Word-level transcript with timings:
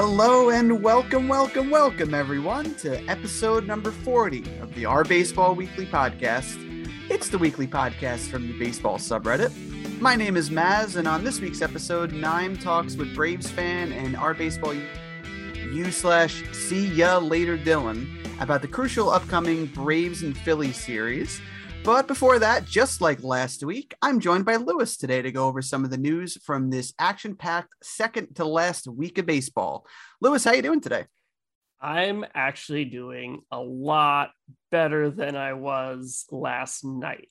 Hello 0.00 0.50
and 0.50 0.80
welcome, 0.80 1.26
welcome, 1.26 1.70
welcome, 1.70 2.14
everyone, 2.14 2.72
to 2.76 3.04
episode 3.10 3.66
number 3.66 3.90
40 3.90 4.44
of 4.60 4.72
the 4.76 4.84
Our 4.84 5.02
Baseball 5.02 5.56
Weekly 5.56 5.86
podcast. 5.86 6.56
It's 7.10 7.28
the 7.28 7.36
weekly 7.36 7.66
podcast 7.66 8.30
from 8.30 8.46
the 8.46 8.56
baseball 8.60 8.98
subreddit. 8.98 9.50
My 10.00 10.14
name 10.14 10.36
is 10.36 10.50
Maz, 10.50 10.94
and 10.94 11.08
on 11.08 11.24
this 11.24 11.40
week's 11.40 11.62
episode, 11.62 12.12
Nime 12.12 12.56
talks 12.56 12.94
with 12.94 13.12
Braves 13.12 13.50
fan 13.50 13.90
and 13.90 14.14
Our 14.14 14.34
Baseball 14.34 14.72
U 15.72 15.90
slash 15.90 16.44
See 16.52 16.86
Ya 16.86 17.18
Later 17.18 17.58
Dylan 17.58 18.06
about 18.40 18.62
the 18.62 18.68
crucial 18.68 19.10
upcoming 19.10 19.66
Braves 19.66 20.22
and 20.22 20.38
Phillies 20.38 20.76
series. 20.76 21.40
But 21.84 22.06
before 22.06 22.38
that, 22.38 22.66
just 22.66 23.00
like 23.00 23.22
last 23.22 23.64
week, 23.64 23.94
I'm 24.02 24.20
joined 24.20 24.44
by 24.44 24.56
Lewis 24.56 24.96
today 24.96 25.22
to 25.22 25.32
go 25.32 25.46
over 25.46 25.62
some 25.62 25.84
of 25.84 25.90
the 25.90 25.96
news 25.96 26.36
from 26.44 26.68
this 26.68 26.92
action-packed 26.98 27.74
second 27.82 28.34
to 28.36 28.44
last 28.44 28.86
week 28.86 29.16
of 29.16 29.24
baseball. 29.24 29.86
Lewis, 30.20 30.44
how 30.44 30.52
you 30.52 30.60
doing 30.60 30.82
today? 30.82 31.06
I'm 31.80 32.26
actually 32.34 32.84
doing 32.84 33.42
a 33.50 33.58
lot 33.58 34.32
better 34.70 35.10
than 35.10 35.36
I 35.36 35.54
was 35.54 36.26
last 36.30 36.84
night. 36.84 37.28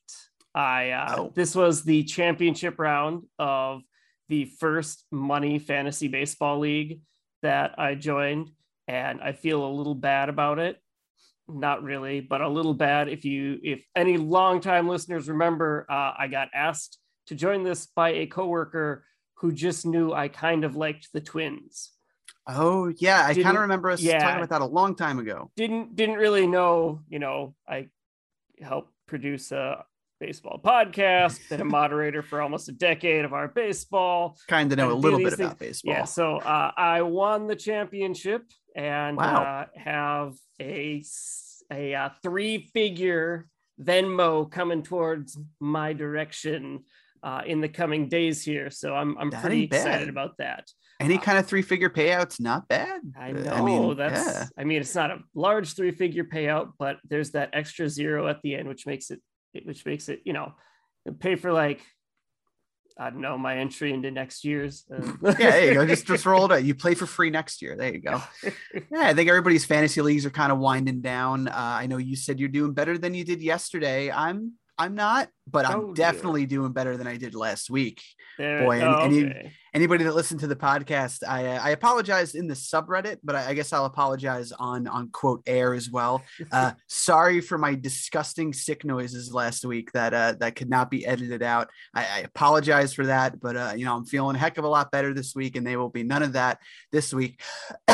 I 0.56 0.92
uh, 0.92 1.16
oh. 1.18 1.32
this 1.36 1.54
was 1.54 1.84
the 1.84 2.04
championship 2.04 2.80
round 2.80 3.24
of 3.38 3.82
the 4.30 4.46
first 4.46 5.06
money 5.12 5.60
fantasy 5.60 6.08
baseball 6.08 6.60
league 6.60 7.02
that 7.44 7.78
I 7.78 7.94
joined, 7.94 8.50
and 8.88 9.22
I 9.22 9.34
feel 9.34 9.64
a 9.64 9.70
little 9.70 9.96
bad 9.96 10.30
about 10.30 10.58
it 10.58 10.82
not 11.50 11.84
really, 11.84 12.20
but 12.20 12.42
a 12.42 12.48
little 12.48 12.74
bad. 12.74 13.10
If 13.10 13.26
you, 13.26 13.60
if 13.64 13.84
any 13.96 14.18
longtime 14.18 14.88
listeners 14.88 15.30
remember, 15.30 15.86
uh, 15.90 16.14
I 16.18 16.28
got 16.28 16.50
asked 16.54 16.98
to 17.28 17.36
join 17.36 17.64
this 17.64 17.88
by 17.88 18.10
a 18.10 18.28
coworker 18.28 19.06
who 19.36 19.52
just 19.52 19.86
knew 19.86 20.14
I 20.14 20.28
kind 20.28 20.64
of 20.64 20.76
liked 20.76 21.10
the 21.14 21.22
twins. 21.22 21.92
Oh 22.48 22.94
yeah, 22.98 23.26
I 23.26 23.34
kind 23.34 23.58
of 23.58 23.62
remember 23.64 23.92
us 23.92 24.02
yeah, 24.02 24.20
talking 24.20 24.38
about 24.38 24.50
that 24.50 24.62
a 24.62 24.66
long 24.66 24.96
time 24.96 25.20
ago. 25.20 25.52
Didn't 25.58 25.96
didn't 25.98 26.16
really 26.16 26.48
know, 26.48 27.02
you 27.10 27.20
know, 27.20 27.56
I 27.68 27.90
helped 28.62 28.94
produce 29.06 29.52
a 29.52 29.84
baseball 30.20 30.60
podcast, 30.64 31.50
been 31.50 31.62
a 31.62 31.66
moderator 31.66 32.22
for 32.24 32.42
almost 32.42 32.70
a 32.70 32.72
decade 32.72 33.26
of 33.26 33.34
our 33.34 33.50
baseball. 33.50 34.38
Kind 34.48 34.72
of 34.72 34.78
know 34.78 34.92
a 34.92 34.94
little 34.94 35.20
bit 35.20 35.34
things. 35.34 35.40
about 35.40 35.60
baseball. 35.60 35.94
Yeah, 35.94 36.06
so 36.06 36.38
uh, 36.38 36.72
I 36.76 37.02
won 37.02 37.48
the 37.48 37.56
championship 37.56 38.44
and 38.76 39.18
wow. 39.18 39.66
uh, 39.76 39.80
have 39.80 40.36
a 40.60 41.04
a 41.72 41.94
uh, 41.96 42.10
three 42.24 42.70
figure 42.74 43.48
Venmo 43.82 44.50
coming 44.50 44.84
towards 44.84 45.38
my 45.60 45.94
direction 45.94 46.84
uh, 47.24 47.42
in 47.46 47.62
the 47.62 47.70
coming 47.70 48.10
days 48.10 48.44
here. 48.44 48.70
So 48.70 48.96
I'm 48.96 49.18
I'm 49.18 49.30
that 49.30 49.42
pretty 49.42 49.64
excited 49.64 50.10
about 50.10 50.38
that. 50.38 50.70
Any 51.00 51.18
uh, 51.18 51.22
kind 51.22 51.38
of 51.38 51.46
three 51.46 51.62
figure 51.62 51.90
payouts, 51.90 52.40
not 52.40 52.68
bad. 52.68 53.02
I 53.20 53.32
know 53.32 53.52
I 53.52 53.62
mean, 53.62 53.98
that's. 53.98 54.26
Yeah. 54.26 54.46
I 54.58 54.64
mean, 54.64 54.82
it's 54.82 54.96
not 54.96 55.12
a 55.12 55.20
large 55.36 55.74
three 55.74 55.92
figure 55.92 56.24
payout, 56.24 56.72
but 56.80 56.98
there's 57.08 57.32
that 57.32 57.50
extra 57.54 57.90
zero 57.90 58.28
at 58.28 58.42
the 58.42 58.56
end, 58.56 58.68
which 58.68 58.88
makes 58.88 59.12
it 59.12 59.22
which 59.64 59.86
makes 59.86 60.10
it 60.10 60.22
you 60.26 60.34
know 60.34 60.54
pay 61.20 61.36
for 61.36 61.52
like 61.52 61.82
I 63.00 63.10
don't 63.12 63.22
know 63.22 63.38
my 63.38 63.58
entry 63.58 63.94
into 63.94 64.10
next 64.10 64.44
year's. 64.44 64.86
Uh. 64.92 65.14
yeah, 65.24 65.52
there 65.52 65.68
you 65.68 65.74
go. 65.76 65.86
Just 65.86 66.08
just 66.08 66.26
roll 66.26 66.46
it 66.46 66.52
out. 66.52 66.64
You 66.64 66.74
play 66.74 66.96
for 66.96 67.06
free 67.06 67.30
next 67.30 67.62
year. 67.62 67.76
There 67.76 67.94
you 67.94 68.02
go. 68.02 68.22
yeah, 68.44 69.08
I 69.08 69.14
think 69.14 69.30
everybody's 69.30 69.66
fantasy 69.66 70.02
leagues 70.02 70.26
are 70.26 70.32
kind 70.32 70.52
of 70.52 70.58
winding 70.58 71.02
down. 71.02 71.48
Uh, 71.48 71.54
I 71.56 71.88
know 71.88 71.98
you 71.98 72.16
said 72.16 72.40
you're 72.40 72.50
doing 72.50 72.74
better 72.74 72.98
than 72.98 73.14
you 73.14 73.24
did 73.24 73.42
yesterday. 73.42 74.12
I'm 74.12 74.54
I'm 74.80 74.96
not, 74.96 75.30
but 75.48 75.66
I'm 75.66 75.80
oh, 75.80 75.94
definitely 75.94 76.46
doing 76.46 76.72
better 76.72 76.98
than 76.98 77.08
I 77.08 77.18
did 77.18 77.34
last 77.34 77.70
week. 77.70 78.02
There, 78.38 78.64
Boy, 78.64 78.82
oh, 78.82 79.00
any, 79.00 79.26
okay. 79.26 79.52
anybody 79.74 80.04
that 80.04 80.14
listened 80.14 80.42
to 80.42 80.48
the 80.48 80.56
podcast, 80.56 81.28
I 81.28 81.58
I 81.58 81.70
apologize 81.72 82.36
in 82.36 82.48
the 82.48 82.54
subreddit, 82.54 83.18
but 83.24 83.36
I, 83.36 83.50
I, 83.50 83.54
guess 83.56 83.74
I'll 83.74 83.86
apologize 83.86 84.52
on 84.52 84.88
on 84.88 85.10
quote 85.10 85.42
air 85.48 85.74
as 85.74 85.90
well. 85.90 86.24
Uh, 86.50 86.72
sorry 86.88 87.42
for 87.42 87.58
my 87.58 87.76
disgusting 87.76 88.54
sick 88.54 88.86
noises 88.86 89.34
last 89.34 89.66
week 89.66 89.92
that 89.92 90.14
uh, 90.14 90.34
that 90.40 90.56
could 90.56 90.70
not 90.70 90.90
be 90.90 91.06
edited 91.06 91.44
out. 91.44 91.68
I, 91.94 92.02
I 92.02 92.20
apologize 92.20 92.94
for 92.94 93.08
that, 93.08 93.40
but 93.40 93.58
uh, 93.58 93.74
you 93.76 93.86
know 93.86 93.96
I'm 93.96 94.06
feeling 94.06 94.36
a 94.36 94.40
heck 94.40 94.58
of 94.58 94.64
a 94.64 94.70
lot 94.70 94.92
better 94.92 95.14
this 95.14 95.36
week, 95.36 95.56
and 95.56 95.68
there 95.68 95.78
will 95.78 95.90
be 95.90 96.04
none 96.04 96.24
of 96.24 96.34
that 96.34 96.60
this 96.92 97.14
week. 97.14 97.42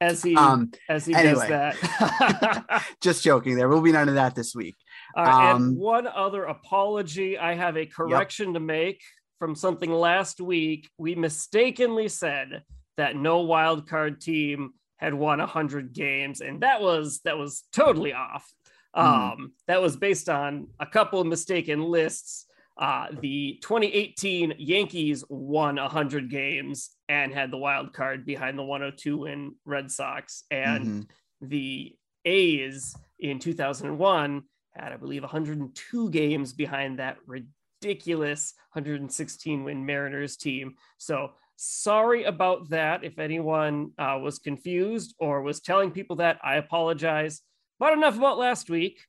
as 0.00 0.22
he 0.22 0.36
um, 0.36 0.70
as 0.88 1.06
he 1.06 1.14
anyway. 1.14 1.48
does 1.48 1.48
that. 1.48 2.86
just 3.00 3.24
joking. 3.24 3.56
There 3.56 3.68
will 3.68 3.80
be 3.80 3.92
none 3.92 4.08
of 4.08 4.14
that 4.14 4.34
this 4.34 4.54
week. 4.54 4.76
Uh, 5.18 5.22
um, 5.22 5.62
and 5.62 5.76
one 5.76 6.06
other 6.06 6.44
apology. 6.44 7.36
I 7.36 7.54
have 7.54 7.76
a 7.76 7.86
correction 7.86 8.48
yep. 8.48 8.54
to 8.54 8.60
make 8.60 9.02
from 9.38 9.54
something 9.54 9.90
last 9.90 10.40
week. 10.40 10.88
We 10.96 11.14
mistakenly 11.16 12.08
said 12.08 12.62
that 12.96 13.16
no 13.16 13.40
wild 13.40 13.88
card 13.88 14.20
team 14.20 14.74
had 14.96 15.14
won 15.14 15.38
100 15.38 15.92
games 15.92 16.40
and 16.40 16.60
that 16.60 16.80
was 16.80 17.20
that 17.24 17.36
was 17.36 17.64
totally 17.72 18.12
off. 18.12 18.52
Mm. 18.96 19.32
Um, 19.32 19.52
that 19.66 19.82
was 19.82 19.96
based 19.96 20.28
on 20.28 20.68
a 20.80 20.86
couple 20.86 21.20
of 21.20 21.26
mistaken 21.26 21.82
lists. 21.82 22.46
Uh, 22.76 23.08
the 23.20 23.58
2018 23.62 24.54
Yankees 24.58 25.24
won 25.28 25.76
100 25.76 26.30
games 26.30 26.90
and 27.08 27.34
had 27.34 27.50
the 27.50 27.56
wild 27.56 27.92
card 27.92 28.24
behind 28.24 28.56
the 28.56 28.62
102 28.62 29.18
win 29.18 29.54
Red 29.64 29.90
Sox, 29.90 30.44
and 30.50 30.84
mm-hmm. 30.86 31.48
the 31.48 31.96
A's 32.24 32.94
in 33.18 33.40
2001 33.40 34.42
had, 34.78 34.92
I 34.92 34.96
believe, 34.96 35.22
102 35.22 36.10
games 36.10 36.52
behind 36.52 36.98
that 36.98 37.18
ridiculous 37.26 38.54
116 38.72 39.64
win 39.64 39.84
Mariners 39.84 40.36
team. 40.36 40.74
So 40.98 41.32
sorry 41.56 42.24
about 42.24 42.70
that. 42.70 43.04
If 43.04 43.18
anyone 43.18 43.92
uh, 43.98 44.18
was 44.22 44.38
confused 44.38 45.14
or 45.18 45.42
was 45.42 45.60
telling 45.60 45.90
people 45.90 46.16
that, 46.16 46.38
I 46.42 46.56
apologize. 46.56 47.42
But 47.78 47.92
enough 47.92 48.16
about 48.16 48.38
last 48.38 48.70
week. 48.70 49.00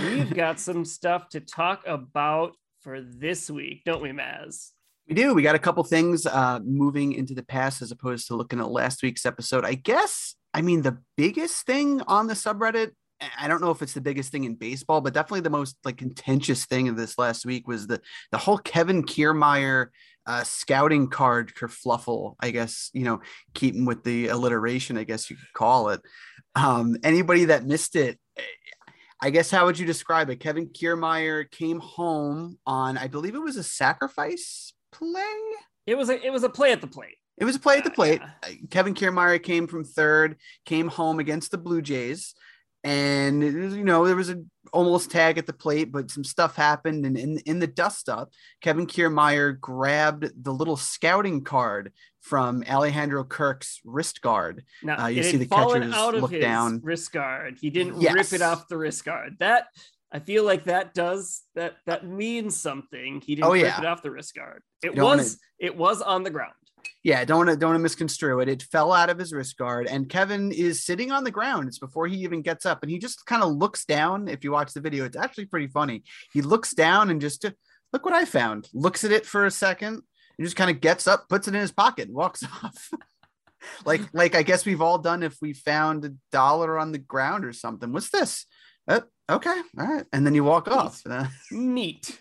We've 0.00 0.32
got 0.34 0.60
some 0.60 0.84
stuff 0.84 1.28
to 1.30 1.40
talk 1.40 1.82
about 1.86 2.52
for 2.80 3.00
this 3.00 3.50
week, 3.50 3.82
don't 3.84 4.02
we, 4.02 4.10
Maz? 4.10 4.70
We 5.08 5.14
do. 5.14 5.34
We 5.34 5.42
got 5.42 5.54
a 5.54 5.58
couple 5.58 5.82
things 5.84 6.26
uh, 6.26 6.60
moving 6.62 7.12
into 7.12 7.34
the 7.34 7.42
past 7.42 7.80
as 7.80 7.90
opposed 7.90 8.26
to 8.28 8.36
looking 8.36 8.60
at 8.60 8.70
last 8.70 9.02
week's 9.02 9.24
episode. 9.24 9.64
I 9.64 9.74
guess, 9.74 10.34
I 10.52 10.60
mean, 10.60 10.82
the 10.82 10.98
biggest 11.16 11.64
thing 11.64 12.02
on 12.02 12.26
the 12.26 12.34
subreddit 12.34 12.90
I 13.38 13.48
don't 13.48 13.60
know 13.60 13.70
if 13.70 13.82
it's 13.82 13.94
the 13.94 14.00
biggest 14.00 14.30
thing 14.30 14.44
in 14.44 14.54
baseball, 14.54 15.00
but 15.00 15.14
definitely 15.14 15.40
the 15.40 15.50
most 15.50 15.76
like 15.84 15.96
contentious 15.96 16.66
thing 16.66 16.88
of 16.88 16.96
this 16.96 17.18
last 17.18 17.44
week 17.44 17.66
was 17.66 17.86
the 17.86 18.00
the 18.30 18.38
whole 18.38 18.58
Kevin 18.58 19.02
Kiermaier 19.02 19.88
uh, 20.26 20.44
scouting 20.44 21.08
card 21.08 21.54
kerfluffle. 21.54 22.36
I 22.40 22.50
guess 22.50 22.90
you 22.92 23.04
know, 23.04 23.20
keeping 23.54 23.86
with 23.86 24.04
the 24.04 24.28
alliteration, 24.28 24.96
I 24.96 25.04
guess 25.04 25.30
you 25.30 25.36
could 25.36 25.52
call 25.52 25.88
it. 25.90 26.00
Um, 26.54 26.96
anybody 27.02 27.46
that 27.46 27.66
missed 27.66 27.96
it, 27.96 28.18
eh, 28.36 28.42
I 29.20 29.30
guess 29.30 29.50
how 29.50 29.66
would 29.66 29.78
you 29.78 29.86
describe 29.86 30.30
it? 30.30 30.40
Kevin 30.40 30.68
Kiermaier 30.68 31.50
came 31.50 31.80
home 31.80 32.58
on, 32.66 32.96
I 32.96 33.08
believe 33.08 33.34
it 33.34 33.40
was 33.40 33.56
a 33.56 33.64
sacrifice 33.64 34.72
play. 34.92 35.24
It 35.86 35.96
was 35.96 36.08
a 36.08 36.24
it 36.24 36.30
was 36.30 36.44
a 36.44 36.48
play 36.48 36.70
at 36.70 36.80
the 36.80 36.86
plate. 36.86 37.16
It 37.36 37.44
was 37.44 37.56
a 37.56 37.60
play 37.60 37.78
at 37.78 37.84
the 37.84 37.90
plate. 37.90 38.20
Uh, 38.22 38.48
Kevin 38.70 38.94
Kiermaier 38.94 39.42
came 39.42 39.66
from 39.66 39.84
third, 39.84 40.36
came 40.64 40.88
home 40.88 41.18
against 41.18 41.50
the 41.50 41.58
Blue 41.58 41.82
Jays 41.82 42.34
and 42.88 43.42
was, 43.42 43.76
you 43.76 43.84
know 43.84 44.06
there 44.06 44.16
was 44.16 44.30
a 44.30 44.42
almost 44.72 45.10
tag 45.10 45.38
at 45.38 45.46
the 45.46 45.52
plate, 45.52 45.92
but 45.92 46.10
some 46.10 46.24
stuff 46.24 46.56
happened, 46.56 47.04
and 47.04 47.18
in 47.18 47.38
in 47.38 47.58
the 47.58 47.66
dust 47.66 48.08
up, 48.08 48.32
Kevin 48.62 48.86
Kiermaier 48.86 49.58
grabbed 49.60 50.30
the 50.42 50.52
little 50.52 50.76
scouting 50.76 51.44
card 51.44 51.92
from 52.20 52.64
Alejandro 52.68 53.24
Kirk's 53.24 53.80
wrist 53.84 54.22
guard. 54.22 54.64
Now, 54.82 55.04
uh, 55.04 55.06
you 55.08 55.22
see 55.22 55.36
the 55.36 55.46
catchers 55.46 55.92
out 55.92 56.14
of 56.14 56.22
look 56.22 56.32
his 56.32 56.40
down. 56.40 56.80
Wrist 56.82 57.12
guard. 57.12 57.58
He 57.60 57.68
didn't 57.68 58.00
yes. 58.00 58.14
rip 58.14 58.32
it 58.32 58.42
off 58.42 58.68
the 58.68 58.78
wrist 58.78 59.04
guard. 59.04 59.36
That 59.38 59.66
I 60.10 60.20
feel 60.20 60.44
like 60.44 60.64
that 60.64 60.94
does 60.94 61.42
that 61.54 61.76
that 61.86 62.06
means 62.06 62.58
something. 62.58 63.20
He 63.20 63.34
didn't 63.34 63.50
oh, 63.50 63.52
yeah. 63.52 63.64
rip 63.64 63.78
it 63.80 63.84
off 63.84 64.02
the 64.02 64.10
wrist 64.10 64.34
guard. 64.34 64.62
It 64.82 64.94
was 64.94 65.02
wanna... 65.02 65.24
it 65.58 65.76
was 65.76 66.00
on 66.00 66.22
the 66.22 66.30
ground 66.30 66.54
yeah, 67.08 67.24
don't 67.24 67.38
want 67.38 67.48
to 67.48 67.56
don't 67.56 67.80
misconstrue 67.80 68.40
it. 68.40 68.50
It 68.50 68.62
fell 68.64 68.92
out 68.92 69.08
of 69.08 69.18
his 69.18 69.32
wrist 69.32 69.56
guard, 69.56 69.86
and 69.86 70.10
Kevin 70.10 70.52
is 70.52 70.84
sitting 70.84 71.10
on 71.10 71.24
the 71.24 71.30
ground. 71.30 71.66
It's 71.66 71.78
before 71.78 72.06
he 72.06 72.18
even 72.18 72.42
gets 72.42 72.66
up, 72.66 72.82
and 72.82 72.90
he 72.90 72.98
just 72.98 73.24
kind 73.24 73.42
of 73.42 73.52
looks 73.52 73.86
down. 73.86 74.28
If 74.28 74.44
you 74.44 74.52
watch 74.52 74.74
the 74.74 74.82
video, 74.82 75.06
it's 75.06 75.16
actually 75.16 75.46
pretty 75.46 75.68
funny. 75.68 76.02
He 76.34 76.42
looks 76.42 76.74
down 76.74 77.08
and 77.08 77.18
just 77.18 77.46
look 77.94 78.04
what 78.04 78.12
I 78.12 78.26
found. 78.26 78.68
Looks 78.74 79.04
at 79.04 79.12
it 79.12 79.24
for 79.24 79.46
a 79.46 79.50
second, 79.50 80.02
and 80.36 80.46
just 80.46 80.54
kind 80.54 80.68
of 80.68 80.82
gets 80.82 81.06
up, 81.06 81.30
puts 81.30 81.48
it 81.48 81.54
in 81.54 81.62
his 81.62 81.72
pocket, 81.72 82.12
walks 82.12 82.44
off. 82.62 82.90
like 83.86 84.02
like 84.12 84.34
I 84.34 84.42
guess 84.42 84.66
we've 84.66 84.82
all 84.82 84.98
done 84.98 85.22
if 85.22 85.38
we 85.40 85.54
found 85.54 86.04
a 86.04 86.12
dollar 86.30 86.78
on 86.78 86.92
the 86.92 86.98
ground 86.98 87.46
or 87.46 87.54
something. 87.54 87.90
What's 87.90 88.10
this? 88.10 88.44
Uh, 88.86 89.00
okay, 89.30 89.62
all 89.78 89.86
right, 89.86 90.04
and 90.12 90.26
then 90.26 90.34
you 90.34 90.44
walk 90.44 90.66
neat. 90.66 90.76
off. 90.76 91.02
neat. 91.50 92.20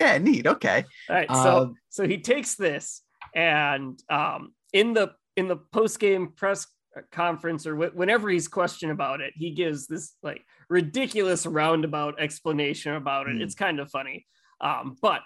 yeah, 0.00 0.16
neat. 0.16 0.46
Okay. 0.46 0.86
All 1.10 1.16
right. 1.16 1.28
So 1.30 1.58
um, 1.58 1.74
so 1.90 2.08
he 2.08 2.16
takes 2.16 2.54
this 2.54 3.01
and 3.34 4.00
um, 4.10 4.52
in 4.72 4.92
the 4.94 5.12
in 5.36 5.48
the 5.48 5.56
post 5.56 5.98
game 5.98 6.32
press 6.36 6.66
conference 7.10 7.66
or 7.66 7.74
wh- 7.76 7.96
whenever 7.96 8.28
he's 8.28 8.48
questioned 8.48 8.92
about 8.92 9.20
it, 9.20 9.32
he 9.36 9.50
gives 9.50 9.86
this 9.86 10.14
like 10.22 10.44
ridiculous 10.68 11.46
roundabout 11.46 12.20
explanation 12.20 12.94
about 12.94 13.28
it. 13.28 13.36
Mm. 13.36 13.42
It's 13.42 13.54
kind 13.54 13.80
of 13.80 13.90
funny. 13.90 14.26
Um, 14.60 14.96
but 15.00 15.22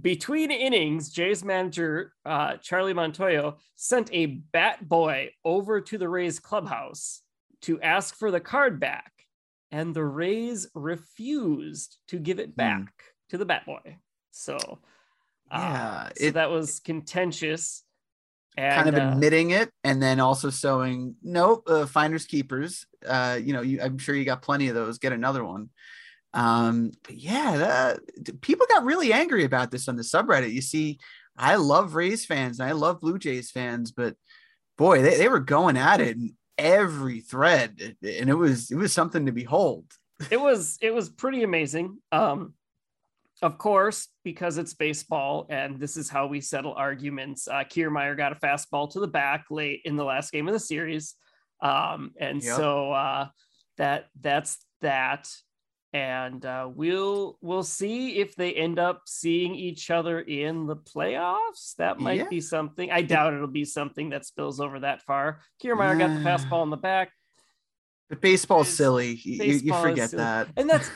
between 0.00 0.50
innings, 0.50 1.10
Jay's 1.10 1.44
manager, 1.44 2.12
uh, 2.24 2.56
Charlie 2.58 2.94
Montoyo, 2.94 3.56
sent 3.76 4.12
a 4.12 4.26
bat 4.26 4.86
boy 4.86 5.30
over 5.44 5.80
to 5.80 5.98
the 5.98 6.08
Rays 6.08 6.38
clubhouse 6.38 7.22
to 7.62 7.80
ask 7.80 8.14
for 8.16 8.30
the 8.30 8.40
card 8.40 8.78
back, 8.78 9.10
and 9.72 9.94
the 9.94 10.04
Rays 10.04 10.68
refused 10.74 11.96
to 12.08 12.18
give 12.18 12.38
it 12.38 12.50
hmm. 12.50 12.56
back 12.56 12.80
mm. 12.82 13.30
to 13.30 13.38
the 13.38 13.46
bat 13.46 13.64
boy. 13.64 13.96
So, 14.32 14.58
uh, 15.50 16.10
yeah, 16.18 16.26
so 16.26 16.30
that 16.32 16.50
was 16.50 16.80
contentious. 16.80 17.82
And, 18.58 18.84
kind 18.84 18.88
of 18.88 18.94
uh, 18.94 19.12
admitting 19.12 19.50
it 19.50 19.70
and 19.84 20.02
then 20.02 20.18
also 20.18 20.48
showing 20.48 21.14
nope 21.22 21.64
uh, 21.68 21.84
finders 21.84 22.24
keepers 22.24 22.86
uh 23.06 23.38
you 23.38 23.52
know 23.52 23.60
you, 23.60 23.82
i'm 23.82 23.98
sure 23.98 24.14
you 24.14 24.24
got 24.24 24.40
plenty 24.40 24.68
of 24.68 24.74
those 24.74 24.96
get 24.96 25.12
another 25.12 25.44
one 25.44 25.68
um, 26.36 26.92
but 27.02 27.16
yeah, 27.16 27.56
that, 27.56 28.40
people 28.42 28.66
got 28.68 28.84
really 28.84 29.10
angry 29.12 29.44
about 29.44 29.70
this 29.70 29.88
on 29.88 29.96
the 29.96 30.02
subreddit. 30.02 30.52
You 30.52 30.60
see, 30.60 30.98
I 31.36 31.56
love 31.56 31.94
Rays 31.94 32.26
fans 32.26 32.60
and 32.60 32.68
I 32.68 32.72
love 32.72 33.00
Blue 33.00 33.18
Jays 33.18 33.50
fans, 33.50 33.90
but 33.90 34.16
boy, 34.76 35.00
they, 35.00 35.16
they 35.16 35.28
were 35.28 35.40
going 35.40 35.78
at 35.78 36.02
it 36.02 36.16
in 36.16 36.34
every 36.58 37.20
thread, 37.20 37.96
and 38.02 38.28
it 38.28 38.34
was 38.34 38.70
it 38.70 38.76
was 38.76 38.92
something 38.92 39.24
to 39.26 39.32
behold. 39.32 39.86
it 40.30 40.40
was 40.40 40.76
it 40.82 40.92
was 40.92 41.08
pretty 41.08 41.42
amazing. 41.42 41.98
Um, 42.12 42.52
of 43.42 43.58
course, 43.58 44.08
because 44.24 44.58
it's 44.58 44.74
baseball 44.74 45.46
and 45.50 45.78
this 45.78 45.96
is 45.96 46.08
how 46.08 46.26
we 46.26 46.40
settle 46.40 46.74
arguments. 46.74 47.48
Uh, 47.48 47.64
Kiermaier 47.64 48.16
got 48.16 48.32
a 48.32 48.36
fastball 48.36 48.90
to 48.92 49.00
the 49.00 49.08
back 49.08 49.46
late 49.50 49.82
in 49.84 49.96
the 49.96 50.04
last 50.04 50.32
game 50.32 50.48
of 50.48 50.54
the 50.54 50.60
series, 50.60 51.14
um, 51.60 52.12
and 52.18 52.42
yep. 52.42 52.56
so 52.56 52.92
uh, 52.92 53.28
that 53.76 54.06
that's 54.20 54.58
that 54.80 55.28
and 55.96 56.44
uh, 56.44 56.68
we'll 56.74 57.38
we'll 57.40 57.62
see 57.62 58.18
if 58.18 58.36
they 58.36 58.52
end 58.52 58.78
up 58.78 59.02
seeing 59.06 59.54
each 59.54 59.90
other 59.90 60.20
in 60.20 60.66
the 60.66 60.76
playoffs. 60.76 61.74
That 61.78 61.98
might 61.98 62.18
yeah. 62.18 62.28
be 62.28 62.40
something. 62.40 62.90
I 62.90 63.00
doubt 63.00 63.32
it'll 63.32 63.46
be 63.46 63.64
something 63.64 64.10
that 64.10 64.26
spills 64.26 64.60
over 64.60 64.80
that 64.80 65.00
far. 65.02 65.40
Kiermaier 65.62 65.98
got 65.98 66.08
the 66.08 66.20
fastball 66.20 66.64
in 66.64 66.70
the 66.70 66.76
back. 66.76 67.12
But 68.10 68.20
baseball's 68.20 68.68
is, 68.68 68.76
silly. 68.76 69.14
Baseball 69.14 69.46
you, 69.46 69.54
you 69.54 69.72
forget 69.72 70.10
that. 70.10 70.48
And 70.56 70.68
that's 70.68 70.90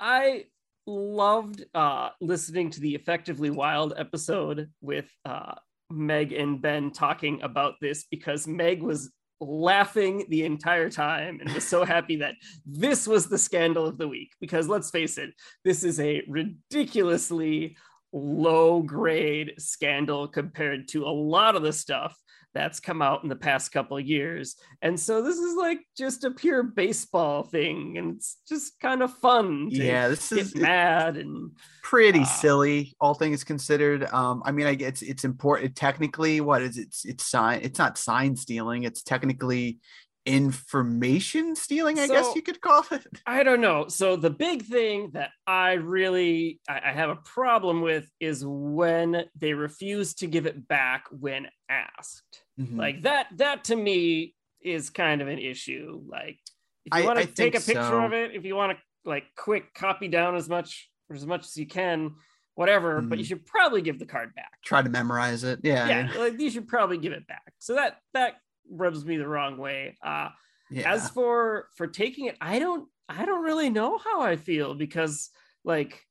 I 0.00 0.46
loved 0.86 1.64
uh, 1.74 2.10
listening 2.20 2.70
to 2.70 2.80
the 2.80 2.94
effectively 2.94 3.50
wild 3.50 3.94
episode 3.96 4.70
with 4.80 5.10
uh, 5.24 5.54
Meg 5.90 6.32
and 6.32 6.60
Ben 6.60 6.90
talking 6.90 7.42
about 7.42 7.74
this 7.80 8.06
because 8.10 8.46
Meg 8.46 8.82
was 8.82 9.10
laughing 9.40 10.24
the 10.28 10.44
entire 10.44 10.88
time 10.88 11.40
and 11.40 11.52
was 11.52 11.66
so 11.66 11.84
happy 11.84 12.16
that 12.16 12.34
this 12.64 13.06
was 13.06 13.26
the 13.26 13.38
scandal 13.38 13.86
of 13.86 13.98
the 13.98 14.08
week. 14.08 14.32
Because 14.40 14.68
let's 14.68 14.90
face 14.90 15.18
it, 15.18 15.30
this 15.64 15.84
is 15.84 16.00
a 16.00 16.22
ridiculously 16.28 17.76
low 18.12 18.82
grade 18.82 19.54
scandal 19.58 20.28
compared 20.28 20.88
to 20.88 21.04
a 21.04 21.10
lot 21.10 21.56
of 21.56 21.62
the 21.62 21.72
stuff 21.72 22.16
that's 22.56 22.80
come 22.80 23.02
out 23.02 23.22
in 23.22 23.28
the 23.28 23.36
past 23.36 23.70
couple 23.70 24.00
years. 24.00 24.56
And 24.80 24.98
so 24.98 25.22
this 25.22 25.36
is 25.36 25.54
like 25.56 25.80
just 25.96 26.24
a 26.24 26.30
pure 26.30 26.62
baseball 26.62 27.42
thing. 27.42 27.98
And 27.98 28.16
it's 28.16 28.38
just 28.48 28.80
kind 28.80 29.02
of 29.02 29.12
fun. 29.18 29.68
yeah, 29.70 30.08
this 30.08 30.32
is 30.32 30.56
mad 30.56 31.18
and 31.18 31.50
pretty 31.82 32.20
uh, 32.20 32.24
silly, 32.24 32.96
all 32.98 33.14
things 33.14 33.44
considered. 33.44 34.04
Um, 34.12 34.42
I 34.44 34.52
mean, 34.52 34.66
I 34.66 34.74
guess 34.74 34.88
it's, 34.88 35.02
it's 35.02 35.24
important 35.24 35.76
technically. 35.76 36.40
What 36.40 36.62
is 36.62 36.78
it? 36.78 36.86
It's, 36.86 37.04
it's 37.04 37.26
sign, 37.26 37.60
it's 37.62 37.78
not 37.78 37.98
sign 37.98 38.36
stealing, 38.36 38.84
it's 38.84 39.02
technically 39.02 39.78
information 40.26 41.54
stealing 41.54 42.00
i 42.00 42.06
so, 42.06 42.12
guess 42.12 42.34
you 42.34 42.42
could 42.42 42.60
call 42.60 42.82
it 42.90 43.06
i 43.26 43.44
don't 43.44 43.60
know 43.60 43.86
so 43.86 44.16
the 44.16 44.28
big 44.28 44.62
thing 44.64 45.08
that 45.12 45.30
i 45.46 45.74
really 45.74 46.58
I, 46.68 46.80
I, 46.86 46.92
have 46.92 47.10
a 47.10 47.16
problem 47.16 47.80
with 47.80 48.10
is 48.18 48.44
when 48.44 49.24
they 49.38 49.52
refuse 49.52 50.14
to 50.14 50.26
give 50.26 50.46
it 50.46 50.66
back 50.66 51.04
when 51.10 51.46
asked 51.68 52.42
mm-hmm. 52.58 52.78
like 52.78 53.02
that 53.02 53.26
that 53.36 53.64
to 53.64 53.76
me 53.76 54.34
is 54.60 54.90
kind 54.90 55.20
of 55.22 55.28
an 55.28 55.38
issue 55.38 56.02
like 56.08 56.38
if 56.84 56.98
you 56.98 57.04
want 57.04 57.18
to 57.18 57.26
take 57.26 57.54
a 57.54 57.60
picture 57.60 57.82
so. 57.82 58.04
of 58.04 58.12
it 58.12 58.34
if 58.34 58.44
you 58.44 58.54
want 58.54 58.72
to 58.72 59.08
like 59.08 59.24
quick 59.36 59.74
copy 59.74 60.08
down 60.08 60.34
as 60.34 60.48
much 60.48 60.90
or 61.08 61.16
as 61.16 61.26
much 61.26 61.44
as 61.44 61.56
you 61.56 61.66
can 61.66 62.12
whatever 62.54 62.98
mm-hmm. 62.98 63.08
but 63.08 63.18
you 63.18 63.24
mm-hmm. 63.24 63.28
should 63.28 63.46
probably 63.46 63.82
give 63.82 63.98
the 63.98 64.06
card 64.06 64.34
back 64.34 64.50
try 64.64 64.82
to 64.82 64.90
memorize 64.90 65.44
it 65.44 65.60
yeah 65.62 65.88
yeah 65.88 66.18
like 66.18 66.40
you 66.40 66.50
should 66.50 66.66
probably 66.66 66.98
give 66.98 67.12
it 67.12 67.26
back 67.26 67.52
so 67.58 67.74
that 67.74 67.98
that 68.14 68.36
rubs 68.70 69.04
me 69.04 69.16
the 69.16 69.28
wrong 69.28 69.56
way. 69.58 69.96
Uh, 70.02 70.28
yeah. 70.70 70.92
As 70.92 71.10
for 71.10 71.68
for 71.76 71.86
taking 71.86 72.26
it, 72.26 72.36
I 72.40 72.58
don't 72.58 72.88
I 73.08 73.24
don't 73.24 73.44
really 73.44 73.70
know 73.70 73.98
how 73.98 74.22
I 74.22 74.36
feel 74.36 74.74
because 74.74 75.30
like 75.64 76.02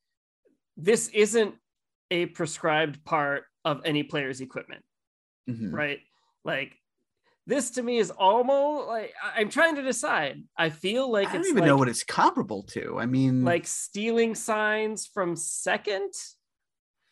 this 0.76 1.08
isn't 1.08 1.54
a 2.10 2.26
prescribed 2.26 3.04
part 3.04 3.44
of 3.64 3.82
any 3.84 4.02
player's 4.02 4.40
equipment, 4.40 4.82
mm-hmm. 5.48 5.74
right? 5.74 5.98
Like 6.46 6.76
this 7.46 7.72
to 7.72 7.82
me 7.82 7.98
is 7.98 8.10
almost 8.10 8.88
like 8.88 9.12
I'm 9.34 9.48
trying 9.48 9.76
to 9.76 9.82
decide. 9.82 10.42
I 10.56 10.70
feel 10.70 11.10
like 11.10 11.28
I 11.28 11.34
don't 11.34 11.46
even 11.46 11.58
like, 11.58 11.66
know 11.66 11.76
what 11.76 11.88
it's 11.88 12.04
comparable 12.04 12.62
to. 12.70 12.98
I 12.98 13.06
mean, 13.06 13.44
like 13.44 13.66
stealing 13.66 14.34
signs 14.34 15.06
from 15.06 15.36
second 15.36 16.12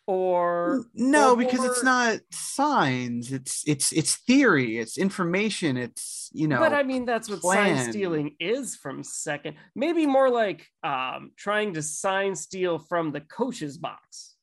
or 0.07 0.85
no 0.95 1.33
or 1.33 1.37
because 1.37 1.65
it's 1.65 1.83
not 1.83 2.19
signs 2.31 3.33
it's 3.33 3.65
it's 3.67 3.91
it's 3.91 4.17
theory 4.17 4.79
it's 4.79 4.99
information 4.99 5.79
it's 5.79 6.29
you 6.35 6.47
know 6.47 6.59
but 6.59 6.75
i 6.75 6.83
mean 6.83 7.07
that's 7.07 7.31
what 7.31 7.41
plan. 7.41 7.79
sign 7.79 7.91
stealing 7.91 8.37
is 8.39 8.77
from 8.77 9.03
second 9.03 9.57
maybe 9.75 10.05
more 10.05 10.29
like 10.29 10.67
um 10.83 11.31
trying 11.39 11.73
to 11.73 11.81
sign 11.81 12.35
steal 12.35 12.79
from 12.79 13.13
the 13.13 13.21
coach's 13.23 13.79
box 13.79 14.34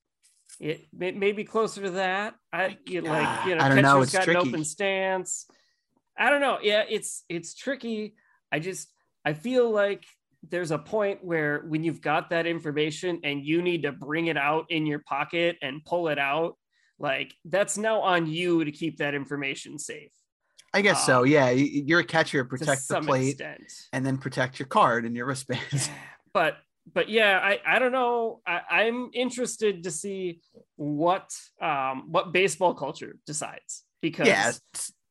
it 0.62 0.88
may, 0.94 1.12
maybe 1.12 1.44
closer 1.44 1.82
to 1.82 1.92
that 1.92 2.36
i 2.54 2.78
you 2.86 3.02
like 3.02 3.46
you 3.46 3.56
know 3.56 3.64
I 3.64 3.68
don't 3.68 3.82
know. 3.82 4.02
It's 4.02 4.14
got 4.14 4.24
tricky. 4.24 4.40
an 4.40 4.48
open 4.48 4.64
stance 4.64 5.48
i 6.18 6.30
don't 6.30 6.42
know 6.42 6.60
yeah 6.62 6.84
it's 6.88 7.24
it's 7.28 7.54
tricky 7.54 8.16
i 8.52 8.60
just 8.60 8.88
i 9.26 9.34
feel 9.34 9.70
like 9.70 10.06
there's 10.50 10.72
a 10.72 10.78
point 10.78 11.24
where 11.24 11.60
when 11.68 11.84
you've 11.84 12.02
got 12.02 12.32
that 12.32 12.48
information 12.48 13.20
and 13.24 13.46
you 13.46 13.62
need 13.62 13.84
to 13.84 13.92
bring 13.92 14.28
it 14.28 14.38
out 14.38 14.66
in 14.70 14.86
your 14.86 15.00
pocket 15.00 15.58
and 15.62 15.84
pull 15.86 16.08
it 16.08 16.18
out, 16.18 16.58
like 16.98 17.34
that's 17.46 17.78
now 17.78 18.02
on 18.02 18.28
you 18.28 18.64
to 18.66 18.72
keep 18.72 18.98
that 18.98 19.14
information 19.14 19.78
safe. 19.78 20.12
I 20.74 20.82
guess 20.82 20.98
um, 21.02 21.06
so. 21.06 21.24
Yeah, 21.24 21.50
you're 21.50 22.00
a 22.00 22.04
catcher. 22.04 22.44
Protect 22.46 22.88
the 22.88 23.02
plate, 23.02 23.42
extent. 23.42 23.72
and 23.94 24.06
then 24.06 24.18
protect 24.18 24.58
your 24.58 24.68
card 24.68 25.06
and 25.06 25.16
your 25.16 25.26
wristbands. 25.26 25.90
But 26.34 26.56
but 26.94 27.10
yeah, 27.10 27.40
I 27.42 27.60
I 27.66 27.80
don't 27.80 27.92
know. 27.92 28.42
I, 28.46 28.84
am 28.84 29.12
interested 29.14 29.84
to 29.84 29.92
see 29.92 30.42
what 30.76 31.30
um 31.62 32.12
what 32.12 32.32
baseball 32.32 32.74
culture 32.74 33.18
decides 33.26 33.84
because 34.02 34.28
yeah. 34.28 34.52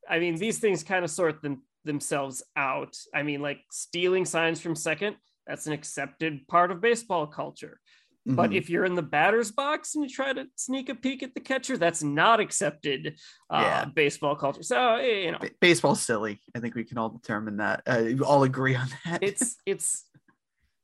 I 0.09 0.19
mean 0.19 0.37
these 0.37 0.59
things 0.59 0.83
kind 0.83 1.05
of 1.05 1.11
sort 1.11 1.43
them 1.43 1.63
themselves 1.85 2.43
out. 2.57 2.97
I 3.15 3.23
mean, 3.23 3.41
like 3.41 3.61
stealing 3.71 4.25
signs 4.25 4.61
from 4.61 4.75
second, 4.75 5.17
that's 5.47 5.67
an 5.67 5.73
accepted 5.73 6.47
part 6.49 6.71
of 6.71 6.81
baseball 6.81 7.27
culture. 7.27 7.81
Mm-hmm. 8.29 8.37
But 8.37 8.53
if 8.53 8.69
you're 8.69 8.85
in 8.85 8.95
the 8.95 9.03
batter's 9.03 9.51
box 9.51 9.95
and 9.95 10.05
you 10.05 10.11
try 10.11 10.33
to 10.35 10.47
sneak 10.55 10.91
a 10.91 10.95
peek 10.95 11.23
at 11.23 11.33
the 11.33 11.41
catcher, 11.41 11.79
that's 11.79 12.03
not 12.03 12.39
accepted 12.39 13.19
uh, 13.49 13.61
yeah. 13.63 13.85
baseball 13.87 14.37
culture. 14.37 14.63
So 14.63 14.97
you 14.97 15.33
know, 15.33 15.39
B- 15.39 15.51
baseball's 15.59 16.03
silly. 16.03 16.41
I 16.55 16.61
think 16.61 16.75
we 16.75 16.85
can 16.85 16.99
all 16.99 17.09
determine 17.09 17.57
that. 17.59 17.83
Uh, 17.87 18.23
all 18.25 18.43
agree 18.43 18.75
on 18.75 18.89
that. 19.07 19.23
it's 19.23 19.57
it's 19.67 20.05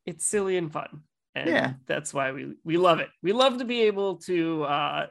it's 0.06 0.24
silly 0.26 0.56
and 0.56 0.72
fun, 0.72 1.02
and 1.34 1.50
yeah. 1.50 1.72
that's 1.86 2.14
why 2.14 2.32
we 2.32 2.54
we 2.64 2.76
love 2.76 3.00
it. 3.00 3.08
We 3.22 3.32
love 3.32 3.58
to 3.58 3.64
be 3.64 3.82
able 3.82 4.16
to 4.18 4.64
uh, 4.64 5.06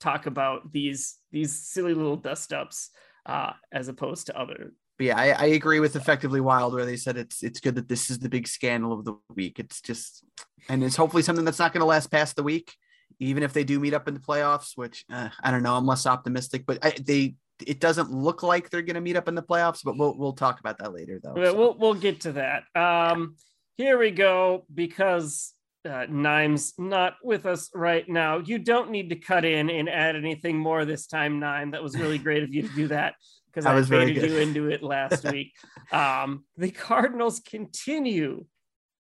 talk 0.00 0.26
about 0.26 0.72
these 0.72 1.16
these 1.30 1.66
silly 1.66 1.94
little 1.94 2.16
dust 2.16 2.52
ups 2.52 2.90
uh, 3.26 3.52
as 3.72 3.88
opposed 3.88 4.26
to 4.26 4.38
other 4.38 4.72
but 4.98 5.06
yeah, 5.06 5.18
I, 5.18 5.30
I, 5.30 5.44
agree 5.46 5.80
with 5.80 5.96
effectively 5.96 6.40
wild 6.40 6.74
where 6.74 6.84
they 6.84 6.96
said 6.96 7.16
it's 7.16 7.42
it's 7.42 7.60
good 7.60 7.76
that 7.76 7.88
this 7.88 8.10
is 8.10 8.18
the 8.18 8.28
big 8.28 8.46
scandal 8.46 8.92
of 8.92 9.04
the 9.04 9.14
week. 9.34 9.58
It's 9.58 9.80
just 9.80 10.24
and 10.68 10.84
it's 10.84 10.96
hopefully 10.96 11.22
something 11.22 11.44
that's 11.44 11.58
not 11.58 11.72
going 11.72 11.80
to 11.80 11.86
last 11.86 12.10
past 12.10 12.36
the 12.36 12.42
week, 12.42 12.72
even 13.18 13.42
if 13.42 13.52
they 13.52 13.64
do 13.64 13.80
meet 13.80 13.94
up 13.94 14.06
in 14.06 14.14
the 14.14 14.20
playoffs. 14.20 14.76
Which 14.76 15.04
uh, 15.10 15.30
I 15.42 15.50
don't 15.50 15.62
know. 15.62 15.74
I'm 15.74 15.86
less 15.86 16.06
optimistic, 16.06 16.64
but 16.66 16.78
I, 16.84 16.90
they 16.90 17.36
it 17.66 17.80
doesn't 17.80 18.12
look 18.12 18.42
like 18.42 18.68
they're 18.68 18.82
going 18.82 18.94
to 18.94 19.00
meet 19.00 19.16
up 19.16 19.28
in 19.28 19.34
the 19.34 19.42
playoffs. 19.42 19.80
But 19.82 19.96
we'll 19.96 20.16
we'll 20.16 20.34
talk 20.34 20.60
about 20.60 20.78
that 20.78 20.92
later 20.92 21.18
though. 21.22 21.34
So. 21.34 21.54
We'll 21.54 21.76
we'll 21.78 21.94
get 21.94 22.20
to 22.20 22.32
that. 22.32 22.64
Um, 22.76 23.36
here 23.76 23.98
we 23.98 24.10
go 24.10 24.64
because 24.72 25.54
uh, 25.88 26.06
Nime's 26.08 26.74
not 26.78 27.16
with 27.22 27.46
us 27.46 27.70
right 27.74 28.08
now. 28.08 28.38
You 28.38 28.58
don't 28.58 28.90
need 28.90 29.08
to 29.10 29.16
cut 29.16 29.44
in 29.44 29.70
and 29.70 29.88
add 29.88 30.16
anything 30.16 30.58
more 30.58 30.84
this 30.84 31.06
time, 31.06 31.40
Nime. 31.40 31.72
That 31.72 31.82
was 31.82 31.98
really 31.98 32.18
great 32.18 32.42
of 32.42 32.54
you 32.54 32.62
to 32.62 32.74
do 32.74 32.88
that 32.88 33.14
because 33.46 33.66
I, 33.66 33.76
I 33.76 33.82
baited 33.82 34.30
you 34.30 34.38
into 34.38 34.70
it 34.70 34.82
last 34.82 35.24
week. 35.30 35.52
Um, 35.90 36.44
the 36.56 36.70
Cardinals 36.70 37.40
continue, 37.40 38.46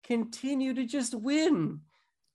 continue 0.04 0.76
to 0.76 0.86
just 0.86 1.16
win. 1.16 1.80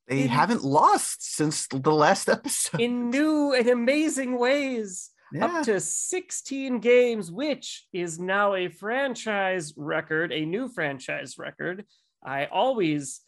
They 0.08 0.22
in, 0.22 0.28
haven't 0.28 0.64
lost 0.64 1.36
since 1.36 1.68
the 1.68 1.92
last 1.92 2.28
episode 2.28 2.80
in 2.80 3.10
new 3.10 3.54
and 3.54 3.68
amazing 3.68 4.36
ways. 4.40 5.10
Yeah. 5.32 5.44
Up 5.44 5.64
to 5.66 5.78
16 5.78 6.80
games, 6.80 7.30
which 7.30 7.86
is 7.92 8.18
now 8.18 8.54
a 8.54 8.68
franchise 8.68 9.72
record, 9.76 10.32
a 10.32 10.44
new 10.44 10.68
franchise 10.68 11.38
record. 11.38 11.84
I 12.22 12.46
always 12.46 13.20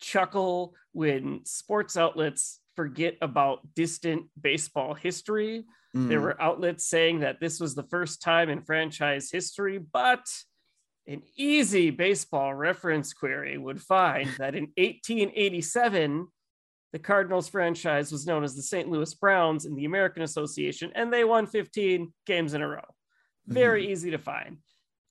chuckle 0.00 0.74
when 0.92 1.44
sports 1.44 1.96
outlets 1.96 2.60
forget 2.76 3.16
about 3.20 3.74
distant 3.74 4.26
baseball 4.40 4.94
history. 4.94 5.64
Mm. 5.94 6.08
There 6.08 6.20
were 6.20 6.40
outlets 6.40 6.86
saying 6.86 7.20
that 7.20 7.40
this 7.40 7.58
was 7.58 7.74
the 7.74 7.82
first 7.82 8.22
time 8.22 8.50
in 8.50 8.62
franchise 8.62 9.30
history, 9.30 9.78
but 9.78 10.26
an 11.06 11.22
easy 11.36 11.90
baseball 11.90 12.54
reference 12.54 13.12
query 13.14 13.56
would 13.56 13.80
find 13.80 14.28
that 14.38 14.54
in 14.54 14.64
1887, 14.76 16.28
the 16.92 16.98
Cardinals 16.98 17.48
franchise 17.48 18.12
was 18.12 18.26
known 18.26 18.44
as 18.44 18.54
the 18.54 18.62
St. 18.62 18.88
Louis 18.88 19.12
Browns 19.14 19.64
in 19.64 19.74
the 19.74 19.84
American 19.84 20.22
Association, 20.22 20.92
and 20.94 21.12
they 21.12 21.24
won 21.24 21.46
15 21.46 22.12
games 22.26 22.54
in 22.54 22.62
a 22.62 22.68
row. 22.68 22.80
Very 23.46 23.82
mm-hmm. 23.82 23.92
easy 23.92 24.10
to 24.10 24.18
find. 24.18 24.58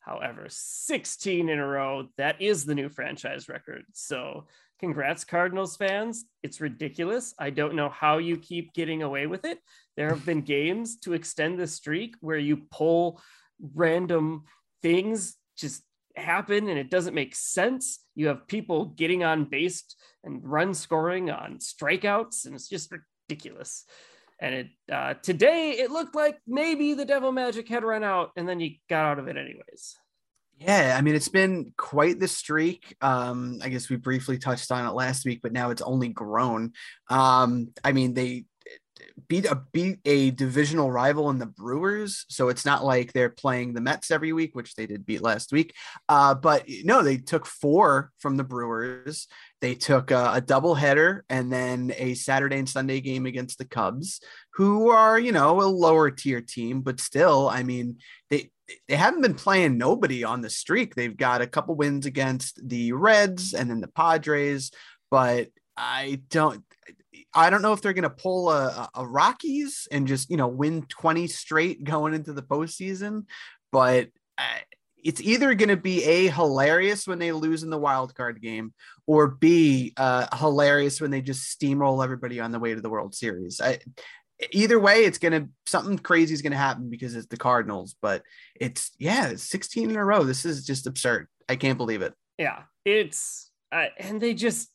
However, 0.08 0.46
16 0.48 1.50
in 1.50 1.60
a 1.60 1.68
row, 1.68 2.08
that 2.18 2.42
is 2.42 2.64
the 2.64 2.76
new 2.76 2.88
franchise 2.88 3.50
record. 3.50 3.84
So, 3.92 4.48
congrats, 4.80 5.26
Cardinals 5.26 5.76
fans. 5.76 6.24
It's 6.44 6.62
ridiculous. 6.62 7.34
I 7.38 7.50
don't 7.50 7.76
know 7.76 7.90
how 7.90 8.18
you 8.20 8.38
keep 8.38 8.74
getting 8.74 9.04
away 9.04 9.28
with 9.28 9.44
it. 9.44 9.60
There 9.98 10.08
have 10.10 10.26
been 10.26 10.42
games 10.44 10.98
to 11.00 11.12
extend 11.12 11.60
the 11.60 11.68
streak 11.68 12.16
where 12.22 12.38
you 12.38 12.58
pull 12.72 13.22
random 13.76 14.46
things 14.82 15.36
just 15.58 15.84
happen 16.16 16.70
and 16.70 16.80
it 16.80 16.90
doesn't 16.90 17.14
make 17.14 17.36
sense. 17.36 18.00
You 18.16 18.28
have 18.28 18.48
people 18.48 18.86
getting 18.86 19.26
on 19.26 19.44
base 19.44 19.84
and 20.24 20.40
run 20.42 20.74
scoring 20.74 21.30
on 21.30 21.58
strikeouts, 21.58 22.46
and 22.46 22.56
it's 22.56 22.70
just 22.70 22.94
ridiculous. 23.28 23.84
And 24.40 24.54
it 24.54 24.68
uh, 24.92 25.16
today 25.16 25.72
it 25.72 25.92
looked 25.92 26.16
like 26.16 26.40
maybe 26.46 26.94
the 26.94 27.06
Devil 27.06 27.32
Magic 27.32 27.68
had 27.68 27.84
run 27.84 28.04
out, 28.04 28.32
and 28.36 28.48
then 28.48 28.60
you 28.60 28.76
got 28.90 29.06
out 29.06 29.20
of 29.20 29.28
it 29.28 29.38
anyways. 29.38 29.98
Yeah, 30.60 30.96
I 30.98 31.02
mean 31.02 31.16
it's 31.16 31.30
been 31.30 31.74
quite 31.78 32.20
the 32.20 32.28
streak. 32.28 32.96
Um, 33.02 33.60
I 33.64 33.70
guess 33.70 33.90
we 33.90 33.96
briefly 33.96 34.38
touched 34.38 34.72
on 34.72 34.86
it 34.88 34.94
last 34.94 35.26
week, 35.26 35.42
but 35.42 35.54
now 35.54 35.70
it's 35.70 35.82
only 35.82 36.10
grown. 36.10 36.74
Um, 37.10 37.70
I 37.84 37.92
mean 37.92 38.14
they 38.14 38.46
beat 39.28 39.46
a 39.46 39.62
beat 39.72 40.00
a 40.06 40.32
divisional 40.32 40.92
rival 40.92 41.30
in 41.30 41.40
the 41.40 41.46
Brewers, 41.46 42.26
so 42.30 42.50
it's 42.50 42.66
not 42.66 42.84
like 42.84 43.14
they're 43.14 43.30
playing 43.30 43.74
the 43.74 43.82
Mets 43.82 44.12
every 44.12 44.34
week, 44.34 44.56
which 44.56 44.76
they 44.76 44.86
did 44.86 45.06
beat 45.06 45.22
last 45.22 45.52
week. 45.52 45.74
Uh, 46.08 46.34
but 46.34 46.66
no, 46.84 47.04
they 47.04 47.18
took 47.18 47.46
four 47.46 48.12
from 48.20 48.38
the 48.38 48.44
Brewers. 48.44 49.28
They 49.62 49.76
took 49.76 50.12
a, 50.12 50.34
a 50.36 50.42
double 50.42 50.76
header 50.76 51.26
and 51.30 51.52
then 51.52 51.92
a 51.98 52.14
Saturday 52.14 52.60
and 52.60 52.70
Sunday 52.70 53.02
game 53.02 53.26
against 53.26 53.58
the 53.58 53.66
Cubs, 53.66 54.22
who 54.54 54.90
are 54.90 55.20
you 55.20 55.32
know 55.32 55.62
a 55.62 55.64
lower 55.64 56.12
tier 56.12 56.42
team, 56.42 56.82
but 56.82 57.00
still, 57.00 57.50
I 57.50 57.64
mean 57.64 57.98
they 58.30 58.52
they 58.88 58.96
haven't 58.96 59.22
been 59.22 59.34
playing 59.34 59.78
nobody 59.78 60.24
on 60.24 60.42
the 60.42 60.50
streak. 60.50 60.94
They've 60.94 61.16
got 61.16 61.42
a 61.42 61.48
couple 61.48 61.76
wins 61.76 62.06
against 62.06 62.68
the 62.68 62.92
Reds 62.92 63.54
and 63.54 63.70
then 63.70 63.82
the 63.82 63.88
Padres, 63.88 64.72
but 65.10 65.48
I 65.76 66.22
don't 66.30 66.64
I 67.34 67.50
don't 67.50 67.62
know 67.62 67.74
if 67.74 67.82
they're 67.82 67.94
going 67.94 68.04
to 68.04 68.10
pull 68.10 68.50
a, 68.52 68.90
a, 68.96 69.06
Rockies 69.06 69.88
and 69.92 70.08
just 70.08 70.30
you 70.30 70.38
know 70.38 70.48
win 70.48 70.84
20 70.84 71.28
straight 71.28 71.84
going 71.84 72.14
into 72.14 72.34
the 72.34 72.42
postseason, 72.42 73.26
but 73.72 74.08
uh, 74.38 74.44
it's 75.04 75.22
either 75.22 75.54
going 75.54 75.70
to 75.70 75.78
be 75.78 76.04
a 76.04 76.28
hilarious 76.28 77.08
when 77.08 77.20
they 77.20 77.32
lose 77.32 77.64
in 77.64 77.70
the 77.70 77.78
wild 77.78 78.16
card 78.16 78.42
game, 78.42 78.74
or 79.06 79.28
b 79.28 79.94
uh, 79.98 80.28
hilarious 80.36 81.00
when 81.00 81.12
they 81.12 81.22
just 81.22 81.60
steamroll 81.60 82.04
everybody 82.04 82.40
on 82.40 82.52
the 82.52 82.60
way 82.60 82.74
to 82.74 82.82
the 82.82 82.90
World 82.90 83.16
Series. 83.16 83.62
I, 83.62 83.80
either 84.52 84.80
way, 84.80 85.06
it's 85.06 85.18
gonna 85.18 85.48
something 85.66 85.98
crazy 85.98 86.34
is 86.34 86.42
gonna 86.42 86.58
happen 86.58 86.90
because 86.90 87.16
it's 87.16 87.28
the 87.28 87.38
Cardinals. 87.38 87.96
But 88.02 88.24
it's 88.56 88.92
yeah, 88.98 89.28
it's 89.28 89.44
16 89.44 89.92
in 89.92 89.96
a 89.96 90.04
row. 90.04 90.24
This 90.24 90.46
is 90.46 90.66
just 90.66 90.88
absurd. 90.88 91.28
I 91.50 91.56
can't 91.56 91.78
believe 91.78 92.02
it. 92.02 92.14
Yeah, 92.38 92.64
it's 92.86 93.52
uh, 93.72 93.86
and 93.98 94.22
they 94.22 94.34
just 94.34 94.70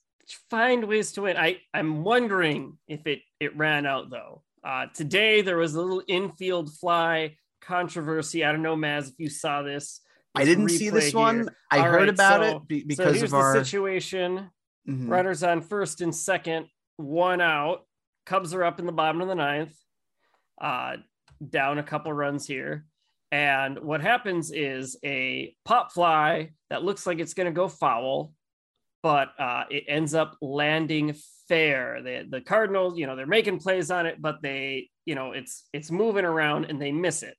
find 0.50 0.84
ways 0.84 1.12
to 1.12 1.22
win. 1.22 1.36
I 1.36 1.58
I'm 1.74 2.04
wondering 2.04 2.78
if 2.88 3.06
it 3.06 3.20
it 3.40 3.56
ran 3.56 3.86
out 3.86 4.10
though. 4.10 4.42
Uh, 4.64 4.86
today 4.94 5.42
there 5.42 5.56
was 5.56 5.74
a 5.74 5.80
little 5.80 6.02
infield 6.06 6.72
fly 6.76 7.36
controversy. 7.60 8.44
I 8.44 8.52
don't 8.52 8.62
know, 8.62 8.76
Maz, 8.76 9.08
if 9.08 9.14
you 9.18 9.28
saw 9.28 9.62
this. 9.62 10.00
I 10.34 10.44
didn't 10.44 10.70
see 10.70 10.90
this 10.90 11.12
here. 11.12 11.20
one. 11.20 11.50
I 11.70 11.78
All 11.78 11.84
heard 11.84 11.96
right, 11.96 12.08
about 12.08 12.42
so, 12.42 12.56
it 12.56 12.68
be- 12.68 12.84
because 12.84 13.18
so 13.20 13.24
of 13.26 13.34
our 13.34 13.64
situation. 13.64 14.50
Mm-hmm. 14.88 15.08
Runners 15.08 15.42
on 15.42 15.60
first 15.60 16.00
and 16.00 16.14
second, 16.14 16.66
one 16.96 17.40
out. 17.40 17.86
Cubs 18.26 18.54
are 18.54 18.64
up 18.64 18.78
in 18.78 18.86
the 18.86 18.92
bottom 18.92 19.20
of 19.20 19.28
the 19.28 19.34
ninth, 19.34 19.76
uh, 20.60 20.96
down 21.48 21.78
a 21.78 21.82
couple 21.82 22.12
runs 22.12 22.46
here. 22.46 22.86
And 23.30 23.78
what 23.78 24.00
happens 24.00 24.50
is 24.50 24.96
a 25.04 25.54
pop 25.64 25.92
fly 25.92 26.50
that 26.70 26.84
looks 26.84 27.06
like 27.06 27.18
it's 27.18 27.34
going 27.34 27.46
to 27.46 27.52
go 27.52 27.68
foul 27.68 28.32
but 29.02 29.32
uh, 29.38 29.64
it 29.68 29.84
ends 29.88 30.14
up 30.14 30.36
landing 30.40 31.14
fair. 31.48 32.00
The 32.02 32.26
the 32.28 32.40
Cardinals, 32.40 32.98
you 32.98 33.06
know, 33.06 33.16
they're 33.16 33.26
making 33.26 33.58
plays 33.58 33.90
on 33.90 34.06
it, 34.06 34.20
but 34.20 34.42
they, 34.42 34.88
you 35.04 35.14
know, 35.14 35.32
it's 35.32 35.64
it's 35.72 35.90
moving 35.90 36.24
around 36.24 36.66
and 36.66 36.80
they 36.80 36.92
miss 36.92 37.22
it. 37.22 37.36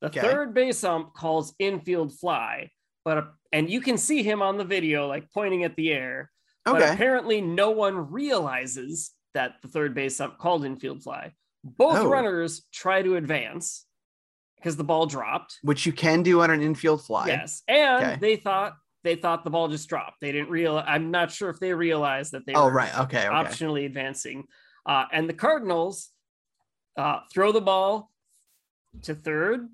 The 0.00 0.08
okay. 0.08 0.20
third 0.20 0.54
base 0.54 0.84
ump 0.84 1.14
calls 1.14 1.54
infield 1.58 2.16
fly, 2.18 2.70
but 3.04 3.32
and 3.52 3.68
you 3.68 3.80
can 3.80 3.98
see 3.98 4.22
him 4.22 4.42
on 4.42 4.58
the 4.58 4.64
video 4.64 5.08
like 5.08 5.30
pointing 5.32 5.64
at 5.64 5.76
the 5.76 5.92
air. 5.92 6.30
Okay. 6.66 6.78
But 6.78 6.94
apparently, 6.94 7.40
no 7.40 7.70
one 7.70 8.10
realizes 8.10 9.10
that 9.34 9.54
the 9.62 9.68
third 9.68 9.94
base 9.94 10.20
ump 10.20 10.38
called 10.38 10.64
infield 10.64 11.02
fly. 11.02 11.32
Both 11.64 11.98
oh. 11.98 12.08
runners 12.08 12.62
try 12.72 13.02
to 13.02 13.16
advance 13.16 13.86
because 14.56 14.76
the 14.76 14.84
ball 14.84 15.06
dropped, 15.06 15.58
which 15.62 15.86
you 15.86 15.92
can 15.92 16.22
do 16.22 16.40
on 16.42 16.50
an 16.50 16.62
infield 16.62 17.04
fly. 17.04 17.26
Yes, 17.28 17.62
and 17.66 18.04
okay. 18.04 18.18
they 18.20 18.36
thought 18.36 18.74
they 19.04 19.16
thought 19.16 19.44
the 19.44 19.50
ball 19.50 19.68
just 19.68 19.88
dropped. 19.88 20.20
They 20.20 20.32
didn't 20.32 20.50
realize. 20.50 20.84
I'm 20.86 21.10
not 21.10 21.32
sure 21.32 21.50
if 21.50 21.58
they 21.58 21.72
realized 21.72 22.32
that 22.32 22.46
they 22.46 22.54
oh, 22.54 22.66
were 22.66 22.72
right. 22.72 22.96
okay, 23.00 23.26
okay. 23.26 23.28
optionally 23.28 23.86
advancing. 23.86 24.44
Uh, 24.86 25.04
and 25.12 25.28
the 25.28 25.34
Cardinals 25.34 26.10
uh, 26.96 27.20
throw 27.32 27.52
the 27.52 27.60
ball 27.60 28.10
to 29.02 29.14
third, 29.14 29.68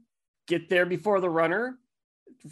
get 0.47 0.69
there 0.69 0.87
before 0.87 1.21
the 1.21 1.31
runner, 1.31 1.79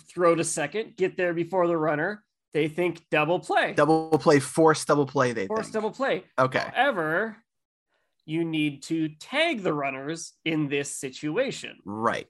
throw 0.09 0.35
to 0.35 0.45
second, 0.45 0.97
get 0.97 1.17
there 1.17 1.35
before 1.35 1.67
the 1.67 1.77
runner. 1.77 2.25
They 2.55 2.69
think 2.69 3.03
double 3.11 3.41
play. 3.41 3.73
Double 3.73 4.11
play, 4.19 4.39
force 4.39 4.85
double 4.85 5.07
play. 5.07 5.33
They 5.33 5.47
force 5.47 5.67
think. 5.67 5.75
double 5.75 5.91
play. 5.91 6.25
Okay. 6.39 6.65
However, 6.75 7.37
you 8.27 8.45
need 8.45 8.83
to 8.85 9.09
tag 9.09 9.63
the 9.63 9.73
runners 9.73 10.33
in 10.45 10.69
this 10.69 10.95
situation. 10.95 11.79
Right. 11.85 12.27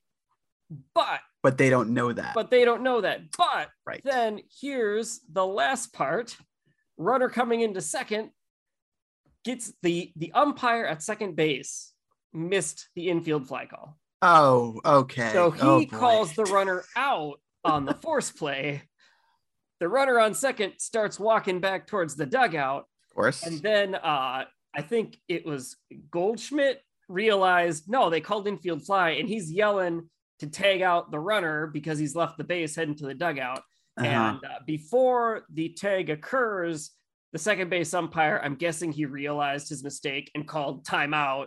But 0.95 1.21
but 1.43 1.59
they 1.59 1.71
don't 1.71 1.91
know 1.91 2.13
that. 2.13 2.35
But 2.35 2.51
they 2.51 2.65
don't 2.65 2.83
know 2.83 3.01
that. 3.01 3.33
But 3.37 3.69
right. 3.85 4.01
then 4.05 4.41
here's 4.61 5.21
the 5.31 5.45
last 5.45 5.93
part. 5.93 6.37
Runner 6.97 7.29
coming 7.29 7.63
into 7.63 7.81
second 7.81 8.31
gets 9.45 9.73
the 9.83 10.13
the 10.17 10.33
umpire 10.33 10.87
at 10.87 11.03
second 11.03 11.35
base 11.35 11.93
missed 12.33 12.89
the 12.95 13.09
infield 13.09 13.49
fly 13.49 13.67
call. 13.67 13.99
Oh, 14.23 14.81
okay. 14.85 15.31
So 15.33 15.51
he 15.51 15.61
oh, 15.63 15.85
calls 15.87 16.33
the 16.35 16.45
runner 16.45 16.85
out 16.97 17.41
on 17.65 17.85
the 17.85 17.95
force 17.95 18.31
play. 18.31 18.83
The 19.81 19.89
runner 19.89 20.21
on 20.21 20.33
second 20.35 20.75
starts 20.79 21.19
walking 21.19 21.61
back 21.61 21.89
towards 21.89 22.15
the 22.15 22.27
dugout. 22.27 22.87
Of 23.11 23.15
course. 23.15 23.43
And 23.43 23.59
then 23.59 23.97
uh, 23.97 24.45
I 24.75 24.83
think 24.83 25.19
it 25.29 25.45
was 25.45 25.77
Goldschmidt 26.11 26.81
realized 27.09 27.91
no, 27.91 28.09
they 28.09 28.21
called 28.21 28.47
infield 28.47 28.87
fly, 28.87 29.11
and 29.11 29.29
he's 29.29 29.51
yelling, 29.51 30.09
to 30.43 30.49
tag 30.49 30.83
out 30.83 31.13
the 31.13 31.21
runner 31.21 31.69
because 31.69 32.01
he's 32.01 32.17
left 32.17 32.37
the 32.37 32.43
base 32.43 32.75
heading 32.75 32.97
to 32.97 33.07
the 33.07 33.15
dugout. 33.15 33.63
Uh-huh. 33.97 34.07
And 34.07 34.39
uh, 34.39 34.59
before 34.67 35.45
the 35.53 35.69
tag 35.69 36.11
occurs, 36.11 36.91
the 37.33 37.39
second 37.39 37.71
base 37.71 37.95
umpire, 37.95 38.41
I'm 38.43 38.57
guessing 38.57 38.91
he 38.91 39.07
realized 39.07 39.69
his 39.69 39.85
mistake 39.85 40.33
and 40.35 40.47
called 40.47 40.85
timeout. 40.85 41.47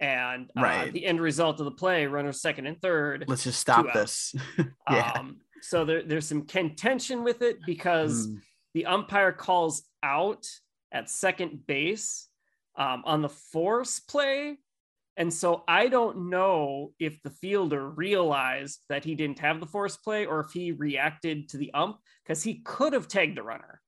And 0.00 0.50
uh, 0.56 0.62
right. 0.62 0.92
the 0.92 1.04
end 1.04 1.20
result 1.20 1.58
of 1.60 1.64
the 1.64 1.72
play, 1.72 2.06
runners 2.06 2.40
second 2.40 2.66
and 2.66 2.80
third. 2.80 3.24
Let's 3.26 3.44
just 3.44 3.60
stop 3.60 3.92
this. 3.92 4.34
yeah. 4.90 5.12
Um, 5.16 5.38
so 5.60 5.84
there, 5.84 6.02
there's 6.02 6.26
some 6.26 6.42
contention 6.46 7.24
with 7.24 7.42
it 7.42 7.58
because 7.66 8.28
mm. 8.28 8.40
the 8.74 8.86
umpire 8.86 9.32
calls 9.32 9.82
out 10.02 10.46
at 10.92 11.10
second 11.10 11.66
base 11.66 12.28
um, 12.76 13.02
on 13.04 13.22
the 13.22 13.28
force 13.28 13.98
play 13.98 14.56
and 15.18 15.34
so 15.34 15.64
I 15.66 15.88
don't 15.88 16.30
know 16.30 16.92
if 17.00 17.20
the 17.22 17.30
fielder 17.30 17.90
realized 17.90 18.84
that 18.88 19.04
he 19.04 19.16
didn't 19.16 19.40
have 19.40 19.58
the 19.58 19.66
force 19.66 19.96
play 19.96 20.26
or 20.26 20.38
if 20.38 20.52
he 20.52 20.70
reacted 20.70 21.48
to 21.48 21.58
the 21.58 21.74
ump 21.74 21.98
because 22.22 22.44
he 22.44 22.60
could 22.60 22.92
have 22.92 23.08
tagged 23.08 23.36
the 23.36 23.42
runner. 23.42 23.80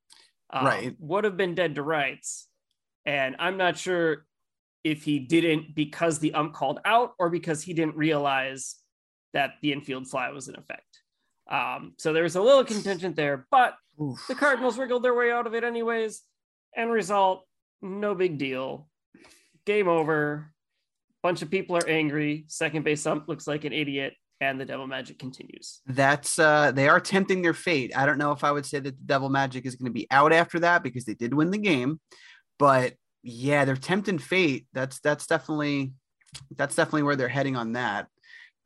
Um, 0.52 0.67
right. 0.67 0.97
Would 0.99 1.23
have 1.23 1.37
been 1.37 1.55
dead 1.55 1.76
to 1.76 1.85
rights. 1.85 2.49
And 3.07 3.37
I'm 3.38 3.57
not 3.57 3.79
sure 3.79 4.26
if 4.85 5.03
he 5.03 5.19
didn't 5.19 5.75
because 5.75 6.19
the 6.19 6.35
ump 6.35 6.55
called 6.55 6.81
out 6.85 7.13
or 7.19 7.31
because 7.31 7.63
he 7.63 7.75
didn't 7.75 7.97
realize 7.97 8.77
that 9.33 9.53
the 9.63 9.73
infield 9.73 10.09
fly 10.09 10.31
was 10.31 10.49
in 10.49 10.57
effect. 10.57 10.83
Um, 11.51 11.95
so 11.99 12.13
there 12.13 12.23
was 12.23 12.37
a 12.37 12.43
little 12.43 12.65
contention 12.65 13.15
there, 13.15 13.47
but 13.51 13.75
Oof. 14.01 14.19
the 14.29 14.35
Cardinals 14.35 14.79
wriggled 14.79 15.03
their 15.03 15.15
way 15.15 15.31
out 15.31 15.47
of 15.47 15.55
it 15.55 15.65
anyways. 15.65 16.23
End 16.77 16.91
result, 16.91 17.45
no 17.83 18.15
big 18.15 18.39
deal. 18.39 18.89
Game 19.67 19.89
over 19.89 20.53
bunch 21.23 21.43
of 21.43 21.51
people 21.51 21.77
are 21.77 21.89
angry. 21.89 22.45
Second 22.49 22.85
base 22.85 23.07
ump 23.07 23.29
looks 23.29 23.47
like 23.47 23.65
an 23.65 23.73
idiot, 23.73 24.15
and 24.41 24.61
the 24.61 24.65
devil 24.65 24.87
magic 24.87 25.19
continues. 25.19 25.81
That's 25.87 26.39
uh 26.39 26.73
they 26.73 26.89
are 26.89 27.01
tempting 27.01 27.43
their 27.43 27.55
fate. 27.55 27.97
I 27.97 28.07
don't 28.07 28.19
know 28.19 28.33
if 28.33 28.45
I 28.45 28.53
would 28.53 28.67
say 28.67 28.81
that 28.81 28.97
the 28.97 29.05
devil 29.05 29.29
magic 29.29 29.67
is 29.67 29.77
going 29.77 29.91
to 29.91 29.93
be 29.93 30.07
out 30.11 30.33
after 30.33 30.61
that 30.61 30.83
because 30.83 31.05
they 31.05 31.15
did 31.15 31.35
win 31.35 31.51
the 31.51 31.59
game, 31.59 32.01
but 32.59 32.95
yeah, 33.23 33.65
they're 33.65 33.77
tempting 33.77 34.19
fate. 34.19 34.67
That's 34.73 35.00
that's 35.00 35.27
definitely 35.27 35.93
that's 36.57 36.75
definitely 36.75 37.03
where 37.03 37.17
they're 37.17 37.29
heading 37.29 37.57
on 37.57 37.73
that. 37.73 38.07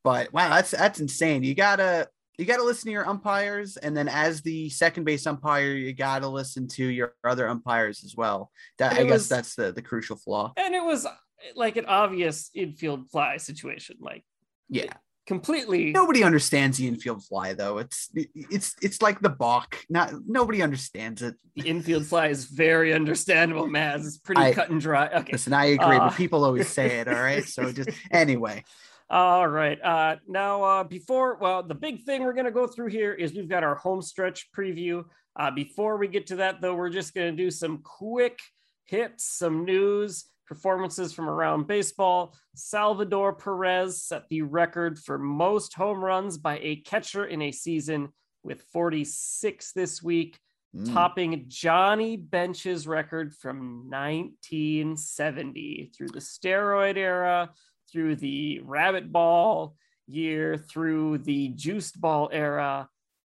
But 0.03 0.33
wow, 0.33 0.51
that's 0.51 0.71
that's 0.71 1.01
insane. 1.01 1.43
You 1.43 1.55
gotta 1.55 2.09
you 2.39 2.45
gotta 2.45 2.63
listen 2.63 2.87
to 2.87 2.93
your 2.93 3.09
umpires, 3.09 3.77
and 3.77 3.97
then 3.97 4.09
as 4.09 4.43
the 4.43 4.69
second 4.71 5.05
base 5.05 5.27
umpire, 5.27 5.73
you 5.73 5.93
gotta 5.93 6.29
listen 6.29 6.69
to 6.69 6.85
your 6.85 7.15
other 7.25 7.49
umpires 7.49 8.05
as 8.05 8.15
well. 8.17 8.51
That 8.79 8.95
I 8.95 9.05
guess 9.05 9.29
that's 9.29 9.55
the 9.55 9.73
the 9.73 9.83
crucial 9.83 10.17
flaw. 10.17 10.53
And 10.57 10.75
it 10.75 10.85
was 10.85 11.07
like 11.55 11.77
an 11.77 11.87
obvious 11.87 12.51
infield 12.55 13.11
fly 13.11 13.39
situation. 13.39 13.97
Like 14.01 14.25
yeah, 14.69 14.93
completely 15.27 15.91
nobody 15.93 16.23
understands 16.23 16.79
the 16.79 16.87
infield 16.87 17.25
fly 17.25 17.53
though. 17.55 17.79
It's 17.79 18.11
it's 18.15 18.75
it's 18.83 19.01
like 19.01 19.21
the 19.21 19.31
balk 19.31 19.85
not 19.89 20.13
nobody 20.27 20.63
understands 20.63 21.23
it. 21.23 21.35
The 21.57 21.69
infield 21.69 22.07
fly 22.07 22.29
is 22.29 22.45
very 22.47 22.93
understandable 22.93 23.67
Maz. 23.67 24.07
it's 24.07 24.19
pretty 24.19 24.43
I, 24.43 24.53
cut 24.53 24.71
and 24.71 24.81
dry. 24.81 25.09
Okay. 25.09 25.33
Listen 25.33 25.53
i 25.53 25.67
agree 25.67 25.97
uh, 25.97 26.09
but 26.09 26.17
people 26.17 26.45
always 26.45 26.69
say 26.69 26.99
it 26.99 27.09
all 27.09 27.15
right? 27.15 27.45
So 27.45 27.73
just 27.73 27.91
anyway. 28.11 28.65
All 29.11 29.47
right 29.47 29.81
uh 29.83 30.17
now 30.29 30.63
uh 30.63 30.85
before 30.85 31.37
well 31.41 31.63
the 31.63 31.75
big 31.75 32.03
thing 32.03 32.23
we're 32.23 32.33
going 32.33 32.47
to 32.47 32.51
go 32.51 32.67
through 32.67 32.89
here 32.89 33.13
is 33.15 33.35
we've 33.35 33.49
got 33.49 33.65
our 33.65 33.75
home 33.75 34.03
stretch 34.03 34.51
preview. 34.53 35.05
Uh 35.37 35.51
before 35.51 35.97
we 35.97 36.09
get 36.09 36.27
to 36.29 36.37
that 36.37 36.61
though 36.61 36.75
we're 36.75 36.91
just 36.91 37.15
going 37.15 37.35
to 37.35 37.43
do 37.43 37.51
some 37.51 37.79
quick 37.79 38.39
hits 38.87 39.25
some 39.25 39.65
news 39.65 40.27
performances 40.47 41.13
from 41.13 41.29
around 41.29 41.67
baseball. 41.67 42.35
Salvador 42.55 43.35
Perez 43.35 44.03
set 44.03 44.29
the 44.29 44.43
record 44.43 44.97
for 44.99 45.19
most 45.19 45.75
home 45.75 46.05
runs 46.05 46.39
by 46.39 46.59
a 46.59 46.77
catcher 46.77 47.25
in 47.25 47.43
a 47.43 47.51
season 47.53 48.09
with 48.43 48.63
46 48.73 49.73
this 49.73 50.03
week, 50.03 50.39
mm. 50.77 50.93
topping 50.93 51.45
Johnny 51.49 52.17
Bench's 52.17 52.87
record 52.87 53.35
from 53.35 53.91
1970 53.91 55.93
through 55.97 56.09
the 56.09 56.21
steroid 56.21 56.97
era, 56.97 57.51
through 57.91 58.17
the 58.17 58.61
rabbit 58.65 59.13
ball 59.13 59.77
year, 60.07 60.59
through 60.59 61.19
the 61.19 61.49
juiced 61.49 62.01
ball 62.01 62.29
era. 62.33 62.89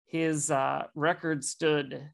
His 0.07 0.51
uh, 0.51 0.87
record 0.95 1.45
stood 1.45 2.11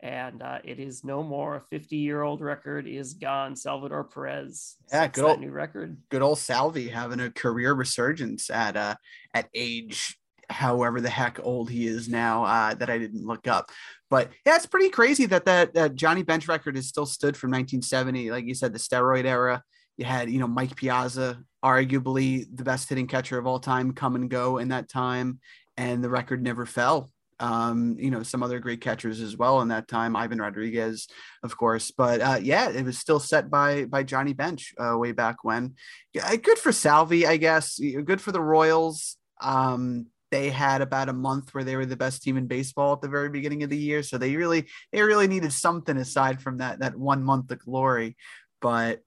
and 0.00 0.42
uh, 0.42 0.58
it 0.64 0.78
is 0.78 1.04
no 1.04 1.22
more. 1.22 1.56
A 1.56 1.60
50 1.60 1.96
year 1.96 2.22
old 2.22 2.40
record 2.40 2.86
is 2.86 3.14
gone. 3.14 3.56
Salvador 3.56 4.04
Perez. 4.04 4.76
Yeah, 4.92 5.08
good 5.08 5.24
old 5.24 5.40
new 5.40 5.50
record. 5.50 5.96
Good 6.10 6.22
old 6.22 6.38
Salvi 6.38 6.88
having 6.88 7.20
a 7.20 7.30
career 7.30 7.74
resurgence 7.74 8.50
at 8.50 8.76
uh 8.76 8.94
at 9.34 9.48
age 9.54 10.18
however 10.50 11.00
the 11.00 11.10
heck 11.10 11.38
old 11.42 11.70
he 11.70 11.86
is 11.86 12.08
now 12.08 12.44
uh, 12.44 12.74
that 12.74 12.90
I 12.90 12.98
didn't 12.98 13.26
look 13.26 13.46
up. 13.46 13.70
But 14.10 14.30
yeah, 14.46 14.56
it's 14.56 14.66
pretty 14.66 14.88
crazy 14.88 15.26
that 15.26 15.44
that, 15.44 15.74
that 15.74 15.94
Johnny 15.94 16.22
Bench 16.22 16.48
record 16.48 16.76
is 16.76 16.88
still 16.88 17.06
stood 17.06 17.36
from 17.36 17.50
1970. 17.50 18.30
Like 18.30 18.46
you 18.46 18.54
said, 18.54 18.72
the 18.72 18.78
steroid 18.78 19.26
era. 19.26 19.62
You 19.98 20.06
had, 20.06 20.30
you 20.30 20.38
know, 20.38 20.46
Mike 20.46 20.76
Piazza, 20.76 21.42
arguably 21.62 22.46
the 22.54 22.64
best 22.64 22.88
hitting 22.88 23.08
catcher 23.08 23.36
of 23.36 23.46
all 23.46 23.58
time, 23.58 23.92
come 23.92 24.14
and 24.14 24.30
go 24.30 24.58
in 24.58 24.68
that 24.68 24.88
time, 24.88 25.40
and 25.76 26.02
the 26.02 26.08
record 26.08 26.42
never 26.42 26.64
fell 26.64 27.10
um, 27.40 27.96
you 27.98 28.10
know, 28.10 28.22
some 28.22 28.42
other 28.42 28.58
great 28.58 28.80
catchers 28.80 29.20
as 29.20 29.36
well 29.36 29.60
in 29.60 29.68
that 29.68 29.88
time, 29.88 30.16
Ivan 30.16 30.40
Rodriguez, 30.40 31.08
of 31.42 31.56
course. 31.56 31.90
But 31.90 32.20
uh, 32.20 32.38
yeah, 32.42 32.70
it 32.70 32.84
was 32.84 32.98
still 32.98 33.20
set 33.20 33.50
by 33.50 33.84
by 33.84 34.02
Johnny 34.02 34.32
Bench 34.32 34.74
uh, 34.78 34.96
way 34.98 35.12
back 35.12 35.44
when. 35.44 35.74
Yeah, 36.12 36.34
good 36.36 36.58
for 36.58 36.72
Salvi, 36.72 37.26
I 37.26 37.36
guess. 37.36 37.78
Good 37.78 38.20
for 38.20 38.32
the 38.32 38.40
Royals. 38.40 39.16
Um, 39.40 40.06
they 40.30 40.50
had 40.50 40.82
about 40.82 41.08
a 41.08 41.14
month 41.14 41.54
where 41.54 41.64
they 41.64 41.76
were 41.76 41.86
the 41.86 41.96
best 41.96 42.22
team 42.22 42.36
in 42.36 42.46
baseball 42.46 42.92
at 42.92 43.00
the 43.00 43.08
very 43.08 43.30
beginning 43.30 43.62
of 43.62 43.70
the 43.70 43.78
year, 43.78 44.02
so 44.02 44.18
they 44.18 44.36
really 44.36 44.66
they 44.92 45.02
really 45.02 45.28
needed 45.28 45.52
something 45.52 45.96
aside 45.96 46.40
from 46.40 46.58
that 46.58 46.80
that 46.80 46.96
one 46.96 47.22
month 47.22 47.50
of 47.50 47.60
glory. 47.60 48.16
But 48.60 49.00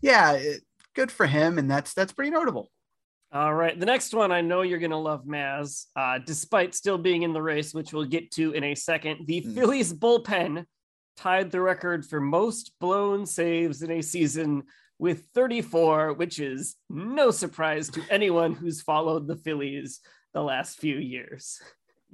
yeah, 0.00 0.32
it, 0.32 0.62
good 0.94 1.12
for 1.12 1.26
him, 1.26 1.58
and 1.58 1.70
that's 1.70 1.94
that's 1.94 2.12
pretty 2.12 2.30
notable. 2.30 2.70
All 3.34 3.52
right. 3.52 3.78
The 3.78 3.84
next 3.84 4.14
one 4.14 4.30
I 4.30 4.42
know 4.42 4.62
you're 4.62 4.78
going 4.78 4.92
to 4.92 4.96
love, 4.96 5.24
Maz, 5.24 5.86
uh, 5.96 6.20
despite 6.24 6.72
still 6.72 6.98
being 6.98 7.22
in 7.22 7.32
the 7.32 7.42
race, 7.42 7.74
which 7.74 7.92
we'll 7.92 8.04
get 8.04 8.30
to 8.32 8.52
in 8.52 8.62
a 8.62 8.76
second. 8.76 9.26
The 9.26 9.42
mm. 9.42 9.54
Phillies 9.56 9.92
bullpen 9.92 10.66
tied 11.16 11.50
the 11.50 11.60
record 11.60 12.06
for 12.06 12.20
most 12.20 12.70
blown 12.80 13.26
saves 13.26 13.82
in 13.82 13.90
a 13.90 14.02
season 14.02 14.62
with 15.00 15.24
34, 15.34 16.12
which 16.12 16.38
is 16.38 16.76
no 16.88 17.32
surprise 17.32 17.88
to 17.90 18.02
anyone 18.08 18.54
who's 18.54 18.82
followed 18.82 19.26
the 19.26 19.34
Phillies 19.34 19.98
the 20.32 20.42
last 20.42 20.78
few 20.78 20.96
years. 20.96 21.60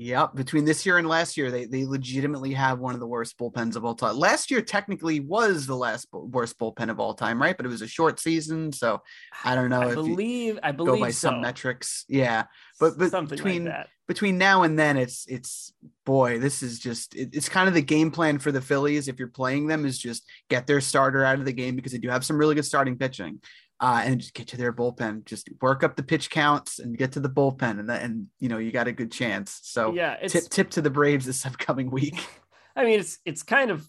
Yep. 0.01 0.35
Between 0.35 0.65
this 0.65 0.87
year 0.87 0.97
and 0.97 1.07
last 1.07 1.37
year, 1.37 1.51
they, 1.51 1.67
they 1.67 1.85
legitimately 1.85 2.55
have 2.55 2.79
one 2.79 2.95
of 2.95 3.01
the 3.01 3.07
worst 3.07 3.39
bullpens 3.39 3.77
of 3.77 3.85
all 3.85 3.95
time. 3.95 4.17
Last 4.17 4.51
year 4.51 4.63
technically 4.63 5.21
was 5.21 5.67
the 5.67 5.77
last 5.77 6.09
worst 6.11 6.59
bullpen 6.59 6.89
of 6.89 6.99
all 6.99 7.13
time, 7.13 7.41
right? 7.41 7.55
But 7.55 7.67
it 7.67 7.69
was 7.69 7.83
a 7.83 7.87
short 7.87 8.19
season, 8.19 8.73
so 8.73 9.03
I 9.45 9.55
don't 9.55 9.69
know. 9.69 9.83
I 9.83 9.95
believe 9.95 10.59
I 10.63 10.73
believe 10.73 10.95
go 10.95 11.01
by 11.01 11.11
so. 11.11 11.29
some 11.29 11.43
metrics. 11.43 12.07
Yeah, 12.09 12.45
but 12.81 12.97
but 12.97 13.11
Something 13.11 13.37
between 13.37 13.65
like 13.67 13.89
between 14.09 14.39
now 14.39 14.63
and 14.63 14.79
then, 14.79 14.97
it's 14.97 15.27
it's 15.29 15.75
boy, 16.07 16.39
this 16.39 16.63
is 16.63 16.79
just 16.79 17.15
it, 17.15 17.29
it's 17.35 17.51
kind 17.51 17.69
of 17.69 17.75
the 17.75 17.83
game 17.83 18.11
plan 18.11 18.39
for 18.39 18.51
the 18.51 18.63
Phillies. 18.63 19.07
If 19.07 19.19
you're 19.19 19.29
playing 19.29 19.67
them, 19.67 19.85
is 19.85 19.99
just 19.99 20.25
get 20.49 20.67
their 20.67 20.81
starter 20.81 21.27
out 21.27 21.39
of 21.39 21.45
the 21.45 21.53
game 21.53 21.77
because 21.77 21.93
they 21.93 21.99
do 21.99 22.09
have 22.09 22.25
some 22.25 22.39
really 22.39 22.55
good 22.55 22.65
starting 22.65 22.97
pitching 22.97 23.39
uh, 23.81 24.03
and 24.05 24.21
just 24.21 24.35
get 24.35 24.49
to 24.49 24.57
their 24.57 24.73
bullpen. 24.73 25.25
Just 25.25 25.49
work 25.61 25.83
up 25.83 25.97
the 25.97 26.03
pitch 26.03 26.31
counts 26.31 26.79
and 26.79 26.97
get 26.97 27.13
to 27.13 27.21
the 27.21 27.31
bullpen, 27.31 27.81
and 27.81 27.89
then 27.89 28.03
and 28.03 28.27
you 28.39 28.49
know 28.49 28.59
you 28.59 28.71
got 28.71 28.89
a 28.89 28.93
good 28.93 29.11
chance. 29.11 29.61
So 29.63 29.95
yeah, 29.95 30.17
tip 30.27 30.45
tip 30.51 30.71
to 30.71 30.83
the 30.83 30.91
Braves 30.91 31.27
this 31.27 31.47
upcoming 31.47 31.91
week. 31.91 32.19
I 32.77 32.85
mean, 32.85 33.01
it's 33.01 33.19
it's 33.25 33.43
kind 33.43 33.71
of 33.71 33.87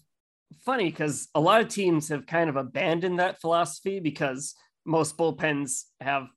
funny 0.66 0.86
because 0.86 1.28
a 1.36 1.40
lot 1.40 1.62
of 1.62 1.68
teams 1.68 2.10
have 2.10 2.26
kind 2.26 2.50
of 2.50 2.56
abandoned 2.56 3.20
that 3.20 3.40
philosophy 3.40 4.00
because 4.00 4.56
most 4.86 5.18
bullpens 5.18 5.84
have 6.00 6.28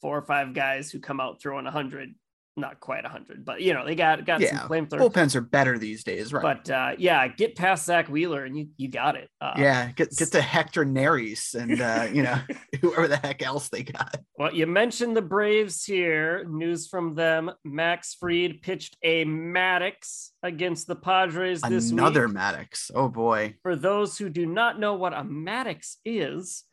four 0.00 0.16
or 0.16 0.22
five 0.22 0.54
guys 0.54 0.90
who 0.90 1.00
come 1.00 1.20
out 1.20 1.40
throwing 1.40 1.64
100 1.64 2.14
not 2.58 2.80
quite 2.80 3.04
100 3.04 3.44
but 3.44 3.60
you 3.60 3.72
know 3.72 3.84
they 3.84 3.94
got 3.94 4.24
got 4.24 4.40
yeah, 4.40 4.60
some 4.60 4.68
flamethrowers 4.68 5.00
bullpens 5.00 5.34
are 5.34 5.40
better 5.40 5.78
these 5.78 6.04
days 6.04 6.32
right 6.32 6.42
but 6.42 6.70
uh 6.70 6.92
yeah 6.98 7.26
get 7.28 7.56
past 7.56 7.86
Zack 7.86 8.08
wheeler 8.08 8.44
and 8.44 8.56
you 8.56 8.68
you 8.76 8.88
got 8.88 9.16
it 9.16 9.30
uh, 9.40 9.54
yeah 9.56 9.90
get 9.92 10.14
get 10.16 10.32
to 10.32 10.40
hector 10.40 10.84
neris 10.84 11.54
and 11.54 11.80
uh 11.80 12.06
you 12.12 12.22
know 12.22 12.38
whoever 12.80 13.08
the 13.08 13.16
heck 13.16 13.42
else 13.42 13.68
they 13.68 13.82
got 13.82 14.16
well 14.36 14.52
you 14.52 14.66
mentioned 14.66 15.16
the 15.16 15.22
braves 15.22 15.84
here 15.84 16.44
news 16.48 16.88
from 16.88 17.14
them 17.14 17.50
max 17.64 18.14
Fried 18.14 18.62
pitched 18.62 18.96
a 19.02 19.24
Maddux 19.24 20.30
against 20.42 20.86
the 20.86 20.96
padres 20.96 21.60
this 21.62 21.84
week. 21.84 21.92
another 21.92 22.26
week. 22.26 22.36
maddux 22.36 22.90
oh 22.94 23.08
boy 23.08 23.54
for 23.62 23.76
those 23.76 24.18
who 24.18 24.28
do 24.28 24.46
not 24.46 24.78
know 24.78 24.94
what 24.94 25.12
a 25.12 25.22
Maddux 25.22 25.96
is 26.04 26.64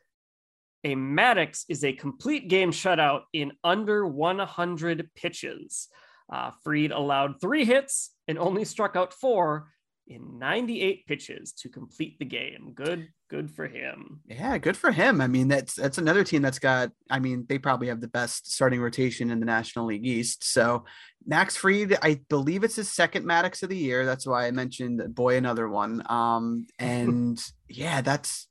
a 0.86 0.95
Maddux 0.95 1.65
is 1.67 1.84
a 1.84 1.91
complete 1.91 2.48
game 2.48 2.71
shutout 2.71 3.21
in 3.34 3.52
under 3.63 4.06
100 4.06 5.10
pitches. 5.15 5.88
Uh, 6.32 6.52
Fried 6.63 6.91
allowed 6.91 7.41
three 7.41 7.65
hits 7.65 8.12
and 8.28 8.38
only 8.38 8.65
struck 8.65 8.95
out 8.95 9.12
four 9.12 9.71
in 10.08 10.38
98 10.38 11.08
pitches 11.08 11.54
to 11.54 11.69
complete 11.69 12.19
the 12.19 12.26
game. 12.26 12.71
Good, 12.76 13.08
good 13.32 13.50
for 13.50 13.67
him. 13.67 14.21
Yeah, 14.28 14.60
good 14.60 14.78
for 14.78 14.91
him. 14.91 15.21
I 15.21 15.28
mean, 15.28 15.48
that's 15.48 15.74
that's 15.74 15.98
another 15.98 16.24
team 16.24 16.43
that's 16.43 16.60
got. 16.60 16.91
I 17.10 17.17
mean, 17.17 17.45
they 17.50 17.58
probably 17.58 17.88
have 17.88 18.02
the 18.02 18.08
best 18.08 18.54
starting 18.54 18.80
rotation 18.80 19.32
in 19.32 19.39
the 19.39 19.48
National 19.48 19.88
League 19.88 20.06
East. 20.06 20.43
So 20.43 20.86
Max 21.26 21.58
Fried, 21.58 21.98
I 22.04 22.21
believe 22.30 22.63
it's 22.63 22.76
his 22.76 22.91
second 22.91 23.26
Maddux 23.26 23.63
of 23.63 23.69
the 23.69 23.78
year. 23.78 24.06
That's 24.06 24.28
why 24.28 24.45
I 24.45 24.52
mentioned 24.52 25.15
boy 25.15 25.38
another 25.38 25.67
one. 25.67 26.04
Um, 26.08 26.67
and 26.80 27.43
yeah, 27.67 28.02
that's 28.02 28.48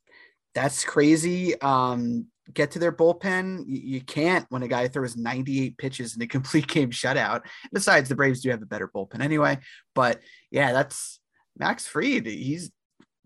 that's 0.55 0.85
crazy. 0.85 1.59
Um, 1.61 2.27
get 2.53 2.71
to 2.71 2.79
their 2.79 2.91
bullpen. 2.91 3.65
You, 3.67 4.01
can't 4.01 4.45
when 4.49 4.63
a 4.63 4.67
guy 4.67 4.87
throws 4.87 5.17
98 5.17 5.77
pitches 5.77 6.15
in 6.15 6.21
a 6.21 6.27
complete 6.35 6.67
game 6.67 6.89
shutout. 6.89 7.41
Besides, 7.71 8.09
the 8.09 8.15
Braves 8.15 8.41
do 8.41 8.49
have 8.49 8.61
a 8.61 8.65
better 8.65 8.87
bullpen 8.87 9.21
anyway. 9.21 9.59
But 9.93 10.21
yeah, 10.49 10.71
that's 10.71 11.19
Max 11.57 11.85
Fried. 11.85 12.25
He's 12.25 12.71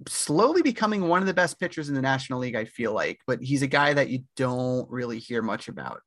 slowly 0.07 0.61
becoming 0.61 1.07
one 1.07 1.21
of 1.21 1.27
the 1.27 1.33
best 1.33 1.59
pitchers 1.59 1.89
in 1.89 1.95
the 1.95 2.01
National 2.01 2.39
League, 2.39 2.55
I 2.55 2.65
feel 2.65 2.93
like, 2.93 3.19
but 3.27 3.41
he's 3.41 3.61
a 3.61 3.67
guy 3.67 3.93
that 3.93 4.09
you 4.09 4.23
don't 4.35 4.89
really 4.89 5.19
hear 5.19 5.41
much 5.41 5.67
about. 5.67 6.01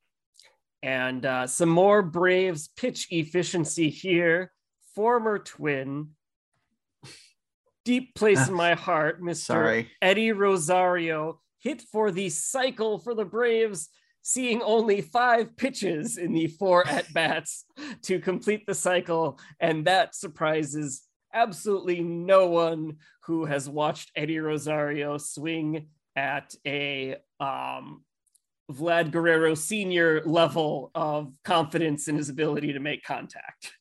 And 0.83 1.25
uh, 1.25 1.47
some 1.47 1.69
more 1.69 2.03
Braves 2.03 2.69
pitch 2.77 3.07
efficiency 3.11 3.89
here. 3.89 4.53
Former 4.95 5.39
twin 5.39 6.11
deep 7.85 8.14
place 8.14 8.49
in 8.49 8.55
my 8.66 8.75
heart, 8.75 9.23
Mr. 9.23 9.37
Sorry. 9.37 9.90
Eddie 10.01 10.33
Rosario 10.33 11.40
hit 11.61 11.83
for 11.83 12.11
the 12.11 12.29
cycle 12.29 12.99
for 12.99 13.14
the 13.14 13.25
Braves, 13.25 13.88
seeing 14.23 14.62
only 14.62 15.01
five 15.01 15.57
pitches 15.57 16.18
in 16.18 16.33
the 16.33 16.49
four 16.49 16.87
at 16.88 17.12
bats 17.12 17.64
to 18.03 18.21
complete 18.21 18.66
the 18.66 18.75
cycle. 18.75 19.38
And 19.61 19.85
that 19.87 20.14
surprises 20.14 21.03
absolutely 21.33 22.01
no 22.01 22.47
one 22.47 22.97
who 23.25 23.45
has 23.47 23.68
watched 23.68 24.11
Eddie 24.16 24.40
Rosario 24.40 25.16
swing 25.18 25.88
at 26.16 26.55
a 26.66 27.16
um, 27.40 28.05
Vlad 28.71 29.11
Guerrero 29.11 29.55
senior 29.55 30.23
level 30.25 30.90
of 30.95 31.33
confidence 31.45 32.09
in 32.09 32.16
his 32.16 32.29
ability 32.29 32.73
to 32.73 32.81
make 32.81 33.03
contact. 33.05 33.73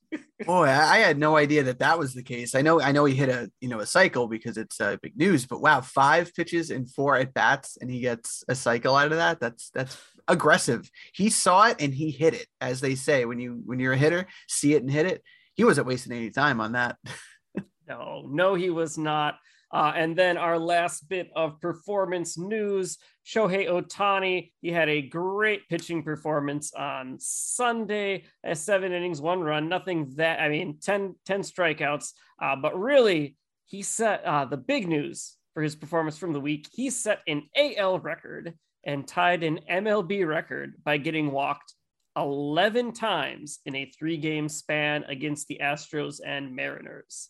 Boy, 0.45 0.65
I 0.65 0.97
had 0.97 1.17
no 1.17 1.38
idea 1.38 1.63
that 1.63 1.80
that 1.80 2.00
was 2.00 2.13
the 2.13 2.24
case. 2.24 2.56
I 2.56 2.62
know, 2.62 2.82
I 2.82 2.91
know 2.91 3.06
he 3.06 3.15
hit 3.15 3.30
a 3.30 3.50
you 3.62 3.69
know 3.69 3.80
a 3.80 3.86
cycle 3.86 4.28
because 4.28 4.58
it's 4.58 4.82
uh, 4.82 4.97
big 5.02 5.15
news. 5.15 5.45
But 5.45 5.62
wow, 5.62 5.82
five 5.82 6.34
pitches 6.34 6.69
and 6.69 6.89
four 6.89 7.15
at 7.15 7.34
bats, 7.34 7.78
and 7.80 7.89
he 7.89 8.00
gets 8.00 8.43
a 8.47 8.56
cycle 8.56 8.95
out 8.95 9.12
of 9.12 9.17
that. 9.17 9.39
That's 9.39 9.69
that's 9.69 9.97
aggressive. 10.28 10.89
He 11.13 11.30
saw 11.30 11.67
it 11.67 11.78
and 11.80 11.93
he 11.93 12.12
hit 12.12 12.34
it, 12.34 12.47
as 12.60 12.82
they 12.82 12.95
say 12.95 13.26
when 13.26 13.39
you 13.39 13.62
when 13.65 13.80
you're 13.80 13.93
a 13.93 13.97
hitter, 13.97 14.28
see 14.47 14.74
it 14.74 14.82
and 14.82 14.91
hit 14.91 15.06
it. 15.06 15.24
He 15.54 15.63
wasn't 15.63 15.88
wasting 15.88 16.13
any 16.13 16.32
time 16.32 16.60
on 16.60 16.74
that. 16.74 16.97
no, 17.88 18.28
no, 18.28 18.56
he 18.56 18.69
was 18.69 18.97
not. 18.97 19.36
Uh, 19.74 19.94
and 19.96 20.18
then 20.18 20.38
our 20.38 20.60
last 20.60 21.08
bit 21.08 21.30
of 21.36 21.60
performance 21.62 22.38
news 22.38 22.98
Shohei 23.26 23.68
Ohtani, 23.70 24.52
he 24.62 24.72
had 24.72 24.90
a 24.90 25.02
great 25.02 25.70
pitching 25.70 26.04
performance 26.04 26.74
on 26.74 27.18
Sunday, 27.20 28.26
at 28.44 28.58
seven 28.58 28.92
innings, 28.92 29.22
one 29.22 29.42
run, 29.42 29.70
nothing 29.70 30.14
that, 30.16 30.40
I 30.40 30.50
mean, 30.50 30.80
10, 30.82 31.16
10 31.26 31.42
strikeouts. 31.42 32.14
Uh, 32.42 32.56
but 32.56 32.78
really, 32.78 33.38
he 33.68 33.84
set 33.84 34.24
uh, 34.26 34.46
the 34.46 34.58
big 34.58 34.88
news 34.88 35.38
for 35.54 35.62
his 35.62 35.76
performance 35.76 36.18
from 36.18 36.34
the 36.34 36.40
week. 36.40 36.68
He 36.74 36.90
set 36.90 37.20
an 37.28 37.44
AL 37.56 38.00
record 38.00 38.54
and 38.84 39.08
tied 39.08 39.44
an 39.44 39.60
MLB 39.70 40.28
record 40.28 40.74
by 40.84 40.98
getting 40.98 41.32
walked 41.32 41.76
11 42.18 42.94
times 42.94 43.60
in 43.66 43.76
a 43.76 43.86
three 43.98 44.18
game 44.18 44.50
span 44.50 45.04
against 45.04 45.48
the 45.48 45.60
Astros 45.62 46.20
and 46.26 46.56
Mariners. 46.56 47.30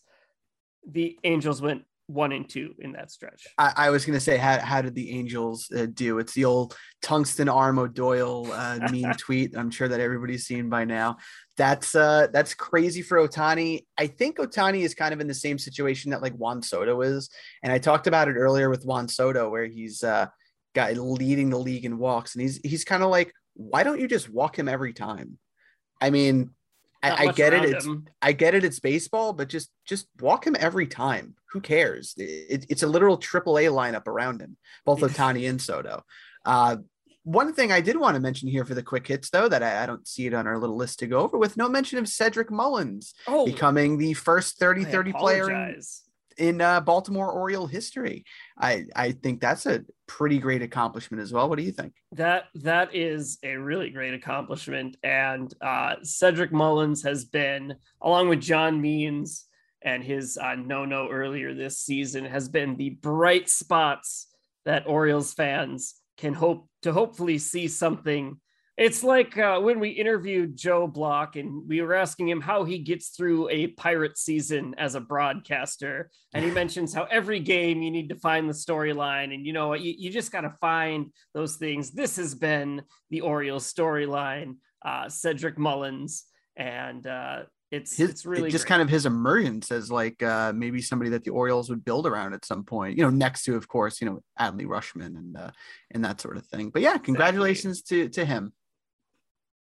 The 0.88 1.18
Angels 1.22 1.62
went 1.62 1.84
one 2.12 2.32
and 2.32 2.48
two 2.48 2.74
in 2.78 2.92
that 2.92 3.10
stretch. 3.10 3.46
I, 3.58 3.72
I 3.76 3.90
was 3.90 4.04
going 4.04 4.14
to 4.14 4.20
say, 4.20 4.36
how, 4.36 4.58
how 4.58 4.82
did 4.82 4.94
the 4.94 5.10
Angels 5.10 5.70
uh, 5.76 5.86
do? 5.92 6.18
It's 6.18 6.34
the 6.34 6.44
old 6.44 6.76
tungsten 7.00 7.48
arm 7.48 7.78
O'Doyle 7.78 8.50
uh, 8.52 8.78
mean 8.90 9.12
tweet. 9.14 9.56
I'm 9.56 9.70
sure 9.70 9.88
that 9.88 10.00
everybody's 10.00 10.46
seen 10.46 10.68
by 10.68 10.84
now. 10.84 11.16
That's 11.56 11.94
uh, 11.94 12.28
that's 12.32 12.54
crazy 12.54 13.02
for 13.02 13.18
Ohtani. 13.18 13.84
I 13.98 14.06
think 14.06 14.38
Ohtani 14.38 14.82
is 14.82 14.94
kind 14.94 15.12
of 15.12 15.20
in 15.20 15.26
the 15.26 15.34
same 15.34 15.58
situation 15.58 16.10
that 16.10 16.22
like 16.22 16.34
Juan 16.34 16.62
Soto 16.62 17.00
is, 17.02 17.28
and 17.62 17.72
I 17.72 17.78
talked 17.78 18.06
about 18.06 18.28
it 18.28 18.36
earlier 18.36 18.70
with 18.70 18.84
Juan 18.84 19.08
Soto, 19.08 19.50
where 19.50 19.66
he's 19.66 20.02
uh, 20.02 20.26
got 20.74 20.96
leading 20.96 21.50
the 21.50 21.58
league 21.58 21.84
in 21.84 21.98
walks, 21.98 22.34
and 22.34 22.42
he's 22.42 22.58
he's 22.64 22.84
kind 22.84 23.02
of 23.02 23.10
like, 23.10 23.32
why 23.54 23.82
don't 23.82 24.00
you 24.00 24.08
just 24.08 24.30
walk 24.30 24.58
him 24.58 24.68
every 24.68 24.92
time? 24.92 25.38
I 26.00 26.10
mean, 26.10 26.50
I, 27.02 27.26
I, 27.26 27.32
get 27.32 27.52
it. 27.52 27.64
It's. 27.64 27.88
I 28.20 28.32
get 28.32 28.54
it. 28.54 28.64
It's 28.64 28.80
baseball, 28.80 29.32
but 29.32 29.48
just 29.48 29.70
just 29.84 30.06
walk 30.20 30.46
him 30.46 30.56
every 30.58 30.86
time. 30.86 31.34
Who 31.52 31.60
cares? 31.60 32.14
It, 32.16 32.66
it's 32.68 32.82
a 32.82 32.86
literal 32.86 33.16
triple 33.16 33.58
A 33.58 33.64
lineup 33.66 34.06
around 34.06 34.40
him, 34.40 34.56
both 34.84 35.00
Ohtani 35.00 35.48
and 35.48 35.60
Soto. 35.60 36.02
Uh, 36.44 36.76
one 37.24 37.52
thing 37.52 37.70
I 37.70 37.80
did 37.80 37.96
want 37.96 38.14
to 38.14 38.20
mention 38.20 38.48
here 38.48 38.64
for 38.64 38.74
the 38.74 38.82
quick 38.82 39.06
hits, 39.06 39.30
though, 39.30 39.48
that 39.48 39.62
I, 39.62 39.84
I, 39.84 39.86
don't 39.86 40.06
see 40.08 40.26
it 40.26 40.34
on 40.34 40.46
our 40.46 40.58
little 40.58 40.76
list 40.76 40.98
to 41.00 41.06
go 41.06 41.20
over 41.20 41.38
with, 41.38 41.56
no 41.56 41.68
mention 41.68 41.98
of 41.98 42.08
Cedric 42.08 42.50
Mullins 42.50 43.14
oh, 43.28 43.46
becoming 43.46 43.96
the 43.96 44.14
first 44.14 44.58
30 44.58 44.84
30 44.84 45.12
player 45.12 45.50
in, 45.50 45.80
in 46.38 46.60
uh, 46.60 46.80
Baltimore 46.80 47.30
Oriole 47.30 47.66
history. 47.66 48.24
I 48.58 48.86
I 48.96 49.12
think 49.12 49.40
that's 49.40 49.66
a 49.66 49.84
pretty 50.08 50.38
great 50.38 50.62
accomplishment 50.62 51.22
as 51.22 51.32
well. 51.32 51.48
What 51.48 51.58
do 51.58 51.64
you 51.64 51.72
think? 51.72 51.92
That 52.12 52.44
that 52.56 52.94
is 52.94 53.38
a 53.44 53.54
really 53.54 53.90
great 53.90 54.14
accomplishment, 54.14 54.96
and 55.04 55.52
uh, 55.60 55.96
Cedric 56.02 56.52
Mullins 56.52 57.02
has 57.04 57.24
been, 57.24 57.74
along 58.00 58.30
with 58.30 58.40
John 58.40 58.80
Means 58.80 59.46
and 59.84 60.02
his 60.02 60.38
uh, 60.38 60.54
no 60.54 60.84
no 60.84 61.08
earlier 61.08 61.54
this 61.54 61.78
season, 61.78 62.24
has 62.24 62.48
been 62.48 62.76
the 62.76 62.90
bright 62.90 63.48
spots 63.48 64.28
that 64.64 64.86
Orioles 64.86 65.32
fans 65.34 65.94
can 66.16 66.34
hope 66.34 66.68
to 66.82 66.92
hopefully 66.92 67.38
see 67.38 67.68
something 67.68 68.38
it's 68.78 69.04
like 69.04 69.36
uh, 69.36 69.60
when 69.60 69.80
we 69.80 69.90
interviewed 69.90 70.56
Joe 70.56 70.86
Block 70.86 71.36
and 71.36 71.68
we 71.68 71.82
were 71.82 71.94
asking 71.94 72.28
him 72.28 72.40
how 72.40 72.64
he 72.64 72.78
gets 72.78 73.10
through 73.10 73.50
a 73.50 73.66
pirate 73.68 74.16
season 74.16 74.74
as 74.78 74.94
a 74.94 75.00
broadcaster. 75.00 76.10
And 76.32 76.44
he 76.44 76.50
mentions 76.62 76.94
how 76.94 77.04
every 77.04 77.38
game 77.40 77.82
you 77.82 77.90
need 77.90 78.08
to 78.08 78.16
find 78.16 78.48
the 78.48 78.54
storyline. 78.54 79.34
And 79.34 79.46
you 79.46 79.52
know, 79.52 79.74
you, 79.74 79.94
you 79.98 80.10
just 80.10 80.32
got 80.32 80.40
to 80.42 80.54
find 80.60 81.12
those 81.34 81.56
things. 81.56 81.90
This 81.90 82.16
has 82.16 82.34
been 82.34 82.82
the 83.10 83.20
Orioles 83.20 83.70
storyline, 83.70 84.56
uh, 84.84 85.08
Cedric 85.08 85.58
Mullins. 85.58 86.24
And 86.56 87.06
uh, 87.06 87.42
it's, 87.72 87.96
his, 87.96 88.10
it's 88.10 88.26
really 88.26 88.50
just 88.50 88.66
great. 88.66 88.68
kind 88.68 88.82
of 88.82 88.90
his 88.90 89.06
emergence 89.06 89.72
as 89.72 89.90
like 89.90 90.22
uh, 90.22 90.52
maybe 90.54 90.82
somebody 90.82 91.10
that 91.10 91.24
the 91.24 91.30
Orioles 91.30 91.70
would 91.70 91.84
build 91.84 92.06
around 92.06 92.34
at 92.34 92.44
some 92.44 92.64
point, 92.64 92.98
you 92.98 93.02
know, 93.02 93.10
next 93.10 93.44
to, 93.44 93.56
of 93.56 93.66
course, 93.66 94.00
you 94.00 94.06
know, 94.06 94.22
Adley 94.38 94.66
Rutschman 94.66 95.16
and, 95.16 95.36
uh, 95.36 95.50
and 95.90 96.04
that 96.04 96.20
sort 96.20 96.36
of 96.36 96.46
thing. 96.46 96.68
But 96.68 96.82
yeah, 96.82 96.98
congratulations 96.98 97.80
exactly. 97.80 98.08
to, 98.08 98.08
to 98.10 98.24
him. 98.26 98.52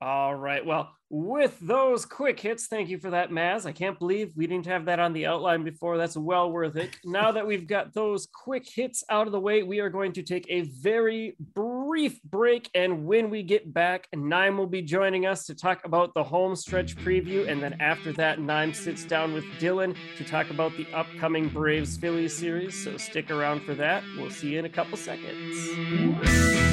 All 0.02 0.34
right. 0.34 0.64
Well, 0.64 0.92
with 1.10 1.58
those 1.60 2.06
quick 2.06 2.38
hits, 2.40 2.68
thank 2.68 2.88
you 2.88 2.96
for 2.96 3.10
that, 3.10 3.30
Maz. 3.30 3.66
I 3.66 3.72
can't 3.72 3.98
believe 3.98 4.32
we 4.34 4.46
didn't 4.46 4.66
have 4.66 4.84
that 4.86 5.00
on 5.00 5.12
the 5.12 5.26
outline 5.26 5.62
before. 5.62 5.98
That's 5.98 6.16
well 6.16 6.50
worth 6.50 6.76
it. 6.76 6.96
Now 7.04 7.32
that 7.32 7.46
we've 7.46 7.66
got 7.66 7.92
those 7.92 8.28
quick 8.32 8.66
hits 8.66 9.04
out 9.10 9.26
of 9.26 9.32
the 9.32 9.40
way, 9.40 9.62
we 9.62 9.80
are 9.80 9.90
going 9.90 10.12
to 10.12 10.22
take 10.22 10.46
a 10.48 10.62
very 10.62 11.36
brief 11.54 12.22
break. 12.22 12.70
And 12.74 13.04
when 13.04 13.28
we 13.28 13.42
get 13.42 13.74
back, 13.74 14.06
Nime 14.14 14.56
will 14.56 14.68
be 14.68 14.82
joining 14.82 15.26
us 15.26 15.44
to 15.46 15.54
talk 15.54 15.84
about 15.84 16.14
the 16.14 16.22
home 16.22 16.54
stretch 16.54 16.96
preview. 16.96 17.46
And 17.46 17.60
then 17.60 17.76
after 17.80 18.12
that, 18.14 18.40
Nime 18.40 18.72
sits 18.72 19.04
down 19.04 19.34
with 19.34 19.44
Dylan 19.58 19.96
to 20.16 20.24
talk 20.24 20.48
about 20.50 20.74
the 20.76 20.86
upcoming 20.94 21.48
Braves 21.48 21.96
Phillies 21.96 22.34
series. 22.34 22.84
So 22.84 22.96
stick 22.96 23.30
around 23.30 23.64
for 23.64 23.74
that. 23.74 24.04
We'll 24.16 24.30
see 24.30 24.50
you 24.50 24.60
in 24.60 24.64
a 24.64 24.70
couple 24.70 24.96
seconds. 24.96 26.69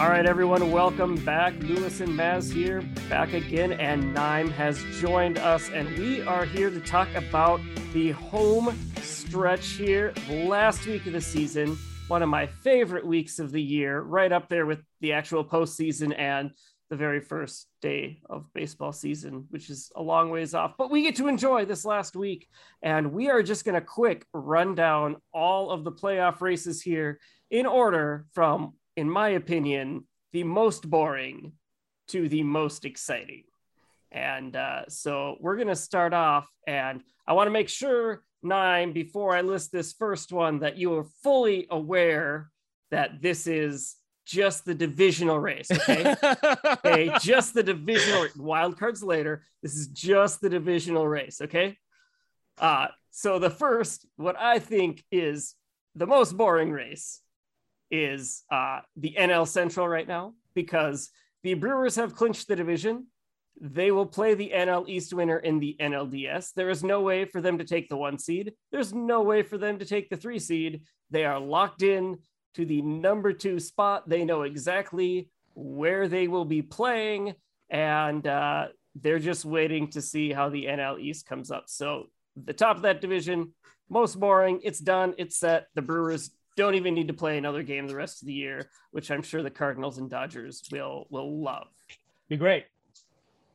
All 0.00 0.08
right, 0.08 0.24
everyone, 0.24 0.72
welcome 0.72 1.22
back. 1.26 1.52
Lewis 1.60 2.00
and 2.00 2.18
Maz 2.18 2.50
here, 2.50 2.80
back 3.10 3.34
again, 3.34 3.72
and 3.72 4.14
Nime 4.14 4.50
has 4.52 4.82
joined 4.98 5.36
us, 5.36 5.68
and 5.68 5.86
we 5.98 6.22
are 6.22 6.46
here 6.46 6.70
to 6.70 6.80
talk 6.80 7.14
about 7.14 7.60
the 7.92 8.12
home 8.12 8.74
stretch 9.02 9.72
here, 9.72 10.14
last 10.30 10.86
week 10.86 11.04
of 11.04 11.12
the 11.12 11.20
season, 11.20 11.76
one 12.08 12.22
of 12.22 12.30
my 12.30 12.46
favorite 12.46 13.06
weeks 13.06 13.38
of 13.38 13.52
the 13.52 13.60
year, 13.60 14.00
right 14.00 14.32
up 14.32 14.48
there 14.48 14.64
with 14.64 14.80
the 15.02 15.12
actual 15.12 15.44
postseason 15.44 16.18
and 16.18 16.52
the 16.88 16.96
very 16.96 17.20
first 17.20 17.66
day 17.82 18.22
of 18.30 18.50
baseball 18.54 18.92
season, 18.92 19.44
which 19.50 19.68
is 19.68 19.92
a 19.96 20.02
long 20.02 20.30
ways 20.30 20.54
off. 20.54 20.78
But 20.78 20.90
we 20.90 21.02
get 21.02 21.16
to 21.16 21.28
enjoy 21.28 21.66
this 21.66 21.84
last 21.84 22.16
week, 22.16 22.48
and 22.82 23.12
we 23.12 23.28
are 23.28 23.42
just 23.42 23.66
going 23.66 23.78
to 23.78 23.86
quick 23.86 24.24
run 24.32 24.74
down 24.74 25.16
all 25.34 25.70
of 25.70 25.84
the 25.84 25.92
playoff 25.92 26.40
races 26.40 26.80
here 26.80 27.20
in 27.50 27.66
order 27.66 28.24
from 28.32 28.72
in 28.96 29.08
my 29.08 29.30
opinion, 29.30 30.04
the 30.32 30.44
most 30.44 30.88
boring 30.88 31.52
to 32.08 32.28
the 32.28 32.42
most 32.42 32.84
exciting. 32.84 33.44
And 34.12 34.56
uh, 34.56 34.88
so 34.88 35.36
we're 35.40 35.56
going 35.56 35.68
to 35.68 35.76
start 35.76 36.12
off, 36.12 36.48
and 36.66 37.02
I 37.26 37.32
want 37.34 37.46
to 37.46 37.52
make 37.52 37.68
sure, 37.68 38.22
Nine, 38.42 38.92
before 38.92 39.36
I 39.36 39.42
list 39.42 39.70
this 39.70 39.92
first 39.92 40.32
one, 40.32 40.60
that 40.60 40.78
you 40.78 40.94
are 40.94 41.04
fully 41.22 41.66
aware 41.70 42.50
that 42.90 43.20
this 43.20 43.46
is 43.46 43.96
just 44.26 44.64
the 44.64 44.74
divisional 44.74 45.38
race. 45.38 45.70
Okay. 45.70 46.14
okay. 46.64 47.12
Just 47.20 47.52
the 47.54 47.62
divisional 47.62 48.28
wild 48.36 48.78
cards 48.78 49.02
later. 49.02 49.44
This 49.62 49.74
is 49.74 49.88
just 49.88 50.40
the 50.40 50.48
divisional 50.48 51.06
race. 51.06 51.40
Okay. 51.40 51.76
Uh, 52.58 52.88
so 53.10 53.38
the 53.38 53.50
first, 53.50 54.06
what 54.16 54.38
I 54.38 54.58
think 54.58 55.04
is 55.10 55.54
the 55.94 56.06
most 56.06 56.36
boring 56.36 56.70
race 56.70 57.20
is 57.90 58.44
uh, 58.50 58.80
the 58.96 59.16
NL 59.18 59.46
Central 59.46 59.88
right 59.88 60.06
now 60.06 60.34
because 60.54 61.10
the 61.42 61.54
Brewers 61.54 61.96
have 61.96 62.14
clinched 62.14 62.48
the 62.48 62.56
division. 62.56 63.06
They 63.60 63.90
will 63.90 64.06
play 64.06 64.34
the 64.34 64.52
NL 64.54 64.88
East 64.88 65.12
winner 65.12 65.38
in 65.38 65.58
the 65.58 65.76
NLDS. 65.80 66.54
There 66.54 66.70
is 66.70 66.82
no 66.82 67.02
way 67.02 67.24
for 67.24 67.40
them 67.40 67.58
to 67.58 67.64
take 67.64 67.88
the 67.88 67.96
one 67.96 68.18
seed. 68.18 68.54
There's 68.72 68.94
no 68.94 69.22
way 69.22 69.42
for 69.42 69.58
them 69.58 69.78
to 69.78 69.84
take 69.84 70.08
the 70.08 70.16
three 70.16 70.38
seed. 70.38 70.82
They 71.10 71.24
are 71.24 71.38
locked 71.38 71.82
in 71.82 72.18
to 72.54 72.64
the 72.64 72.82
number 72.82 73.32
two 73.32 73.60
spot. 73.60 74.08
They 74.08 74.24
know 74.24 74.42
exactly 74.42 75.28
where 75.54 76.08
they 76.08 76.26
will 76.28 76.44
be 76.44 76.62
playing, 76.62 77.34
and 77.68 78.26
uh, 78.26 78.68
they're 78.94 79.18
just 79.18 79.44
waiting 79.44 79.90
to 79.90 80.00
see 80.00 80.32
how 80.32 80.48
the 80.48 80.64
NL 80.64 80.98
East 80.98 81.26
comes 81.26 81.50
up. 81.50 81.64
So, 81.66 82.04
the 82.36 82.52
top 82.52 82.76
of 82.76 82.82
that 82.82 83.00
division, 83.00 83.52
most 83.88 84.18
boring. 84.18 84.60
It's 84.62 84.78
done. 84.78 85.14
It's 85.18 85.36
set. 85.36 85.66
The 85.74 85.82
Brewers 85.82 86.30
don't 86.56 86.74
even 86.74 86.94
need 86.94 87.08
to 87.08 87.14
play 87.14 87.38
another 87.38 87.62
game 87.62 87.86
the 87.86 87.96
rest 87.96 88.22
of 88.22 88.26
the 88.26 88.32
year, 88.32 88.70
which 88.90 89.10
I'm 89.10 89.22
sure 89.22 89.42
the 89.42 89.50
Cardinals 89.50 89.98
and 89.98 90.10
Dodgers 90.10 90.62
will 90.70 91.06
will 91.10 91.42
love. 91.42 91.68
Be 92.28 92.36
great. 92.36 92.64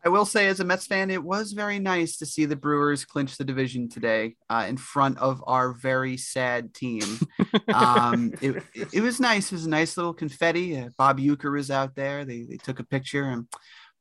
I 0.05 0.09
will 0.09 0.25
say, 0.25 0.47
as 0.47 0.59
a 0.59 0.63
Mets 0.63 0.85
fan, 0.85 1.09
it 1.09 1.23
was 1.23 1.53
very 1.53 1.79
nice 1.79 2.17
to 2.17 2.27
see 2.27 2.45
the 2.45 2.55
Brewers 2.55 3.03
clinch 3.03 3.37
the 3.37 3.43
division 3.43 3.89
today 3.89 4.35
uh, 4.51 4.67
in 4.69 4.77
front 4.77 5.17
of 5.17 5.43
our 5.47 5.73
very 5.73 6.15
sad 6.15 6.75
team. 6.75 7.03
um, 7.73 8.31
it, 8.39 8.61
it, 8.93 9.01
was 9.01 9.19
nice. 9.19 9.51
It 9.51 9.55
was 9.55 9.65
a 9.65 9.69
nice 9.69 9.97
little 9.97 10.13
confetti. 10.13 10.77
Uh, 10.77 10.89
Bob 10.95 11.17
Uecker 11.17 11.51
was 11.51 11.71
out 11.71 11.95
there. 11.95 12.23
They, 12.23 12.43
they 12.43 12.57
took 12.57 12.79
a 12.79 12.83
picture 12.83 13.23
and 13.23 13.47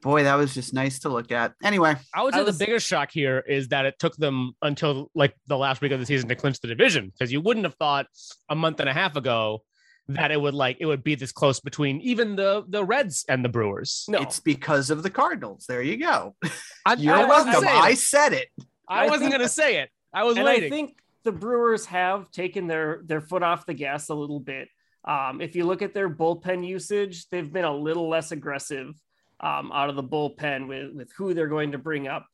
boy, 0.04 0.22
that 0.22 0.34
was 0.34 0.54
just 0.54 0.74
nice 0.74 1.00
to 1.00 1.08
look 1.08 1.32
at. 1.32 1.54
Anyway, 1.64 1.96
I 2.14 2.22
would 2.22 2.34
say 2.34 2.42
was... 2.44 2.56
the 2.56 2.64
biggest 2.64 2.86
shock 2.86 3.10
here 3.10 3.38
is 3.40 3.68
that 3.68 3.86
it 3.86 3.98
took 3.98 4.14
them 4.16 4.52
until 4.62 5.10
like 5.14 5.34
the 5.46 5.56
last 5.56 5.80
week 5.80 5.90
of 5.92 5.98
the 5.98 6.06
season 6.06 6.28
to 6.28 6.36
clinch 6.36 6.60
the 6.60 6.68
division 6.68 7.10
because 7.10 7.32
you 7.32 7.40
wouldn't 7.40 7.64
have 7.64 7.74
thought 7.74 8.06
a 8.48 8.54
month 8.54 8.78
and 8.80 8.88
a 8.88 8.92
half 8.92 9.16
ago 9.16 9.62
that 10.08 10.30
it 10.30 10.38
would 10.38 10.52
like 10.52 10.76
it 10.78 10.86
would 10.86 11.02
be 11.02 11.14
this 11.14 11.32
close 11.32 11.58
between 11.58 12.00
even 12.02 12.36
the 12.36 12.62
the 12.68 12.84
Reds 12.84 13.24
and 13.28 13.42
the 13.42 13.48
Brewers. 13.48 14.04
No, 14.06 14.18
it's 14.18 14.38
because 14.38 14.90
of 14.90 15.02
the 15.02 15.10
Cardinals. 15.10 15.64
There 15.66 15.82
you 15.82 15.96
go. 15.96 16.36
I, 16.84 16.94
You're 16.98 17.14
I 17.14 17.24
welcome. 17.24 17.64
I 17.66 17.94
said 17.94 18.34
it. 18.34 18.48
I, 18.86 19.08
wasn't 19.08 19.30
going 19.30 19.42
to 19.42 19.48
say 19.48 19.78
it. 19.78 19.88
I 20.12 20.24
was 20.24 20.36
and 20.36 20.44
waiting. 20.44 20.70
I 20.70 20.76
think 20.76 20.98
the 21.24 21.32
Brewers 21.32 21.86
have 21.86 22.30
taken 22.30 22.66
their 22.66 23.00
their 23.06 23.22
foot 23.22 23.42
off 23.42 23.64
the 23.64 23.72
gas 23.72 24.10
a 24.10 24.14
little 24.14 24.40
bit. 24.40 24.68
Um, 25.06 25.40
if 25.40 25.56
you 25.56 25.64
look 25.64 25.80
at 25.80 25.94
their 25.94 26.10
bullpen 26.10 26.66
usage, 26.66 27.26
they've 27.30 27.50
been 27.50 27.64
a 27.64 27.74
little 27.74 28.08
less 28.08 28.30
aggressive 28.32 28.94
um, 29.40 29.73
out 29.73 29.90
of 29.90 29.97
the 29.97 30.03
bullpen 30.03 30.68
with 30.68 30.92
with 30.94 31.12
who 31.16 31.35
they're 31.35 31.49
going 31.49 31.73
to 31.73 31.79
bring 31.79 32.09
up. 32.09 32.27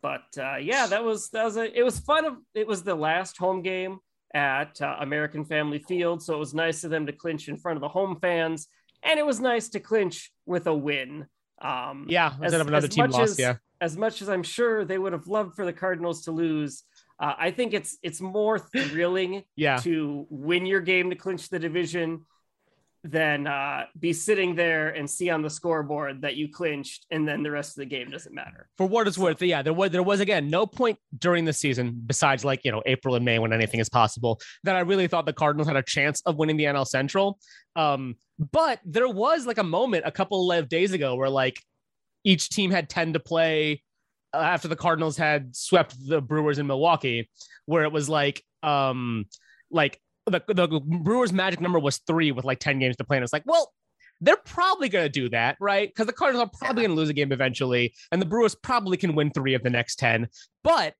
But 0.00 0.24
uh, 0.38 0.56
yeah, 0.56 0.86
that 0.86 1.04
was 1.04 1.30
that 1.30 1.44
was 1.44 1.56
a 1.56 1.78
it 1.78 1.82
was 1.82 2.00
fun. 2.00 2.24
Of, 2.24 2.36
It 2.54 2.66
was 2.66 2.82
the 2.82 2.94
last 2.94 3.38
home 3.38 3.62
game 3.62 3.98
at 4.34 4.80
uh, 4.80 4.96
American 5.00 5.44
Family 5.44 5.78
Field, 5.78 6.22
so 6.22 6.34
it 6.34 6.38
was 6.38 6.54
nice 6.54 6.84
of 6.84 6.90
them 6.90 7.06
to 7.06 7.12
clinch 7.12 7.48
in 7.48 7.56
front 7.56 7.76
of 7.76 7.80
the 7.80 7.88
home 7.88 8.18
fans, 8.20 8.66
and 9.02 9.18
it 9.18 9.26
was 9.26 9.40
nice 9.40 9.68
to 9.70 9.80
clinch 9.80 10.32
with 10.46 10.66
a 10.66 10.74
win. 10.74 11.26
Um, 11.60 12.06
yeah, 12.08 12.32
instead 12.32 12.54
as, 12.54 12.60
of 12.60 12.68
another 12.68 12.88
team 12.88 13.10
lost. 13.10 13.32
As, 13.32 13.38
yeah, 13.38 13.56
as 13.80 13.96
much 13.96 14.22
as 14.22 14.28
I'm 14.28 14.42
sure 14.42 14.84
they 14.84 14.98
would 14.98 15.12
have 15.12 15.26
loved 15.26 15.54
for 15.54 15.64
the 15.64 15.72
Cardinals 15.72 16.24
to 16.24 16.32
lose, 16.32 16.82
uh, 17.20 17.34
I 17.38 17.52
think 17.52 17.72
it's 17.72 17.98
it's 18.02 18.20
more 18.20 18.58
thrilling 18.58 19.44
yeah. 19.56 19.76
to 19.78 20.26
win 20.28 20.66
your 20.66 20.80
game 20.80 21.10
to 21.10 21.16
clinch 21.16 21.48
the 21.48 21.58
division 21.58 22.24
than 23.04 23.48
uh, 23.48 23.86
be 23.98 24.12
sitting 24.12 24.54
there 24.54 24.90
and 24.90 25.10
see 25.10 25.28
on 25.28 25.42
the 25.42 25.50
scoreboard 25.50 26.22
that 26.22 26.36
you 26.36 26.48
clinched 26.48 27.06
and 27.10 27.26
then 27.26 27.42
the 27.42 27.50
rest 27.50 27.70
of 27.70 27.80
the 27.80 27.86
game 27.86 28.10
doesn't 28.10 28.34
matter. 28.34 28.68
For 28.78 28.86
what 28.86 29.08
it's 29.08 29.18
worth, 29.18 29.42
yeah, 29.42 29.62
there 29.62 29.72
was 29.72 29.90
there 29.90 30.02
was 30.02 30.20
again 30.20 30.48
no 30.48 30.66
point 30.66 30.98
during 31.18 31.44
the 31.44 31.52
season 31.52 32.00
besides 32.06 32.44
like 32.44 32.60
you 32.64 32.70
know 32.70 32.82
April 32.86 33.16
and 33.16 33.24
May 33.24 33.38
when 33.40 33.52
anything 33.52 33.80
is 33.80 33.88
possible 33.88 34.40
that 34.62 34.76
I 34.76 34.80
really 34.80 35.08
thought 35.08 35.26
the 35.26 35.32
Cardinals 35.32 35.66
had 35.66 35.76
a 35.76 35.82
chance 35.82 36.22
of 36.26 36.36
winning 36.36 36.56
the 36.56 36.64
NL 36.64 36.86
Central. 36.86 37.38
Um, 37.74 38.16
but 38.52 38.78
there 38.84 39.08
was 39.08 39.46
like 39.46 39.58
a 39.58 39.64
moment 39.64 40.04
a 40.06 40.12
couple 40.12 40.52
of 40.52 40.68
days 40.68 40.92
ago 40.92 41.16
where 41.16 41.30
like 41.30 41.60
each 42.24 42.50
team 42.50 42.70
had 42.70 42.88
10 42.88 43.14
to 43.14 43.20
play 43.20 43.82
uh, 44.32 44.38
after 44.38 44.68
the 44.68 44.76
Cardinals 44.76 45.16
had 45.16 45.56
swept 45.56 45.96
the 46.06 46.20
Brewers 46.20 46.58
in 46.58 46.68
Milwaukee, 46.68 47.28
where 47.66 47.82
it 47.82 47.92
was 47.92 48.08
like 48.08 48.42
um 48.62 49.26
like 49.72 50.00
the, 50.26 50.40
the 50.48 50.80
Brewers' 50.80 51.32
magic 51.32 51.60
number 51.60 51.78
was 51.78 51.98
three 52.06 52.32
with 52.32 52.44
like 52.44 52.60
10 52.60 52.78
games 52.78 52.96
to 52.96 53.04
play. 53.04 53.16
And 53.16 53.24
it's 53.24 53.32
like, 53.32 53.44
well, 53.46 53.72
they're 54.20 54.36
probably 54.36 54.88
going 54.88 55.04
to 55.04 55.08
do 55.08 55.28
that, 55.30 55.56
right? 55.60 55.88
Because 55.88 56.06
the 56.06 56.12
Cardinals 56.12 56.48
are 56.48 56.58
probably 56.58 56.82
going 56.82 56.94
to 56.94 56.96
lose 56.96 57.08
a 57.08 57.14
game 57.14 57.32
eventually, 57.32 57.94
and 58.12 58.22
the 58.22 58.26
Brewers 58.26 58.54
probably 58.54 58.96
can 58.96 59.14
win 59.14 59.30
three 59.30 59.54
of 59.54 59.62
the 59.62 59.70
next 59.70 59.96
10. 59.96 60.28
But 60.62 60.94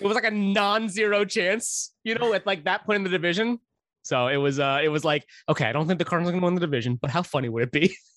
it 0.00 0.06
was 0.06 0.16
like 0.16 0.24
a 0.24 0.30
non-zero 0.32 1.24
chance, 1.24 1.92
you 2.02 2.16
know, 2.16 2.34
at 2.34 2.44
like 2.46 2.64
that 2.64 2.84
point 2.84 2.96
in 2.96 3.04
the 3.04 3.10
division. 3.10 3.60
So 4.02 4.28
it 4.28 4.36
was 4.36 4.58
uh 4.60 4.80
it 4.82 4.88
was 4.88 5.04
like, 5.04 5.26
okay, 5.48 5.66
I 5.66 5.72
don't 5.72 5.86
think 5.86 5.98
the 5.98 6.04
Cardinals 6.04 6.30
are 6.30 6.34
gonna 6.34 6.44
win 6.44 6.54
the 6.54 6.60
division, 6.60 6.96
but 7.00 7.10
how 7.10 7.22
funny 7.22 7.48
would 7.48 7.64
it 7.64 7.72
be? 7.72 7.96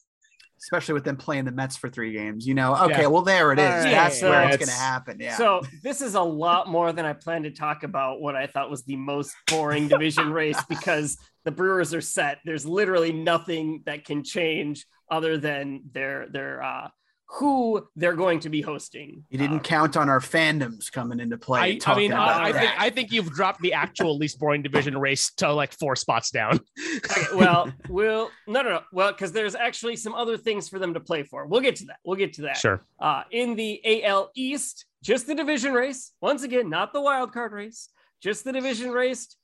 especially 0.62 0.94
with 0.94 1.04
them 1.04 1.18
playing 1.18 1.46
the 1.46 1.52
Mets 1.52 1.78
for 1.78 1.90
three 1.90 2.12
games. 2.12 2.48
You 2.48 2.54
know, 2.54 2.76
okay, 2.76 3.02
yeah. 3.02 3.08
well 3.08 3.22
there 3.22 3.52
it 3.52 3.60
is. 3.60 3.66
Right. 3.66 3.92
That's 3.92 4.22
yeah, 4.22 4.30
where 4.30 4.44
it's, 4.44 4.56
it's 4.56 4.66
going 4.66 4.78
to 4.78 4.84
happen. 4.84 5.18
Yeah. 5.20 5.38
So 5.38 5.62
this 5.84 6.02
is 6.02 6.16
a 6.16 6.22
lot 6.22 6.68
more 6.68 6.92
than 6.92 7.06
I 7.06 7.14
planned 7.14 7.46
to 7.46 7.52
talk 7.52 7.84
about. 7.84 8.22
What 8.22 8.36
I 8.36 8.48
thought 8.48 8.70
was 8.70 8.84
the 8.84 8.96
most 8.96 9.36
boring 9.48 9.88
division 9.88 10.32
race 10.34 10.62
because 10.70 11.18
the 11.46 11.52
Brewers 11.52 11.94
are 11.94 12.02
set. 12.02 12.40
There's 12.46 12.66
literally 12.66 13.12
nothing 13.12 13.84
that 13.86 14.06
can 14.06 14.24
change 14.24 14.86
other 15.10 15.38
than 15.38 15.82
their 15.92 16.28
their 16.30 16.62
uh, 16.62 16.90
who 17.32 17.88
they're 17.96 18.16
going 18.16 18.40
to 18.40 18.50
be 18.50 18.62
hosting. 18.62 19.24
You 19.30 19.38
didn't 19.38 19.60
uh, 19.60 19.64
count 19.64 19.96
on 19.96 20.10
our 20.10 20.20
fandoms 20.20 20.92
coming 20.92 21.20
into 21.20 21.38
play. 21.38 21.80
I, 21.86 21.92
I 21.92 21.96
mean, 21.96 22.12
I, 22.12 22.46
I, 22.46 22.52
think 22.52 22.72
I 22.82 22.90
think 22.90 23.12
you've 23.12 23.32
dropped 23.32 23.62
the 23.62 23.74
actual 23.74 24.18
least 24.18 24.40
boring 24.40 24.64
division 24.64 24.98
race 24.98 25.32
to 25.36 25.54
like 25.54 25.72
four 25.74 25.96
spots 25.96 26.32
down. 26.32 26.60
okay, 26.98 27.22
well, 27.36 27.72
we'll 27.88 28.32
no, 28.48 28.62
no, 28.62 28.70
no. 28.70 28.82
Well, 28.92 29.12
because 29.12 29.32
there's 29.32 29.54
actually 29.54 29.96
some 29.96 30.16
other 30.16 30.38
things 30.38 30.68
for 30.70 30.80
them 30.80 30.96
to 30.96 31.00
play 31.00 31.22
for. 31.22 31.46
We'll 31.46 31.62
get 31.62 31.76
to 31.78 31.86
that. 31.86 31.98
We'll 32.04 32.18
get 32.18 32.34
to 32.34 32.42
that. 32.44 32.58
Sure. 32.58 32.84
Uh, 33.00 33.24
in 33.30 33.56
the 33.56 34.04
AL 34.04 34.32
East, 34.36 34.86
just 35.04 35.28
the 35.28 35.36
division 35.36 35.74
race. 35.74 36.14
Once 36.22 36.42
again, 36.42 36.70
not 36.70 36.94
the 36.94 37.02
wild 37.02 37.32
card 37.32 37.52
race. 37.52 37.90
Just 38.22 38.44
the 38.44 38.52
division 38.52 38.92
race. 38.92 39.36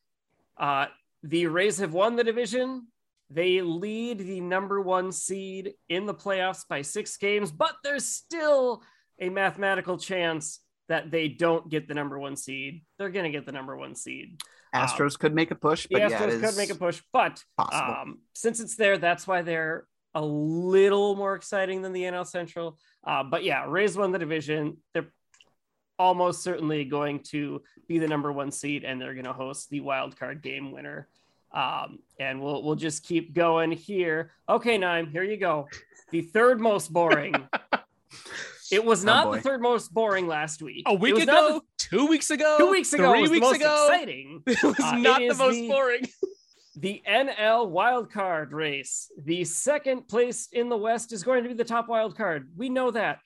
Uh, 0.58 0.88
the 1.24 1.48
Rays 1.48 1.78
have 1.80 1.94
won 1.94 2.16
the 2.16 2.24
division. 2.24 2.88
They 3.30 3.62
lead 3.62 4.20
the 4.20 4.42
number 4.42 4.80
one 4.82 5.12
seed 5.12 5.74
in 5.90 6.06
the 6.06 6.14
playoffs 6.14 6.68
by 6.68 6.84
six 6.84 7.18
games, 7.18 7.52
but 7.52 7.76
there's 7.84 8.06
still 8.06 8.84
a 9.20 9.30
mathematical 9.30 9.98
chance 9.98 10.60
that 10.90 11.10
they 11.10 11.28
don't 11.28 11.70
get 11.70 11.88
the 11.88 11.96
number 11.96 12.20
one 12.20 12.36
seed. 12.36 12.84
They're 12.98 13.10
going 13.10 13.26
to 13.26 13.32
get 13.32 13.46
the 13.46 13.52
number 13.52 13.76
one 13.76 13.96
seed. 13.96 14.42
Astros 14.74 15.14
um, 15.14 15.18
could 15.20 15.34
make 15.34 15.52
a 15.52 15.56
push, 15.56 15.88
but 15.90 16.00
the 16.00 16.16
Astros 16.16 16.42
yeah, 16.42 16.48
could 16.48 16.58
make 16.58 16.70
a 16.70 16.76
push, 16.76 17.02
but 17.12 17.44
um, 17.58 18.20
since 18.34 18.60
it's 18.60 18.76
there, 18.76 18.98
that's 18.98 19.26
why 19.26 19.42
they're 19.42 19.88
a 20.14 20.24
little 20.24 21.16
more 21.16 21.36
exciting 21.36 21.82
than 21.82 21.94
the 21.94 22.04
NL 22.04 22.28
Central. 22.28 22.78
Uh, 23.06 23.24
but 23.24 23.44
yeah, 23.44 23.66
Rays 23.68 23.98
won 23.98 24.12
the 24.12 24.20
division. 24.20 24.78
They're 24.94 25.12
almost 25.98 26.44
certainly 26.44 26.86
going 26.86 27.20
to 27.32 27.62
be 27.88 28.00
the 28.00 28.08
number 28.08 28.32
one 28.32 28.52
seed, 28.52 28.84
and 28.84 29.00
they're 29.00 29.14
going 29.14 29.26
to 29.26 29.34
host 29.34 29.70
the 29.70 29.80
wild 29.82 30.18
card 30.18 30.42
game 30.42 30.72
winner. 30.72 31.08
Um, 31.56 32.00
and 32.20 32.42
we'll 32.42 32.62
we'll 32.64 32.76
just 32.76 33.06
keep 33.06 33.34
going 33.34 33.72
here. 33.72 34.34
Okay, 34.48 34.78
Nine, 34.78 35.08
here 35.08 35.24
you 35.24 35.38
go. 35.38 35.68
The 36.12 36.22
third 36.22 36.60
most 36.60 36.92
boring. 36.92 37.34
it 38.72 38.84
was 38.84 39.04
oh, 39.04 39.06
not 39.06 39.28
oh 39.28 39.36
the 39.36 39.42
third 39.42 39.62
most 39.62 39.94
boring 39.94 40.28
last 40.28 40.62
week. 40.62 40.84
A 40.86 40.94
week 40.94 41.18
ago, 41.18 41.62
the, 41.62 41.62
two 41.78 42.08
weeks 42.08 42.30
ago, 42.30 42.58
two 42.58 42.70
weeks 42.70 42.92
ago, 42.92 43.12
three 43.14 43.40
weeks 43.40 43.52
ago. 43.52 43.88
Exciting. 43.90 44.44
It 44.48 44.64
was 44.64 44.80
uh, 44.80 44.98
not 44.98 45.22
it 45.22 45.32
the 45.32 45.38
most 45.38 45.56
the, 45.56 45.68
boring. 45.70 46.08
the 46.76 47.02
NL 47.10 47.70
wild 47.70 48.12
card 48.12 48.52
race. 48.52 49.10
The 49.18 49.46
second 49.46 50.10
place 50.10 50.50
in 50.52 50.68
the 50.68 50.78
West 50.78 51.14
is 51.14 51.24
going 51.24 51.44
to 51.44 51.50
be 51.50 51.56
the 51.56 51.64
top 51.64 51.88
wild 51.88 52.18
card. 52.18 52.50
We 52.58 52.68
know 52.68 52.92
that. 52.92 53.20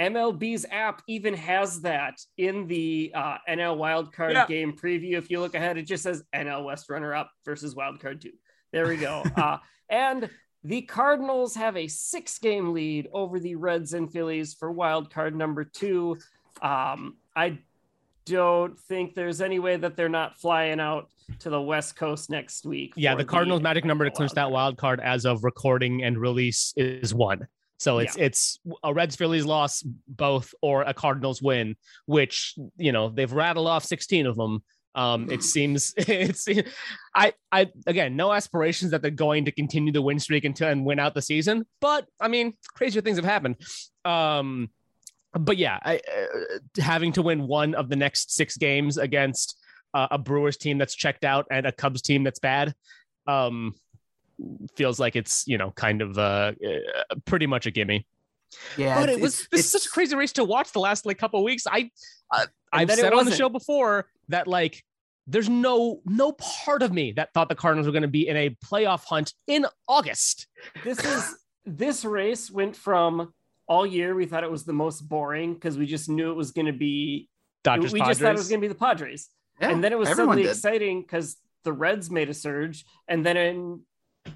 MLB's 0.00 0.64
app 0.70 1.02
even 1.06 1.34
has 1.34 1.82
that 1.82 2.18
in 2.38 2.66
the 2.66 3.12
uh, 3.14 3.36
NL 3.48 3.76
wildcard 3.76 4.32
yeah. 4.32 4.46
game 4.46 4.72
preview. 4.72 5.12
If 5.14 5.30
you 5.30 5.40
look 5.40 5.54
ahead, 5.54 5.76
it 5.76 5.82
just 5.82 6.02
says 6.02 6.24
NL 6.34 6.64
West 6.64 6.88
runner 6.88 7.14
up 7.14 7.30
versus 7.44 7.74
wildcard 7.74 8.22
two. 8.22 8.32
There 8.72 8.88
we 8.88 8.96
go. 8.96 9.22
uh, 9.36 9.58
and 9.90 10.30
the 10.64 10.82
Cardinals 10.82 11.54
have 11.54 11.76
a 11.76 11.86
six 11.86 12.38
game 12.38 12.72
lead 12.72 13.08
over 13.12 13.38
the 13.38 13.56
Reds 13.56 13.92
and 13.92 14.10
Phillies 14.10 14.54
for 14.54 14.72
wildcard 14.72 15.34
number 15.34 15.64
two. 15.64 16.16
Um, 16.62 17.16
I 17.36 17.58
don't 18.24 18.78
think 18.78 19.14
there's 19.14 19.42
any 19.42 19.58
way 19.58 19.76
that 19.76 19.96
they're 19.96 20.08
not 20.08 20.38
flying 20.38 20.80
out 20.80 21.08
to 21.40 21.50
the 21.50 21.60
West 21.60 21.96
Coast 21.96 22.30
next 22.30 22.64
week. 22.64 22.94
Yeah, 22.96 23.14
the 23.14 23.24
Cardinals' 23.24 23.60
magic 23.60 23.84
number 23.84 24.04
to 24.04 24.10
clinch 24.10 24.32
that 24.32 24.50
wild 24.50 24.78
card 24.78 25.00
as 25.00 25.26
of 25.26 25.44
recording 25.44 26.04
and 26.04 26.18
release 26.18 26.72
is 26.76 27.14
one. 27.14 27.46
So 27.80 27.98
it's 27.98 28.14
yeah. 28.14 28.24
it's 28.24 28.60
a 28.84 28.92
Reds 28.92 29.16
Phillies 29.16 29.46
loss 29.46 29.82
both 30.06 30.52
or 30.60 30.82
a 30.82 30.92
Cardinals 30.92 31.40
win, 31.40 31.76
which 32.04 32.54
you 32.76 32.92
know 32.92 33.08
they've 33.08 33.32
rattled 33.32 33.68
off 33.68 33.84
16 33.84 34.26
of 34.26 34.36
them. 34.36 34.62
Um, 34.94 35.30
it 35.30 35.42
seems 35.54 35.94
it's 35.96 36.46
I 37.14 37.32
I 37.50 37.68
again 37.86 38.16
no 38.16 38.32
aspirations 38.34 38.90
that 38.90 39.00
they're 39.00 39.10
going 39.10 39.46
to 39.46 39.50
continue 39.50 39.94
the 39.94 40.02
win 40.02 40.20
streak 40.20 40.44
until 40.44 40.68
and 40.68 40.84
win 40.84 40.98
out 40.98 41.14
the 41.14 41.22
season, 41.22 41.64
but 41.80 42.06
I 42.20 42.28
mean 42.28 42.52
crazier 42.74 43.00
things 43.00 43.16
have 43.16 43.24
happened. 43.24 43.56
Um, 44.04 44.68
but 45.32 45.56
yeah, 45.56 45.78
I, 45.82 45.96
uh, 45.96 46.82
having 46.82 47.12
to 47.12 47.22
win 47.22 47.46
one 47.46 47.74
of 47.74 47.88
the 47.88 47.96
next 47.96 48.34
six 48.34 48.58
games 48.58 48.98
against 48.98 49.56
uh, 49.94 50.08
a 50.10 50.18
Brewers 50.18 50.58
team 50.58 50.76
that's 50.76 50.94
checked 50.94 51.24
out 51.24 51.46
and 51.50 51.66
a 51.66 51.72
Cubs 51.72 52.02
team 52.02 52.24
that's 52.24 52.40
bad. 52.40 52.74
Um, 53.26 53.74
feels 54.76 54.98
like 54.98 55.16
it's 55.16 55.44
you 55.46 55.58
know 55.58 55.70
kind 55.72 56.02
of 56.02 56.18
uh, 56.18 56.52
uh 56.64 57.14
pretty 57.24 57.46
much 57.46 57.66
a 57.66 57.70
gimme. 57.70 58.06
Yeah, 58.76 59.00
but 59.00 59.08
it 59.08 59.20
was 59.20 59.46
this 59.50 59.60
is 59.60 59.70
such 59.70 59.86
a 59.86 59.90
crazy 59.90 60.16
race 60.16 60.32
to 60.32 60.44
watch 60.44 60.72
the 60.72 60.80
last 60.80 61.06
like 61.06 61.18
couple 61.18 61.42
weeks. 61.44 61.66
I 61.66 61.90
uh, 62.30 62.46
I've 62.72 62.90
said 62.90 63.12
on 63.12 63.24
the 63.24 63.34
show 63.34 63.48
before 63.48 64.08
that 64.28 64.46
like 64.46 64.82
there's 65.26 65.48
no 65.48 66.00
no 66.04 66.32
part 66.32 66.82
of 66.82 66.92
me 66.92 67.12
that 67.12 67.32
thought 67.32 67.48
the 67.48 67.54
Cardinals 67.54 67.86
were 67.86 67.92
going 67.92 68.02
to 68.02 68.08
be 68.08 68.26
in 68.26 68.36
a 68.36 68.50
playoff 68.64 69.04
hunt 69.04 69.34
in 69.46 69.66
August. 69.88 70.48
This 70.84 71.04
is 71.04 71.36
this 71.64 72.04
race 72.04 72.50
went 72.50 72.74
from 72.74 73.32
all 73.70 73.86
year 73.86 74.16
we 74.16 74.26
thought 74.26 74.42
it 74.42 74.50
was 74.50 74.64
the 74.64 74.72
most 74.72 75.02
boring 75.02 75.54
because 75.54 75.78
we 75.78 75.86
just 75.86 76.08
knew 76.08 76.32
it 76.32 76.34
was 76.34 76.50
going 76.50 76.66
to 76.66 76.72
be 76.72 77.28
Dodgers. 77.62 77.92
We 77.92 78.00
Padres. 78.00 78.16
just 78.16 78.20
thought 78.22 78.34
it 78.34 78.38
was 78.38 78.48
going 78.48 78.60
to 78.60 78.64
be 78.64 78.68
the 78.68 78.78
Padres, 78.78 79.28
yeah, 79.60 79.70
and 79.70 79.84
then 79.84 79.92
it 79.92 79.98
was 79.98 80.08
suddenly 80.08 80.42
did. 80.42 80.50
exciting 80.50 81.02
because 81.02 81.36
the 81.62 81.72
Reds 81.72 82.10
made 82.10 82.28
a 82.28 82.34
surge, 82.34 82.84
and 83.06 83.24
then 83.24 83.36
in 83.36 83.80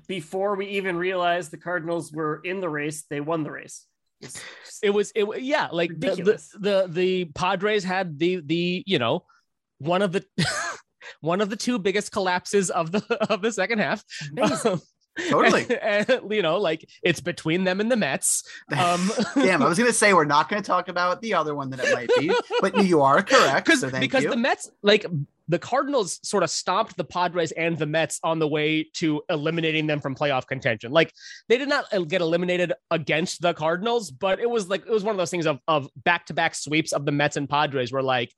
before 0.07 0.57
we 0.57 0.67
even 0.67 0.97
realized 0.97 1.51
the 1.51 1.59
Cardinals 1.59 2.13
were 2.13 2.41
in 2.45 2.61
the 2.61 2.69
race, 2.69 3.05
they 3.09 3.21
won 3.21 3.43
the 3.43 3.51
race. 3.51 3.87
It 4.83 4.91
was 4.91 5.13
it 5.15 5.43
yeah, 5.43 5.69
like 5.71 5.99
the, 5.99 6.15
the, 6.15 6.59
the 6.59 6.87
the 6.89 7.25
Padres 7.27 7.85
had 7.85 8.19
the 8.19 8.41
the 8.45 8.83
you 8.87 8.99
know 8.99 9.25
one 9.79 10.03
of 10.03 10.13
the 10.13 10.25
one 11.21 11.41
of 11.41 11.51
the 11.51 11.57
two 11.57 11.79
biggest 11.79 12.13
collapses 12.13 12.71
of 12.71 12.93
the 12.93 13.03
of 13.31 13.43
the 13.43 13.53
second 13.53 13.81
half. 13.81 14.05
Um, 14.41 14.81
Totally. 15.29 15.67
and, 15.81 16.11
and, 16.11 16.33
you 16.33 16.43
know, 16.43 16.59
like 16.59 16.89
it's 17.03 17.21
between 17.21 17.65
them 17.65 17.81
and 17.81 17.91
the 17.91 17.97
Mets. 17.97 18.43
Um, 18.77 19.11
Damn, 19.35 19.63
I 19.63 19.69
was 19.69 19.79
going 19.79 19.91
to 19.91 19.97
say 19.97 20.13
we're 20.13 20.25
not 20.25 20.49
going 20.49 20.61
to 20.61 20.67
talk 20.67 20.89
about 20.89 21.23
the 21.23 21.35
other 21.35 21.55
one 21.55 21.71
that 21.71 21.81
it 21.81 21.95
might 21.95 22.11
be, 22.19 22.33
but 22.61 22.85
you 22.85 23.03
are 23.03 23.23
correct. 23.23 23.71
So 23.77 23.91
because 23.91 24.25
you. 24.25 24.31
the 24.31 24.37
Mets, 24.37 24.71
like 24.83 25.07
the 25.49 25.59
Cardinals, 25.59 26.21
sort 26.23 26.43
of 26.43 26.51
stopped 26.51 26.97
the 26.97 27.05
Padres 27.05 27.53
and 27.53 27.79
the 27.79 27.87
Mets 27.87 28.19
on 28.23 28.39
the 28.39 28.49
way 28.49 28.89
to 28.95 29.23
eliminating 29.29 29.87
them 29.87 30.01
from 30.01 30.15
playoff 30.15 30.47
contention. 30.47 30.93
Like 30.93 31.13
they 31.49 31.59
did 31.59 31.69
not 31.69 31.87
get 32.09 32.21
eliminated 32.21 32.73
against 32.91 33.43
the 33.43 33.55
Cardinals, 33.55 34.11
but 34.11 34.41
it 34.41 34.49
was 34.49 34.69
like 34.69 34.83
it 34.87 34.91
was 34.91 35.05
one 35.05 35.15
of 35.15 35.19
those 35.19 35.31
things 35.31 35.47
of 35.47 35.59
of 35.69 35.89
back 35.97 36.27
to 36.27 36.35
back 36.35 36.55
sweeps 36.55 36.93
of 36.93 37.05
the 37.05 37.13
Mets 37.13 37.37
and 37.37 37.49
Padres 37.49 37.93
were 37.93 38.03
like 38.03 38.33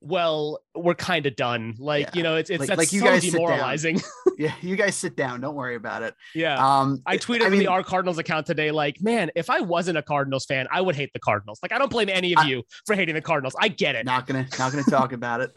well, 0.00 0.60
we're 0.74 0.94
kind 0.94 1.26
of 1.26 1.36
done. 1.36 1.74
Like, 1.78 2.06
yeah. 2.06 2.10
you 2.14 2.22
know, 2.22 2.36
it's 2.36 2.50
it's 2.50 2.60
like, 2.60 2.68
that's 2.68 2.78
like 2.78 2.92
you 2.92 3.00
so 3.00 3.06
guys 3.06 3.22
demoralizing. 3.22 4.00
yeah, 4.38 4.52
you 4.60 4.76
guys 4.76 4.94
sit 4.94 5.16
down. 5.16 5.40
Don't 5.40 5.54
worry 5.54 5.74
about 5.74 6.02
it. 6.02 6.14
Yeah. 6.34 6.56
Um, 6.56 7.02
I 7.06 7.16
tweeted 7.16 7.46
I 7.46 7.48
mean, 7.48 7.60
the 7.60 7.66
our 7.68 7.82
Cardinals 7.82 8.18
account 8.18 8.46
today, 8.46 8.70
like, 8.70 9.00
man, 9.00 9.30
if 9.34 9.50
I 9.50 9.60
wasn't 9.60 9.98
a 9.98 10.02
Cardinals 10.02 10.44
fan, 10.44 10.66
I 10.70 10.80
would 10.80 10.96
hate 10.96 11.10
the 11.12 11.18
Cardinals. 11.18 11.58
Like, 11.62 11.72
I 11.72 11.78
don't 11.78 11.90
blame 11.90 12.08
any 12.08 12.34
of 12.34 12.44
I, 12.44 12.48
you 12.48 12.62
for 12.86 12.94
hating 12.94 13.14
the 13.14 13.20
Cardinals. 13.20 13.56
I 13.60 13.68
get 13.68 13.94
it. 13.94 14.04
Not 14.04 14.26
gonna 14.26 14.46
not 14.58 14.72
gonna 14.72 14.84
talk 14.84 15.12
about 15.12 15.40
it. 15.40 15.52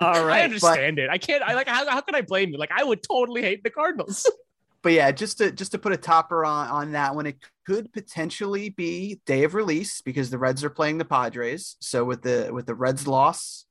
All 0.00 0.12
right. 0.24 0.40
I 0.40 0.44
understand 0.44 0.96
but, 0.96 1.04
it. 1.04 1.10
I 1.10 1.18
can't 1.18 1.42
I 1.42 1.54
like 1.54 1.68
how, 1.68 1.88
how 1.88 2.00
can 2.00 2.14
I 2.14 2.22
blame 2.22 2.50
you? 2.50 2.58
Like, 2.58 2.72
I 2.74 2.84
would 2.84 3.02
totally 3.02 3.42
hate 3.42 3.62
the 3.62 3.70
Cardinals. 3.70 4.30
but 4.82 4.92
yeah, 4.92 5.10
just 5.10 5.38
to 5.38 5.50
just 5.50 5.72
to 5.72 5.78
put 5.78 5.92
a 5.92 5.96
topper 5.96 6.44
on 6.44 6.68
on 6.68 6.92
that 6.92 7.14
one, 7.14 7.26
it 7.26 7.38
could 7.66 7.92
potentially 7.92 8.70
be 8.70 9.20
day 9.26 9.44
of 9.44 9.54
release 9.54 10.00
because 10.00 10.30
the 10.30 10.38
Reds 10.38 10.62
are 10.62 10.70
playing 10.70 10.98
the 10.98 11.04
Padres. 11.04 11.76
So 11.80 12.04
with 12.04 12.22
the 12.22 12.50
with 12.52 12.66
the 12.66 12.74
Reds 12.74 13.06
loss, 13.06 13.64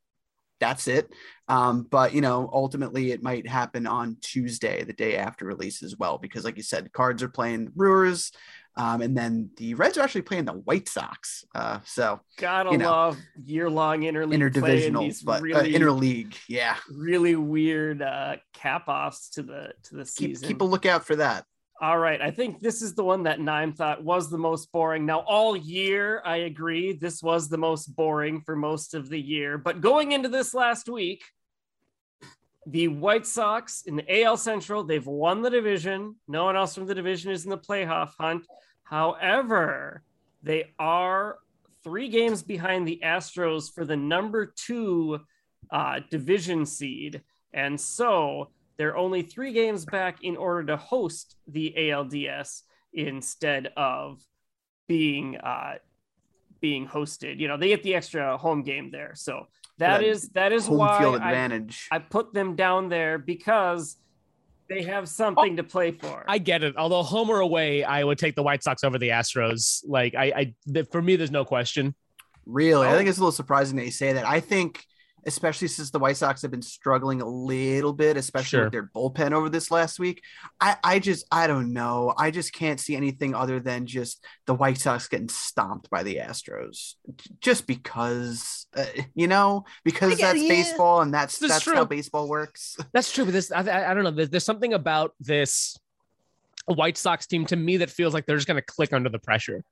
that's 0.60 0.88
it. 0.88 1.10
Um, 1.48 1.84
but 1.90 2.14
you 2.14 2.22
know, 2.22 2.50
ultimately, 2.52 3.12
it 3.12 3.24
might 3.24 3.48
happen 3.48 3.88
on 3.88 4.18
Tuesday, 4.22 4.84
the 4.84 4.94
day 4.94 5.18
after 5.18 5.46
release 5.46 5.84
as 5.84 5.96
well, 5.96 6.18
because 6.18 6.44
like 6.44 6.58
you 6.58 6.64
said, 6.64 6.92
Cards 6.92 7.24
are 7.24 7.30
playing 7.30 7.66
the 7.66 7.72
Brewers, 7.72 8.32
um, 8.78 9.02
and 9.02 9.18
then 9.18 9.50
the 9.58 9.74
Reds 9.76 9.98
are 9.98 10.02
actually 10.02 10.24
playing 10.24 10.46
the 10.46 10.54
White 10.54 10.90
Sox. 10.90 11.46
Uh, 11.56 11.80
so 11.86 12.20
gotta 12.38 12.72
you 12.72 12.78
know, 12.78 12.92
love 12.92 13.18
year 13.46 13.70
long 13.70 14.02
interleague 14.02 14.52
interdivisional, 14.52 15.24
but 15.24 15.40
uh, 15.40 15.44
really, 15.44 15.76
uh, 15.76 15.80
interleague, 15.80 16.36
yeah, 16.50 16.76
really 16.90 17.36
weird 17.36 18.02
uh, 18.02 18.36
cap 18.54 18.88
offs 18.88 19.30
to 19.32 19.44
the 19.44 19.74
to 19.84 19.96
the 19.96 20.06
season. 20.06 20.48
Keep, 20.48 20.58
keep 20.58 20.62
a 20.62 20.66
lookout 20.66 21.06
for 21.06 21.16
that. 21.16 21.46
All 21.82 21.98
right. 21.98 22.22
I 22.22 22.32
think 22.32 22.62
this 22.62 22.82
is 22.82 22.96
the 22.96 23.04
one 23.04 23.24
that 23.24 23.42
Nime 23.42 23.74
thought 23.74 24.02
was 24.02 24.30
the 24.30 24.38
most 24.38 24.72
boring. 24.72 25.06
Now, 25.06 25.20
all 25.20 25.58
year, 25.58 26.22
I 26.24 26.38
agree, 26.38 26.94
this 26.94 27.22
was 27.22 27.50
the 27.50 27.58
most 27.58 27.94
boring 27.94 28.40
for 28.42 28.56
most 28.56 28.94
of 28.94 29.10
the 29.10 29.20
year. 29.20 29.58
But 29.58 29.82
going 29.82 30.14
into 30.14 30.30
this 30.30 30.54
last 30.54 30.88
week, 30.88 31.26
the 32.66 32.88
White 32.88 33.28
Sox 33.28 33.84
in 33.84 33.98
the 33.98 34.24
AL 34.24 34.38
Central, 34.38 34.84
they've 34.84 35.06
won 35.06 35.42
the 35.42 35.50
division. 35.50 36.16
No 36.30 36.46
one 36.46 36.56
else 36.56 36.76
from 36.76 36.86
the 36.86 36.96
division 36.96 37.32
is 37.32 37.44
in 37.44 37.50
the 37.50 37.58
playoff 37.58 38.12
hunt. 38.18 38.46
However, 38.86 40.04
they 40.42 40.74
are 40.80 41.40
three 41.84 42.08
games 42.08 42.42
behind 42.42 42.88
the 42.88 43.02
Astros 43.04 43.72
for 43.74 43.84
the 43.84 43.98
number 43.98 44.46
two 44.46 45.20
uh, 45.72 46.00
division 46.10 46.66
seed. 46.66 47.22
And 47.54 47.80
so 47.80 48.50
they're 48.78 48.98
only 48.98 49.22
three 49.22 49.54
games 49.54 49.86
back 49.86 50.24
in 50.24 50.38
order 50.38 50.64
to 50.68 50.78
host 50.78 51.36
the 51.48 51.74
ALDS 51.78 52.62
instead 52.94 53.72
of 53.76 54.22
being 54.88 55.38
uh, 55.38 55.76
being 56.62 56.88
hosted. 56.88 57.40
You 57.40 57.48
know, 57.48 57.58
they 57.58 57.70
get 57.70 57.84
the 57.84 57.96
extra 57.96 58.38
home 58.38 58.64
game 58.64 58.92
there. 58.92 59.14
So 59.16 59.48
that, 59.78 60.00
that 60.00 60.04
is 60.04 60.30
that 60.30 60.52
is 60.52 60.70
why 60.70 61.04
advantage. 61.04 61.88
I, 61.92 61.98
I 61.98 62.00
put 62.00 62.34
them 62.34 62.56
down 62.56 62.90
there 62.90 63.18
because 63.18 63.98
they 64.68 64.84
have 64.84 65.04
oh, 65.04 65.06
something 65.06 65.54
oh, 65.54 65.56
to 65.58 65.64
play 65.64 65.92
for. 65.92 66.24
I 66.28 66.38
get 66.38 66.64
it. 66.64 66.76
Although 66.78 67.04
home 67.04 67.30
or 67.30 67.40
away, 67.40 67.84
I 67.84 68.04
would 68.04 68.18
take 68.18 68.36
the 68.36 68.44
White 68.44 68.64
Sox 68.64 68.84
over 68.84 68.98
the 68.98 69.10
Astros. 69.10 69.84
Like 69.88 70.16
I, 70.16 70.54
I 70.76 70.84
for 70.92 71.02
me, 71.02 71.16
there's 71.16 71.32
no 71.32 71.46
question. 71.46 71.96
Really, 72.46 72.88
oh. 72.88 72.92
I 72.92 72.96
think 72.96 73.10
it's 73.10 73.18
a 73.18 73.22
little 73.22 73.32
surprising 73.32 73.78
that 73.78 73.86
you 73.86 73.92
say 73.92 74.14
that. 74.14 74.26
I 74.26 74.40
think 74.40 74.84
especially 75.26 75.68
since 75.68 75.92
the 75.92 76.00
White 76.00 76.18
Sox 76.18 76.42
have 76.42 76.52
been 76.52 76.62
struggling 76.62 77.22
a 77.22 77.28
little 77.28 77.94
bit, 77.94 78.18
especially 78.18 78.58
sure. 78.58 78.64
with 78.66 78.72
their 78.72 78.90
bullpen 78.96 79.32
over 79.32 79.50
this 79.50 79.72
last 79.72 80.00
week. 80.00 80.22
I, 80.62 80.78
I 80.84 81.00
just, 81.00 81.26
I 81.32 81.48
don't 81.48 81.74
know. 81.74 82.14
I 82.18 82.32
just 82.32 82.54
can't 82.54 82.80
see 82.80 82.96
anything 82.96 83.34
other 83.34 83.60
than 83.60 83.88
just 83.88 84.24
the 84.46 84.54
White 84.54 84.78
Sox 84.78 85.08
getting 85.08 85.30
stomped 85.30 85.90
by 85.90 86.04
the 86.04 86.18
Astros, 86.18 86.96
just 87.42 87.66
because, 87.68 88.68
uh, 88.76 88.86
you 89.14 89.28
know, 89.28 89.66
because 89.84 90.18
that's 90.18 90.42
yeah. 90.42 90.50
baseball 90.50 91.02
and 91.02 91.14
that's 91.14 91.40
that's 91.40 91.64
true. 91.64 91.76
how 91.76 91.86
baseball 91.86 92.28
works. 92.28 92.78
That's 92.94 93.12
true. 93.12 93.26
But 93.26 93.34
this, 93.34 93.52
I, 93.52 93.60
I 93.60 93.94
don't 93.94 94.04
know. 94.04 94.12
There's, 94.12 94.30
there's 94.30 94.46
something 94.46 94.74
about 94.74 95.14
this 95.20 95.78
White 96.66 96.98
Sox 96.98 97.28
team 97.28 97.46
to 97.48 97.56
me 97.56 97.78
that 97.78 97.90
feels 97.90 98.14
like 98.14 98.26
they're 98.26 98.38
just 98.38 98.48
going 98.48 98.62
to 98.62 98.66
click 98.66 98.94
under 98.94 99.10
the 99.10 99.20
pressure. 99.20 99.64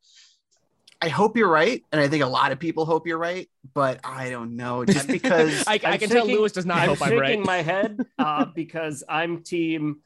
I 1.04 1.10
hope 1.10 1.36
you're 1.36 1.50
right, 1.50 1.84
and 1.92 2.00
I 2.00 2.08
think 2.08 2.24
a 2.24 2.28
lot 2.28 2.54
of 2.54 2.60
people 2.60 2.86
hope 2.86 3.06
you're 3.06 3.18
right, 3.18 3.50
but 3.74 4.00
I 4.06 4.30
don't 4.30 4.56
know. 4.56 4.86
Just 4.86 5.06
because 5.10 5.68
I, 5.68 5.74
I, 5.74 5.78
can 5.78 5.90
shaking, 5.92 6.10
tell 6.12 6.26
Lewis 6.26 6.54
does 6.54 6.66
not 6.66 6.78
I'm 6.78 6.88
hope 6.88 7.02
I'm 7.02 7.20
right. 7.20 7.38
my 7.40 7.58
head 7.62 8.00
uh, 8.18 8.46
because 8.46 9.04
I'm 9.10 9.44
team. 9.44 10.00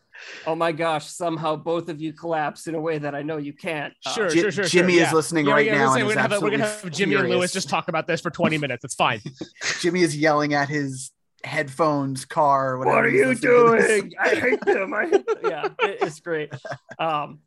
Oh 0.48 0.56
my 0.56 0.72
gosh! 0.72 1.06
Somehow 1.06 1.56
both 1.56 1.90
of 1.90 2.02
you 2.02 2.14
collapse 2.14 2.66
in 2.66 2.74
a 2.74 2.82
way 2.82 2.98
that 2.98 3.14
I 3.14 3.22
know 3.22 3.38
you 3.38 3.54
can't. 3.54 3.94
Uh, 4.08 4.12
sure, 4.12 4.30
sure, 4.32 4.52
sure. 4.52 4.64
Jimmy 4.64 4.94
sure, 4.94 5.04
is 5.04 5.10
yeah. 5.10 5.14
listening 5.14 5.46
yeah, 5.46 5.54
right 5.54 5.66
yeah, 5.68 5.74
now. 5.74 5.94
we're, 5.94 6.16
gonna 6.16 6.22
have, 6.22 6.42
we're, 6.42 6.50
gonna 6.50 6.66
have, 6.66 6.90
Jimmy 6.90 7.12
furious. 7.12 7.22
and 7.26 7.30
Lewis 7.30 7.54
just 7.54 7.70
talk 7.70 7.90
about 7.90 8.08
this 8.08 8.20
for 8.20 8.32
20 8.32 8.58
minutes. 8.58 8.84
It's 8.84 8.96
fine. 8.96 9.22
Jimmy 9.80 10.02
is 10.02 10.18
yelling 10.18 10.56
at 10.56 10.68
his 10.68 11.12
headphones, 11.44 12.26
car, 12.26 12.80
whatever. 12.80 12.96
What 12.96 13.06
are 13.06 13.10
you 13.10 13.36
doing? 13.36 14.14
I 14.20 14.30
hate 14.30 14.62
them. 14.62 14.96
I 14.96 15.06
hate 15.06 15.28
them. 15.28 15.38
Yeah, 15.44 15.66
it, 15.82 16.00
it's 16.02 16.20
great. 16.22 16.52
Um, 16.98 17.42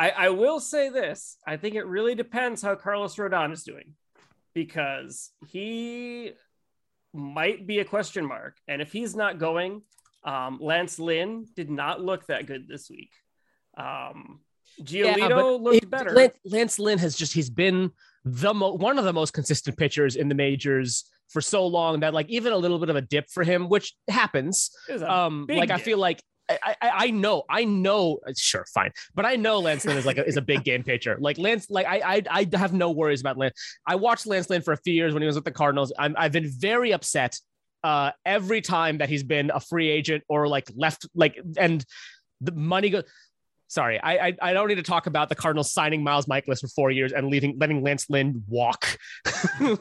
I, 0.00 0.10
I 0.16 0.28
will 0.30 0.60
say 0.60 0.88
this. 0.88 1.36
I 1.46 1.58
think 1.58 1.74
it 1.74 1.84
really 1.84 2.14
depends 2.14 2.62
how 2.62 2.74
Carlos 2.74 3.16
Rodon 3.16 3.52
is 3.52 3.64
doing 3.64 3.92
because 4.54 5.30
he 5.46 6.32
might 7.12 7.66
be 7.66 7.80
a 7.80 7.84
question 7.84 8.24
mark. 8.24 8.56
And 8.66 8.80
if 8.80 8.92
he's 8.92 9.14
not 9.14 9.38
going, 9.38 9.82
um, 10.24 10.58
Lance 10.58 10.98
Lynn 10.98 11.46
did 11.54 11.70
not 11.70 12.00
look 12.00 12.26
that 12.26 12.46
good 12.46 12.66
this 12.66 12.88
week. 12.88 13.10
Um, 13.76 14.40
Giolito 14.82 15.28
yeah, 15.28 15.36
looked 15.36 15.84
it, 15.84 15.90
better. 15.90 16.12
Lance, 16.12 16.38
Lance, 16.46 16.78
Lynn 16.78 16.98
has 16.98 17.14
just, 17.14 17.34
he's 17.34 17.50
been 17.50 17.90
the 18.24 18.54
mo- 18.54 18.72
one 18.72 18.98
of 18.98 19.04
the 19.04 19.12
most 19.12 19.34
consistent 19.34 19.76
pitchers 19.76 20.16
in 20.16 20.30
the 20.30 20.34
majors 20.34 21.04
for 21.28 21.42
so 21.42 21.66
long 21.66 22.00
that 22.00 22.14
like 22.14 22.28
even 22.30 22.54
a 22.54 22.56
little 22.56 22.78
bit 22.78 22.88
of 22.88 22.96
a 22.96 23.02
dip 23.02 23.28
for 23.28 23.44
him, 23.44 23.68
which 23.68 23.94
happens. 24.08 24.70
Um, 25.06 25.46
like 25.46 25.68
dip. 25.68 25.76
I 25.76 25.80
feel 25.80 25.98
like 25.98 26.22
I, 26.62 26.76
I, 26.80 27.10
know, 27.10 27.44
I 27.48 27.64
know. 27.64 28.18
Sure, 28.36 28.64
fine, 28.72 28.90
but 29.14 29.24
I 29.24 29.36
know 29.36 29.58
Lance 29.58 29.84
Lynn 29.84 29.96
is 29.96 30.06
like 30.06 30.18
a, 30.18 30.26
is 30.26 30.36
a 30.36 30.42
big 30.42 30.64
game 30.64 30.82
pitcher. 30.82 31.16
Like 31.20 31.38
Lance, 31.38 31.70
like 31.70 31.86
I, 31.86 32.22
I, 32.30 32.46
I 32.52 32.56
have 32.56 32.72
no 32.72 32.90
worries 32.90 33.20
about 33.20 33.36
Lance. 33.36 33.54
I 33.86 33.94
watched 33.96 34.26
Lance 34.26 34.50
Lynn 34.50 34.62
for 34.62 34.72
a 34.72 34.76
few 34.76 34.92
years 34.92 35.14
when 35.14 35.22
he 35.22 35.26
was 35.26 35.36
with 35.36 35.44
the 35.44 35.50
Cardinals. 35.50 35.92
I'm, 35.98 36.14
I've 36.18 36.32
been 36.32 36.48
very 36.48 36.92
upset 36.92 37.38
uh, 37.84 38.12
every 38.24 38.60
time 38.60 38.98
that 38.98 39.08
he's 39.08 39.22
been 39.22 39.50
a 39.52 39.60
free 39.60 39.88
agent 39.88 40.24
or 40.28 40.48
like 40.48 40.70
left, 40.74 41.06
like 41.14 41.38
and 41.56 41.84
the 42.40 42.52
money 42.52 42.90
goes. 42.90 43.04
Sorry, 43.68 44.00
I, 44.00 44.28
I, 44.28 44.36
I 44.42 44.52
don't 44.52 44.66
need 44.66 44.76
to 44.76 44.82
talk 44.82 45.06
about 45.06 45.28
the 45.28 45.36
Cardinals 45.36 45.72
signing 45.72 46.02
Miles 46.02 46.26
Mikolas 46.26 46.60
for 46.60 46.66
four 46.68 46.90
years 46.90 47.12
and 47.12 47.28
leaving 47.28 47.56
letting 47.58 47.82
Lance 47.82 48.10
Lynn 48.10 48.42
walk. 48.48 48.98
All 49.60 49.76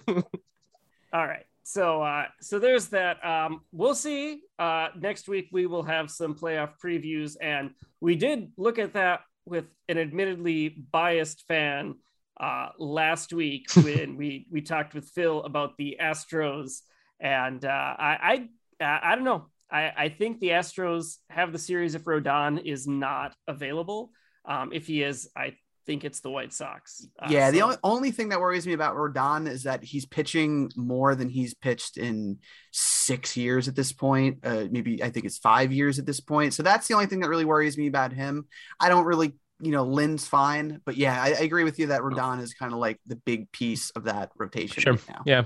right 1.13 1.45
so 1.69 2.01
uh, 2.01 2.25
so 2.41 2.58
there's 2.58 2.88
that. 2.88 3.23
Um, 3.23 3.62
we'll 3.71 3.93
see. 3.93 4.41
Uh, 4.58 4.88
next 4.97 5.27
week 5.27 5.49
we 5.51 5.67
will 5.67 5.84
have 5.84 6.10
some 6.10 6.34
playoff 6.34 6.71
previews, 6.84 7.38
and 7.39 7.69
we 8.01 8.15
did 8.15 8.51
look 8.58 8.79
at 8.79 8.93
that 8.93 9.19
with 9.45 9.65
an 9.88 9.99
admittedly 9.99 10.69
biased 10.91 11.45
fan 11.47 11.93
uh, 12.39 12.69
last 12.79 13.34
week 13.34 13.67
when 13.84 14.17
we 14.17 14.47
we 14.49 14.62
talked 14.62 14.95
with 14.95 15.10
Phil 15.10 15.43
about 15.43 15.77
the 15.77 15.97
Astros, 16.01 16.79
and 17.19 17.63
uh, 17.63 17.95
I, 17.99 18.49
I 18.82 19.01
I 19.12 19.13
don't 19.13 19.25
know. 19.25 19.45
I, 19.69 19.91
I 19.95 20.10
think 20.10 20.39
the 20.39 20.49
Astros 20.49 21.17
have 21.29 21.51
the 21.51 21.60
series 21.60 21.93
if 21.93 22.03
Rodon 22.05 22.65
is 22.65 22.88
not 22.88 23.36
available. 23.47 24.10
Um, 24.43 24.71
if 24.73 24.88
he 24.88 25.03
is, 25.03 25.29
I 25.38 25.53
think 25.86 26.04
it's 26.04 26.20
the 26.20 26.30
White 26.30 26.54
Sox. 26.54 27.08
Uh, 27.22 27.28
yeah, 27.30 27.48
so. 27.48 27.52
the 27.52 27.62
only, 27.62 27.78
only 27.84 28.12
thing 28.12 28.30
that 28.30 28.39
worries 28.39 28.68
me 28.68 28.74
about 28.74 28.96
Rodon 28.96 29.48
is 29.48 29.63
that 29.63 29.84
he's 29.84 30.06
pitching 30.06 30.70
more 30.76 31.15
than 31.15 31.30
he's 31.30 31.54
pitched 31.54 31.98
in 31.98 32.39
six 32.72 33.36
years 33.36 33.68
at 33.68 33.76
this 33.76 33.92
point. 33.92 34.39
Uh, 34.44 34.65
maybe 34.70 35.04
I 35.04 35.10
think 35.10 35.25
it's 35.25 35.38
five 35.38 35.71
years 35.71 36.00
at 36.00 36.06
this 36.06 36.19
point. 36.19 36.54
So 36.54 36.63
that's 36.63 36.88
the 36.88 36.94
only 36.94 37.08
thing 37.08 37.21
that 37.21 37.30
really 37.30 37.46
worries 37.46 37.77
me 37.77 37.88
about 37.88 38.13
him. 38.13 38.46
I 38.80 38.90
don't 38.90 39.06
really, 39.06 39.34
you 39.60 39.71
know, 39.71 39.84
Lynn's 39.84 40.27
fine, 40.27 40.82
but 40.86 40.98
yeah, 40.98 41.21
I, 41.21 41.27
I 41.27 41.42
agree 41.42 41.63
with 41.63 41.80
you 41.80 41.88
that 41.88 42.02
Rodon 42.02 42.42
is 42.42 42.54
kind 42.54 42.73
of 42.73 42.80
like 42.80 43.00
the 43.08 43.15
big 43.15 43.52
piece 43.52 43.90
of 43.92 44.04
that 44.06 44.32
rotation 44.38 44.82
sure. 44.82 44.94
right 44.94 45.10
now. 45.10 45.23
Yeah. 45.25 45.44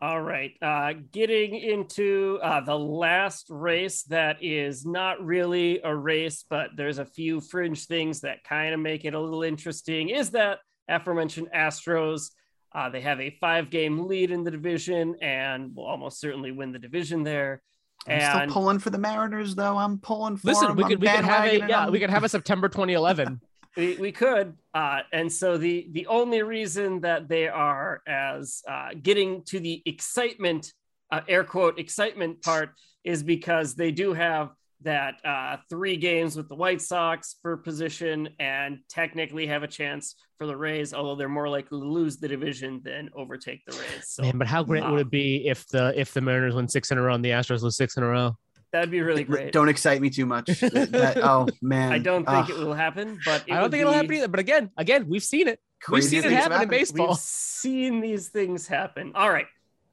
All 0.00 0.20
right. 0.20 0.52
Uh, 0.60 0.92
getting 1.10 1.54
into 1.54 2.38
uh, 2.42 2.60
the 2.60 2.78
last 2.78 3.46
race 3.48 4.02
that 4.04 4.42
is 4.42 4.84
not 4.84 5.24
really 5.24 5.80
a 5.82 5.94
race, 5.94 6.44
but 6.48 6.70
there's 6.76 6.98
a 6.98 7.04
few 7.06 7.40
fringe 7.40 7.86
things 7.86 8.20
that 8.20 8.44
kind 8.44 8.74
of 8.74 8.80
make 8.80 9.06
it 9.06 9.14
a 9.14 9.20
little 9.20 9.42
interesting 9.42 10.10
is 10.10 10.30
that 10.30 10.58
aforementioned 10.88 11.48
Astros. 11.54 12.30
Uh, 12.74 12.90
they 12.90 13.00
have 13.00 13.20
a 13.20 13.30
five 13.40 13.70
game 13.70 14.06
lead 14.06 14.30
in 14.30 14.44
the 14.44 14.50
division 14.50 15.16
and 15.22 15.74
will 15.74 15.86
almost 15.86 16.20
certainly 16.20 16.52
win 16.52 16.72
the 16.72 16.78
division 16.78 17.22
there. 17.22 17.62
I'm 18.06 18.12
and 18.12 18.50
still 18.50 18.52
pulling 18.54 18.78
for 18.78 18.90
the 18.90 18.98
Mariners, 18.98 19.54
though. 19.54 19.78
I'm 19.78 19.98
pulling 19.98 20.36
for 20.36 20.48
Listen, 20.48 20.68
them. 20.68 20.76
we 20.76 20.84
I'm 20.84 20.90
could 20.90 21.00
we 21.00 21.08
could 21.08 21.24
have 21.24 21.44
a 21.46 21.58
yeah 21.58 21.84
them. 21.84 21.92
we 21.92 21.98
could 22.00 22.10
have 22.10 22.22
a 22.22 22.28
September 22.28 22.68
2011. 22.68 23.40
we, 23.76 23.96
we 23.96 24.12
could 24.12 24.54
uh, 24.74 25.00
and 25.12 25.30
so 25.32 25.56
the 25.56 25.88
the 25.92 26.06
only 26.06 26.42
reason 26.42 27.00
that 27.00 27.28
they 27.28 27.48
are 27.48 28.02
as 28.06 28.62
uh, 28.68 28.90
getting 29.02 29.42
to 29.44 29.60
the 29.60 29.82
excitement 29.86 30.72
uh, 31.10 31.20
air 31.28 31.44
quote 31.44 31.78
excitement 31.78 32.42
part 32.42 32.70
is 33.04 33.22
because 33.22 33.74
they 33.74 33.90
do 33.90 34.12
have 34.12 34.50
that 34.82 35.14
uh, 35.24 35.56
three 35.70 35.96
games 35.96 36.36
with 36.36 36.48
the 36.48 36.54
White 36.54 36.82
Sox 36.82 37.36
for 37.40 37.56
position 37.56 38.28
and 38.38 38.78
technically 38.88 39.46
have 39.46 39.62
a 39.62 39.66
chance 39.66 40.16
for 40.36 40.46
the 40.46 40.56
Rays, 40.56 40.92
although 40.92 41.16
they're 41.16 41.28
more 41.28 41.48
likely 41.48 41.78
to 41.78 41.84
lose 41.84 42.18
the 42.18 42.28
division 42.28 42.82
than 42.84 43.08
overtake 43.14 43.64
the 43.66 43.72
Rays. 43.72 44.08
So 44.08 44.22
Man, 44.22 44.36
but 44.36 44.46
how 44.46 44.62
great 44.62 44.84
would 44.86 45.00
it 45.00 45.10
be 45.10 45.46
if 45.46 45.66
the 45.68 45.98
if 45.98 46.12
the 46.12 46.20
Mariners 46.20 46.54
win 46.54 46.68
six 46.68 46.90
in 46.90 46.98
a 46.98 47.02
row 47.02 47.14
and 47.14 47.24
the 47.24 47.30
Astros 47.30 47.62
lose 47.62 47.76
six 47.76 47.96
in 47.96 48.02
a 48.02 48.08
row? 48.08 48.36
That'd 48.76 48.90
be 48.90 49.00
really 49.00 49.24
great. 49.24 49.52
Don't 49.52 49.68
excite 49.68 50.00
me 50.00 50.10
too 50.10 50.26
much. 50.26 50.46
That- 50.60 51.18
oh 51.22 51.48
man, 51.62 51.92
I 51.92 51.98
don't 51.98 52.24
think 52.24 52.44
Ugh, 52.44 52.50
it 52.50 52.58
will 52.58 52.74
happen, 52.74 53.18
but 53.24 53.44
I 53.44 53.54
don't 53.54 53.62
would 53.62 53.70
think 53.70 53.80
it'll 53.80 53.92
happen 53.92 54.14
either. 54.14 54.28
But 54.28 54.40
again, 54.40 54.70
again, 54.76 55.08
we've 55.08 55.24
seen 55.24 55.48
it. 55.48 55.60
We've 55.88 56.04
seen 56.04 56.20
it 56.20 56.28
things 56.28 56.34
happen 56.34 56.62
in 56.62 56.68
baseball. 56.68 57.08
We've 57.08 57.18
seen 57.18 58.00
these 58.00 58.28
things 58.28 58.66
happen. 58.66 59.12
All 59.14 59.30
right. 59.30 59.46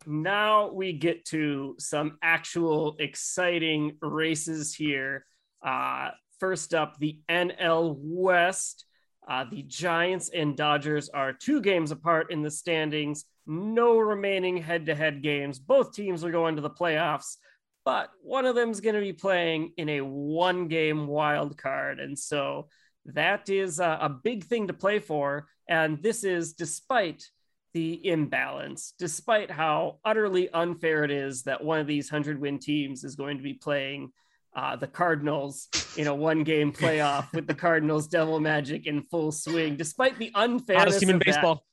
Now 0.05 0.69
we 0.71 0.93
get 0.93 1.25
to 1.25 1.75
some 1.79 2.17
actual 2.21 2.95
exciting 2.99 3.97
races 4.01 4.75
here. 4.75 5.25
Uh, 5.65 6.09
first 6.39 6.73
up, 6.73 6.99
the 6.99 7.19
NL 7.29 7.95
West. 7.97 8.85
Uh, 9.25 9.45
the 9.49 9.63
Giants 9.63 10.29
and 10.29 10.57
Dodgers 10.57 11.07
are 11.07 11.31
two 11.31 11.61
games 11.61 11.91
apart 11.91 12.31
in 12.31 12.41
the 12.41 12.51
standings. 12.51 13.23
No 13.47 13.97
remaining 13.97 14.57
head 14.57 14.85
to 14.87 14.95
head 14.95 15.21
games. 15.21 15.59
Both 15.59 15.93
teams 15.93 16.23
are 16.23 16.31
going 16.31 16.57
to 16.57 16.61
the 16.61 16.69
playoffs, 16.69 17.37
but 17.85 18.11
one 18.21 18.45
of 18.45 18.55
them 18.55 18.69
is 18.69 18.81
going 18.81 18.95
to 18.95 19.01
be 19.01 19.13
playing 19.13 19.73
in 19.77 19.89
a 19.89 20.01
one 20.01 20.67
game 20.67 21.07
wild 21.07 21.57
card. 21.57 21.99
And 21.99 22.17
so 22.17 22.67
that 23.05 23.49
is 23.49 23.79
a, 23.79 23.97
a 24.01 24.09
big 24.09 24.45
thing 24.45 24.67
to 24.67 24.73
play 24.73 24.99
for. 24.99 25.47
And 25.67 26.01
this 26.01 26.23
is 26.23 26.53
despite 26.53 27.25
the 27.73 28.07
imbalance, 28.07 28.93
despite 28.99 29.49
how 29.49 29.99
utterly 30.05 30.49
unfair 30.49 31.03
it 31.03 31.11
is 31.11 31.43
that 31.43 31.63
one 31.63 31.79
of 31.79 31.87
these 31.87 32.11
100 32.11 32.39
win 32.39 32.59
teams 32.59 33.03
is 33.03 33.15
going 33.15 33.37
to 33.37 33.43
be 33.43 33.53
playing 33.53 34.11
uh, 34.55 34.75
the 34.75 34.87
Cardinals 34.87 35.67
in 35.97 36.07
a 36.07 36.13
one 36.13 36.43
game 36.43 36.71
playoff 36.73 37.33
with 37.33 37.47
the 37.47 37.55
Cardinals 37.55 38.07
Devil 38.07 38.39
Magic 38.39 38.85
in 38.85 39.01
full 39.01 39.31
swing, 39.31 39.75
despite 39.75 40.17
the 40.19 40.31
unfairness 40.35 40.83
Hottest 40.83 40.99
team 40.99 41.09
in 41.09 41.19
baseball. 41.23 41.65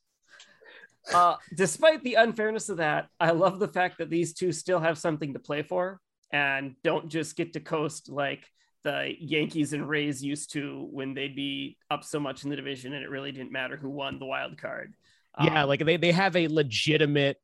Uh, 1.15 1.37
despite 1.57 2.03
the 2.03 2.15
unfairness 2.15 2.69
of 2.69 2.77
that, 2.79 3.09
I 3.19 3.31
love 3.31 3.59
the 3.59 3.69
fact 3.69 3.99
that 3.99 4.11
these 4.11 4.35
two 4.35 4.53
still 4.53 4.81
have 4.81 4.99
something 4.99 5.33
to 5.33 5.39
play 5.39 5.63
for 5.63 6.01
and 6.33 6.75
don't 6.85 7.09
just 7.09 7.37
get 7.37 7.53
to 7.55 7.61
coast 7.61 8.09
like 8.09 8.45
the 8.85 9.13
Yankees 9.19 9.73
and 9.73 9.89
Rays 9.89 10.23
used 10.23 10.53
to 10.53 10.89
when 10.91 11.15
they'd 11.15 11.35
be 11.37 11.77
up 11.91 12.05
so 12.05 12.21
much 12.21 12.45
in 12.45 12.51
the 12.51 12.57
division 12.57 12.93
and 12.93 13.03
it 13.05 13.11
really 13.11 13.33
didn't 13.33 13.53
matter 13.53 13.77
who 13.77 13.91
won 13.91 14.19
the 14.19 14.27
wild 14.27 14.57
card. 14.59 14.95
Yeah, 15.43 15.63
Um, 15.63 15.69
like 15.69 15.85
they, 15.85 15.97
they 15.97 16.13
have 16.13 16.37
a 16.37 16.49
legitimate 16.49 17.41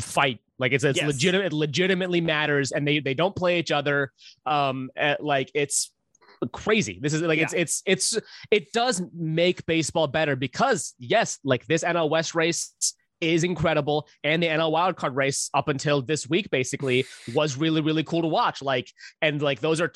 fight. 0.00 0.40
Like 0.58 0.72
it's 0.72 0.84
it's 0.84 0.98
Yes. 0.98 1.06
legitimate. 1.06 1.46
It 1.46 1.52
legitimately 1.52 2.20
matters, 2.20 2.72
and 2.72 2.86
they 2.86 3.00
they 3.00 3.14
don't 3.14 3.34
play 3.34 3.58
each 3.58 3.72
other. 3.72 4.12
Um, 4.46 4.90
at, 4.96 5.22
like 5.24 5.50
it's 5.54 5.90
crazy. 6.52 6.98
This 7.00 7.12
is 7.12 7.22
like 7.22 7.38
it's 7.38 7.52
it's 7.52 7.82
it's 7.86 8.18
it 8.50 8.72
does 8.72 9.02
make 9.14 9.64
baseball 9.66 10.06
better 10.06 10.36
because 10.36 10.94
yes, 10.98 11.38
like 11.44 11.66
this 11.66 11.84
NL 11.84 12.10
West 12.10 12.34
race 12.34 12.72
is 13.20 13.44
incredible, 13.44 14.06
and 14.22 14.42
the 14.42 14.46
NL 14.48 14.72
wildcard 14.72 15.14
race 15.14 15.48
up 15.54 15.68
until 15.68 16.02
this 16.02 16.28
week 16.28 16.50
basically 16.50 17.06
was 17.34 17.56
really 17.56 17.80
really 17.80 18.04
cool 18.04 18.22
to 18.22 18.28
watch. 18.28 18.62
Like 18.62 18.90
and 19.22 19.40
like 19.40 19.60
those 19.60 19.80
are 19.80 19.92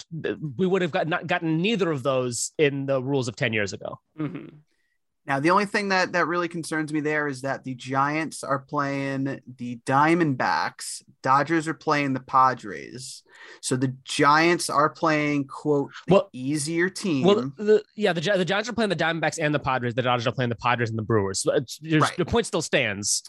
we 0.57 0.67
would 0.67 0.83
have 0.83 0.91
got 0.93 1.09
not 1.09 1.27
gotten 1.27 1.61
neither 1.61 1.91
of 1.91 2.03
those 2.03 2.53
in 2.59 2.87
the 2.87 3.03
rules 3.03 3.29
of 3.29 3.37
ten 3.37 3.53
years 3.53 3.73
ago. 3.73 3.99
mhm. 4.19 4.51
Now, 5.29 5.41
the 5.41 5.51
only 5.51 5.67
thing 5.67 5.91
that 5.91 6.13
that 6.13 6.27
really 6.27 6.49
concerns 6.49 6.91
me 6.93 7.01
there 7.01 7.29
is 7.29 7.43
that 7.43 7.63
the 7.63 7.75
Giants 7.75 8.43
are 8.43 8.59
playing 8.59 9.41
the 9.57 9.77
Diamondbacks, 9.85 11.03
Dodgers 11.23 11.69
are 11.69 11.75
playing 11.75 12.15
the 12.15 12.21
Padres. 12.21 13.23
So 13.61 13.77
the 13.77 13.95
Giants 14.05 14.71
are 14.71 14.89
playing 14.89 15.47
quote 15.47 15.93
the 16.07 16.15
Well- 16.15 16.31
easier 16.33 16.89
team. 16.89 17.27
Well, 17.27 17.53
the, 17.59 17.85
yeah, 17.95 18.15
the, 18.15 18.21
the 18.21 18.45
Giants 18.45 18.69
are 18.69 18.73
playing 18.73 18.91
the 18.91 18.97
Diamondbacks 18.97 19.39
and 19.41 19.55
the 19.55 19.59
Padres. 19.59 19.95
The 19.95 20.03
Dodgers 20.03 20.27
are 20.27 20.33
playing 20.33 20.49
the 20.49 20.57
Padres 20.57 20.89
and 20.89 20.99
the 20.99 21.03
Brewers. 21.03 21.41
So 21.41 21.53
Right. 21.53 22.17
The 22.17 22.25
point 22.25 22.47
still 22.47 22.63
stands 22.63 23.23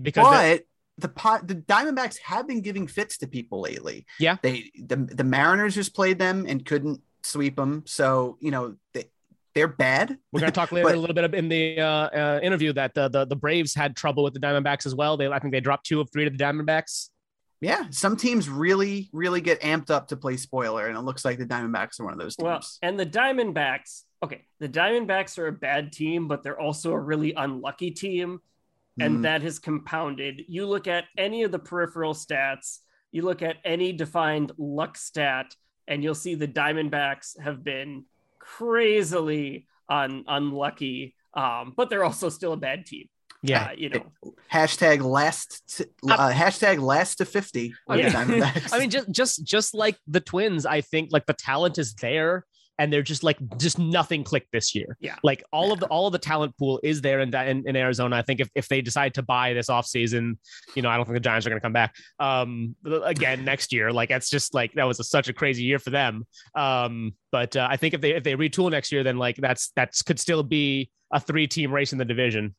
because 0.00 0.24
the- 0.24 0.30
but 0.58 0.66
the 0.98 1.08
pot 1.08 1.48
the 1.48 1.56
Diamondbacks 1.56 2.18
have 2.18 2.46
been 2.46 2.60
giving 2.60 2.86
fits 2.86 3.18
to 3.18 3.26
people 3.26 3.60
lately. 3.60 4.06
Yeah. 4.20 4.36
They 4.40 4.70
the 4.78 4.96
the 4.96 5.24
Mariners 5.24 5.74
just 5.74 5.94
played 5.94 6.20
them 6.20 6.46
and 6.48 6.64
couldn't 6.64 7.00
sweep 7.24 7.56
them. 7.56 7.82
So, 7.86 8.38
you 8.40 8.52
know, 8.52 8.76
they 8.92 9.06
they're 9.54 9.68
bad. 9.68 10.16
we're 10.32 10.40
going 10.40 10.52
to 10.52 10.54
talk 10.58 10.72
later 10.72 10.88
But- 10.88 10.94
a 10.96 10.98
little 10.98 11.14
bit 11.14 11.32
in 11.34 11.48
the 11.48 11.80
uh, 11.80 11.86
uh, 11.86 12.40
interview 12.42 12.72
that 12.74 12.94
the, 12.94 13.08
the 13.08 13.24
the 13.24 13.36
Braves 13.36 13.74
had 13.74 13.96
trouble 13.96 14.22
with 14.24 14.34
the 14.34 14.40
Diamondbacks 14.40 14.86
as 14.86 14.94
well. 14.94 15.16
They 15.16 15.28
I 15.28 15.38
think 15.38 15.52
they 15.52 15.60
dropped 15.60 15.86
two 15.86 16.00
of 16.00 16.10
three 16.12 16.24
to 16.24 16.30
the 16.30 16.36
Diamondbacks. 16.38 17.10
Yeah, 17.60 17.84
some 17.90 18.16
teams 18.16 18.48
really, 18.50 19.08
really 19.12 19.40
get 19.40 19.60
amped 19.62 19.88
up 19.90 20.08
to 20.08 20.16
play 20.18 20.36
spoiler, 20.36 20.86
and 20.88 20.98
it 20.98 21.00
looks 21.00 21.24
like 21.24 21.38
the 21.38 21.46
Diamondbacks 21.46 21.98
are 21.98 22.04
one 22.04 22.12
of 22.12 22.18
those 22.18 22.36
teams. 22.36 22.44
Well, 22.44 22.60
and 22.82 23.00
the 23.00 23.06
Diamondbacks, 23.06 24.02
okay, 24.22 24.42
the 24.60 24.68
Diamondbacks 24.68 25.38
are 25.38 25.46
a 25.46 25.52
bad 25.52 25.90
team, 25.92 26.28
but 26.28 26.42
they're 26.42 26.60
also 26.60 26.92
a 26.92 26.98
really 27.00 27.32
unlucky 27.34 27.90
team. 27.90 28.40
And 29.00 29.18
Mm. 29.18 29.22
that 29.22 29.42
has 29.42 29.58
compounded. 29.58 30.42
You 30.46 30.66
look 30.66 30.86
at 30.86 31.04
any 31.18 31.42
of 31.42 31.50
the 31.50 31.58
peripheral 31.58 32.14
stats, 32.14 32.78
you 33.10 33.22
look 33.22 33.42
at 33.42 33.56
any 33.64 33.92
defined 33.92 34.52
luck 34.56 34.96
stat, 34.96 35.54
and 35.88 36.04
you'll 36.04 36.14
see 36.14 36.34
the 36.36 36.46
Diamondbacks 36.46 37.40
have 37.40 37.64
been 37.64 38.04
crazily 38.44 39.66
un- 39.88 40.24
unlucky. 40.26 41.14
Um, 41.34 41.74
but 41.76 41.90
they're 41.90 42.04
also 42.04 42.28
still 42.28 42.52
a 42.52 42.56
bad 42.56 42.86
team. 42.86 43.08
Yeah, 43.42 43.64
Uh, 43.64 43.72
you 43.76 43.88
know, 43.90 44.06
hashtag 44.50 45.02
last 45.02 45.76
to, 45.76 45.88
uh, 46.08 46.30
hashtag 46.30 46.80
last 46.80 47.16
to 47.16 47.26
50 47.26 47.74
with 47.86 47.98
Yeah. 48.00 48.52
I 48.72 48.78
mean 48.78 48.88
just 48.88 49.10
just 49.10 49.44
just 49.44 49.74
like 49.74 49.98
the 50.06 50.20
Twins, 50.20 50.64
I 50.64 50.80
think 50.80 51.10
like 51.12 51.26
the 51.26 51.34
talent 51.34 51.76
is 51.78 51.94
there. 51.94 52.46
And 52.78 52.92
they're 52.92 53.02
just 53.02 53.22
like 53.22 53.38
just 53.56 53.78
nothing 53.78 54.24
clicked 54.24 54.50
this 54.52 54.74
year. 54.74 54.96
Yeah. 55.00 55.16
like 55.22 55.44
all 55.52 55.72
of 55.72 55.80
the 55.80 55.86
all 55.86 56.06
of 56.06 56.12
the 56.12 56.18
talent 56.18 56.56
pool 56.58 56.80
is 56.82 57.00
there 57.00 57.20
in 57.20 57.34
in, 57.34 57.68
in 57.68 57.76
Arizona. 57.76 58.16
I 58.16 58.22
think 58.22 58.40
if, 58.40 58.50
if 58.54 58.68
they 58.68 58.80
decide 58.80 59.14
to 59.14 59.22
buy 59.22 59.52
this 59.52 59.68
offseason, 59.68 60.38
you 60.74 60.82
know, 60.82 60.88
I 60.88 60.96
don't 60.96 61.04
think 61.04 61.14
the 61.14 61.20
Giants 61.20 61.46
are 61.46 61.50
going 61.50 61.60
to 61.60 61.64
come 61.64 61.72
back 61.72 61.94
um 62.18 62.74
again 63.04 63.44
next 63.44 63.72
year. 63.72 63.92
Like 63.92 64.10
it's 64.10 64.28
just 64.28 64.54
like 64.54 64.72
that 64.74 64.84
was 64.84 64.98
a, 65.00 65.04
such 65.04 65.28
a 65.28 65.32
crazy 65.32 65.62
year 65.62 65.78
for 65.78 65.90
them. 65.90 66.26
Um, 66.54 67.14
but 67.30 67.56
uh, 67.56 67.66
I 67.70 67.76
think 67.76 67.94
if 67.94 68.00
they 68.00 68.14
if 68.14 68.24
they 68.24 68.34
retool 68.34 68.70
next 68.70 68.92
year, 68.92 69.02
then 69.02 69.18
like 69.18 69.36
that's 69.36 69.70
that's 69.76 70.02
could 70.02 70.18
still 70.18 70.42
be 70.42 70.90
a 71.12 71.20
three 71.20 71.46
team 71.46 71.72
race 71.72 71.92
in 71.92 71.98
the 71.98 72.04
division. 72.04 72.54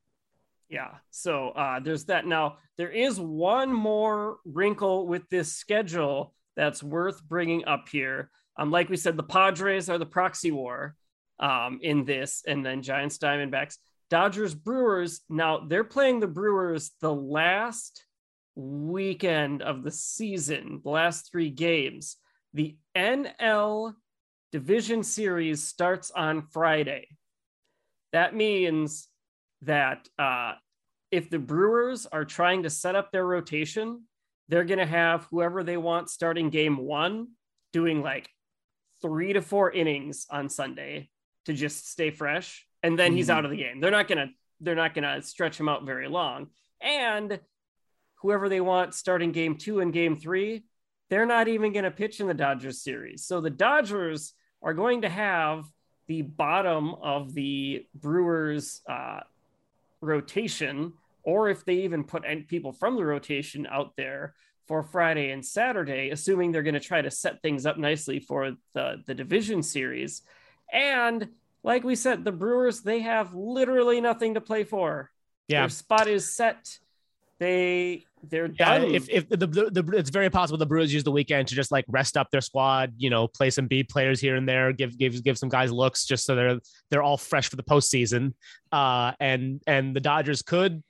Yeah. 0.70 0.92
So 1.12 1.50
uh, 1.50 1.80
there's 1.80 2.06
that. 2.06 2.26
Now, 2.26 2.58
there 2.78 2.90
is 2.90 3.20
one 3.20 3.72
more 3.72 4.38
wrinkle 4.46 5.08
with 5.08 5.30
this 5.30 5.54
schedule 5.54 6.34
that's 6.56 6.82
worth 6.82 7.24
bringing 7.24 7.66
up 7.66 7.88
here. 7.90 8.32
Um, 8.58 8.72
like 8.72 8.90
we 8.90 8.98
said, 8.98 9.18
the 9.18 9.24
Padres 9.24 9.90
are 9.90 9.98
the 9.98 10.06
proxy 10.06 10.52
war 10.52 10.96
um, 11.40 11.80
in 11.82 12.06
this, 12.06 12.44
and 12.48 12.66
then 12.66 12.82
Giants, 12.82 13.18
Diamondbacks, 13.18 13.78
Dodgers, 14.10 14.54
Brewers. 14.54 15.22
Now, 15.30 15.60
they're 15.60 15.84
playing 15.84 16.20
the 16.20 16.28
Brewers 16.28 16.92
the 17.02 17.14
last 17.14 18.06
weekend 18.56 19.62
of 19.62 19.84
the 19.84 19.92
season, 19.92 20.82
the 20.84 20.90
last 20.90 21.32
three 21.32 21.50
games. 21.50 22.18
The 22.54 22.78
NL 22.96 23.94
Division 24.52 25.04
Series 25.04 25.68
starts 25.68 26.12
on 26.12 26.44
Friday. 26.44 27.08
That 28.14 28.34
means 28.34 29.10
that 29.64 30.08
uh, 30.18 30.54
if 31.12 31.30
the 31.30 31.40
Brewers 31.40 32.06
are 32.06 32.24
trying 32.24 32.64
to 32.64 32.70
set 32.70 32.96
up 32.96 33.12
their 33.12 33.26
rotation, 33.26 34.04
they're 34.48 34.64
going 34.64 34.80
to 34.80 34.86
have 34.86 35.28
whoever 35.32 35.64
they 35.64 35.76
want 35.76 36.10
starting 36.10 36.50
game 36.50 36.78
one 36.78 37.30
doing 37.74 38.02
like 38.02 38.30
three 39.02 39.34
to 39.34 39.42
four 39.42 39.72
innings 39.72 40.26
on 40.30 40.50
Sunday 40.50 41.10
to 41.46 41.54
just 41.54 41.90
stay 41.90 42.12
fresh. 42.12 42.68
And 42.84 42.98
then 42.98 43.14
he's 43.16 43.28
Mhm. 43.28 43.34
out 43.34 43.46
of 43.46 43.52
the 43.52 43.58
game. 43.58 43.80
They're 43.80 43.92
not 43.92 44.08
going 44.08 44.28
to, 44.28 44.34
they're 44.62 44.76
not 44.76 44.94
to 44.96 45.22
stretch 45.22 45.60
him 45.60 45.70
out 45.70 45.86
very 45.86 46.08
long. 46.08 46.50
And 46.82 47.40
whoever 48.22 48.50
they 48.50 48.62
want 48.62 48.94
starting 48.94 49.32
game 49.32 49.58
two 49.58 49.80
and 49.80 49.92
game 49.94 50.16
three, 50.16 50.66
they're 51.10 51.26
not 51.26 51.48
even 51.48 51.74
going 51.74 51.84
to 51.86 51.92
pitch 51.92 52.20
in 52.20 52.28
the 52.28 52.34
Dodgers 52.34 52.82
series. 52.82 53.26
So 53.26 53.42
the 53.42 53.50
Dodgers 53.50 54.34
are 54.62 54.74
going 54.74 55.02
to 55.02 55.10
have 55.10 55.66
the 56.08 56.22
bottom 56.24 56.94
of 56.96 57.34
the 57.34 57.86
Brewers 57.94 58.82
uh, 58.88 59.22
rotation, 60.02 60.94
or 61.24 61.50
if 61.50 61.66
they 61.66 61.76
even 61.78 62.04
put 62.04 62.24
any 62.26 62.42
people 62.42 62.72
from 62.72 62.96
the 62.96 63.06
rotation 63.06 63.68
out 63.68 63.96
there 63.96 64.36
for 64.68 64.84
Friday 64.84 65.32
and 65.32 65.46
Saturday, 65.46 66.10
assuming 66.10 66.52
they're 66.52 66.64
going 66.64 66.74
to 66.74 66.80
try 66.80 67.02
to 67.02 67.12
set 67.12 67.42
things 67.42 67.66
up 67.66 67.78
nicely 67.78 68.20
for 68.20 68.54
the, 68.74 69.02
the 69.06 69.14
division 69.14 69.62
series. 69.62 70.22
And 70.72 71.30
like 71.64 71.84
we 71.84 71.96
said, 71.96 72.24
the 72.24 72.32
Brewers, 72.32 72.82
they 72.82 73.02
have 73.02 73.34
literally 73.34 74.02
nothing 74.02 74.34
to 74.36 74.42
play 74.42 74.64
for. 74.64 75.12
Yeah. 75.48 75.62
Their 75.62 75.70
spot 75.70 76.08
is 76.08 76.34
set. 76.34 76.80
they 77.40 78.06
they're 78.30 78.48
yeah. 78.48 78.80
done. 78.80 78.96
If 78.96 79.10
if 79.10 79.30
the, 79.30 79.38
the, 79.38 79.82
the 79.82 79.98
it's 79.98 80.10
very 80.10 80.30
possible 80.30 80.58
the 80.58 80.66
Brewers 80.66 80.94
use 80.94 81.04
the 81.04 81.12
weekend 81.12 81.48
to 81.50 81.56
just 81.56 81.72
like 81.72 81.86
rest 81.88 82.18
up 82.18 82.32
their 82.32 82.42
squad, 82.42 82.94
you 82.98 83.10
know, 83.10 83.28
play 83.28 83.50
some 83.50 83.68
B 83.68 83.84
players 83.84 84.20
here 84.20 84.36
and 84.36 84.48
there, 84.48 84.74
give 84.74 84.98
give 84.98 85.24
give 85.24 85.38
some 85.38 85.50
guys 85.50 85.72
looks 85.72 86.06
just 86.06 86.26
so 86.26 86.36
they're 86.36 86.60
they're 86.90 87.04
all 87.04 87.18
fresh 87.18 87.50
for 87.50 87.56
the 87.56 87.64
postseason. 87.64 88.34
Uh, 88.72 89.12
and 89.20 89.62
and 89.68 89.96
the 89.96 90.00
Dodgers 90.00 90.42
could 90.42 90.84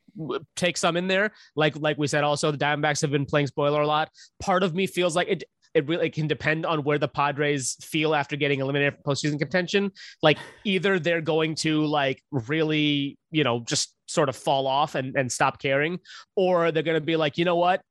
take 0.56 0.78
some 0.78 0.98
in 0.98 1.08
there. 1.08 1.32
Like 1.56 1.76
like 1.78 1.98
we 1.98 2.08
said, 2.08 2.24
also 2.24 2.52
the 2.52 2.58
Diamondbacks 2.58 3.02
have 3.02 3.12
been 3.12 3.26
playing 3.26 3.48
spoiler 3.48 3.82
a 3.82 3.88
lot. 3.88 4.10
Part 4.40 4.64
of 4.64 4.74
me 4.74 4.88
feels 4.88 5.16
like 5.16 5.28
it 5.28 5.44
it 5.76 5.88
really 5.88 6.10
can 6.10 6.26
depend 6.26 6.66
on 6.66 6.84
where 6.84 6.98
the 6.98 7.08
Padres 7.08 7.76
feel 7.82 8.16
after 8.16 8.38
getting 8.38 8.62
eliminated 8.62 8.96
from 8.96 9.14
postseason 9.14 9.38
contention. 9.38 9.92
Like 10.24 10.38
either 10.64 11.00
they're 11.00 11.22
going 11.22 11.56
to 11.56 11.86
like 11.86 12.24
really, 12.32 13.18
you 13.30 13.44
know, 13.44 13.60
just 13.60 13.94
sort 14.08 14.30
of 14.30 14.38
fall 14.38 14.68
off 14.68 14.96
and, 14.96 15.18
and 15.18 15.30
stop 15.30 15.62
caring, 15.62 16.00
or 16.36 16.72
they're 16.72 16.82
going 16.82 17.00
to 17.00 17.06
be 17.06 17.18
like, 17.18 17.38
you 17.38 17.44
know 17.44 17.58
what, 17.58 17.82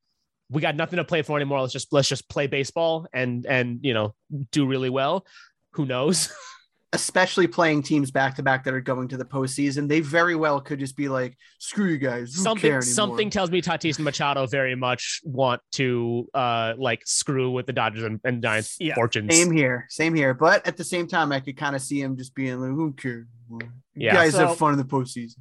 we 0.51 0.63
got 0.63 0.77
nothing 0.77 0.97
to 0.97 1.05
play 1.05 1.21
for 1.21 1.37
anymore. 1.37 1.61
Let's 1.61 1.75
just 1.75 1.93
let's 1.93 2.09
just 2.09 2.29
play 2.29 2.47
baseball 2.47 3.07
and 3.13 3.45
and 3.45 3.81
you 3.83 3.93
know 3.93 4.15
do 4.51 4.67
really 4.67 4.91
well. 4.91 5.27
Who 5.73 5.85
knows? 5.85 6.33
especially 6.95 7.49
playing 7.49 7.83
teams 7.83 8.11
back 8.13 8.37
to 8.37 8.43
back 8.43 8.65
that 8.65 8.73
are 8.73 8.81
going 8.81 9.09
to 9.09 9.17
the 9.17 9.25
postseason, 9.25 9.89
they 9.89 10.01
very 10.01 10.37
well 10.37 10.61
could 10.61 10.79
just 10.79 10.97
be 10.97 11.09
like, 11.09 11.37
"Screw 11.59 11.87
you 11.87 11.99
guys." 11.99 12.35
something 12.35 12.81
something 12.81 13.31
tells 13.31 13.51
me 13.51 13.61
Tatis 13.61 13.97
and 13.97 14.05
Machado 14.05 14.47
very 14.47 14.77
much 14.77 15.21
want 15.25 15.61
to 15.73 16.27
uh 16.33 16.75
like 16.79 17.03
screw 17.05 17.51
with 17.51 17.67
the 17.67 17.73
Dodgers 17.73 18.05
and, 18.05 18.21
and 18.25 18.43
Giants 18.43 18.77
yeah. 18.79 18.95
fortunes. 18.95 19.35
Same 19.35 19.51
here, 19.51 19.87
same 19.91 20.15
here. 20.15 20.33
But 20.33 20.67
at 20.67 20.77
the 20.77 20.85
same 20.85 21.07
time, 21.07 21.33
I 21.33 21.41
could 21.41 21.57
kind 21.57 21.75
of 21.75 21.83
see 21.83 22.01
him 22.01 22.17
just 22.17 22.35
being 22.35 22.61
like, 22.61 22.71
"Who 22.71 22.93
cares? 22.93 23.27
You 23.51 23.61
yeah. 23.97 24.15
guys 24.15 24.33
so, 24.33 24.47
have 24.47 24.57
fun 24.57 24.73
in 24.73 24.79
the 24.79 24.85
postseason." 24.85 25.41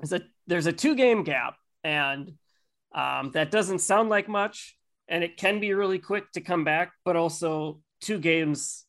There's 0.00 0.12
a 0.12 0.26
there's 0.46 0.66
a 0.66 0.72
two 0.72 0.96
game 0.96 1.22
gap, 1.22 1.54
and 1.84 2.32
um, 2.94 3.30
that 3.34 3.50
doesn't 3.50 3.78
sound 3.78 4.08
like 4.10 4.28
much, 4.28 4.76
and 5.08 5.22
it 5.22 5.36
can 5.36 5.60
be 5.60 5.72
really 5.72 6.00
quick 6.00 6.30
to 6.32 6.40
come 6.40 6.64
back, 6.64 6.92
but 7.04 7.14
also 7.14 7.80
two 8.00 8.18
games 8.18 8.83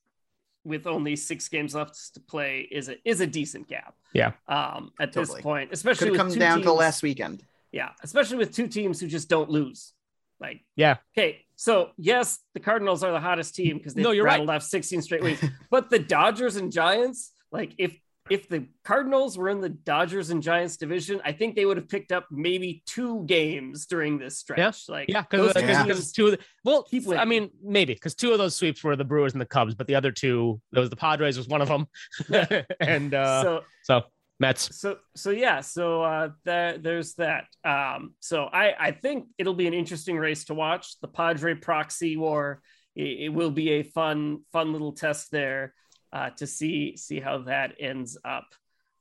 with 0.66 0.88
only 0.88 1.16
six 1.16 1.48
games 1.48 1.76
left 1.76 2.14
to 2.16 2.20
play 2.20 2.68
is 2.72 2.90
a 2.90 2.98
is 3.08 3.22
a 3.22 3.28
decent 3.28 3.68
gap. 3.68 3.96
Yeah. 4.14 4.32
Um, 4.48 4.92
at 5.00 5.14
totally. 5.14 5.38
this 5.38 5.44
point, 5.44 5.70
especially 5.72 6.10
could 6.10 6.18
come 6.18 6.34
down 6.34 6.58
teams, 6.58 6.66
to 6.66 6.74
last 6.74 7.04
weekend. 7.04 7.44
Yeah, 7.72 7.90
especially 8.04 8.38
with 8.38 8.54
two 8.54 8.68
teams 8.68 9.00
who 9.00 9.08
just 9.08 9.30
don't 9.30 9.50
lose. 9.50 9.94
Like, 10.40 10.62
yeah. 10.76 10.98
Okay, 11.18 11.46
so 11.56 11.92
yes, 11.98 12.40
the 12.54 12.60
Cardinals 12.60 13.04
are 13.04 13.12
the 13.12 13.20
hottest 13.20 13.56
team 13.56 13.78
because 13.78 13.94
they've 13.94 14.04
no, 14.04 14.12
you're 14.12 14.26
rattled 14.26 14.50
right. 14.50 14.56
off 14.56 14.64
16 14.64 15.02
straight 15.02 15.24
weeks. 15.24 15.46
but 15.70 15.90
the 15.90 16.00
Dodgers 16.00 16.56
and 16.56 16.72
Giants, 16.72 17.32
like 17.52 17.74
if 17.78 17.98
if 18.30 18.50
the 18.50 18.66
Cardinals 18.84 19.38
were 19.38 19.50
in 19.50 19.62
the 19.62 19.70
Dodgers 19.70 20.32
and 20.32 20.42
Giants 20.42 20.78
division, 20.78 21.22
I 21.24 21.32
think 21.32 21.56
they 21.56 21.66
would 21.66 21.78
have 21.78 21.88
picked 21.88 22.12
up 22.12 22.26
maybe 22.32 22.82
two 22.88 23.24
games 23.26 23.86
during 23.86 24.18
this 24.18 24.40
stretch. 24.40 24.58
Yeah. 24.58 24.94
Like, 24.94 25.10
yeah, 25.10 25.22
because 25.30 25.56
yeah. 25.56 25.84
two 26.14 26.28
of 26.28 26.32
the, 26.32 26.40
well, 26.64 26.88
I 27.16 27.26
mean, 27.26 27.52
maybe 27.64 27.94
because 27.94 28.16
two 28.16 28.32
of 28.32 28.40
those 28.40 28.56
sweeps 28.56 28.84
were 28.84 28.96
the 28.96 29.04
Brewers 29.04 29.34
and 29.34 29.42
the 29.42 29.46
Cubs, 29.46 29.76
but 29.76 29.86
the 29.86 29.96
other 29.96 30.12
two, 30.12 30.60
those 30.72 30.90
the 30.90 30.96
Padres 30.96 31.38
was 31.38 31.48
one 31.48 31.62
of 31.62 31.68
them, 31.68 31.88
and 32.80 33.14
uh, 33.14 33.44
so 33.44 33.62
so 33.84 34.04
Mets. 34.40 34.76
So 34.76 34.98
so 35.16 35.30
yeah, 35.30 35.62
so 35.62 36.02
uh, 36.02 36.30
there, 36.46 36.78
there's 36.80 37.14
that. 37.16 37.46
Um, 37.64 38.16
so 38.22 38.46
I 38.46 38.74
I 38.80 38.92
think 38.92 39.28
it'll 39.38 39.54
be 39.54 39.68
an 39.68 39.74
interesting 39.74 40.18
race 40.18 40.46
to 40.46 40.56
watch. 40.56 41.00
The 41.02 41.08
Padre 41.08 41.54
proxy 41.54 42.18
war. 42.18 42.62
It, 42.96 43.26
it 43.26 43.30
will 43.30 43.52
be 43.52 43.72
a 43.72 43.84
fun 43.84 44.40
fun 44.52 44.72
little 44.72 44.94
test 44.94 45.30
there 45.30 45.74
uh, 46.16 46.30
to 46.32 46.48
see 46.48 46.96
see 46.96 47.20
how 47.20 47.40
that 47.40 47.74
ends 47.80 48.18
up. 48.24 48.48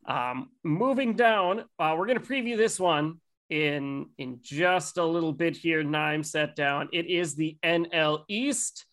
Um, 0.06 0.50
moving 0.64 1.14
down, 1.14 1.60
uh, 1.78 1.94
we're 1.96 2.06
going 2.06 2.18
to 2.18 2.26
preview 2.26 2.56
this 2.56 2.80
one 2.80 3.20
in 3.48 4.06
in 4.18 4.40
just 4.42 4.98
a 4.98 5.04
little 5.04 5.32
bit 5.32 5.56
here. 5.56 5.84
Nine 5.84 6.24
set 6.24 6.56
down. 6.56 6.88
It 6.92 7.06
is 7.06 7.36
the 7.36 7.56
NL 7.64 8.24
East. 8.28 8.84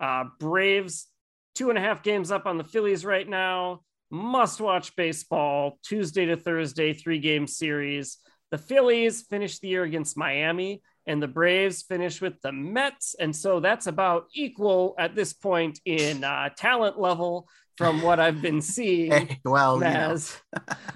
Uh, 0.00 0.24
Braves 0.38 1.08
two 1.54 1.68
and 1.68 1.78
a 1.78 1.80
half 1.80 2.02
games 2.02 2.30
up 2.30 2.46
on 2.46 2.58
the 2.58 2.64
Phillies 2.64 3.04
right 3.04 3.28
now. 3.28 3.80
Must 4.10 4.60
watch 4.60 4.94
baseball 4.94 5.78
Tuesday 5.82 6.26
to 6.26 6.36
Thursday, 6.36 6.92
three 6.92 7.18
game 7.18 7.46
series. 7.46 8.18
The 8.50 8.58
Phillies 8.58 9.22
finished 9.22 9.60
the 9.60 9.68
year 9.68 9.82
against 9.82 10.16
Miami, 10.16 10.82
and 11.06 11.20
the 11.20 11.28
Braves 11.28 11.82
finished 11.82 12.20
with 12.20 12.40
the 12.40 12.52
Mets. 12.52 13.16
And 13.18 13.34
so 13.34 13.58
that's 13.58 13.88
about 13.88 14.26
equal 14.32 14.94
at 14.98 15.16
this 15.16 15.32
point 15.32 15.80
in 15.84 16.22
uh, 16.22 16.50
talent 16.56 17.00
level 17.00 17.48
from 17.76 18.02
what 18.02 18.20
I've 18.20 18.40
been 18.40 18.60
seeing. 18.60 19.10
Hey, 19.12 19.40
well, 19.44 19.82
as, 19.82 20.36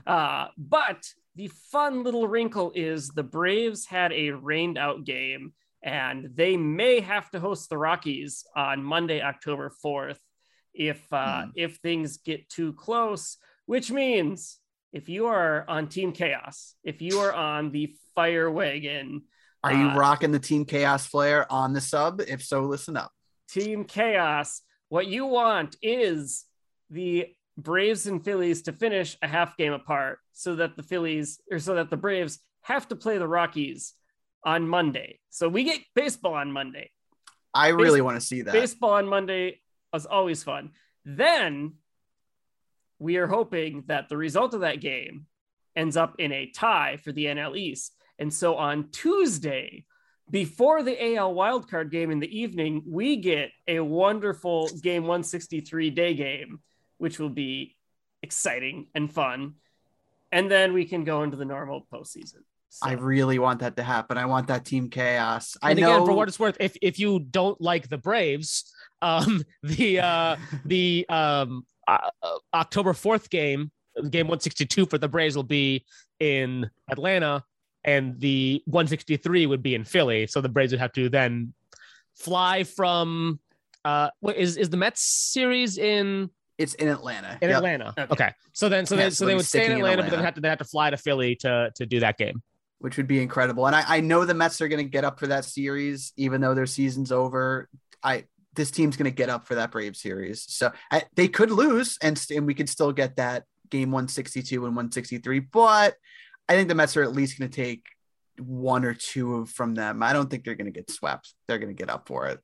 uh, 0.07 0.49
but 0.57 1.05
the 1.37 1.51
fun 1.71 2.03
little 2.03 2.27
wrinkle 2.27 2.73
is 2.75 3.11
the 3.11 3.23
Braves 3.23 3.87
had 3.87 4.13
a 4.13 4.31
rained 4.31 4.79
out 4.79 5.05
game, 5.05 5.53
and 5.83 6.31
they 6.35 6.57
may 6.57 7.01
have 7.01 7.31
to 7.31 7.41
host 7.41 7.71
the 7.71 7.79
Rockies 7.79 8.45
on 8.57 8.83
Monday, 8.83 9.23
October 9.23 9.71
fourth, 9.71 10.21
if 10.75 11.01
uh, 11.13 11.45
hmm. 11.45 11.51
if 11.55 11.77
things 11.77 12.19
get 12.19 12.49
too 12.49 12.73
close. 12.73 13.37
Which 13.67 13.91
means 13.91 14.59
if 14.93 15.09
you 15.09 15.27
are 15.27 15.65
on 15.69 15.89
Team 15.89 16.13
Chaos, 16.13 16.75
if 16.83 17.03
you 17.03 17.21
are 17.21 17.33
on 17.33 17.71
the 17.71 17.95
Fire 18.15 18.51
Wagon. 18.51 19.23
Are 19.63 19.73
you 19.73 19.91
uh, 19.91 19.97
rocking 19.97 20.33
the 20.33 20.41
Team 20.41 20.65
Chaos 20.65 21.07
flare 21.07 21.51
on 21.53 21.73
the 21.73 21.81
sub? 21.81 22.21
If 22.21 22.43
so, 22.43 22.63
listen 22.63 22.97
up. 22.97 23.13
Team 23.49 23.85
Chaos, 23.85 24.63
what 24.89 25.07
you 25.07 25.27
want 25.27 25.77
is 25.83 26.45
the 26.91 27.29
Braves 27.57 28.07
and 28.07 28.25
Phillies 28.25 28.63
to 28.63 28.73
finish 28.73 29.17
a 29.21 29.29
half 29.29 29.57
game 29.57 29.73
apart 29.73 30.21
so 30.33 30.57
that 30.57 30.77
the 30.77 30.83
Phillies 30.83 31.41
or 31.51 31.59
so 31.59 31.75
that 31.75 31.91
the 31.91 31.97
Braves 31.97 32.39
have 32.63 32.87
to 32.89 32.97
play 32.97 33.19
the 33.19 33.27
Rockies 33.27 33.95
on 34.45 34.69
Monday. 34.69 35.19
So 35.31 35.49
we 35.49 35.65
get 35.65 35.81
baseball 35.95 36.35
on 36.35 36.53
Monday. 36.53 36.91
I 37.53 37.69
really 37.69 38.01
want 38.01 38.17
to 38.17 38.25
see 38.25 38.43
that. 38.43 38.53
Baseball 38.53 38.93
on 38.93 39.09
Monday 39.09 39.61
was 39.93 40.07
always 40.07 40.43
fun. 40.45 40.71
Then 41.05 41.75
we 42.99 43.17
are 43.17 43.27
hoping 43.27 43.85
that 43.87 44.09
the 44.09 44.17
result 44.17 44.55
of 44.55 44.61
that 44.61 44.81
game 44.81 45.27
ends 45.75 45.97
up 45.97 46.17
in 46.19 46.33
a 46.33 46.51
tie 46.51 46.99
for 47.03 47.13
the 47.13 47.27
NL 47.27 47.57
East. 47.57 47.95
And 48.19 48.33
so 48.33 48.57
on 48.57 48.91
Tuesday, 48.91 49.85
before 50.31 50.83
the 50.83 51.17
AL 51.17 51.35
wildcard 51.35 51.91
game 51.91 52.11
in 52.11 52.21
the 52.21 52.39
evening, 52.39 52.83
we 52.87 53.17
get 53.17 53.51
a 53.67 53.81
wonderful 53.81 54.69
game 54.83 55.03
163 55.03 55.91
day 55.91 56.15
game 56.15 56.61
which 56.99 57.19
will 57.19 57.31
be 57.31 57.77
exciting 58.23 58.89
and 58.95 59.13
fun. 59.13 59.55
And 60.31 60.51
then 60.51 60.73
we 60.73 60.85
can 60.85 61.05
go 61.05 61.23
into 61.23 61.37
the 61.37 61.45
normal 61.45 61.87
postseason. 61.93 62.43
So. 62.71 62.87
I 62.87 62.93
really 62.93 63.39
want 63.39 63.61
that 63.61 63.77
to 63.77 63.83
happen. 63.83 64.19
I 64.19 64.27
want 64.27 64.49
that 64.49 64.67
team 64.67 64.91
chaos. 64.91 65.57
And 65.63 65.79
I 65.79 65.81
know 65.81 65.95
again, 65.95 66.07
for 66.07 66.13
what 66.13 66.29
it's 66.29 66.39
worth, 66.39 66.59
if 66.61 66.77
if 66.83 66.99
you 66.99 67.19
don't 67.19 67.59
like 67.61 67.89
the 67.89 67.97
Braves, 67.97 68.71
um, 69.01 69.43
the 69.63 70.01
uh, 70.01 70.37
the 70.67 71.07
um, 71.09 71.67
uh, 71.87 72.11
October 72.53 72.93
fourth 72.93 73.31
game, 73.31 73.71
game 74.11 74.29
one 74.29 74.41
sixty 74.41 74.67
two 74.67 74.85
for 74.85 74.99
the 74.99 75.09
Braves 75.09 75.35
will 75.35 75.45
be 75.45 75.87
in 76.21 76.69
Atlanta, 76.91 77.43
and 77.85 78.21
the 78.21 78.63
one 78.67 78.87
sixty 78.87 79.17
three 79.17 79.47
would 79.47 79.63
be 79.63 79.75
in 79.75 79.85
Philly. 79.85 80.27
So 80.27 80.43
the 80.43 80.51
Braves 80.51 80.73
would 80.73 80.81
have 80.81 80.93
to 80.93 81.09
then 81.09 81.55
fly 82.17 82.65
from. 82.65 83.41
Uh, 83.85 84.11
what 84.21 84.37
is 84.37 84.59
is 84.59 84.69
the 84.69 84.77
Mets 84.77 85.01
series 85.01 85.79
in 85.79 86.29
it's 86.59 86.75
in 86.75 86.89
Atlanta. 86.89 87.39
In 87.41 87.49
yep. 87.49 87.59
Atlanta. 87.59 87.95
Okay. 87.97 88.07
okay. 88.11 88.33
So 88.53 88.69
then, 88.69 88.85
so 88.85 88.97
yeah, 88.97 89.03
then, 89.03 89.11
so 89.13 89.25
they 89.25 89.35
would 89.35 89.47
stay 89.47 89.67
in 89.67 89.73
Atlanta, 89.73 89.85
in 89.85 89.99
Atlanta, 90.01 90.11
but 90.11 90.17
then 90.17 90.25
have 90.25 90.35
to 90.35 90.41
they 90.41 90.49
have 90.49 90.59
to 90.59 90.65
fly 90.65 90.91
to 90.91 90.97
Philly 90.97 91.37
to 91.37 91.71
to 91.77 91.87
do 91.87 92.01
that 92.01 92.19
game, 92.19 92.43
which 92.81 92.97
would 92.97 93.07
be 93.07 93.23
incredible. 93.23 93.67
And 93.67 93.77
I, 93.77 93.85
I 93.87 94.01
know 94.01 94.25
the 94.25 94.35
Mets 94.35 94.61
are 94.61 94.69
going 94.69 94.85
to 94.85 94.91
get 94.91 95.05
up 95.05 95.19
for 95.19 95.29
that 95.29 95.45
series, 95.45 96.13
even 96.17 96.41
though 96.41 96.55
their 96.55 96.67
season's 96.67 97.13
over. 97.13 97.69
I 98.03 98.25
this 98.55 98.71
team's 98.73 98.97
going 98.97 99.11
to 99.11 99.15
get 99.15 99.29
up 99.29 99.47
for 99.47 99.55
that 99.55 99.71
Brave 99.71 99.97
series, 99.97 100.45
so 100.49 100.73
I, 100.91 101.05
they 101.15 101.29
could 101.29 101.53
lose, 101.53 101.97
and 102.03 102.21
and 102.35 102.47
we 102.47 102.55
could 102.55 102.69
still 102.69 102.93
get 102.93 103.17
that 103.17 103.45
game 103.71 103.93
162 103.93 104.57
and 104.57 104.75
163. 104.75 105.41
But 105.41 105.95
I 106.49 106.55
think 106.55 106.69
the 106.69 106.75
Mets 106.75 106.97
are 106.97 107.03
at 107.03 107.13
least 107.13 107.39
going 107.39 107.51
to 107.51 107.57
take 107.57 107.85
one 108.41 108.85
or 108.85 108.95
two 108.95 109.47
from 109.47 109.75
them. 109.75 110.03
I 110.03 110.13
don't 110.13 110.29
think 110.29 110.45
they're 110.45 110.55
going 110.55 110.73
to 110.73 110.73
get 110.73 110.91
swept. 110.91 111.35
They're 111.47 111.59
going 111.59 111.75
to 111.75 111.81
get 111.81 111.91
up 111.91 112.09
for 112.09 112.27
it. 112.27 112.41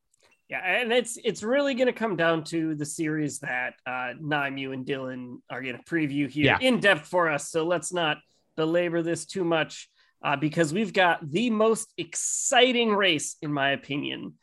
Yeah, 0.48 0.60
and 0.60 0.92
it's 0.92 1.16
it's 1.24 1.42
really 1.42 1.74
going 1.74 1.86
to 1.86 1.92
come 1.92 2.16
down 2.16 2.44
to 2.44 2.74
the 2.74 2.84
series 2.84 3.38
that 3.40 3.74
uh, 3.86 4.12
Naim, 4.20 4.58
you 4.58 4.72
and 4.72 4.84
Dylan 4.84 5.38
are 5.48 5.62
going 5.62 5.76
to 5.76 5.82
preview 5.84 6.28
here 6.28 6.44
yeah. 6.44 6.58
in 6.60 6.80
depth 6.80 7.08
for 7.08 7.30
us. 7.30 7.50
So 7.50 7.64
let's 7.64 7.92
not 7.92 8.18
belabor 8.56 9.02
this 9.02 9.24
too 9.24 9.44
much 9.44 9.88
uh, 10.22 10.36
because 10.36 10.72
we've 10.72 10.92
got 10.92 11.30
the 11.30 11.50
most 11.50 11.92
exciting 11.96 12.94
race, 12.94 13.36
in 13.40 13.52
my 13.52 13.70
opinion, 13.70 14.34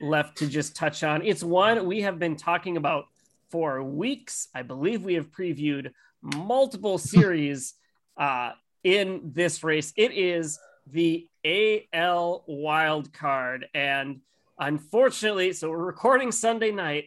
left 0.00 0.38
to 0.38 0.46
just 0.46 0.76
touch 0.76 1.02
on. 1.02 1.22
It's 1.22 1.42
one 1.42 1.86
we 1.86 2.02
have 2.02 2.18
been 2.18 2.36
talking 2.36 2.76
about 2.76 3.06
for 3.50 3.82
weeks. 3.82 4.48
I 4.54 4.62
believe 4.62 5.04
we 5.04 5.14
have 5.14 5.30
previewed 5.30 5.90
multiple 6.22 6.98
series 7.14 7.74
uh, 8.18 8.52
in 8.84 9.32
this 9.34 9.64
race. 9.64 9.92
It 9.96 10.12
is 10.12 10.58
the 10.86 11.28
AL 11.44 12.44
wild 12.46 13.12
card 13.12 13.66
and 13.74 14.20
Unfortunately, 14.58 15.52
so 15.52 15.70
we're 15.70 15.84
recording 15.84 16.32
Sunday 16.32 16.70
night. 16.70 17.04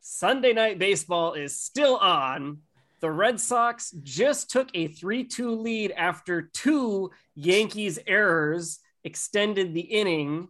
Sunday 0.00 0.52
night 0.52 0.78
baseball 0.78 1.34
is 1.34 1.58
still 1.58 1.96
on. 1.96 2.58
The 3.00 3.10
Red 3.10 3.40
Sox 3.40 3.90
just 4.04 4.50
took 4.50 4.68
a 4.74 4.86
3 4.86 5.24
2 5.24 5.50
lead 5.50 5.90
after 5.90 6.42
two 6.42 7.10
Yankees 7.34 7.98
errors 8.06 8.78
extended 9.02 9.74
the 9.74 9.80
inning. 9.80 10.46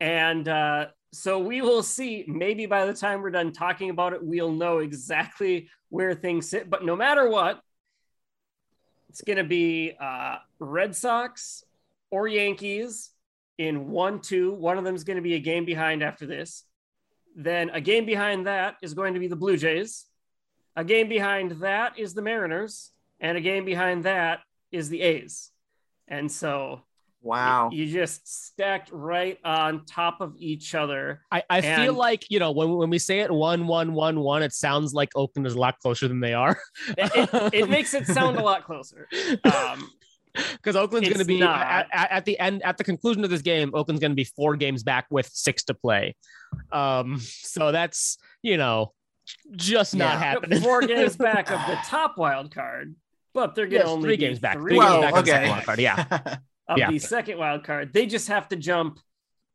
And 0.00 0.48
uh, 0.48 0.86
so 1.12 1.38
we 1.38 1.62
will 1.62 1.84
see. 1.84 2.24
Maybe 2.26 2.66
by 2.66 2.86
the 2.86 2.94
time 2.94 3.22
we're 3.22 3.30
done 3.30 3.52
talking 3.52 3.90
about 3.90 4.12
it, 4.12 4.24
we'll 4.24 4.52
know 4.52 4.78
exactly 4.78 5.68
where 5.88 6.14
things 6.14 6.48
sit. 6.50 6.68
But 6.68 6.84
no 6.84 6.96
matter 6.96 7.28
what, 7.28 7.60
it's 9.08 9.22
going 9.22 9.38
to 9.38 9.44
be 9.44 9.92
uh, 10.00 10.38
Red 10.58 10.96
Sox 10.96 11.62
or 12.10 12.26
Yankees 12.26 13.10
in 13.58 13.88
one, 13.88 14.20
two. 14.20 14.52
One 14.52 14.78
of 14.78 14.84
them 14.84 14.94
is 14.94 15.04
going 15.04 15.16
to 15.16 15.22
be 15.22 15.34
a 15.34 15.40
game 15.40 15.64
behind 15.64 16.02
after 16.02 16.26
this. 16.26 16.64
Then 17.34 17.70
a 17.70 17.80
game 17.80 18.06
behind 18.06 18.46
that 18.46 18.76
is 18.82 18.94
going 18.94 19.14
to 19.14 19.20
be 19.20 19.28
the 19.28 19.36
Blue 19.36 19.56
Jays. 19.56 20.06
A 20.74 20.84
game 20.84 21.08
behind 21.08 21.52
that 21.62 21.98
is 21.98 22.14
the 22.14 22.22
Mariners. 22.22 22.90
And 23.20 23.36
a 23.36 23.40
game 23.40 23.64
behind 23.64 24.04
that 24.04 24.40
is 24.70 24.88
the 24.88 25.02
A's. 25.02 25.50
And 26.08 26.30
so 26.30 26.82
Wow. 27.26 27.70
You, 27.72 27.84
you, 27.84 27.92
just 27.92 28.28
stacked 28.28 28.90
right 28.92 29.36
on 29.44 29.84
top 29.84 30.20
of 30.20 30.34
each 30.38 30.76
other. 30.76 31.22
I, 31.32 31.42
I 31.50 31.58
and, 31.58 31.82
feel 31.82 31.94
like, 31.94 32.30
you 32.30 32.38
know, 32.38 32.52
when, 32.52 32.70
when 32.76 32.88
we 32.88 33.00
say 33.00 33.18
it 33.18 33.32
one, 33.32 33.66
one, 33.66 33.94
one, 33.94 34.20
one, 34.20 34.44
it 34.44 34.52
sounds 34.52 34.94
like 34.94 35.10
Oakland 35.16 35.44
is 35.44 35.54
a 35.54 35.58
lot 35.58 35.80
closer 35.80 36.06
than 36.06 36.20
they 36.20 36.34
are. 36.34 36.56
it, 36.96 37.10
it, 37.16 37.54
it, 37.54 37.68
makes 37.68 37.94
it 37.94 38.06
sound 38.06 38.36
a 38.36 38.42
lot 38.42 38.64
closer. 38.64 39.08
Um, 39.44 39.90
because 40.52 40.76
Oakland's 40.76 41.08
going 41.08 41.20
to 41.20 41.24
be 41.24 41.42
at, 41.42 41.86
at, 41.92 42.10
at, 42.10 42.24
the 42.24 42.38
end, 42.38 42.62
at 42.62 42.78
the 42.78 42.84
conclusion 42.84 43.24
of 43.24 43.30
this 43.30 43.42
game, 43.42 43.70
Oakland's 43.74 44.00
going 44.00 44.12
to 44.12 44.16
be 44.16 44.24
four 44.24 44.56
games 44.56 44.82
back 44.82 45.06
with 45.10 45.30
six 45.32 45.64
to 45.64 45.74
play. 45.74 46.16
Um, 46.72 47.18
so 47.20 47.72
that's, 47.72 48.18
you 48.42 48.56
know, 48.56 48.92
just 49.52 49.94
yeah. 49.94 50.06
not 50.06 50.18
happening. 50.18 50.60
Four 50.60 50.82
games 50.86 51.16
back 51.16 51.50
of 51.50 51.60
the 51.66 51.78
top 51.86 52.16
wild 52.16 52.54
card, 52.54 52.94
but 53.34 53.54
they're 53.54 53.66
going 53.66 53.82
to 53.82 53.88
yes, 53.88 53.94
only 53.94 54.08
three 54.08 54.16
games 54.16 54.38
back. 54.38 54.56
Three, 54.56 54.72
three 54.72 54.78
well, 54.78 55.00
games 55.00 55.12
back 55.12 55.20
okay. 55.20 55.22
the 55.22 55.36
second 55.36 55.50
wild 55.50 55.64
card. 55.64 55.78
Yeah. 55.80 56.36
of 56.68 56.78
yeah. 56.78 56.90
the 56.90 56.98
second 56.98 57.38
wild 57.38 57.64
card. 57.64 57.92
They 57.92 58.06
just 58.06 58.28
have 58.28 58.48
to 58.48 58.56
jump 58.56 59.00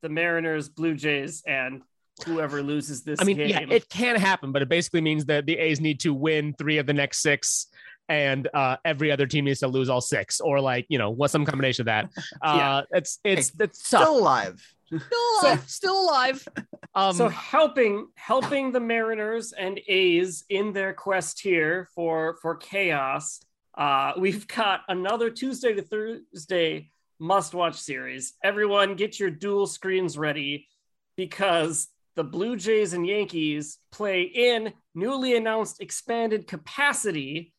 the 0.02 0.10
Mariners, 0.10 0.70
Blue 0.70 0.96
Jays, 0.96 1.44
and 1.46 1.82
whoever 2.26 2.62
loses 2.62 3.04
this. 3.04 3.20
I 3.22 3.24
mean, 3.24 3.38
game. 3.38 3.50
yeah, 3.50 3.66
it 3.70 3.90
can 3.90 4.16
happen, 4.16 4.52
but 4.52 4.62
it 4.62 4.70
basically 4.70 5.02
means 5.02 5.26
that 5.26 5.46
the 5.46 5.58
A's 5.58 5.80
need 5.80 6.00
to 6.02 6.14
win 6.14 6.54
three 6.58 6.78
of 6.78 6.86
the 6.86 6.94
next 6.94 7.22
six. 7.22 7.68
And 8.12 8.50
uh, 8.54 8.76
every 8.84 9.10
other 9.10 9.26
team 9.26 9.46
needs 9.46 9.62
to 9.62 9.70
lose 9.70 9.88
all 9.88 10.02
six, 10.02 10.42
or 10.42 10.60
like 10.60 10.86
you 10.90 10.98
know, 10.98 11.12
what's 11.12 11.32
some 11.32 11.46
combination 11.46 11.84
of 11.84 11.86
that. 11.86 12.10
Uh, 12.42 12.56
yeah. 12.92 12.98
It's 12.98 13.20
it's 13.24 13.50
hey, 13.50 13.66
it's 13.66 13.86
still 13.86 14.00
tough. 14.00 14.10
alive, 14.10 14.76
still 14.88 15.02
alive, 15.42 15.60
so, 15.60 15.66
still 15.68 16.02
alive. 16.02 16.48
Um, 16.94 17.16
so 17.16 17.30
helping 17.30 18.08
helping 18.16 18.74
the 18.74 18.82
Mariners 18.82 19.54
and 19.54 19.80
A's 19.88 20.44
in 20.50 20.74
their 20.74 20.94
quest 20.94 21.40
here 21.40 21.88
for 21.96 22.38
for 22.42 22.56
chaos. 22.56 23.40
Uh, 23.78 24.12
we've 24.18 24.46
got 24.48 24.82
another 24.90 25.30
Tuesday 25.30 25.74
to 25.74 25.82
Thursday 25.82 26.92
must 27.18 27.54
watch 27.54 27.80
series. 27.80 28.34
Everyone, 28.44 28.96
get 28.96 29.22
your 29.22 29.30
dual 29.30 29.68
screens 29.68 30.18
ready 30.18 30.68
because 31.16 31.88
the 32.16 32.24
Blue 32.24 32.58
Jays 32.58 32.94
and 32.94 33.08
Yankees 33.08 33.78
play 33.92 34.24
in 34.24 34.74
newly 34.96 35.38
announced 35.38 35.82
expanded 35.82 36.48
capacity 36.48 37.54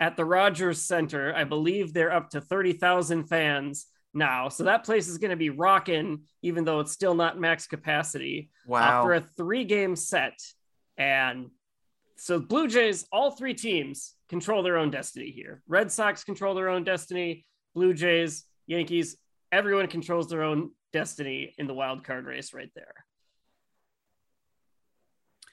at 0.00 0.16
the 0.16 0.24
Rogers 0.24 0.82
Center. 0.82 1.34
I 1.34 1.44
believe 1.44 1.92
they're 1.92 2.12
up 2.12 2.30
to 2.30 2.40
30,000 2.40 3.24
fans 3.24 3.86
now. 4.12 4.48
So 4.48 4.64
that 4.64 4.84
place 4.84 5.08
is 5.08 5.18
going 5.18 5.30
to 5.30 5.36
be 5.36 5.50
rocking, 5.50 6.22
even 6.42 6.64
though 6.64 6.80
it's 6.80 6.92
still 6.92 7.14
not 7.14 7.38
max 7.38 7.66
capacity. 7.66 8.50
Wow. 8.66 9.00
Uh, 9.00 9.02
for 9.04 9.14
a 9.14 9.20
three 9.20 9.64
game 9.64 9.96
set. 9.96 10.38
And 10.96 11.50
so 12.16 12.38
Blue 12.38 12.68
Jays, 12.68 13.06
all 13.12 13.32
three 13.32 13.54
teams 13.54 14.14
control 14.28 14.62
their 14.62 14.78
own 14.78 14.90
destiny 14.90 15.30
here. 15.30 15.62
Red 15.66 15.90
Sox 15.90 16.24
control 16.24 16.54
their 16.54 16.68
own 16.68 16.84
destiny. 16.84 17.44
Blue 17.74 17.92
Jays 17.92 18.44
Yankees, 18.66 19.16
everyone 19.52 19.88
controls 19.88 20.28
their 20.28 20.42
own 20.42 20.70
destiny 20.92 21.54
in 21.58 21.66
the 21.66 21.74
wild 21.74 22.04
card 22.04 22.24
race 22.24 22.54
right 22.54 22.70
there. 22.74 22.94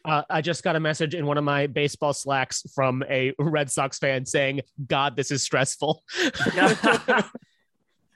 Uh, 0.04 0.24
I 0.30 0.42
just 0.42 0.64
got 0.64 0.76
a 0.76 0.80
message 0.80 1.14
in 1.16 1.26
one 1.26 1.38
of 1.38 1.44
my 1.44 1.68
baseball 1.68 2.14
slacks 2.14 2.64
from 2.74 3.04
a 3.10 3.34
Red 3.40 3.70
Sox 3.70 4.00
fan 4.00 4.26
saying, 4.26 4.62
God, 4.88 5.16
this 5.16 5.32
is 5.32 5.44
stressful. 5.44 6.04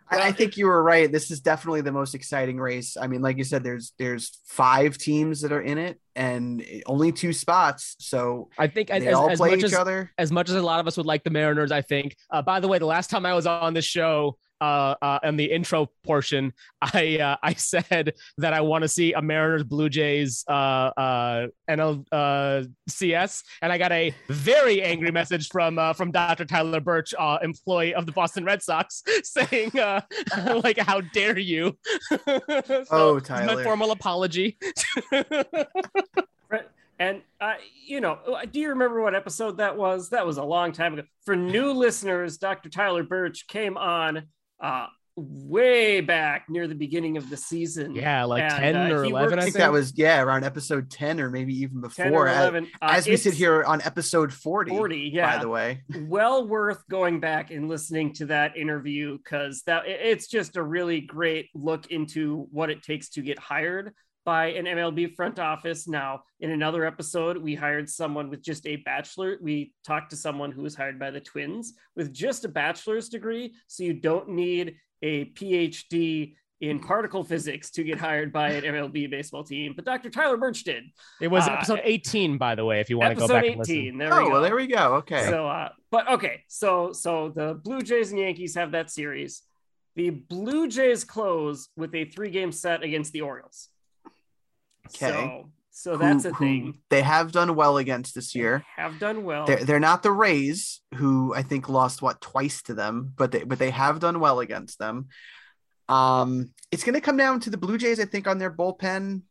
I 0.09 0.31
think 0.31 0.57
you 0.57 0.67
were 0.67 0.83
right. 0.83 1.11
This 1.11 1.31
is 1.31 1.39
definitely 1.39 1.81
the 1.81 1.91
most 1.91 2.13
exciting 2.13 2.59
race. 2.59 2.95
I 2.99 3.07
mean, 3.07 3.21
like 3.21 3.37
you 3.37 3.43
said, 3.43 3.63
there's 3.63 3.93
there's 3.97 4.39
five 4.45 4.97
teams 4.97 5.41
that 5.41 5.51
are 5.51 5.61
in 5.61 5.77
it, 5.77 5.99
and 6.15 6.63
only 6.85 7.11
two 7.11 7.33
spots. 7.33 7.95
So 7.99 8.49
I 8.57 8.67
think 8.67 8.89
they 8.89 9.07
as, 9.07 9.13
all 9.15 9.29
as 9.29 9.39
play 9.39 9.55
each 9.55 9.63
as, 9.63 9.73
other. 9.73 10.11
As 10.17 10.31
much 10.31 10.49
as 10.49 10.55
a 10.55 10.61
lot 10.61 10.79
of 10.79 10.87
us 10.87 10.97
would 10.97 11.05
like 11.05 11.23
the 11.23 11.31
Mariners, 11.31 11.71
I 11.71 11.81
think. 11.81 12.15
Uh, 12.29 12.41
by 12.41 12.59
the 12.59 12.67
way, 12.67 12.77
the 12.77 12.85
last 12.85 13.09
time 13.09 13.25
I 13.25 13.33
was 13.33 13.47
on 13.47 13.73
the 13.73 13.81
show, 13.81 14.37
uh, 14.61 14.95
uh, 15.01 15.19
in 15.23 15.37
the 15.37 15.45
intro 15.45 15.89
portion, 16.03 16.53
I 16.81 17.17
uh, 17.19 17.37
I 17.41 17.53
said 17.53 18.13
that 18.37 18.53
I 18.53 18.61
want 18.61 18.83
to 18.83 18.87
see 18.87 19.13
a 19.13 19.21
Mariners 19.21 19.63
Blue 19.63 19.89
Jays 19.89 20.43
uh, 20.47 20.51
uh, 20.51 21.47
NLCS, 21.69 22.05
uh, 22.11 22.63
CS, 22.87 23.43
and 23.61 23.71
I 23.71 23.77
got 23.77 23.91
a 23.91 24.13
very 24.29 24.81
angry 24.81 25.11
message 25.11 25.49
from 25.49 25.79
uh, 25.79 25.93
from 25.93 26.11
Dr. 26.11 26.45
Tyler 26.45 26.79
Birch, 26.79 27.13
uh, 27.17 27.37
employee 27.41 27.93
of 27.93 28.05
the 28.05 28.11
Boston 28.11 28.45
Red 28.45 28.61
Sox, 28.61 29.03
saying 29.23 29.77
uh, 29.79 30.01
like, 30.63 30.77
"How 30.77 31.01
dare 31.01 31.37
you?" 31.37 31.77
so, 32.25 32.85
oh, 32.91 33.19
Tyler! 33.19 33.55
My 33.57 33.63
formal 33.63 33.91
apology. 33.91 34.57
And 36.97 37.21
uh, 37.41 37.55
you 37.85 37.99
know, 37.99 38.19
do 38.51 38.59
you 38.59 38.69
remember 38.69 39.01
what 39.01 39.15
episode 39.15 39.57
that 39.57 39.75
was? 39.75 40.09
That 40.09 40.25
was 40.25 40.37
a 40.37 40.43
long 40.43 40.71
time 40.71 40.93
ago. 40.93 41.03
For 41.25 41.35
new 41.35 41.71
listeners, 41.73 42.37
Dr. 42.37 42.69
Tyler 42.69 43.03
Birch 43.03 43.47
came 43.47 43.77
on 43.77 44.27
uh, 44.59 44.87
way 45.17 46.01
back 46.01 46.45
near 46.49 46.67
the 46.67 46.75
beginning 46.75 47.17
of 47.17 47.29
the 47.29 47.37
season. 47.37 47.95
Yeah, 47.95 48.25
like 48.25 48.43
and, 48.43 48.75
10 48.75 48.75
uh, 48.75 48.95
or 48.95 49.05
11. 49.05 49.39
I 49.39 49.43
think, 49.43 49.55
that 49.55 49.71
was, 49.71 49.97
yeah, 49.97 50.21
around 50.21 50.43
episode 50.43 50.91
10 50.91 51.21
or 51.21 51.29
maybe 51.29 51.53
even 51.61 51.81
before. 51.81 52.27
11. 52.27 52.67
As, 52.81 52.99
as 52.99 53.07
uh, 53.07 53.11
we 53.11 53.17
sit 53.17 53.33
here 53.33 53.63
on 53.63 53.81
episode 53.81 54.33
40. 54.33 54.71
40, 54.71 55.11
yeah. 55.13 55.37
By 55.37 55.41
the 55.41 55.49
way. 55.49 55.83
well 56.07 56.47
worth 56.47 56.83
going 56.89 57.19
back 57.19 57.51
and 57.51 57.69
listening 57.69 58.13
to 58.13 58.25
that 58.27 58.57
interview 58.57 59.17
because 59.17 59.63
that 59.67 59.83
it's 59.87 60.27
just 60.27 60.57
a 60.57 60.63
really 60.63 61.01
great 61.01 61.49
look 61.53 61.87
into 61.87 62.47
what 62.51 62.69
it 62.69 62.83
takes 62.83 63.09
to 63.11 63.21
get 63.21 63.39
hired 63.39 63.93
by 64.25 64.47
an 64.47 64.65
MLB 64.65 65.15
front 65.15 65.39
office. 65.39 65.87
Now, 65.87 66.23
in 66.39 66.51
another 66.51 66.83
episode, 66.85 67.37
we 67.37 67.55
hired 67.55 67.89
someone 67.89 68.29
with 68.29 68.41
just 68.41 68.65
a 68.65 68.77
bachelor. 68.77 69.37
We 69.41 69.73
talked 69.85 70.09
to 70.09 70.17
someone 70.17 70.51
who 70.51 70.63
was 70.63 70.75
hired 70.75 70.99
by 70.99 71.11
the 71.11 71.21
Twins 71.21 71.73
with 71.95 72.11
just 72.11 72.43
a 72.43 72.49
bachelor's 72.49 73.07
degree. 73.07 73.53
So 73.67 73.83
you 73.83 73.93
don't 73.93 74.29
need 74.29 74.75
a 75.01 75.25
PhD 75.25 76.33
in 76.61 76.79
particle 76.79 77.23
physics 77.23 77.69
to 77.69 77.83
get 77.83 77.99
hired 77.99 78.31
by 78.31 78.51
an 78.51 78.63
MLB 78.63 79.09
baseball 79.09 79.43
team, 79.43 79.73
but 79.75 79.85
Dr. 79.85 80.09
Tyler 80.09 80.37
Birch 80.37 80.63
did. 80.63 80.85
It 81.21 81.27
was 81.27 81.47
uh, 81.47 81.51
episode 81.51 81.81
18, 81.83 82.37
by 82.37 82.55
the 82.55 82.63
way, 82.63 82.79
if 82.79 82.89
you 82.89 82.97
want 82.97 83.13
to 83.13 83.19
go 83.19 83.27
back 83.27 83.43
18, 83.43 83.49
and 83.49 83.59
listen. 83.59 83.97
There 83.97 84.09
we 84.09 84.15
oh, 84.15 84.25
go. 84.25 84.31
Well, 84.31 84.41
there 84.41 84.55
we 84.55 84.67
go. 84.67 84.95
Okay. 84.95 85.25
So, 85.25 85.47
uh, 85.47 85.69
but 85.91 86.09
okay, 86.09 86.43
so 86.47 86.91
so 86.93 87.29
the 87.29 87.59
Blue 87.63 87.81
Jays 87.81 88.11
and 88.11 88.19
Yankees 88.19 88.55
have 88.55 88.71
that 88.71 88.89
series. 88.89 89.41
The 89.95 90.09
Blue 90.09 90.67
Jays 90.67 91.03
close 91.03 91.69
with 91.77 91.93
a 91.95 92.05
three-game 92.05 92.51
set 92.51 92.83
against 92.83 93.13
the 93.13 93.21
Orioles. 93.21 93.69
Okay. 94.87 95.11
So, 95.11 95.49
so 95.71 95.97
that's 95.97 96.23
who, 96.23 96.29
a 96.29 96.33
thing. 96.33 96.79
They 96.89 97.01
have 97.01 97.31
done 97.31 97.55
well 97.55 97.77
against 97.77 98.15
this 98.15 98.33
year. 98.33 98.63
They 98.77 98.83
have 98.83 98.99
done 98.99 99.23
well. 99.23 99.45
They're, 99.45 99.63
they're 99.63 99.79
not 99.79 100.03
the 100.03 100.11
Rays, 100.11 100.81
who 100.95 101.33
I 101.35 101.41
think 101.41 101.67
lost 101.67 102.01
what 102.01 102.21
twice 102.21 102.61
to 102.63 102.73
them, 102.73 103.13
but 103.15 103.31
they 103.31 103.43
but 103.43 103.59
they 103.59 103.71
have 103.71 103.99
done 103.99 104.19
well 104.19 104.39
against 104.39 104.79
them. 104.79 105.07
Um, 105.89 106.53
it's 106.71 106.83
going 106.83 106.95
to 106.95 107.01
come 107.01 107.17
down 107.17 107.41
to 107.41 107.49
the 107.49 107.57
Blue 107.57 107.77
Jays, 107.77 107.99
I 107.99 108.05
think, 108.05 108.27
on 108.27 108.37
their 108.37 108.51
bullpen. 108.51 109.21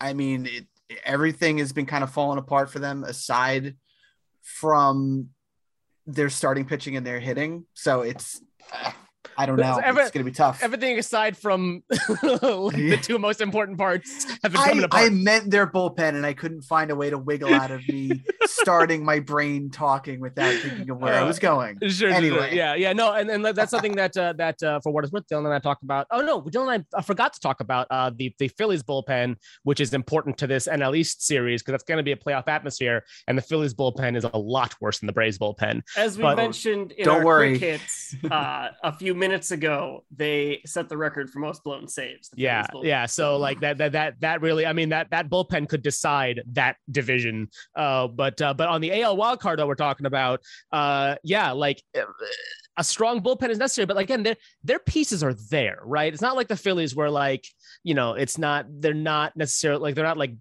I 0.00 0.12
mean, 0.12 0.46
it, 0.46 0.66
everything 1.04 1.58
has 1.58 1.72
been 1.72 1.86
kind 1.86 2.04
of 2.04 2.12
falling 2.12 2.38
apart 2.38 2.70
for 2.70 2.78
them, 2.78 3.04
aside 3.04 3.76
from 4.42 5.30
their 6.06 6.30
starting 6.30 6.64
pitching 6.64 6.96
and 6.96 7.06
their 7.06 7.20
hitting. 7.20 7.64
So 7.74 8.02
it's 8.02 8.40
I 9.36 9.46
don't 9.46 9.56
know. 9.56 9.80
Every, 9.82 10.02
it's 10.02 10.10
going 10.10 10.24
to 10.24 10.30
be 10.30 10.34
tough. 10.34 10.62
Everything 10.62 10.98
aside 10.98 11.36
from 11.36 11.82
the 11.90 12.98
two 13.02 13.18
most 13.18 13.40
important 13.40 13.78
parts 13.78 14.24
have 14.42 14.52
been 14.52 14.62
coming 14.62 14.80
I, 14.80 14.86
apart. 14.86 15.04
I 15.04 15.08
meant 15.10 15.50
their 15.50 15.66
bullpen, 15.66 16.14
and 16.14 16.24
I 16.24 16.32
couldn't 16.32 16.62
find 16.62 16.90
a 16.90 16.96
way 16.96 17.10
to 17.10 17.18
wiggle 17.18 17.52
out 17.52 17.70
of 17.70 17.86
me 17.88 18.24
starting 18.44 19.04
my 19.04 19.20
brain 19.20 19.70
talking 19.70 20.20
without 20.20 20.54
thinking 20.60 20.90
of 20.90 20.98
where 20.98 21.14
uh, 21.14 21.20
I 21.20 21.22
was 21.24 21.38
going. 21.38 21.78
Sure, 21.88 22.10
anyway, 22.10 22.48
sure. 22.48 22.56
yeah, 22.56 22.74
yeah, 22.74 22.92
no, 22.92 23.12
and, 23.12 23.30
and 23.30 23.44
that's 23.44 23.70
something 23.70 23.96
that 23.96 24.16
uh, 24.16 24.32
that 24.34 24.62
uh, 24.62 24.80
for 24.80 24.92
what 24.92 25.04
it's 25.04 25.12
worth, 25.12 25.26
Dylan 25.30 25.44
and 25.44 25.54
I 25.54 25.58
talked 25.58 25.82
about. 25.82 26.06
Oh 26.10 26.20
no, 26.20 26.42
Dylan 26.42 26.74
and 26.74 26.84
I, 26.94 26.98
I 26.98 27.02
forgot 27.02 27.32
to 27.34 27.40
talk 27.40 27.60
about 27.60 27.86
uh, 27.90 28.10
the 28.14 28.34
the 28.38 28.48
Phillies 28.48 28.82
bullpen, 28.82 29.36
which 29.64 29.80
is 29.80 29.94
important 29.94 30.38
to 30.38 30.46
this 30.46 30.68
NL 30.68 30.96
East 30.96 31.26
series 31.26 31.62
because 31.62 31.72
that's 31.72 31.84
going 31.84 31.98
to 31.98 32.04
be 32.04 32.12
a 32.12 32.16
playoff 32.16 32.48
atmosphere, 32.48 33.04
and 33.26 33.36
the 33.36 33.42
Phillies 33.42 33.74
bullpen 33.74 34.16
is 34.16 34.24
a 34.24 34.36
lot 34.36 34.74
worse 34.80 34.98
than 35.00 35.06
the 35.06 35.12
Braves 35.12 35.38
bullpen. 35.38 35.82
As 35.96 36.16
we 36.16 36.22
but, 36.22 36.36
mentioned 36.36 36.92
in 36.92 37.04
don't 37.04 37.18
our 37.18 37.24
worry. 37.24 37.58
quick 37.58 37.80
hits 37.80 38.16
uh, 38.30 38.68
a 38.82 38.92
few 38.92 39.14
minutes 39.18 39.50
ago, 39.50 40.04
they 40.14 40.60
set 40.66 40.88
the 40.88 40.96
record 40.96 41.30
for 41.30 41.38
most 41.38 41.64
blown 41.64 41.88
saves. 41.88 42.30
Yeah, 42.34 42.66
yeah. 42.82 43.06
So 43.06 43.36
like 43.36 43.60
that, 43.60 43.78
that, 43.78 43.92
that, 43.92 44.20
that 44.20 44.40
really, 44.40 44.66
I 44.66 44.72
mean, 44.72 44.90
that 44.90 45.10
that 45.10 45.28
bullpen 45.28 45.68
could 45.68 45.82
decide 45.82 46.42
that 46.52 46.76
division. 46.90 47.48
Uh, 47.74 48.08
but 48.08 48.40
uh, 48.40 48.54
but 48.54 48.68
on 48.68 48.80
the 48.80 49.02
AL 49.02 49.16
wild 49.16 49.40
card 49.40 49.58
that 49.58 49.66
we're 49.66 49.74
talking 49.74 50.06
about, 50.06 50.40
uh, 50.72 51.16
yeah, 51.22 51.52
like 51.52 51.82
a 52.76 52.84
strong 52.84 53.22
bullpen 53.22 53.50
is 53.50 53.58
necessary. 53.58 53.86
But 53.86 53.96
like 53.96 54.06
again, 54.06 54.22
their 54.22 54.36
their 54.62 54.78
pieces 54.78 55.22
are 55.22 55.34
there, 55.34 55.78
right? 55.82 56.12
It's 56.12 56.22
not 56.22 56.36
like 56.36 56.48
the 56.48 56.56
Phillies 56.56 56.94
where 56.94 57.10
like 57.10 57.46
you 57.82 57.94
know 57.94 58.14
it's 58.14 58.38
not 58.38 58.66
they're 58.68 58.94
not 58.94 59.36
necessarily 59.36 59.82
like 59.82 59.94
they're 59.94 60.04
not 60.04 60.18
like 60.18 60.34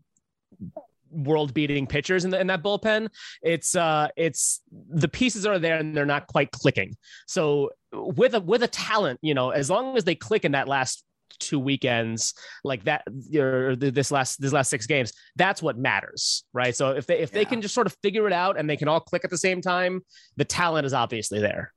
world 1.15 1.53
beating 1.53 1.87
pitchers 1.87 2.25
in, 2.25 2.31
the, 2.31 2.39
in 2.39 2.47
that 2.47 2.63
bullpen. 2.63 3.07
It's 3.41 3.75
uh 3.75 4.09
it's 4.15 4.61
the 4.71 5.07
pieces 5.07 5.45
are 5.45 5.59
there 5.59 5.77
and 5.77 5.95
they're 5.95 6.05
not 6.05 6.27
quite 6.27 6.51
clicking. 6.51 6.95
So 7.27 7.71
with 7.91 8.35
a 8.35 8.41
with 8.41 8.63
a 8.63 8.67
talent, 8.67 9.19
you 9.21 9.33
know, 9.33 9.49
as 9.49 9.69
long 9.69 9.97
as 9.97 10.03
they 10.03 10.15
click 10.15 10.45
in 10.45 10.51
that 10.51 10.67
last 10.67 11.03
two 11.39 11.59
weekends 11.59 12.33
like 12.63 12.83
that 12.85 13.03
or 13.35 13.75
this 13.75 14.11
last 14.11 14.39
this 14.41 14.53
last 14.53 14.69
six 14.69 14.85
games 14.85 15.11
that's 15.35 15.61
what 15.61 15.77
matters 15.77 16.45
right 16.53 16.75
so 16.75 16.91
if 16.91 17.05
they 17.07 17.19
if 17.19 17.31
yeah. 17.31 17.39
they 17.39 17.45
can 17.45 17.61
just 17.61 17.73
sort 17.73 17.87
of 17.87 17.95
figure 18.01 18.27
it 18.27 18.33
out 18.33 18.57
and 18.57 18.69
they 18.69 18.77
can 18.77 18.87
all 18.87 18.99
click 18.99 19.23
at 19.25 19.29
the 19.29 19.37
same 19.37 19.61
time 19.61 20.01
the 20.37 20.45
talent 20.45 20.85
is 20.85 20.93
obviously 20.93 21.39
there 21.39 21.73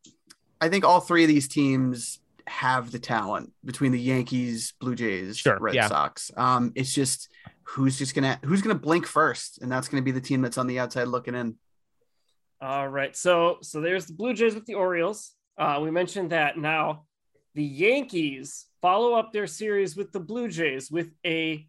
i 0.61 0.69
think 0.69 0.85
all 0.85 1.01
three 1.01 1.25
of 1.25 1.29
these 1.29 1.49
teams 1.49 2.21
have 2.47 2.91
the 2.93 2.99
talent 2.99 3.53
between 3.65 3.93
the 3.93 4.01
yankees 4.01 4.75
blue 4.81 4.95
jays 4.95 5.37
sure, 5.37 5.59
red 5.61 5.75
yeah. 5.75 5.89
sox 5.89 6.31
um 6.37 6.73
it's 6.75 6.95
just 6.95 7.29
who's 7.69 7.99
just 7.99 8.15
gonna 8.15 8.39
who's 8.45 8.63
gonna 8.63 8.75
blink 8.75 9.07
first, 9.07 9.61
and 9.61 9.71
that's 9.71 9.89
gonna 9.89 10.03
be 10.03 10.11
the 10.11 10.21
team 10.21 10.41
that's 10.41 10.59
on 10.59 10.67
the 10.67 10.79
outside 10.79 11.09
looking 11.09 11.35
in. 11.35 11.57
All 12.61 12.89
right, 12.89 13.15
so 13.17 13.59
so 13.63 13.81
there's 13.81 14.07
the 14.07 14.15
Blue 14.15 14.35
Jays 14.35 14.55
with 14.55 14.67
the 14.67 14.75
Orioles. 14.75 15.33
Uh, 15.57 15.81
we 15.83 15.91
mentioned 15.91 16.31
that. 16.31 16.57
Now, 16.57 17.05
the 17.55 17.65
Yankees 17.65 18.67
follow 18.81 19.15
up 19.15 19.33
their 19.33 19.47
series 19.47 19.97
with 19.97 20.13
the 20.13 20.21
Blue 20.21 20.49
Jays 20.49 20.91
with 20.91 21.11
a 21.27 21.67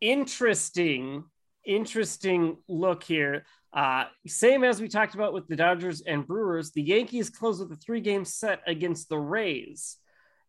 interesting, 0.00 1.24
interesting 1.64 2.56
look 2.68 3.02
here. 3.02 3.44
Uh, 3.72 4.04
same 4.26 4.64
as 4.64 4.80
we 4.80 4.88
talked 4.88 5.14
about 5.14 5.34
with 5.34 5.46
the 5.48 5.56
Dodgers 5.56 6.00
and 6.00 6.26
Brewers, 6.26 6.70
the 6.70 6.82
Yankees 6.82 7.28
close 7.28 7.60
with 7.60 7.70
a 7.72 7.76
three-game 7.76 8.24
set 8.24 8.62
against 8.66 9.08
the 9.08 9.18
Rays. 9.18 9.96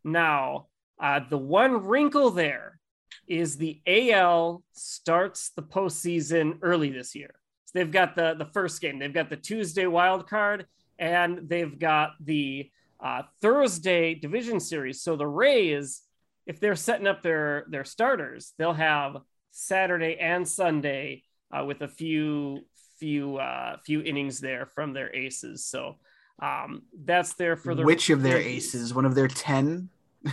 Now, 0.03 0.67
uh, 1.01 1.19
the 1.29 1.37
one 1.37 1.85
wrinkle 1.85 2.31
there 2.31 2.79
is 3.27 3.57
the 3.57 3.81
AL 3.85 4.63
starts 4.73 5.49
the 5.49 5.63
postseason 5.63 6.57
early 6.61 6.89
this 6.89 7.15
year. 7.15 7.31
So 7.65 7.79
they've 7.79 7.91
got 7.91 8.15
the 8.15 8.35
the 8.35 8.45
first 8.45 8.81
game. 8.81 8.99
They've 8.99 9.13
got 9.13 9.29
the 9.29 9.35
Tuesday 9.35 9.87
wild 9.87 10.29
card, 10.29 10.65
and 10.97 11.49
they've 11.49 11.77
got 11.77 12.11
the 12.19 12.71
uh, 12.99 13.23
Thursday 13.41 14.15
division 14.15 14.59
series. 14.59 15.01
So 15.01 15.15
the 15.15 15.27
Rays, 15.27 16.01
if 16.45 16.59
they're 16.59 16.75
setting 16.75 17.07
up 17.07 17.23
their 17.23 17.65
their 17.69 17.83
starters, 17.83 18.53
they'll 18.57 18.73
have 18.73 19.17
Saturday 19.51 20.17
and 20.19 20.47
Sunday 20.47 21.23
uh, 21.51 21.65
with 21.65 21.81
a 21.81 21.87
few 21.87 22.61
few 22.99 23.37
uh, 23.37 23.77
few 23.85 24.01
innings 24.01 24.39
there 24.39 24.65
from 24.65 24.93
their 24.93 25.13
aces. 25.15 25.65
So 25.65 25.95
um, 26.41 26.83
that's 27.03 27.33
there 27.33 27.57
for 27.57 27.75
the 27.75 27.83
which 27.83 28.09
of 28.09 28.21
their 28.21 28.37
aces? 28.37 28.93
One 28.93 29.05
of 29.05 29.15
their 29.15 29.27
ten. 29.27 29.89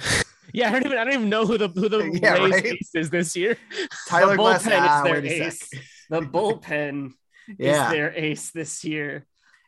Yeah, 0.53 0.69
I 0.69 0.73
don't 0.73 0.87
even 0.87 0.99
I 0.99 1.05
don't 1.05 1.15
even 1.15 1.29
know 1.29 1.47
who 1.47 1.59
the 1.59 1.69
who 1.69 1.89
the 1.89 2.19
yeah, 2.23 2.35
Rays 2.35 2.53
right? 2.53 2.67
ace 2.67 2.91
is 2.95 3.11
this 3.11 3.37
year. 3.37 3.57
Tyler 4.09 4.37
the 4.37 4.43
bullpen 4.43 4.79
ah, 4.79 4.99
is 4.99 5.05
their 5.05 5.25
ace. 5.25 5.71
The 6.11 6.21
bullpen 6.21 7.13
yeah. 7.59 7.87
is 7.87 7.93
their 7.93 8.13
ace 8.15 8.51
this 8.51 8.85
year. 8.85 9.27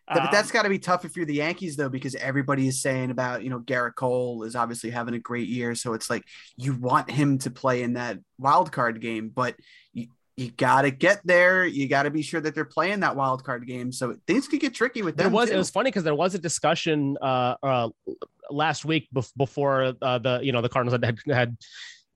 Yeah, 0.09 0.21
but 0.21 0.31
that's 0.31 0.53
got 0.53 0.63
to 0.63 0.69
be 0.69 0.79
tough 0.79 1.05
if 1.05 1.17
you're 1.17 1.27
the 1.27 1.35
Yankees, 1.35 1.75
though, 1.75 1.89
because 1.89 2.15
everybody 2.15 2.69
is 2.69 2.81
saying 2.81 3.11
about 3.11 3.43
you 3.43 3.51
know 3.51 3.59
Gerrit 3.61 3.97
Cole 3.97 4.45
is 4.45 4.55
obviously 4.55 4.91
having 4.91 5.15
a 5.15 5.19
great 5.19 5.49
year, 5.49 5.75
so 5.75 5.95
it's 5.95 6.09
like 6.09 6.23
you 6.57 6.75
want 6.75 7.11
him 7.11 7.39
to 7.39 7.51
play 7.51 7.83
in 7.83 7.95
that 7.95 8.19
wild 8.39 8.71
card 8.71 9.01
game, 9.01 9.31
but 9.31 9.57
you, 9.93 10.07
you 10.37 10.51
got 10.53 10.83
to 10.83 10.91
get 10.93 11.23
there. 11.25 11.67
You 11.67 11.89
got 11.89 12.05
to 12.05 12.11
be 12.11 12.23
sure 12.23 12.41
that 12.41 12.55
they're 12.55 12.65
playing 12.65 13.01
that 13.01 13.17
wild 13.17 13.43
card 13.43 13.67
game. 13.67 13.91
So 13.91 14.17
things 14.27 14.47
could 14.47 14.61
get 14.61 14.75
tricky 14.75 15.03
with 15.03 15.17
them. 15.17 15.25
There 15.25 15.35
was 15.35 15.49
too. 15.49 15.57
it 15.57 15.59
was 15.59 15.71
funny 15.71 15.89
because 15.89 16.05
there 16.05 16.15
was 16.15 16.35
a 16.35 16.39
discussion 16.39 17.17
uh, 17.21 17.57
uh, 17.63 17.89
last 18.51 18.85
week 18.85 19.09
before 19.37 19.95
uh, 20.03 20.19
the 20.19 20.41
you 20.43 20.53
know 20.53 20.61
the 20.61 20.69
Cardinals 20.69 20.99
had, 21.01 21.19
had 21.29 21.57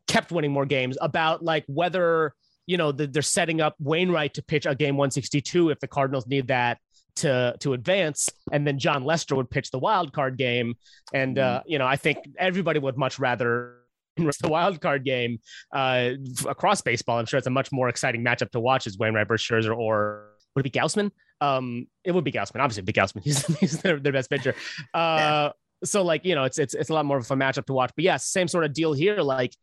kept 0.06 0.32
winning 0.32 0.52
more 0.52 0.66
games 0.66 0.98
about 1.00 1.42
like 1.44 1.64
whether 1.66 2.34
you 2.66 2.76
know 2.76 2.92
the, 2.92 3.06
they're 3.06 3.22
setting 3.22 3.60
up 3.60 3.74
Wainwright 3.78 4.34
to 4.34 4.42
pitch 4.42 4.66
a 4.66 4.74
game 4.74 4.96
162 4.96 5.70
if 5.70 5.80
the 5.80 5.88
Cardinals 5.88 6.26
need 6.26 6.48
that 6.48 6.78
to 7.16 7.54
to 7.60 7.72
advance, 7.72 8.28
and 8.52 8.66
then 8.66 8.78
Jon 8.78 9.04
Lester 9.04 9.34
would 9.36 9.50
pitch 9.50 9.70
the 9.70 9.78
wild 9.78 10.12
card 10.12 10.36
game, 10.36 10.74
and 11.12 11.38
uh, 11.38 11.60
mm-hmm. 11.60 11.70
you 11.70 11.78
know 11.78 11.86
I 11.86 11.96
think 11.96 12.18
everybody 12.38 12.78
would 12.78 12.96
much 12.96 13.18
rather 13.18 13.76
the 14.16 14.48
wild 14.48 14.80
card 14.80 15.04
game 15.04 15.38
uh, 15.72 16.10
across 16.48 16.80
baseball. 16.80 17.18
I'm 17.18 17.26
sure 17.26 17.38
it's 17.38 17.46
a 17.46 17.50
much 17.50 17.72
more 17.72 17.88
exciting 17.88 18.24
matchup 18.24 18.50
to 18.50 18.60
watch 18.60 18.86
as 18.86 18.98
Wainwright 18.98 19.28
versus 19.28 19.46
Scherzer 19.46 19.76
or 19.76 20.30
would 20.54 20.66
it 20.66 20.72
be 20.72 20.78
Gausman? 20.78 21.10
Um, 21.40 21.86
it 22.04 22.12
would 22.12 22.24
be 22.24 22.32
Gausman. 22.32 22.60
Obviously, 22.60 22.82
be 22.82 22.92
Gausman. 22.92 23.22
He's, 23.24 23.46
he's 23.58 23.80
their, 23.80 23.98
their 23.98 24.12
best 24.12 24.28
pitcher. 24.28 24.54
Uh, 24.92 25.16
yeah 25.18 25.50
so 25.84 26.02
like 26.02 26.24
you 26.24 26.34
know 26.34 26.44
it's 26.44 26.58
it's 26.58 26.74
it's 26.74 26.90
a 26.90 26.94
lot 26.94 27.04
more 27.04 27.16
of 27.16 27.30
a 27.30 27.34
matchup 27.34 27.66
to 27.66 27.72
watch. 27.72 27.92
But 27.94 28.04
yeah 28.04 28.16
same 28.16 28.48
sort 28.48 28.64
of 28.64 28.72
deal 28.72 28.92
here. 28.92 29.18
Like 29.18 29.54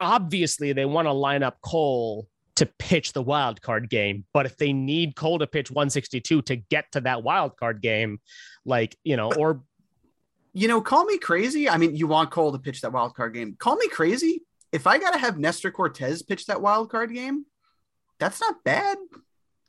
obviously 0.00 0.72
they 0.72 0.84
want 0.84 1.06
to 1.06 1.12
line 1.12 1.42
up 1.42 1.60
cole 1.60 2.28
to 2.56 2.66
pitch 2.78 3.12
the 3.12 3.22
wild 3.22 3.60
card 3.60 3.90
game. 3.90 4.24
But 4.32 4.46
if 4.46 4.56
they 4.56 4.72
need 4.72 5.16
cole 5.16 5.38
to 5.38 5.46
pitch 5.46 5.70
162 5.70 6.42
to 6.42 6.56
get 6.56 6.92
to 6.92 7.00
that 7.02 7.22
wild 7.22 7.56
card 7.56 7.82
game 7.82 8.20
like 8.64 8.96
you 9.04 9.16
know 9.16 9.32
or 9.32 9.62
you 10.52 10.68
know 10.68 10.80
call 10.80 11.04
me 11.04 11.18
crazy. 11.18 11.68
I 11.68 11.76
mean 11.76 11.96
you 11.96 12.06
want 12.06 12.30
cole 12.30 12.52
to 12.52 12.58
pitch 12.58 12.80
that 12.82 12.92
wild 12.92 13.14
card 13.14 13.34
game. 13.34 13.56
Call 13.58 13.76
me 13.76 13.88
crazy. 13.88 14.42
If 14.72 14.86
i 14.86 14.98
gotta 14.98 15.18
have 15.18 15.38
Nestor 15.38 15.70
Cortes 15.70 16.22
pitch 16.22 16.46
that 16.46 16.60
wild 16.60 16.90
card 16.90 17.12
game 17.12 17.46
that's 18.20 18.40
not 18.40 18.62
bad. 18.62 18.98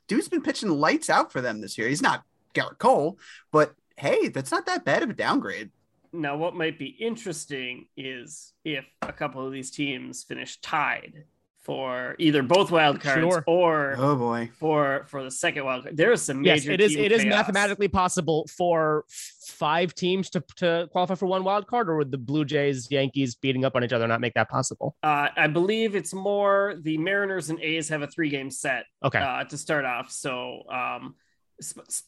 Dude's 0.06 0.28
been 0.28 0.42
pitching 0.42 0.70
lights 0.70 1.10
out 1.10 1.32
for 1.32 1.40
them 1.40 1.60
this 1.60 1.76
year. 1.76 1.88
He's 1.88 2.02
not 2.02 2.22
Gerrit 2.54 2.78
Cole 2.78 3.18
but 3.52 3.74
hey 3.98 4.28
that's 4.28 4.50
not 4.50 4.66
that 4.66 4.84
bad 4.84 5.02
of 5.02 5.10
a 5.10 5.14
downgrade 5.14 5.70
now, 6.16 6.36
what 6.36 6.54
might 6.54 6.78
be 6.78 6.86
interesting 6.86 7.86
is 7.96 8.52
if 8.64 8.84
a 9.02 9.12
couple 9.12 9.46
of 9.46 9.52
these 9.52 9.70
teams 9.70 10.24
finish 10.24 10.60
tied 10.60 11.24
for 11.66 12.14
either 12.20 12.44
both 12.44 12.70
wild 12.70 13.00
cards 13.00 13.20
sure. 13.20 13.42
or 13.48 13.96
oh 13.98 14.14
boy 14.14 14.48
for 14.56 15.04
for 15.08 15.24
the 15.24 15.30
second 15.30 15.64
wild 15.64 15.82
card. 15.82 15.96
There 15.96 16.12
is 16.12 16.22
some 16.22 16.40
major. 16.40 16.70
Yes, 16.70 16.74
it 16.74 16.80
is. 16.80 16.94
It 16.94 17.08
chaos. 17.08 17.20
is 17.20 17.26
mathematically 17.26 17.88
possible 17.88 18.46
for 18.56 19.04
five 19.48 19.92
teams 19.92 20.30
to 20.30 20.44
to 20.58 20.88
qualify 20.92 21.16
for 21.16 21.26
one 21.26 21.42
wild 21.42 21.66
card, 21.66 21.90
or 21.90 21.96
would 21.96 22.12
the 22.12 22.18
Blue 22.18 22.44
Jays, 22.44 22.88
Yankees 22.88 23.34
beating 23.34 23.64
up 23.64 23.74
on 23.74 23.82
each 23.82 23.92
other 23.92 24.06
not 24.06 24.20
make 24.20 24.34
that 24.34 24.48
possible? 24.48 24.96
Uh, 25.02 25.28
I 25.36 25.48
believe 25.48 25.96
it's 25.96 26.14
more 26.14 26.76
the 26.80 26.98
Mariners 26.98 27.50
and 27.50 27.60
A's 27.60 27.88
have 27.88 28.02
a 28.02 28.06
three 28.06 28.28
game 28.28 28.50
set. 28.50 28.84
Okay. 29.04 29.18
Uh, 29.18 29.42
to 29.44 29.58
start 29.58 29.84
off, 29.84 30.12
so 30.12 30.62
um, 30.70 31.16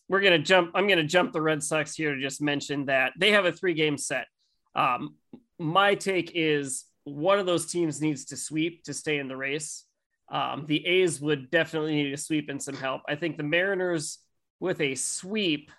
we're 0.09 0.21
gonna 0.21 0.39
jump. 0.39 0.73
I'm 0.75 0.89
gonna 0.89 1.05
jump 1.05 1.33
the 1.33 1.43
Red 1.43 1.63
Sox 1.63 1.95
here 1.95 2.15
to 2.15 2.21
just 2.21 2.41
mention 2.41 2.87
that 2.87 3.13
they 3.19 3.33
have 3.33 3.45
a 3.45 3.53
three 3.53 3.75
game 3.75 3.99
set. 3.99 4.27
Um, 4.75 5.17
my 5.59 5.95
take 5.95 6.33
is 6.35 6.85
one 7.05 7.39
of 7.39 7.47
those 7.47 7.67
teams 7.67 8.01
needs 8.01 8.27
to 8.27 8.37
sweep 8.37 8.85
to 8.85 8.95
stay 8.95 9.19
in 9.19 9.29
the 9.29 9.37
race. 9.37 9.85
Um, 10.31 10.67
the 10.67 10.85
A's 10.87 11.21
would 11.21 11.51
definitely 11.51 11.95
need 11.95 12.13
a 12.13 12.19
sweep 12.19 12.49
and 12.51 12.63
some 12.63 12.77
help. 12.77 13.03
I 13.09 13.15
think 13.15 13.37
the 13.37 13.43
Mariners 13.43 14.19
with 14.61 14.81
a 14.81 14.95
sweep 14.95 15.71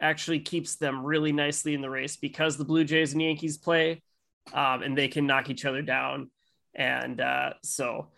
actually 0.00 0.40
keeps 0.40 0.76
them 0.76 1.04
really 1.04 1.32
nicely 1.32 1.74
in 1.74 1.80
the 1.80 1.90
race 1.90 2.16
because 2.16 2.56
the 2.56 2.64
Blue 2.64 2.84
Jays 2.84 3.12
and 3.12 3.20
Yankees 3.20 3.58
play, 3.58 4.02
um, 4.52 4.82
and 4.82 4.96
they 4.96 5.08
can 5.08 5.26
knock 5.26 5.50
each 5.50 5.64
other 5.64 5.82
down. 5.82 6.30
And 6.74 7.20
uh, 7.20 7.54
so 7.62 8.08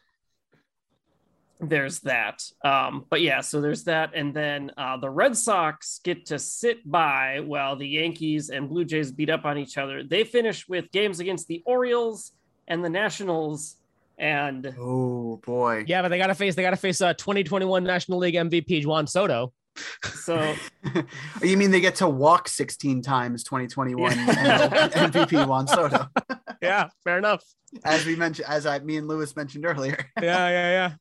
there's 1.62 2.00
that. 2.00 2.42
Um, 2.64 3.06
but 3.08 3.20
yeah, 3.20 3.40
so 3.40 3.60
there's 3.60 3.84
that. 3.84 4.14
And 4.14 4.34
then 4.34 4.72
uh, 4.76 4.96
the 4.96 5.08
Red 5.08 5.36
Sox 5.36 6.00
get 6.02 6.26
to 6.26 6.38
sit 6.38 6.88
by 6.90 7.40
while 7.40 7.76
the 7.76 7.86
Yankees 7.86 8.50
and 8.50 8.68
Blue 8.68 8.84
Jays 8.84 9.12
beat 9.12 9.30
up 9.30 9.44
on 9.44 9.56
each 9.56 9.78
other. 9.78 10.02
They 10.02 10.24
finish 10.24 10.68
with 10.68 10.90
games 10.90 11.20
against 11.20 11.46
the 11.46 11.62
Orioles 11.64 12.32
and 12.66 12.84
the 12.84 12.90
Nationals. 12.90 13.76
And 14.18 14.74
oh 14.78 15.40
boy, 15.44 15.84
yeah, 15.86 16.02
but 16.02 16.08
they 16.08 16.18
got 16.18 16.26
to 16.26 16.34
face 16.34 16.54
they 16.54 16.62
got 16.62 16.70
to 16.70 16.76
face 16.76 17.00
a 17.00 17.08
uh, 17.08 17.14
2021 17.14 17.82
National 17.82 18.18
League 18.18 18.34
MVP 18.34 18.84
Juan 18.84 19.06
Soto. 19.06 19.52
So, 20.02 20.54
you 21.42 21.56
mean 21.56 21.70
they 21.70 21.80
get 21.80 21.94
to 21.96 22.08
walk 22.08 22.46
16 22.46 23.00
times 23.00 23.42
2021 23.42 24.12
yeah. 24.12 24.88
MVP 24.88 25.46
Juan 25.48 25.66
Soto? 25.66 26.08
yeah, 26.62 26.88
fair 27.04 27.16
enough. 27.16 27.42
As 27.84 28.04
we 28.04 28.14
mentioned, 28.14 28.48
as 28.48 28.66
I, 28.66 28.80
me 28.80 28.98
and 28.98 29.08
Lewis 29.08 29.34
mentioned 29.34 29.64
earlier. 29.64 29.96
yeah, 30.20 30.48
yeah, 30.48 30.70
yeah. 30.70 30.92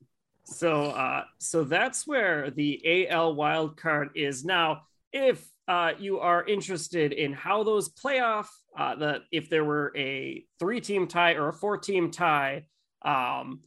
So, 0.51 0.87
uh, 0.87 1.23
so 1.37 1.63
that's 1.63 2.05
where 2.05 2.51
the 2.51 3.07
AL 3.09 3.35
wild 3.35 3.77
card 3.77 4.09
is 4.15 4.43
now. 4.43 4.83
If 5.13 5.45
uh, 5.67 5.93
you 5.97 6.19
are 6.19 6.45
interested 6.45 7.13
in 7.13 7.33
how 7.33 7.63
those 7.63 7.89
playoff, 7.89 8.47
uh, 8.77 8.95
the 8.95 9.19
if 9.31 9.49
there 9.49 9.63
were 9.63 9.93
a 9.95 10.45
three-team 10.59 11.07
tie 11.07 11.33
or 11.33 11.49
a 11.49 11.53
four-team 11.53 12.11
tie, 12.11 12.65
um, 13.03 13.61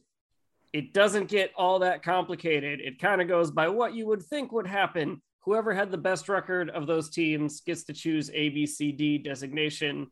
it 0.73 0.93
doesn't 0.93 1.27
get 1.27 1.51
all 1.57 1.79
that 1.79 2.03
complicated. 2.03 2.81
It 2.81 2.99
kind 2.99 3.21
of 3.21 3.27
goes 3.27 3.49
by 3.49 3.69
what 3.69 3.95
you 3.95 4.05
would 4.07 4.21
think 4.21 4.51
would 4.51 4.67
happen. 4.67 5.21
Whoever 5.39 5.73
had 5.73 5.91
the 5.91 5.97
best 5.97 6.29
record 6.29 6.69
of 6.69 6.85
those 6.85 7.09
teams 7.09 7.61
gets 7.61 7.83
to 7.85 7.93
choose 7.93 8.29
A, 8.33 8.49
B, 8.49 8.65
C, 8.65 8.91
D 8.91 9.17
designation. 9.17 10.07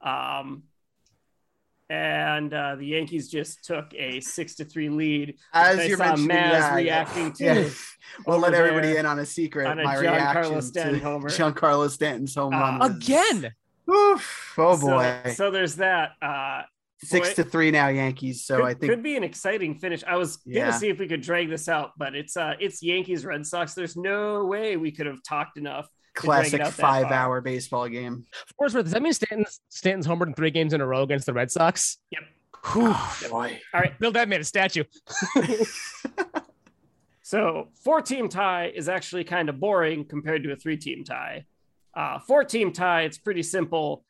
Um, 0.00 0.64
and 1.90 2.52
uh, 2.52 2.76
the 2.76 2.86
Yankees 2.86 3.28
just 3.28 3.64
took 3.64 3.94
a 3.94 4.20
six 4.20 4.54
to 4.56 4.64
three 4.64 4.88
lead. 4.88 5.36
As 5.54 5.88
you're 5.88 5.96
Maz 5.98 6.26
that, 6.26 6.74
reacting 6.74 7.32
to. 7.34 7.44
Yeah. 7.44 7.68
We'll 8.26 8.38
let 8.38 8.54
everybody 8.54 8.96
in 8.96 9.04
on 9.04 9.18
a 9.18 9.26
secret. 9.26 9.66
On 9.66 9.78
a 9.78 9.84
my 9.84 9.96
Giancarlo 9.96 10.62
Stanton 10.62 10.98
homer. 10.98 11.28
Giancarlo 11.28 11.90
Stanton's 11.90 12.34
home 12.34 12.52
run 12.52 12.80
again. 12.80 13.52
Oof. 13.88 14.54
Oh 14.56 14.80
boy. 14.80 15.20
So, 15.26 15.30
so 15.32 15.50
there's 15.50 15.76
that. 15.76 16.12
Uh, 16.22 16.62
Six 17.00 17.28
boy, 17.28 17.34
to 17.34 17.44
three 17.44 17.70
now, 17.70 17.88
Yankees. 17.88 18.44
So 18.44 18.56
could, 18.56 18.64
I 18.64 18.68
think 18.70 18.84
it 18.84 18.88
could 18.88 19.02
be 19.02 19.16
an 19.16 19.24
exciting 19.24 19.74
finish. 19.74 20.02
I 20.04 20.16
was 20.16 20.38
gonna 20.38 20.72
see 20.72 20.88
if 20.88 20.98
we 20.98 21.06
could 21.06 21.20
drag 21.20 21.48
this 21.48 21.68
out, 21.68 21.92
but 21.96 22.14
it's 22.16 22.36
uh 22.36 22.54
it's 22.58 22.82
Yankees 22.82 23.24
Red 23.24 23.46
Sox. 23.46 23.74
There's 23.74 23.96
no 23.96 24.46
way 24.46 24.76
we 24.76 24.90
could 24.90 25.06
have 25.06 25.22
talked 25.22 25.58
enough. 25.58 25.88
Classic 26.18 26.66
five 26.66 27.06
hour 27.12 27.40
baseball 27.40 27.88
game. 27.88 28.26
Of 28.48 28.56
course, 28.56 28.72
does 28.72 28.90
that 28.90 29.02
mean 29.02 29.12
Stanton's 29.12 29.60
Stanton's 29.68 30.06
homered 30.06 30.28
in 30.28 30.34
three 30.34 30.50
games 30.50 30.72
in 30.72 30.80
a 30.80 30.86
row 30.86 31.02
against 31.02 31.26
the 31.26 31.32
Red 31.32 31.50
Sox? 31.50 31.98
Yep. 32.10 32.22
Whew, 32.72 32.92
oh, 32.92 33.18
boy. 33.30 33.60
All 33.72 33.80
right. 33.80 33.98
Build 33.98 34.14
that 34.14 34.28
man 34.28 34.40
a 34.40 34.44
statue. 34.44 34.84
so 37.22 37.68
four 37.84 38.02
team 38.02 38.28
tie 38.28 38.72
is 38.74 38.88
actually 38.88 39.24
kind 39.24 39.48
of 39.48 39.60
boring 39.60 40.04
compared 40.04 40.42
to 40.42 40.52
a 40.52 40.56
three 40.56 40.76
team 40.76 41.04
tie. 41.04 41.44
Uh, 41.94 42.18
four 42.18 42.44
team 42.44 42.72
tie, 42.72 43.02
it's 43.02 43.18
pretty 43.18 43.42
simple. 43.42 44.04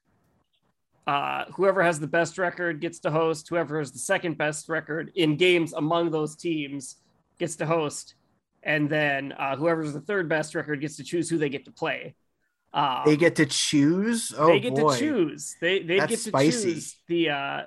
Uh, 1.06 1.44
whoever 1.54 1.82
has 1.82 2.00
the 2.00 2.06
best 2.06 2.36
record 2.36 2.80
gets 2.80 2.98
to 3.00 3.10
host. 3.10 3.48
Whoever 3.48 3.78
has 3.78 3.92
the 3.92 3.98
second 3.98 4.36
best 4.36 4.68
record 4.68 5.12
in 5.14 5.36
games 5.36 5.72
among 5.72 6.10
those 6.10 6.36
teams 6.36 6.96
gets 7.38 7.56
to 7.56 7.66
host. 7.66 8.14
And 8.68 8.90
then 8.90 9.32
uh, 9.32 9.56
whoever's 9.56 9.94
the 9.94 10.00
third 10.00 10.28
best 10.28 10.54
record 10.54 10.82
gets 10.82 10.96
to 10.98 11.02
choose 11.02 11.30
who 11.30 11.38
they 11.38 11.48
get 11.48 11.64
to 11.64 11.72
play. 11.72 12.14
Um, 12.74 13.00
they 13.06 13.16
get 13.16 13.36
to 13.36 13.46
choose. 13.46 14.34
Oh, 14.36 14.48
they 14.48 14.60
get 14.60 14.74
boy. 14.74 14.92
to 14.92 14.98
choose. 14.98 15.56
They 15.58 15.82
they 15.82 15.98
That's 15.98 16.10
get 16.10 16.16
to 16.18 16.28
spicy. 16.28 16.74
choose 16.74 16.96
the 17.06 17.30
uh, 17.30 17.62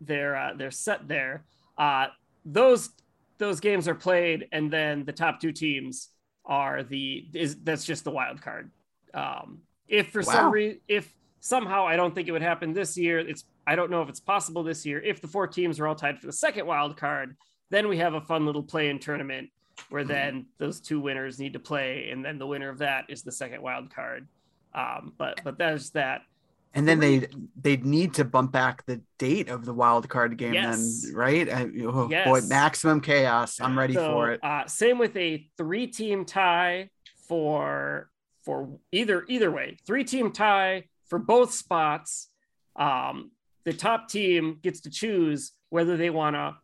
their 0.00 0.36
uh, 0.36 0.54
their 0.54 0.70
set 0.70 1.06
there. 1.06 1.44
Uh, 1.76 2.06
those 2.46 2.88
those 3.36 3.60
games 3.60 3.86
are 3.86 3.94
played, 3.94 4.48
and 4.52 4.72
then 4.72 5.04
the 5.04 5.12
top 5.12 5.38
two 5.38 5.52
teams 5.52 6.08
are 6.46 6.82
the 6.82 7.26
is 7.34 7.56
that's 7.62 7.84
just 7.84 8.04
the 8.04 8.10
wild 8.10 8.40
card. 8.40 8.70
Um, 9.12 9.58
if 9.86 10.12
for 10.12 10.22
wow. 10.22 10.32
some 10.32 10.50
reason, 10.50 10.80
if 10.88 11.14
somehow 11.40 11.86
I 11.86 11.96
don't 11.96 12.14
think 12.14 12.26
it 12.26 12.32
would 12.32 12.40
happen 12.40 12.72
this 12.72 12.96
year, 12.96 13.18
it's 13.18 13.44
I 13.66 13.76
don't 13.76 13.90
know 13.90 14.00
if 14.00 14.08
it's 14.08 14.18
possible 14.18 14.62
this 14.62 14.86
year. 14.86 14.98
If 15.02 15.20
the 15.20 15.28
four 15.28 15.46
teams 15.46 15.78
are 15.78 15.86
all 15.86 15.94
tied 15.94 16.18
for 16.20 16.26
the 16.26 16.32
second 16.32 16.64
wild 16.64 16.96
card, 16.96 17.36
then 17.68 17.86
we 17.86 17.98
have 17.98 18.14
a 18.14 18.22
fun 18.22 18.46
little 18.46 18.62
play-in 18.62 18.98
tournament 18.98 19.50
where 19.88 20.04
then 20.04 20.46
those 20.58 20.80
two 20.80 21.00
winners 21.00 21.38
need 21.38 21.52
to 21.54 21.58
play, 21.58 22.10
and 22.10 22.24
then 22.24 22.38
the 22.38 22.46
winner 22.46 22.68
of 22.68 22.78
that 22.78 23.04
is 23.08 23.22
the 23.22 23.32
second 23.32 23.62
wild 23.62 23.94
card. 23.94 24.26
Um, 24.74 25.12
but 25.16 25.40
but 25.44 25.58
there's 25.58 25.90
that. 25.90 26.22
And 26.76 26.88
then 26.88 26.98
they 26.98 27.28
they'd 27.60 27.84
need 27.84 28.14
to 28.14 28.24
bump 28.24 28.50
back 28.50 28.84
the 28.86 29.00
date 29.18 29.48
of 29.48 29.64
the 29.64 29.72
wild 29.72 30.08
card 30.08 30.36
game, 30.36 30.54
yes. 30.54 31.02
then 31.02 31.14
right? 31.14 31.48
I, 31.48 31.70
oh, 31.84 32.08
yes. 32.10 32.26
Boy, 32.26 32.40
maximum 32.48 33.00
chaos! 33.00 33.60
I'm 33.60 33.78
ready 33.78 33.94
so, 33.94 34.08
for 34.08 34.32
it. 34.32 34.42
Uh, 34.42 34.66
same 34.66 34.98
with 34.98 35.16
a 35.16 35.48
three 35.56 35.86
team 35.86 36.24
tie 36.24 36.90
for 37.28 38.10
for 38.42 38.68
either 38.90 39.24
either 39.28 39.50
way, 39.50 39.76
three 39.86 40.04
team 40.04 40.32
tie 40.32 40.84
for 41.06 41.18
both 41.18 41.52
spots. 41.52 42.28
Um, 42.76 43.30
the 43.64 43.72
top 43.72 44.08
team 44.08 44.58
gets 44.62 44.80
to 44.82 44.90
choose 44.90 45.52
whether 45.70 45.96
they 45.96 46.10
want 46.10 46.34
to 46.34 46.56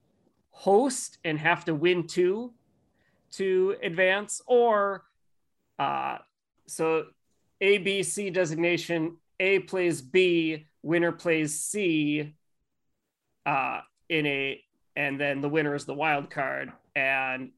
host 0.51 1.19
and 1.25 1.39
have 1.39 1.65
to 1.65 1.75
win 1.75 2.07
two 2.07 2.53
to 3.33 3.77
advance, 3.83 4.43
or 4.47 5.05
uh, 5.79 6.19
so 6.67 7.07
A 7.61 7.79
B 7.79 8.03
C 8.03 8.31
designation 8.31 9.17
a 9.39 9.61
plays 9.61 10.03
B, 10.03 10.67
winner 10.83 11.13
plays 11.13 11.59
C 11.59 12.35
uh, 13.47 13.81
in 14.09 14.27
a, 14.27 14.61
and 14.97 15.19
then 15.19 15.41
the 15.41 15.49
winner 15.49 15.75
is 15.75 15.87
the 15.87 15.95
wild 15.95 16.31
card. 16.31 16.73
And 16.95 17.53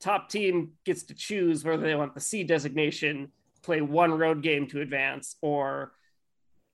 top 0.00 0.30
team 0.30 0.72
gets 0.84 1.04
to 1.04 1.14
choose 1.14 1.64
whether 1.64 1.82
they 1.82 1.94
want 1.94 2.14
the 2.14 2.20
C 2.20 2.42
designation, 2.42 3.30
play 3.62 3.80
one 3.82 4.18
road 4.18 4.42
game 4.42 4.66
to 4.68 4.80
advance, 4.80 5.36
or 5.40 5.92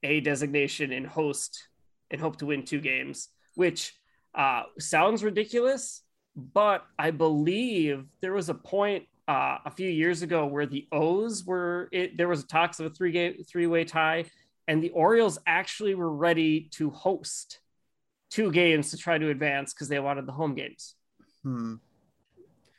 A 0.01 0.19
designation 0.21 0.91
and 0.91 1.05
host 1.05 1.67
and 2.09 2.21
hope 2.21 2.37
to 2.37 2.45
win 2.47 2.63
two 2.63 2.79
games, 2.79 3.29
which 3.55 3.93
uh, 4.33 4.63
sounds 4.79 5.23
ridiculous, 5.23 6.01
but 6.35 6.85
I 6.99 7.11
believe 7.11 8.05
there 8.21 8.33
was 8.33 8.49
a 8.49 8.53
point 8.53 9.05
uh, 9.27 9.57
a 9.65 9.71
few 9.71 9.89
years 9.89 10.21
ago 10.21 10.45
where 10.45 10.65
the 10.65 10.87
O's 10.91 11.45
were 11.45 11.89
it, 11.91 12.17
there 12.17 12.27
was 12.27 12.43
talks 12.43 12.79
of 12.79 12.85
a 12.85 12.89
three 12.89 13.11
game 13.11 13.43
three 13.47 13.67
way 13.67 13.83
tie 13.83 14.25
and 14.67 14.83
the 14.83 14.89
Orioles 14.91 15.37
actually 15.45 15.95
were 15.95 16.11
ready 16.11 16.69
to 16.73 16.89
host 16.89 17.59
two 18.29 18.51
games 18.51 18.91
to 18.91 18.97
try 18.97 19.17
to 19.17 19.29
advance 19.29 19.73
because 19.73 19.87
they 19.87 19.99
wanted 19.99 20.25
the 20.25 20.31
home 20.31 20.55
games. 20.55 20.95
Hmm. 21.43 21.75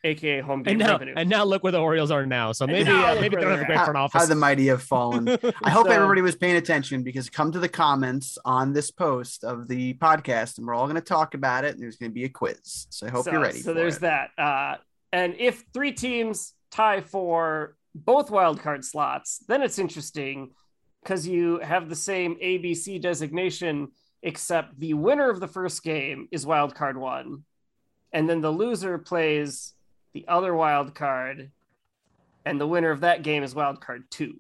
AKA 0.07 0.40
home 0.40 0.62
game 0.62 0.72
and 0.72 0.80
now, 0.80 0.92
revenue. 0.92 1.14
And 1.16 1.28
now 1.28 1.44
look 1.44 1.62
where 1.62 1.72
the 1.72 1.80
Orioles 1.80 2.11
are 2.11 2.24
now. 2.26 2.52
So 2.52 2.66
maybe 2.66 2.90
uh, 2.90 3.14
maybe 3.20 3.36
they 3.36 3.42
don't 3.42 3.52
have 3.52 3.61
a 3.61 3.64
great 3.64 3.78
front 3.80 3.96
office. 3.96 4.22
How 4.22 4.26
the 4.26 4.34
mighty 4.34 4.66
have 4.68 4.82
fallen. 4.82 5.28
I 5.62 5.70
hope 5.70 5.86
so, 5.86 5.92
everybody 5.92 6.22
was 6.22 6.36
paying 6.36 6.57
attention 6.57 7.02
because 7.02 7.28
come 7.28 7.52
to 7.52 7.59
the 7.59 7.68
comments 7.68 8.38
on 8.44 8.72
this 8.72 8.90
post 8.90 9.44
of 9.44 9.68
the 9.68 9.94
podcast 9.94 10.59
and 10.59 10.66
we're 10.66 10.74
all 10.74 10.86
going 10.86 10.96
to 10.96 11.00
talk 11.00 11.34
about 11.34 11.64
it. 11.64 11.74
And 11.74 11.82
there's 11.82 11.96
going 11.96 12.11
to 12.11 12.14
be 12.14 12.24
a 12.24 12.28
quiz. 12.28 12.86
So 12.90 13.07
I 13.07 13.11
hope 13.11 13.24
so, 13.24 13.32
you're 13.32 13.40
ready. 13.40 13.61
So 13.61 13.74
there's 13.74 13.96
it. 13.96 14.00
that. 14.02 14.30
Uh, 14.38 14.76
and 15.12 15.34
if 15.38 15.64
three 15.72 15.92
teams 15.92 16.54
tie 16.70 17.00
for 17.00 17.76
both 17.94 18.28
wildcard 18.28 18.84
slots, 18.84 19.42
then 19.48 19.62
it's 19.62 19.78
interesting 19.78 20.50
because 21.02 21.26
you 21.26 21.59
have 21.61 21.88
the 21.88 21.96
same 21.96 22.36
ABC 22.36 23.00
designation, 23.00 23.88
except 24.22 24.78
the 24.78 24.94
winner 24.94 25.30
of 25.30 25.40
the 25.40 25.48
first 25.48 25.82
game 25.82 26.28
is 26.32 26.44
wild 26.44 26.74
card 26.74 26.98
one, 26.98 27.44
and 28.12 28.28
then 28.28 28.40
the 28.40 28.50
loser 28.50 28.98
plays 28.98 29.72
the 30.16 30.24
other 30.28 30.54
wild 30.54 30.94
card, 30.94 31.50
and 32.46 32.58
the 32.58 32.66
winner 32.66 32.90
of 32.90 33.00
that 33.00 33.22
game 33.22 33.42
is 33.42 33.54
wild 33.54 33.82
card 33.82 34.04
two. 34.10 34.38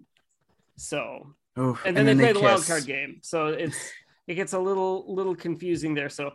So, 0.76 1.34
Oof, 1.58 1.84
and, 1.84 1.94
then 1.94 2.08
and, 2.08 2.08
then 2.08 2.16
they 2.16 2.24
play 2.24 2.32
they 2.32 2.40
the 2.40 2.44
wild 2.44 2.66
card 2.66 2.86
game. 2.86 3.18
So 3.20 3.48
it's 3.48 3.92
it 4.26 4.36
gets 4.36 4.54
a 4.54 4.58
little 4.58 5.04
little 5.14 5.34
confusing 5.34 5.92
there. 5.92 6.08
So, 6.08 6.32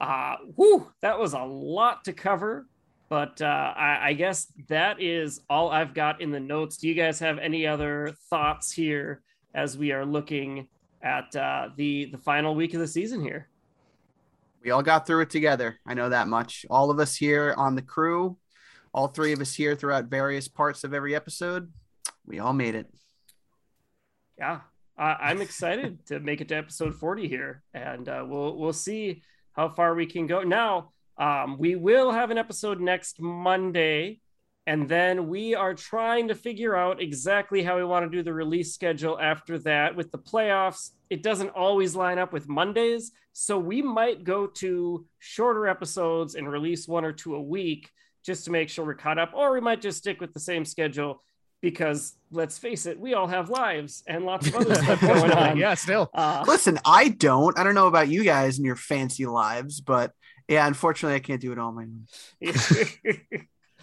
uh, 0.00 0.36
whoo, 0.56 0.90
that 1.02 1.16
was 1.20 1.34
a 1.34 1.42
lot 1.42 2.04
to 2.06 2.12
cover. 2.12 2.66
But 3.08 3.40
uh, 3.40 3.72
I, 3.76 4.08
I 4.08 4.12
guess 4.14 4.52
that 4.68 5.00
is 5.00 5.40
all 5.48 5.70
I've 5.70 5.94
got 5.94 6.20
in 6.20 6.32
the 6.32 6.40
notes. 6.40 6.76
Do 6.76 6.88
you 6.88 6.94
guys 6.94 7.20
have 7.20 7.38
any 7.38 7.66
other 7.66 8.12
thoughts 8.28 8.72
here 8.72 9.22
as 9.54 9.78
we 9.78 9.92
are 9.92 10.04
looking 10.04 10.66
at 11.02 11.34
uh, 11.36 11.68
the 11.76 12.06
the 12.06 12.18
final 12.18 12.56
week 12.56 12.74
of 12.74 12.80
the 12.80 12.88
season 12.88 13.22
here. 13.22 13.48
We 14.64 14.72
all 14.72 14.82
got 14.82 15.06
through 15.06 15.22
it 15.22 15.30
together. 15.30 15.78
I 15.86 15.94
know 15.94 16.08
that 16.08 16.28
much. 16.28 16.66
All 16.68 16.90
of 16.90 16.98
us 16.98 17.16
here 17.16 17.54
on 17.56 17.74
the 17.74 17.82
crew, 17.82 18.36
all 18.92 19.08
three 19.08 19.32
of 19.32 19.40
us 19.40 19.54
here 19.54 19.74
throughout 19.74 20.06
various 20.06 20.48
parts 20.48 20.84
of 20.84 20.94
every 20.94 21.14
episode, 21.14 21.72
we 22.26 22.38
all 22.38 22.52
made 22.52 22.74
it. 22.74 22.86
Yeah, 24.38 24.60
uh, 24.98 25.16
I'm 25.20 25.40
excited 25.40 26.06
to 26.06 26.20
make 26.20 26.40
it 26.40 26.48
to 26.48 26.56
episode 26.56 26.94
40 26.94 27.28
here, 27.28 27.62
and 27.74 28.08
uh, 28.08 28.24
we'll 28.26 28.56
we'll 28.56 28.72
see 28.72 29.22
how 29.52 29.68
far 29.68 29.94
we 29.94 30.06
can 30.06 30.26
go. 30.26 30.42
Now, 30.42 30.92
um, 31.18 31.58
we 31.58 31.76
will 31.76 32.10
have 32.10 32.30
an 32.30 32.38
episode 32.38 32.80
next 32.80 33.20
Monday 33.20 34.20
and 34.66 34.88
then 34.88 35.28
we 35.28 35.54
are 35.54 35.74
trying 35.74 36.28
to 36.28 36.34
figure 36.34 36.76
out 36.76 37.02
exactly 37.02 37.62
how 37.62 37.76
we 37.76 37.84
want 37.84 38.04
to 38.04 38.16
do 38.16 38.22
the 38.22 38.32
release 38.32 38.72
schedule 38.72 39.18
after 39.18 39.58
that. 39.60 39.96
With 39.96 40.12
the 40.12 40.18
playoffs, 40.18 40.90
it 41.08 41.22
doesn't 41.22 41.50
always 41.50 41.96
line 41.96 42.18
up 42.18 42.32
with 42.32 42.48
Mondays. 42.48 43.10
So 43.32 43.58
we 43.58 43.80
might 43.80 44.22
go 44.22 44.46
to 44.46 45.06
shorter 45.18 45.66
episodes 45.66 46.34
and 46.34 46.48
release 46.48 46.86
one 46.86 47.04
or 47.04 47.12
two 47.12 47.34
a 47.34 47.42
week 47.42 47.90
just 48.30 48.44
to 48.44 48.52
make 48.52 48.68
sure 48.68 48.84
we're 48.84 48.94
caught 48.94 49.18
up. 49.18 49.32
Or 49.34 49.52
we 49.52 49.60
might 49.60 49.80
just 49.80 49.98
stick 49.98 50.20
with 50.20 50.32
the 50.32 50.38
same 50.38 50.64
schedule 50.64 51.20
because 51.60 52.14
let's 52.30 52.58
face 52.58 52.86
it, 52.86 52.98
we 52.98 53.14
all 53.14 53.26
have 53.26 53.50
lives 53.50 54.04
and 54.06 54.24
lots 54.24 54.46
of 54.46 54.54
other 54.54 54.74
stuff 54.82 55.00
going 55.00 55.32
on. 55.32 55.56
Yeah, 55.56 55.74
still. 55.74 56.08
Uh, 56.14 56.44
Listen, 56.46 56.78
I 56.84 57.08
don't. 57.08 57.58
I 57.58 57.64
don't 57.64 57.74
know 57.74 57.88
about 57.88 58.08
you 58.08 58.22
guys 58.22 58.58
and 58.58 58.64
your 58.64 58.76
fancy 58.76 59.26
lives, 59.26 59.80
but 59.80 60.12
yeah, 60.46 60.64
unfortunately, 60.64 61.16
I 61.16 61.20
can't 61.20 61.40
do 61.40 61.50
it 61.50 61.58
all 61.58 61.72
my 61.72 61.82
own. 61.82 62.06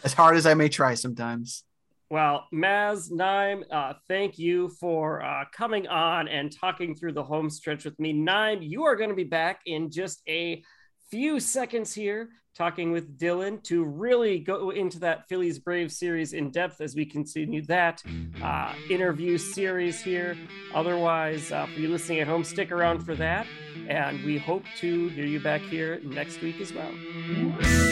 as 0.03 0.13
hard 0.13 0.37
as 0.37 0.45
I 0.45 0.53
may 0.53 0.69
try 0.69 0.93
sometimes. 0.93 1.65
Well, 2.09 2.47
Maz 2.53 3.11
Nime, 3.11 3.65
uh, 3.69 3.93
thank 4.07 4.39
you 4.39 4.69
for 4.69 5.21
uh, 5.21 5.43
coming 5.51 5.89
on 5.89 6.29
and 6.29 6.49
talking 6.57 6.95
through 6.95 7.11
the 7.11 7.23
home 7.23 7.49
stretch 7.49 7.83
with 7.83 7.99
me. 7.99 8.13
Nime, 8.13 8.61
you 8.61 8.85
are 8.85 8.95
going 8.95 9.09
to 9.09 9.15
be 9.15 9.25
back 9.25 9.59
in 9.65 9.91
just 9.91 10.21
a 10.25 10.63
few 11.11 11.41
seconds 11.41 11.93
here, 11.93 12.29
talking 12.57 12.91
with 12.91 13.19
Dylan 13.19 13.61
to 13.63 13.83
really 13.83 14.39
go 14.39 14.71
into 14.71 14.99
that 14.99 15.27
Phillies 15.29 15.59
Brave 15.59 15.91
series 15.91 16.33
in 16.33 16.49
depth 16.49 16.81
as 16.81 16.95
we 16.95 17.05
continue 17.05 17.61
that 17.65 18.01
uh, 18.41 18.73
interview 18.89 19.37
series 19.37 20.01
here. 20.01 20.35
Otherwise, 20.73 21.51
uh, 21.51 21.67
for 21.67 21.79
you 21.79 21.89
listening 21.89 22.19
at 22.19 22.27
home, 22.27 22.43
stick 22.43 22.71
around 22.71 23.05
for 23.05 23.13
that. 23.15 23.45
And 23.87 24.23
we 24.25 24.39
hope 24.39 24.63
to 24.79 25.09
hear 25.09 25.25
you 25.25 25.39
back 25.39 25.61
here 25.61 26.01
next 26.03 26.41
week 26.41 26.59
as 26.59 26.73
well. 26.73 27.86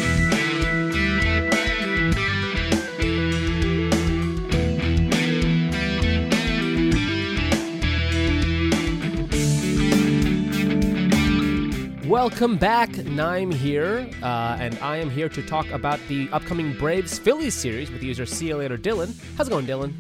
Welcome 12.16 12.56
back. 12.56 12.96
Nime 13.04 13.52
here, 13.52 14.10
uh, 14.24 14.56
and 14.58 14.80
I 14.80 14.96
am 14.96 15.10
here 15.10 15.28
to 15.28 15.46
talk 15.46 15.70
about 15.72 16.00
the 16.08 16.30
upcoming 16.32 16.72
Braves 16.78 17.20
Phillies 17.20 17.54
series 17.54 17.92
with 17.92 18.02
user 18.02 18.26
See 18.26 18.48
You 18.48 18.56
Later 18.56 18.78
Dylan. 18.78 19.22
How's 19.36 19.48
it 19.48 19.52
going, 19.52 19.66
Dylan? 19.66 19.94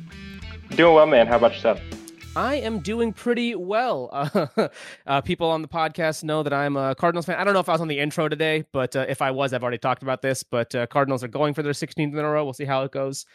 Doing 0.77 0.95
well, 0.95 1.07
man. 1.07 1.27
How 1.27 1.35
about 1.35 1.51
yourself? 1.55 1.81
I 2.33 2.55
am 2.55 2.79
doing 2.79 3.11
pretty 3.11 3.53
well. 3.53 4.09
Uh, 4.55 4.69
uh, 5.05 5.21
people 5.21 5.49
on 5.49 5.61
the 5.61 5.67
podcast 5.67 6.23
know 6.23 6.41
that 6.41 6.53
I'm 6.53 6.77
a 6.77 6.95
Cardinals 6.95 7.25
fan. 7.25 7.35
I 7.37 7.43
don't 7.43 7.53
know 7.53 7.59
if 7.59 7.67
I 7.67 7.73
was 7.73 7.81
on 7.81 7.89
the 7.89 7.99
intro 7.99 8.29
today, 8.29 8.63
but 8.71 8.95
uh, 8.95 9.05
if 9.09 9.21
I 9.21 9.31
was, 9.31 9.51
I've 9.51 9.63
already 9.63 9.77
talked 9.77 10.01
about 10.01 10.21
this. 10.21 10.41
But 10.41 10.73
uh, 10.73 10.87
Cardinals 10.87 11.21
are 11.21 11.27
going 11.27 11.53
for 11.53 11.63
their 11.63 11.73
16th 11.73 11.97
in 11.99 12.17
a 12.17 12.29
row. 12.29 12.45
We'll 12.45 12.53
see 12.53 12.63
how 12.63 12.83
it 12.83 12.93
goes. 12.93 13.25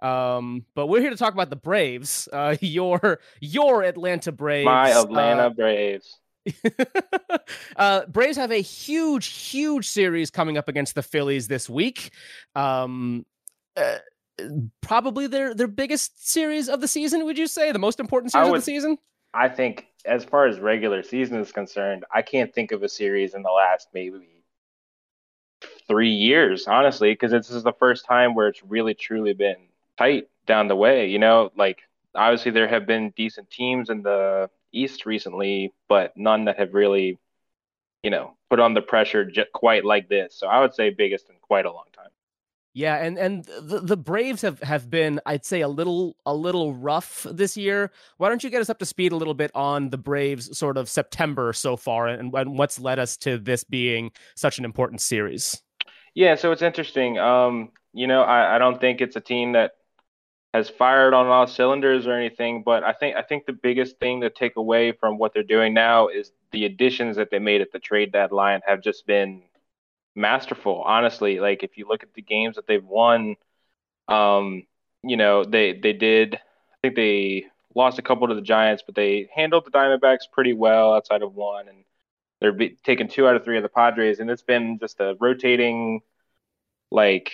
Um, 0.00 0.64
but 0.76 0.86
we're 0.86 1.00
here 1.00 1.10
to 1.10 1.16
talk 1.16 1.34
about 1.34 1.50
the 1.50 1.56
Braves. 1.56 2.28
Uh, 2.32 2.54
your 2.60 3.18
your 3.40 3.82
Atlanta 3.82 4.30
Braves. 4.30 4.64
My 4.64 4.90
Atlanta 4.90 5.46
uh, 5.46 5.50
Braves. 5.50 6.20
uh, 7.76 8.06
Braves 8.06 8.36
have 8.36 8.50
a 8.50 8.60
huge, 8.60 9.26
huge 9.26 9.88
series 9.88 10.30
coming 10.30 10.58
up 10.58 10.68
against 10.68 10.94
the 10.94 11.02
Phillies 11.02 11.48
this 11.48 11.68
week. 11.68 12.10
Um, 12.54 13.26
uh, 13.76 13.98
probably 14.80 15.26
their 15.26 15.54
their 15.54 15.66
biggest 15.66 16.28
series 16.28 16.68
of 16.68 16.80
the 16.80 16.88
season. 16.88 17.24
Would 17.24 17.38
you 17.38 17.46
say 17.46 17.72
the 17.72 17.78
most 17.78 18.00
important 18.00 18.32
series 18.32 18.50
would, 18.50 18.58
of 18.58 18.62
the 18.62 18.64
season? 18.64 18.98
I 19.34 19.48
think, 19.48 19.86
as 20.04 20.24
far 20.24 20.46
as 20.46 20.58
regular 20.58 21.02
season 21.02 21.38
is 21.38 21.52
concerned, 21.52 22.04
I 22.14 22.22
can't 22.22 22.52
think 22.54 22.72
of 22.72 22.82
a 22.82 22.88
series 22.88 23.34
in 23.34 23.42
the 23.42 23.50
last 23.50 23.88
maybe 23.92 24.20
three 25.86 26.10
years, 26.10 26.66
honestly, 26.66 27.12
because 27.12 27.32
this 27.32 27.50
is 27.50 27.62
the 27.62 27.72
first 27.72 28.04
time 28.04 28.34
where 28.34 28.48
it's 28.48 28.62
really 28.62 28.94
truly 28.94 29.32
been 29.32 29.56
tight 29.96 30.28
down 30.46 30.68
the 30.68 30.76
way. 30.76 31.08
You 31.08 31.18
know, 31.18 31.50
like 31.56 31.80
obviously 32.14 32.50
there 32.52 32.68
have 32.68 32.86
been 32.86 33.12
decent 33.16 33.50
teams 33.50 33.90
in 33.90 34.02
the 34.02 34.50
East 34.78 35.06
recently, 35.06 35.72
but 35.88 36.16
none 36.16 36.44
that 36.46 36.58
have 36.58 36.74
really, 36.74 37.18
you 38.02 38.10
know, 38.10 38.36
put 38.50 38.60
on 38.60 38.74
the 38.74 38.82
pressure 38.82 39.30
quite 39.52 39.84
like 39.84 40.08
this. 40.08 40.34
So 40.36 40.46
I 40.46 40.60
would 40.60 40.74
say 40.74 40.90
biggest 40.90 41.28
in 41.28 41.36
quite 41.42 41.66
a 41.66 41.72
long 41.72 41.86
time. 41.94 42.10
Yeah, 42.74 42.96
and 42.96 43.18
and 43.18 43.44
the, 43.44 43.80
the 43.80 43.96
Braves 43.96 44.42
have 44.42 44.60
have 44.62 44.88
been, 44.88 45.20
I'd 45.26 45.44
say, 45.44 45.62
a 45.62 45.68
little 45.68 46.14
a 46.24 46.34
little 46.34 46.74
rough 46.74 47.26
this 47.28 47.56
year. 47.56 47.90
Why 48.18 48.28
don't 48.28 48.44
you 48.44 48.50
get 48.50 48.60
us 48.60 48.70
up 48.70 48.78
to 48.78 48.86
speed 48.86 49.10
a 49.10 49.16
little 49.16 49.34
bit 49.34 49.50
on 49.54 49.90
the 49.90 49.98
Braves' 49.98 50.56
sort 50.56 50.76
of 50.76 50.88
September 50.88 51.52
so 51.52 51.76
far, 51.76 52.06
and, 52.06 52.32
and 52.34 52.56
what's 52.56 52.78
led 52.78 53.00
us 53.00 53.16
to 53.18 53.36
this 53.36 53.64
being 53.64 54.12
such 54.36 54.58
an 54.58 54.64
important 54.64 55.00
series? 55.00 55.60
Yeah, 56.14 56.36
so 56.36 56.52
it's 56.52 56.62
interesting. 56.62 57.18
Um, 57.18 57.70
you 57.92 58.06
know, 58.06 58.22
I, 58.22 58.56
I 58.56 58.58
don't 58.58 58.80
think 58.80 59.00
it's 59.00 59.16
a 59.16 59.20
team 59.20 59.52
that 59.52 59.72
has 60.54 60.68
fired 60.68 61.14
on 61.14 61.26
all 61.26 61.46
cylinders 61.46 62.06
or 62.06 62.12
anything, 62.12 62.62
but 62.62 62.82
I 62.82 62.92
think 62.92 63.16
I 63.16 63.22
think 63.22 63.46
the 63.46 63.52
biggest 63.52 63.98
thing 63.98 64.22
to 64.22 64.30
take 64.30 64.56
away 64.56 64.92
from 64.92 65.18
what 65.18 65.34
they're 65.34 65.42
doing 65.42 65.74
now 65.74 66.08
is 66.08 66.32
the 66.52 66.64
additions 66.64 67.16
that 67.16 67.30
they 67.30 67.38
made 67.38 67.60
at 67.60 67.72
the 67.72 67.78
trade 67.78 68.12
deadline 68.12 68.60
have 68.66 68.82
just 68.82 69.06
been 69.06 69.42
masterful. 70.14 70.82
Honestly, 70.82 71.38
like 71.40 71.62
if 71.62 71.76
you 71.76 71.86
look 71.86 72.02
at 72.02 72.14
the 72.14 72.22
games 72.22 72.56
that 72.56 72.66
they've 72.66 72.84
won, 72.84 73.36
um, 74.08 74.64
you 75.02 75.16
know 75.16 75.44
they 75.44 75.74
they 75.74 75.92
did. 75.92 76.36
I 76.36 76.76
think 76.82 76.96
they 76.96 77.46
lost 77.74 77.98
a 77.98 78.02
couple 78.02 78.28
to 78.28 78.34
the 78.34 78.40
Giants, 78.40 78.82
but 78.86 78.94
they 78.94 79.28
handled 79.34 79.66
the 79.66 79.70
Diamondbacks 79.70 80.30
pretty 80.32 80.54
well 80.54 80.94
outside 80.94 81.22
of 81.22 81.34
one, 81.34 81.68
and 81.68 81.84
they're 82.40 82.52
be- 82.52 82.76
taking 82.84 83.08
two 83.08 83.26
out 83.28 83.36
of 83.36 83.44
three 83.44 83.56
of 83.56 83.62
the 83.62 83.68
Padres, 83.68 84.20
and 84.20 84.30
it's 84.30 84.42
been 84.42 84.78
just 84.78 85.00
a 85.00 85.16
rotating 85.20 86.00
like 86.90 87.32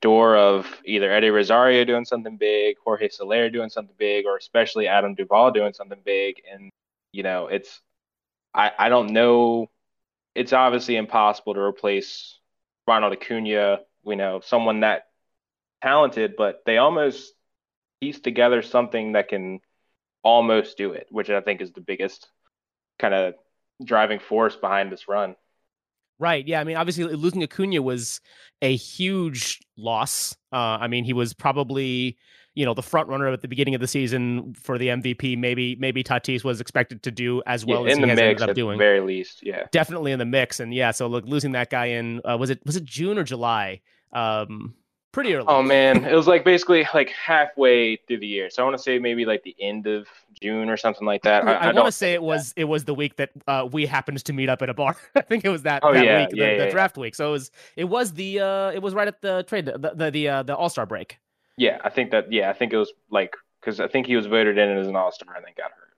door 0.00 0.36
of 0.36 0.66
either 0.84 1.12
Eddie 1.12 1.30
Rosario 1.30 1.84
doing 1.84 2.04
something 2.04 2.36
big, 2.36 2.76
Jorge 2.84 3.08
Soler 3.08 3.50
doing 3.50 3.70
something 3.70 3.94
big, 3.98 4.26
or 4.26 4.36
especially 4.36 4.88
Adam 4.88 5.14
Duvall 5.14 5.50
doing 5.50 5.72
something 5.72 6.00
big. 6.04 6.42
And, 6.50 6.70
you 7.12 7.22
know, 7.22 7.48
it's, 7.48 7.80
I, 8.54 8.72
I 8.78 8.88
don't 8.88 9.10
know 9.10 9.70
it's 10.34 10.52
obviously 10.52 10.96
impossible 10.96 11.54
to 11.54 11.60
replace 11.60 12.38
Ronald 12.86 13.12
Acuna, 13.12 13.80
you 14.04 14.16
know, 14.16 14.40
someone 14.44 14.80
that 14.80 15.08
talented, 15.82 16.34
but 16.36 16.62
they 16.64 16.78
almost 16.78 17.32
piece 18.00 18.20
together 18.20 18.62
something 18.62 19.12
that 19.12 19.28
can 19.28 19.60
almost 20.22 20.76
do 20.76 20.92
it, 20.92 21.06
which 21.10 21.30
I 21.30 21.40
think 21.40 21.60
is 21.60 21.72
the 21.72 21.80
biggest 21.80 22.28
kind 22.98 23.14
of 23.14 23.34
driving 23.84 24.18
force 24.18 24.56
behind 24.56 24.90
this 24.90 25.08
run. 25.08 25.36
Right. 26.18 26.46
Yeah. 26.46 26.60
I 26.60 26.64
mean, 26.64 26.76
obviously, 26.76 27.04
losing 27.04 27.42
Acuna 27.42 27.82
was 27.82 28.20
a 28.60 28.76
huge 28.76 29.60
loss. 29.76 30.36
Uh, 30.52 30.78
I 30.80 30.88
mean, 30.88 31.04
he 31.04 31.12
was 31.12 31.34
probably 31.34 32.16
you 32.54 32.66
know 32.66 32.74
the 32.74 32.82
front 32.82 33.08
runner 33.08 33.28
at 33.28 33.40
the 33.40 33.48
beginning 33.48 33.74
of 33.74 33.80
the 33.80 33.86
season 33.86 34.54
for 34.54 34.78
the 34.78 34.88
MVP. 34.88 35.38
Maybe 35.38 35.76
maybe 35.76 36.04
Tatis 36.04 36.44
was 36.44 36.60
expected 36.60 37.02
to 37.04 37.10
do 37.10 37.42
as 37.46 37.64
well 37.64 37.86
yeah, 37.86 37.92
as 37.92 37.98
he 37.98 38.08
has 38.08 38.18
ended 38.18 38.42
up 38.42 38.54
doing. 38.54 38.78
very 38.78 39.00
least, 39.00 39.40
yeah, 39.42 39.66
definitely 39.72 40.12
in 40.12 40.18
the 40.18 40.24
mix. 40.26 40.60
And 40.60 40.74
yeah, 40.74 40.90
so 40.90 41.06
look, 41.06 41.24
losing 41.26 41.52
that 41.52 41.70
guy 41.70 41.86
in 41.86 42.20
uh, 42.24 42.36
was 42.38 42.50
it 42.50 42.60
was 42.66 42.76
it 42.76 42.84
June 42.84 43.18
or 43.18 43.24
July? 43.24 43.80
Um, 44.12 44.74
pretty 45.12 45.34
early. 45.34 45.46
Oh 45.48 45.62
man, 45.62 46.04
it 46.04 46.14
was 46.14 46.26
like 46.26 46.44
basically 46.44 46.86
like 46.94 47.10
halfway 47.10 47.96
through 47.96 48.18
the 48.18 48.26
year. 48.26 48.50
So 48.50 48.62
I 48.62 48.64
want 48.64 48.76
to 48.76 48.82
say 48.82 48.98
maybe 48.98 49.24
like 49.24 49.42
the 49.42 49.54
end 49.60 49.86
of 49.86 50.08
June 50.40 50.68
or 50.68 50.76
something 50.76 51.06
like 51.06 51.22
that. 51.22 51.46
I, 51.46 51.52
I, 51.52 51.68
I 51.68 51.72
want 51.72 51.86
to 51.86 51.92
say 51.92 52.14
it 52.14 52.22
was 52.22 52.52
it 52.56 52.64
was 52.64 52.84
the 52.84 52.94
week 52.94 53.16
that 53.16 53.30
uh, 53.46 53.68
we 53.70 53.86
happened 53.86 54.24
to 54.24 54.32
meet 54.32 54.48
up 54.48 54.62
at 54.62 54.68
a 54.68 54.74
bar. 54.74 54.96
I 55.14 55.20
think 55.20 55.44
it 55.44 55.50
was 55.50 55.62
that, 55.62 55.82
oh, 55.84 55.92
that 55.92 56.04
yeah, 56.04 56.20
week, 56.20 56.30
yeah, 56.34 56.46
the, 56.46 56.52
yeah, 56.52 56.64
the 56.64 56.70
draft 56.70 56.96
week. 56.96 57.14
So 57.14 57.28
it 57.28 57.32
was 57.32 57.50
it 57.76 57.84
was 57.84 58.12
the 58.14 58.40
uh, 58.40 58.70
it 58.70 58.82
was 58.82 58.94
right 58.94 59.08
at 59.08 59.20
the 59.20 59.44
trade 59.44 59.66
the 59.66 59.92
the 59.94 60.10
the, 60.10 60.28
uh, 60.28 60.42
the 60.42 60.56
All 60.56 60.68
Star 60.68 60.86
break. 60.86 61.18
Yeah, 61.56 61.78
I 61.84 61.90
think 61.90 62.10
that. 62.10 62.32
Yeah, 62.32 62.50
I 62.50 62.54
think 62.54 62.72
it 62.72 62.78
was 62.78 62.92
like 63.10 63.36
because 63.60 63.78
I 63.78 63.88
think 63.88 64.06
he 64.06 64.16
was 64.16 64.26
voted 64.26 64.58
in 64.58 64.76
as 64.76 64.88
an 64.88 64.96
All 64.96 65.12
Star 65.12 65.34
and 65.36 65.44
then 65.44 65.52
got 65.56 65.70
hurt. 65.70 65.91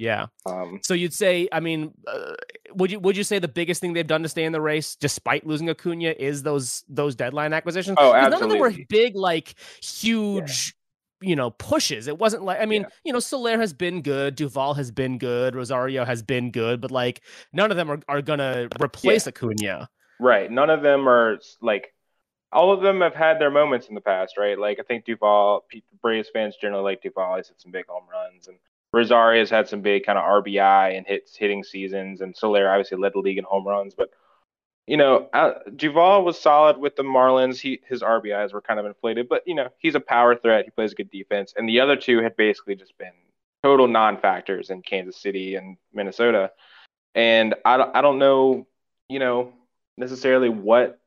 Yeah. 0.00 0.28
Um, 0.46 0.80
so 0.82 0.94
you'd 0.94 1.12
say, 1.12 1.46
I 1.52 1.60
mean, 1.60 1.92
uh, 2.06 2.32
would 2.72 2.90
you 2.90 2.98
would 3.00 3.18
you 3.18 3.22
say 3.22 3.38
the 3.38 3.48
biggest 3.48 3.82
thing 3.82 3.92
they've 3.92 4.06
done 4.06 4.22
to 4.22 4.30
stay 4.30 4.44
in 4.44 4.52
the 4.52 4.60
race, 4.60 4.96
despite 4.96 5.46
losing 5.46 5.68
Acuna, 5.68 6.14
is 6.18 6.42
those 6.42 6.84
those 6.88 7.14
deadline 7.14 7.52
acquisitions? 7.52 7.98
Oh, 8.00 8.14
absolutely. 8.14 8.30
None 8.30 8.42
of 8.42 8.50
them 8.50 8.58
were 8.60 8.84
big, 8.88 9.14
like 9.14 9.54
huge. 9.82 10.74
Yeah. 10.74 10.76
You 11.22 11.36
know, 11.36 11.50
pushes. 11.50 12.06
It 12.06 12.16
wasn't 12.18 12.44
like 12.44 12.62
I 12.62 12.64
mean, 12.64 12.80
yeah. 12.80 12.88
you 13.04 13.12
know, 13.12 13.18
Soler 13.18 13.58
has 13.58 13.74
been 13.74 14.00
good, 14.00 14.36
Duvall 14.36 14.72
has 14.72 14.90
been 14.90 15.18
good, 15.18 15.54
Rosario 15.54 16.06
has 16.06 16.22
been 16.22 16.50
good, 16.50 16.80
but 16.80 16.90
like 16.90 17.20
none 17.52 17.70
of 17.70 17.76
them 17.76 17.90
are, 17.90 18.00
are 18.08 18.22
gonna 18.22 18.70
replace 18.80 19.26
yeah. 19.26 19.28
Acuna. 19.28 19.90
Right. 20.18 20.50
None 20.50 20.70
of 20.70 20.80
them 20.80 21.06
are 21.06 21.36
like 21.60 21.92
all 22.52 22.72
of 22.72 22.80
them 22.80 23.02
have 23.02 23.14
had 23.14 23.38
their 23.38 23.50
moments 23.50 23.88
in 23.88 23.94
the 23.94 24.00
past, 24.00 24.38
right? 24.38 24.58
Like 24.58 24.80
I 24.80 24.82
think 24.82 25.04
Duvall, 25.04 25.66
Braves 26.00 26.30
fans 26.32 26.56
generally 26.58 26.84
like 26.84 27.02
Duvall. 27.02 27.36
He's 27.36 27.48
had 27.48 27.60
some 27.60 27.70
big 27.70 27.86
home 27.86 28.04
runs, 28.10 28.48
and 28.48 28.56
Rosario's 28.92 29.50
had 29.50 29.68
some 29.68 29.82
big 29.82 30.04
kind 30.04 30.18
of 30.18 30.24
RBI 30.24 30.96
and 30.96 31.06
hits 31.06 31.36
hitting 31.36 31.62
seasons, 31.62 32.20
and 32.20 32.36
Soler 32.36 32.68
obviously 32.68 32.98
led 32.98 33.12
the 33.14 33.20
league 33.20 33.38
in 33.38 33.44
home 33.44 33.66
runs. 33.66 33.94
But 33.94 34.10
you 34.86 34.96
know, 34.96 35.28
uh, 35.32 35.52
Duvall 35.76 36.24
was 36.24 36.40
solid 36.40 36.78
with 36.78 36.96
the 36.96 37.04
Marlins. 37.04 37.60
He 37.60 37.80
his 37.86 38.02
RBIs 38.02 38.52
were 38.52 38.60
kind 38.60 38.80
of 38.80 38.86
inflated, 38.86 39.28
but 39.28 39.42
you 39.46 39.54
know 39.54 39.68
he's 39.78 39.94
a 39.94 40.00
power 40.00 40.34
threat. 40.34 40.64
He 40.64 40.70
plays 40.70 40.94
good 40.94 41.10
defense, 41.10 41.54
and 41.56 41.68
the 41.68 41.80
other 41.80 41.96
two 41.96 42.22
had 42.22 42.36
basically 42.36 42.74
just 42.74 42.96
been 42.98 43.12
total 43.62 43.86
non-factors 43.86 44.70
in 44.70 44.82
Kansas 44.82 45.16
City 45.16 45.54
and 45.54 45.76
Minnesota. 45.92 46.50
And 47.14 47.54
I 47.64 47.76
don't, 47.76 47.96
I 47.96 48.00
don't 48.00 48.18
know, 48.18 48.66
you 49.08 49.18
know, 49.18 49.52
necessarily 49.96 50.48
what 50.48 50.98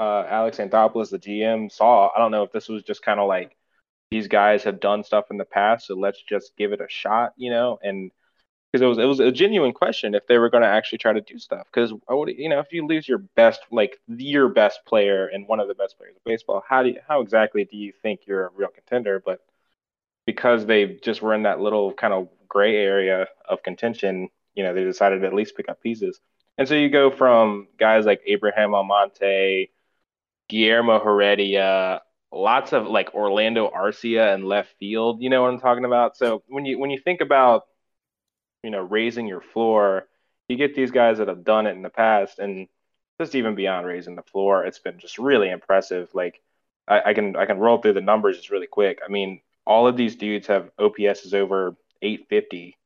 uh, 0.00 0.24
Alex 0.28 0.58
Anthopoulos, 0.58 1.10
the 1.10 1.18
GM, 1.18 1.70
saw. 1.70 2.10
I 2.14 2.18
don't 2.18 2.30
know 2.30 2.42
if 2.42 2.52
this 2.52 2.68
was 2.68 2.82
just 2.82 3.02
kind 3.02 3.20
of 3.20 3.28
like 3.28 3.56
these 4.12 4.28
guys 4.28 4.62
have 4.64 4.78
done 4.78 5.02
stuff 5.02 5.30
in 5.30 5.38
the 5.38 5.44
past, 5.46 5.86
so 5.86 5.94
let's 5.94 6.22
just 6.22 6.54
give 6.58 6.72
it 6.72 6.82
a 6.82 6.86
shot, 6.86 7.32
you 7.38 7.48
know, 7.50 7.78
and 7.82 8.10
because 8.70 8.82
it 8.82 8.86
was 8.86 8.98
it 8.98 9.06
was 9.06 9.20
a 9.20 9.32
genuine 9.32 9.72
question 9.72 10.14
if 10.14 10.26
they 10.26 10.36
were 10.36 10.50
going 10.50 10.62
to 10.62 10.68
actually 10.68 10.98
try 10.98 11.14
to 11.14 11.22
do 11.22 11.38
stuff. 11.38 11.66
Because 11.72 11.92
you 12.36 12.48
know, 12.50 12.58
if 12.58 12.72
you 12.72 12.86
lose 12.86 13.08
your 13.08 13.18
best, 13.36 13.60
like 13.70 13.98
your 14.08 14.50
best 14.50 14.80
player 14.86 15.28
and 15.28 15.48
one 15.48 15.60
of 15.60 15.68
the 15.68 15.74
best 15.74 15.96
players 15.96 16.14
of 16.14 16.22
baseball, 16.24 16.62
how 16.68 16.82
do 16.82 16.90
you, 16.90 17.00
how 17.08 17.22
exactly 17.22 17.64
do 17.64 17.78
you 17.78 17.90
think 18.02 18.20
you're 18.26 18.48
a 18.48 18.50
real 18.54 18.68
contender? 18.68 19.22
But 19.24 19.40
because 20.26 20.66
they 20.66 20.98
just 21.02 21.22
were 21.22 21.32
in 21.32 21.44
that 21.44 21.60
little 21.60 21.94
kind 21.94 22.12
of 22.12 22.28
gray 22.48 22.76
area 22.76 23.28
of 23.48 23.62
contention, 23.62 24.28
you 24.54 24.62
know, 24.62 24.74
they 24.74 24.84
decided 24.84 25.22
to 25.22 25.26
at 25.26 25.34
least 25.34 25.56
pick 25.56 25.70
up 25.70 25.82
pieces. 25.82 26.20
And 26.58 26.68
so 26.68 26.74
you 26.74 26.90
go 26.90 27.10
from 27.10 27.68
guys 27.78 28.04
like 28.04 28.20
Abraham 28.26 28.74
Almonte, 28.74 29.70
Guillermo 30.50 31.02
Heredia, 31.02 32.02
lots 32.32 32.72
of 32.72 32.86
like 32.86 33.14
Orlando 33.14 33.70
Arcia 33.70 34.34
and 34.34 34.44
left 34.44 34.74
field. 34.78 35.22
You 35.22 35.30
know 35.30 35.42
what 35.42 35.52
I'm 35.52 35.60
talking 35.60 35.84
about? 35.84 36.16
So 36.16 36.42
when 36.48 36.64
you 36.64 36.78
when 36.78 36.90
you 36.90 36.98
think 36.98 37.20
about 37.20 37.64
you 38.62 38.70
know 38.70 38.80
raising 38.80 39.26
your 39.26 39.42
floor, 39.42 40.08
you 40.48 40.56
get 40.56 40.74
these 40.74 40.90
guys 40.90 41.18
that 41.18 41.28
have 41.28 41.44
done 41.44 41.66
it 41.66 41.72
in 41.76 41.82
the 41.82 41.90
past, 41.90 42.38
and 42.38 42.68
just 43.20 43.34
even 43.34 43.54
beyond 43.54 43.86
raising 43.86 44.16
the 44.16 44.22
floor, 44.22 44.64
it's 44.64 44.78
been 44.78 44.98
just 44.98 45.18
really 45.18 45.50
impressive. 45.50 46.08
Like 46.14 46.40
I, 46.88 47.10
I 47.10 47.14
can 47.14 47.36
I 47.36 47.46
can 47.46 47.58
roll 47.58 47.78
through 47.78 47.94
the 47.94 48.00
numbers 48.00 48.38
just 48.38 48.50
really 48.50 48.66
quick. 48.66 49.00
I 49.04 49.10
mean, 49.10 49.40
all 49.66 49.86
of 49.86 49.96
these 49.96 50.16
dudes 50.16 50.46
have 50.46 50.70
OPS 50.78 51.24
is 51.24 51.34
over 51.34 51.76
850 52.00 52.76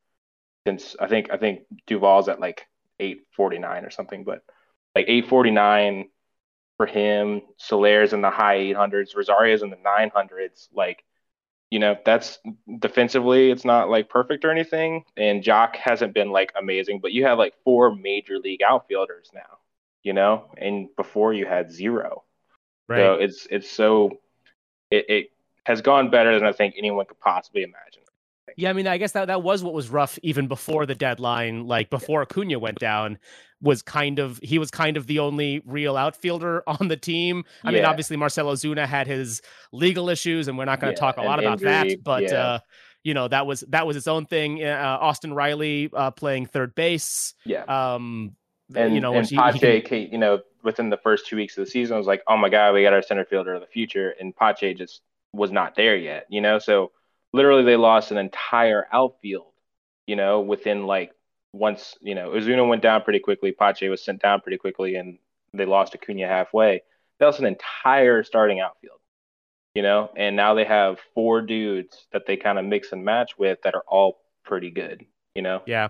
since 0.66 0.96
I 1.00 1.06
think 1.06 1.30
I 1.32 1.36
think 1.36 1.60
Duvall's 1.86 2.28
at 2.28 2.40
like 2.40 2.66
849 2.98 3.84
or 3.84 3.90
something, 3.90 4.24
but 4.24 4.42
like 4.94 5.06
849 5.08 6.08
for 6.76 6.86
him. 6.86 7.42
Soler's 7.56 8.12
in 8.12 8.20
the 8.20 8.30
high 8.30 8.58
800s. 8.58 9.16
Rosario's 9.16 9.62
in 9.62 9.70
the 9.70 9.76
900s. 9.76 10.68
Like, 10.74 11.04
you 11.70 11.78
know, 11.78 11.96
that's 12.04 12.38
defensively, 12.78 13.50
it's 13.50 13.64
not 13.64 13.88
like 13.88 14.08
perfect 14.08 14.44
or 14.44 14.50
anything. 14.50 15.04
And 15.16 15.42
Joc 15.42 15.76
hasn't 15.76 16.14
been 16.14 16.30
like 16.30 16.52
amazing, 16.58 17.00
but 17.00 17.12
you 17.12 17.24
have 17.24 17.38
like 17.38 17.54
four 17.64 17.94
major 17.94 18.38
league 18.38 18.62
outfielders 18.62 19.30
now, 19.34 19.58
you 20.02 20.12
know, 20.12 20.50
and 20.56 20.88
before 20.96 21.32
you 21.32 21.46
had 21.46 21.70
zero. 21.70 22.24
Right. 22.88 22.98
So 22.98 23.14
it's 23.14 23.48
it's 23.50 23.68
so 23.68 24.20
it, 24.90 25.06
it 25.08 25.26
has 25.64 25.80
gone 25.80 26.10
better 26.10 26.38
than 26.38 26.46
I 26.46 26.52
think 26.52 26.74
anyone 26.78 27.06
could 27.06 27.18
possibly 27.18 27.62
imagine. 27.62 28.02
Yeah, 28.56 28.70
I 28.70 28.72
mean, 28.72 28.86
I 28.86 28.96
guess 28.96 29.12
that 29.12 29.26
that 29.26 29.42
was 29.42 29.64
what 29.64 29.74
was 29.74 29.90
rough 29.90 30.18
even 30.22 30.46
before 30.46 30.86
the 30.86 30.94
deadline. 30.94 31.66
Like 31.66 31.90
before 31.90 32.22
Acuna 32.22 32.60
went 32.60 32.78
down, 32.78 33.18
was 33.62 33.82
kind 33.82 34.18
of 34.18 34.38
he 34.42 34.58
was 34.58 34.70
kind 34.70 34.96
of 34.96 35.06
the 35.06 35.18
only 35.18 35.62
real 35.64 35.96
outfielder 35.96 36.62
on 36.66 36.88
the 36.88 36.96
team. 36.96 37.44
I 37.64 37.70
yeah. 37.70 37.76
mean, 37.76 37.84
obviously 37.84 38.16
Marcell 38.16 38.46
Ozuna 38.46 38.86
had 38.86 39.06
his 39.06 39.42
legal 39.72 40.08
issues, 40.08 40.48
and 40.48 40.58
we're 40.58 40.64
not 40.64 40.80
going 40.80 40.94
to 40.94 41.00
yeah, 41.00 41.06
talk 41.06 41.16
a 41.16 41.22
lot 41.22 41.38
about 41.38 41.62
injury, 41.62 41.70
that. 41.70 42.04
But 42.04 42.22
yeah. 42.24 42.34
uh, 42.34 42.58
you 43.02 43.14
know, 43.14 43.28
that 43.28 43.46
was 43.46 43.60
that 43.68 43.86
was 43.86 43.96
its 43.96 44.08
own 44.08 44.26
thing. 44.26 44.64
Uh, 44.64 44.98
Austin 45.00 45.32
Riley 45.32 45.90
uh, 45.92 46.10
playing 46.10 46.46
third 46.46 46.74
base. 46.74 47.34
Yeah. 47.44 47.62
Um, 47.62 48.36
and 48.74 48.94
you 48.94 49.00
know, 49.00 49.14
and 49.14 49.26
he, 49.26 49.36
Pache, 49.36 49.76
he 49.76 49.80
can... 49.80 50.12
you 50.12 50.18
know, 50.18 50.40
within 50.64 50.90
the 50.90 50.96
first 50.96 51.26
two 51.26 51.36
weeks 51.36 51.56
of 51.56 51.64
the 51.64 51.70
season, 51.70 51.94
I 51.94 51.98
was 51.98 52.08
like, 52.08 52.22
oh 52.26 52.36
my 52.36 52.48
god, 52.48 52.74
we 52.74 52.82
got 52.82 52.92
our 52.92 53.02
center 53.02 53.24
fielder 53.24 53.54
of 53.54 53.60
the 53.60 53.68
future, 53.68 54.14
and 54.18 54.34
Pache 54.34 54.74
just 54.74 55.02
was 55.32 55.52
not 55.52 55.76
there 55.76 55.96
yet. 55.96 56.26
You 56.28 56.40
know, 56.40 56.58
so 56.58 56.90
literally 57.32 57.62
they 57.62 57.76
lost 57.76 58.10
an 58.10 58.18
entire 58.18 58.86
outfield. 58.92 59.52
You 60.06 60.16
know, 60.16 60.40
within 60.40 60.86
like 60.86 61.12
once 61.52 61.94
you 62.00 62.14
know 62.14 62.30
Ozuna 62.30 62.68
went 62.68 62.82
down 62.82 63.02
pretty 63.02 63.20
quickly, 63.20 63.52
Pache 63.52 63.88
was 63.88 64.04
sent 64.04 64.22
down 64.22 64.40
pretty 64.40 64.58
quickly, 64.58 64.96
and 64.96 65.18
they 65.52 65.64
lost 65.64 65.94
Acuna 65.94 66.26
halfway. 66.26 66.82
That 67.18 67.26
was 67.26 67.38
an 67.38 67.46
entire 67.46 68.22
starting 68.22 68.60
outfield, 68.60 69.00
you 69.74 69.82
know, 69.82 70.10
and 70.16 70.36
now 70.36 70.54
they 70.54 70.64
have 70.64 70.98
four 71.14 71.40
dudes 71.42 72.06
that 72.12 72.26
they 72.26 72.36
kind 72.36 72.58
of 72.58 72.64
mix 72.64 72.92
and 72.92 73.04
match 73.04 73.38
with 73.38 73.58
that 73.62 73.74
are 73.74 73.84
all 73.88 74.18
pretty 74.44 74.70
good, 74.70 75.04
you 75.34 75.42
know. 75.42 75.62
Yeah, 75.66 75.88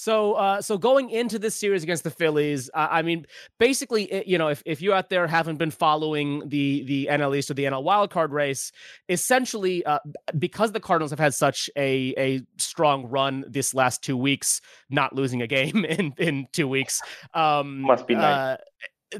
so, 0.00 0.32
uh, 0.32 0.62
so 0.62 0.78
going 0.78 1.10
into 1.10 1.38
this 1.38 1.54
series 1.54 1.82
against 1.82 2.04
the 2.04 2.10
Phillies, 2.10 2.70
uh, 2.72 2.88
I 2.90 3.02
mean, 3.02 3.26
basically, 3.58 4.26
you 4.26 4.38
know, 4.38 4.48
if, 4.48 4.62
if 4.64 4.80
you 4.80 4.94
out 4.94 5.10
there 5.10 5.26
haven't 5.26 5.58
been 5.58 5.70
following 5.70 6.48
the 6.48 6.84
the 6.84 7.08
NL 7.10 7.36
East 7.36 7.50
or 7.50 7.54
the 7.54 7.64
NL 7.64 7.84
wildcard 7.84 8.30
race, 8.30 8.72
essentially, 9.10 9.84
uh, 9.84 9.98
because 10.38 10.72
the 10.72 10.80
Cardinals 10.80 11.10
have 11.10 11.18
had 11.18 11.34
such 11.34 11.68
a 11.76 12.14
a 12.16 12.40
strong 12.56 13.08
run 13.08 13.44
this 13.46 13.74
last 13.74 14.02
two 14.02 14.16
weeks, 14.16 14.62
not 14.88 15.14
losing 15.14 15.42
a 15.42 15.46
game 15.46 15.84
in 15.88 16.14
in 16.16 16.46
two 16.50 16.66
weeks, 16.66 17.02
um, 17.34 17.82
must 17.82 18.06
be 18.06 18.14
nice. 18.14 18.56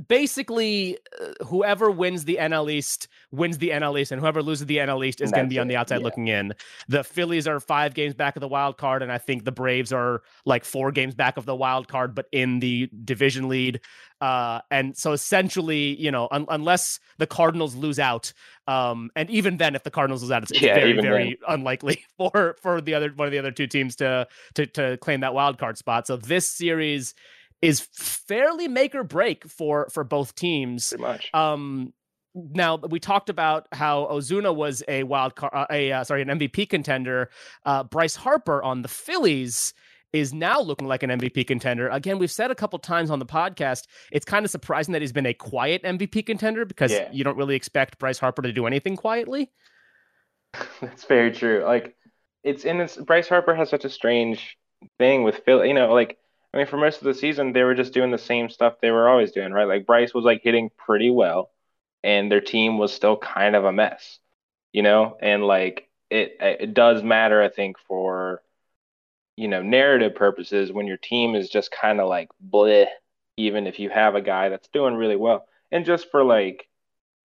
Basically 0.06 0.98
uh, 1.20 1.44
whoever 1.44 1.90
wins 1.90 2.24
the 2.24 2.36
NL 2.40 2.70
East 2.70 3.08
wins 3.32 3.58
the 3.58 3.70
NL 3.70 4.00
East, 4.00 4.12
and 4.12 4.20
whoever 4.20 4.42
loses 4.42 4.66
the 4.66 4.78
NL 4.78 5.04
East 5.04 5.20
is 5.20 5.30
going 5.32 5.46
to 5.46 5.48
be 5.50 5.58
on 5.58 5.68
the 5.68 5.76
outside 5.76 5.98
yeah. 5.98 6.04
looking 6.04 6.28
in. 6.28 6.52
The 6.88 7.02
Phillies 7.04 7.46
are 7.48 7.60
five 7.60 7.94
games 7.94 8.14
back 8.14 8.36
of 8.36 8.40
the 8.40 8.48
wild 8.48 8.76
card, 8.76 9.02
and 9.02 9.10
I 9.10 9.18
think 9.18 9.44
the 9.44 9.52
Braves 9.52 9.92
are 9.92 10.22
like 10.44 10.64
four 10.64 10.92
games 10.92 11.14
back 11.14 11.36
of 11.36 11.46
the 11.46 11.56
wild 11.56 11.88
card, 11.88 12.14
but 12.14 12.26
in 12.32 12.60
the 12.60 12.88
division 13.04 13.48
lead. 13.48 13.80
Uh, 14.20 14.60
and 14.70 14.96
so 14.96 15.12
essentially, 15.12 16.00
you 16.00 16.10
know, 16.10 16.28
un- 16.30 16.46
unless 16.50 17.00
the 17.18 17.26
Cardinals 17.26 17.74
lose 17.74 17.98
out, 17.98 18.32
um, 18.68 19.10
and 19.16 19.30
even 19.30 19.56
then, 19.56 19.74
if 19.74 19.82
the 19.82 19.90
Cardinals 19.90 20.22
lose 20.22 20.30
out, 20.30 20.42
it's, 20.42 20.52
it's 20.52 20.60
yeah, 20.60 20.74
very, 20.74 21.00
very 21.00 21.24
then. 21.24 21.36
unlikely 21.48 22.04
for 22.16 22.56
for 22.60 22.80
the 22.80 22.94
other 22.94 23.10
one 23.16 23.26
of 23.26 23.32
the 23.32 23.38
other 23.38 23.50
two 23.50 23.66
teams 23.66 23.96
to 23.96 24.28
to 24.54 24.66
to 24.66 24.96
claim 24.98 25.20
that 25.20 25.34
wild 25.34 25.58
card 25.58 25.78
spot. 25.78 26.06
So 26.06 26.16
this 26.16 26.48
series 26.48 27.14
is 27.62 27.80
fairly 27.92 28.68
make 28.68 28.94
or 28.94 29.04
break 29.04 29.46
for 29.46 29.88
for 29.92 30.04
both 30.04 30.34
teams. 30.34 30.90
Pretty 30.90 31.02
much. 31.02 31.30
Um, 31.34 31.92
now 32.34 32.76
we 32.76 33.00
talked 33.00 33.28
about 33.28 33.66
how 33.72 34.06
Ozuna 34.10 34.54
was 34.54 34.82
a 34.86 35.02
wild 35.02 35.34
card, 35.34 35.52
uh, 35.54 35.66
a 35.70 35.92
uh, 35.92 36.04
sorry, 36.04 36.22
an 36.22 36.28
MVP 36.28 36.68
contender. 36.68 37.30
Uh, 37.64 37.84
Bryce 37.84 38.16
Harper 38.16 38.62
on 38.62 38.82
the 38.82 38.88
Phillies 38.88 39.74
is 40.12 40.32
now 40.32 40.60
looking 40.60 40.88
like 40.88 41.02
an 41.02 41.10
MVP 41.10 41.46
contender. 41.46 41.88
Again, 41.88 42.18
we've 42.18 42.30
said 42.30 42.50
a 42.50 42.54
couple 42.54 42.78
times 42.78 43.10
on 43.10 43.18
the 43.20 43.26
podcast, 43.26 43.86
it's 44.10 44.24
kind 44.24 44.44
of 44.44 44.50
surprising 44.50 44.92
that 44.92 45.02
he's 45.02 45.12
been 45.12 45.26
a 45.26 45.34
quiet 45.34 45.82
MVP 45.84 46.26
contender 46.26 46.64
because 46.64 46.92
yeah. 46.92 47.08
you 47.12 47.22
don't 47.22 47.36
really 47.36 47.54
expect 47.54 47.98
Bryce 47.98 48.18
Harper 48.18 48.42
to 48.42 48.52
do 48.52 48.66
anything 48.66 48.96
quietly. 48.96 49.50
That's 50.80 51.04
very 51.04 51.32
true. 51.32 51.62
Like 51.64 51.96
it's 52.42 52.64
in 52.64 52.80
it's 52.80 52.96
Bryce 52.96 53.28
Harper 53.28 53.54
has 53.54 53.70
such 53.70 53.84
a 53.84 53.90
strange 53.90 54.56
thing 54.98 55.22
with 55.22 55.42
Phil. 55.44 55.64
You 55.64 55.74
know, 55.74 55.92
like 55.92 56.18
I 56.52 56.56
mean, 56.58 56.66
for 56.66 56.76
most 56.78 56.98
of 56.98 57.04
the 57.04 57.14
season, 57.14 57.52
they 57.52 57.62
were 57.62 57.74
just 57.74 57.92
doing 57.92 58.10
the 58.10 58.18
same 58.18 58.48
stuff 58.48 58.80
they 58.80 58.90
were 58.90 59.08
always 59.08 59.32
doing, 59.32 59.52
right? 59.52 59.68
Like 59.68 59.86
Bryce 59.86 60.12
was 60.12 60.24
like 60.24 60.42
hitting 60.42 60.70
pretty 60.76 61.10
well, 61.10 61.50
and 62.02 62.30
their 62.30 62.40
team 62.40 62.78
was 62.78 62.92
still 62.92 63.16
kind 63.16 63.54
of 63.54 63.64
a 63.64 63.72
mess, 63.72 64.18
you 64.72 64.82
know. 64.82 65.16
And 65.20 65.44
like 65.44 65.88
it, 66.10 66.36
it 66.40 66.74
does 66.74 67.02
matter, 67.02 67.40
I 67.42 67.48
think, 67.48 67.78
for 67.78 68.42
you 69.36 69.48
know 69.48 69.62
narrative 69.62 70.14
purposes 70.14 70.72
when 70.72 70.86
your 70.86 70.96
team 70.98 71.34
is 71.34 71.48
just 71.50 71.70
kind 71.70 72.00
of 72.00 72.08
like 72.08 72.28
bleh, 72.44 72.86
even 73.36 73.66
if 73.66 73.78
you 73.78 73.88
have 73.90 74.14
a 74.16 74.20
guy 74.22 74.48
that's 74.48 74.68
doing 74.68 74.94
really 74.94 75.16
well, 75.16 75.46
and 75.70 75.84
just 75.84 76.10
for 76.10 76.24
like, 76.24 76.68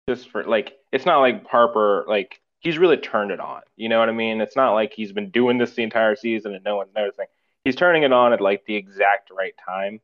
just 0.09 0.29
for 0.31 0.45
like, 0.45 0.75
it's 0.93 1.07
not 1.07 1.21
like 1.21 1.47
Harper 1.47 2.05
like 2.09 2.41
he's 2.61 2.79
really 2.79 2.97
turned 2.97 3.31
it 3.31 3.41
on, 3.41 3.63
you 3.77 3.89
know 3.89 3.99
what 4.01 4.09
I 4.09 4.13
mean? 4.13 4.41
It's 4.41 4.57
not 4.57 4.73
like 4.75 4.93
he's 4.95 5.13
been 5.13 5.31
doing 5.31 5.59
this 5.59 5.75
the 5.75 5.83
entire 5.85 6.17
season 6.17 6.55
and 6.55 6.65
no 6.65 6.77
one's 6.77 6.95
noticing 6.95 7.27
he's 7.65 7.77
turning 7.77 8.03
it 8.03 8.13
on 8.13 8.33
at 8.33 8.41
like 8.41 8.65
the 8.67 8.77
exact 8.77 9.31
right 9.31 9.55
time 9.65 10.01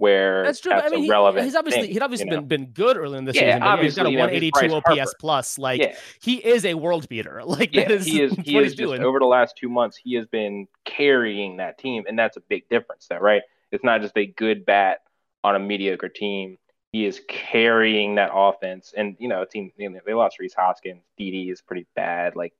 where 0.00 0.44
that's 0.44 0.60
true. 0.60 0.70
That's 0.70 0.86
I 0.86 0.96
mean, 0.96 1.02
he, 1.02 1.42
he's 1.42 1.54
obviously 1.54 1.82
thing, 1.82 1.90
he's 1.90 2.00
obviously 2.00 2.26
you 2.26 2.32
know? 2.32 2.40
been, 2.40 2.64
been 2.64 2.72
good 2.72 2.96
early 2.96 3.18
in 3.18 3.26
the 3.26 3.32
yeah, 3.32 3.56
season. 3.56 3.60
But 3.60 3.82
he's 3.82 3.96
got 3.96 4.06
a 4.06 4.08
182 4.08 4.74
OPS 4.74 4.86
Harper. 4.86 5.10
plus. 5.20 5.58
Like 5.58 5.80
yeah. 5.80 5.94
he 6.22 6.36
is 6.36 6.64
a 6.64 6.74
world 6.74 7.08
beater. 7.08 7.42
Like 7.50 7.74
yeah, 7.74 7.90
is, 7.90 8.06
he 8.06 8.22
is. 8.22 8.32
He 8.44 8.56
is 8.58 8.74
just 8.74 8.92
over 8.92 9.18
the 9.18 9.26
last 9.26 9.56
two 9.56 9.68
months. 9.68 9.96
He 9.96 10.14
has 10.14 10.24
been 10.24 10.68
carrying 10.84 11.56
that 11.56 11.78
team, 11.78 12.04
and 12.08 12.18
that's 12.18 12.36
a 12.36 12.40
big 12.40 12.68
difference. 12.68 13.06
There, 13.08 13.20
right? 13.20 13.42
It's 13.72 13.84
not 13.84 14.00
just 14.00 14.16
a 14.16 14.24
good 14.24 14.64
bat 14.64 15.00
on 15.42 15.56
a 15.56 15.58
mediocre 15.58 16.08
team. 16.08 16.58
He 16.92 17.04
is 17.04 17.20
carrying 17.28 18.14
that 18.14 18.30
offense, 18.32 18.94
and 18.96 19.16
you 19.18 19.28
know, 19.28 19.44
team 19.44 19.72
you 19.76 19.90
know, 19.90 19.98
they 20.06 20.14
lost 20.14 20.38
Rhys 20.38 20.54
Hoskins. 20.54 21.02
Didi 21.18 21.50
is 21.50 21.60
pretty 21.60 21.86
bad. 21.96 22.36
Like 22.36 22.54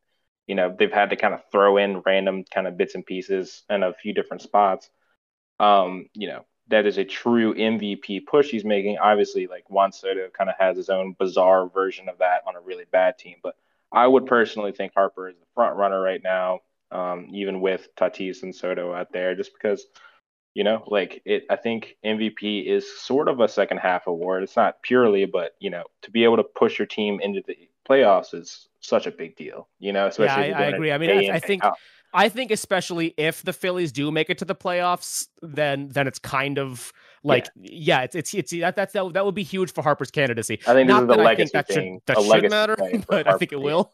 you 0.51 0.57
know 0.57 0.75
they've 0.77 0.93
had 0.93 1.11
to 1.11 1.17
kind 1.17 1.33
of 1.33 1.43
throw 1.53 1.77
in 1.77 2.03
random 2.05 2.43
kind 2.53 2.67
of 2.67 2.77
bits 2.77 2.97
and 2.97 3.07
pieces 3.07 3.63
in 3.71 3.85
a 3.85 3.95
few 3.95 4.13
different 4.13 4.43
spots. 4.43 4.91
Um, 5.61 6.07
you 6.13 6.27
know 6.27 6.45
that 6.71 6.87
is 6.87 6.99
a 6.99 7.05
true 7.05 7.55
MVP 7.55 8.27
push 8.27 8.51
he's 8.51 8.65
making. 8.65 8.99
Obviously, 8.99 9.47
like 9.47 9.71
Juan 9.71 9.93
Soto 9.93 10.29
kind 10.37 10.51
of 10.51 10.57
has 10.59 10.77
his 10.77 10.91
own 10.91 11.15
bizarre 11.17 11.69
version 11.69 12.09
of 12.09 12.19
that 12.19 12.43
on 12.49 12.57
a 12.57 12.61
really 12.61 12.85
bad 12.91 13.17
team, 13.17 13.37
but 13.45 13.55
I 13.93 14.09
would 14.09 14.27
personally 14.27 14.73
think 14.73 14.93
Harper 14.93 15.29
is 15.29 15.37
the 15.37 15.47
front 15.55 15.77
runner 15.77 16.01
right 16.01 16.23
now, 16.23 16.61
um, 16.91 17.29
even 17.33 17.61
with 17.61 17.89
Tatis 17.97 18.43
and 18.43 18.53
Soto 18.53 18.93
out 18.93 19.13
there, 19.13 19.37
just 19.37 19.53
because 19.55 19.87
you 20.55 20.65
know, 20.65 20.83
like 20.89 21.23
it. 21.25 21.45
I 21.49 21.55
think 21.55 21.97
MVP 22.05 22.67
is 22.67 23.01
sort 23.01 23.29
of 23.29 23.39
a 23.39 23.47
second 23.47 23.79
half 23.79 24.09
award. 24.09 24.43
It's 24.43 24.57
not 24.57 24.83
purely, 24.83 25.27
but 25.27 25.53
you 25.61 25.71
know, 25.71 25.85
to 26.03 26.11
be 26.11 26.25
able 26.25 26.39
to 26.39 26.43
push 26.43 26.77
your 26.77 26.87
team 26.87 27.21
into 27.23 27.41
the 27.47 27.57
playoffs 27.89 28.35
is 28.35 28.69
such 28.81 29.07
a 29.07 29.11
big 29.11 29.37
deal, 29.37 29.69
you 29.79 29.93
know. 29.93 30.07
Especially 30.07 30.49
yeah, 30.49 30.59
I, 30.59 30.63
I 30.63 30.67
agree. 30.67 30.93
I 30.93 30.99
mean, 30.99 31.11
I, 31.11 31.37
I 31.37 31.39
think. 31.39 31.65
Out. 31.65 31.77
I 32.13 32.29
think 32.29 32.51
especially 32.51 33.15
if 33.17 33.43
the 33.43 33.53
Phillies 33.53 33.93
do 33.93 34.11
make 34.11 34.31
it 34.31 34.39
to 34.39 34.45
the 34.45 34.55
playoffs, 34.55 35.29
then 35.43 35.89
then 35.91 36.09
it's 36.09 36.19
kind 36.19 36.59
of 36.59 36.93
like 37.23 37.49
yeah, 37.57 38.01
yeah 38.01 38.03
it's 38.03 38.17
it's 38.17 38.35
it's 38.35 38.51
that 38.51 38.75
that's 38.75 38.93
that, 38.95 39.13
that 39.13 39.25
would 39.25 39.35
be 39.35 39.45
huge 39.45 39.73
for 39.73 39.83
Harper's 39.83 40.11
candidacy. 40.11 40.59
I 40.67 40.73
think 40.73 40.89
Not 40.89 41.07
this 41.07 41.15
is 41.15 41.21
a 41.21 41.25
legacy 41.25 41.51
that 41.55 41.69
thing. 41.69 42.01
Should, 42.09 42.17
that 42.17 42.25
should 42.25 42.51
matter, 42.51 42.77
but 43.09 43.29
I 43.29 43.39
think 43.39 43.53
it 43.53 43.61
will. 43.61 43.93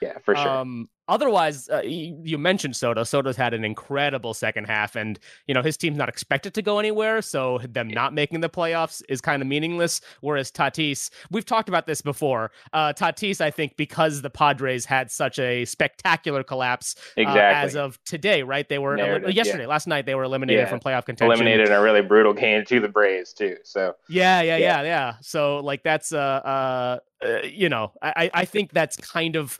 Yeah, 0.00 0.18
for 0.24 0.36
sure. 0.36 0.48
Um, 0.48 0.88
otherwise, 1.08 1.68
uh, 1.68 1.80
you, 1.80 2.20
you, 2.22 2.38
mentioned 2.38 2.76
Soto. 2.76 3.02
Soto's 3.02 3.36
had 3.36 3.54
an 3.54 3.64
incredible 3.64 4.34
second 4.34 4.66
half, 4.66 4.94
and 4.94 5.18
you 5.46 5.54
know 5.54 5.62
his 5.62 5.76
team's 5.76 5.96
not 5.96 6.08
expected 6.08 6.54
to 6.54 6.62
go 6.62 6.78
anywhere, 6.78 7.20
so 7.22 7.58
them 7.68 7.88
not 7.88 8.14
making 8.14 8.40
the 8.40 8.48
playoffs 8.48 9.02
is 9.08 9.20
kind 9.20 9.42
of 9.42 9.48
meaningless. 9.48 10.00
Whereas 10.20 10.52
Tatis, 10.52 11.10
we've 11.30 11.44
talked 11.44 11.68
about 11.68 11.86
this 11.86 12.00
before. 12.00 12.52
Uh, 12.72 12.92
Tatis, 12.92 13.40
I 13.40 13.50
think, 13.50 13.76
because 13.76 14.22
the 14.22 14.30
Padres 14.30 14.84
had 14.84 15.10
such 15.10 15.38
a 15.38 15.64
spectacular 15.64 16.42
collapse 16.42 16.94
exactly. 17.16 17.40
uh, 17.40 17.64
as 17.64 17.76
of 17.76 17.98
today, 18.04 18.42
right? 18.42 18.68
They 18.68 18.78
were 18.78 18.98
yesterday, 19.28 19.62
yeah. 19.62 19.68
last 19.68 19.86
night, 19.86 20.06
they 20.06 20.14
were 20.14 20.24
eliminated 20.24 20.60
yeah. 20.60 20.68
from 20.68 20.80
playoff 20.80 21.06
contention. 21.06 21.32
Eliminated 21.32 21.68
in 21.68 21.72
a 21.72 21.80
really 21.80 22.02
brutal 22.02 22.34
game 22.34 22.64
to 22.66 22.80
the 22.80 22.88
Braves 22.88 23.32
too. 23.32 23.56
So 23.64 23.94
yeah, 24.08 24.42
yeah, 24.42 24.56
yeah, 24.56 24.58
yeah. 24.58 24.82
yeah. 24.82 25.14
So 25.22 25.58
like 25.58 25.82
that's 25.82 26.12
uh, 26.12 26.18
uh, 26.18 26.98
uh 27.24 27.38
you 27.42 27.68
know, 27.68 27.92
I 28.02 28.30
I 28.32 28.44
think 28.44 28.72
that's 28.72 28.96
kind 28.96 29.36
of 29.36 29.58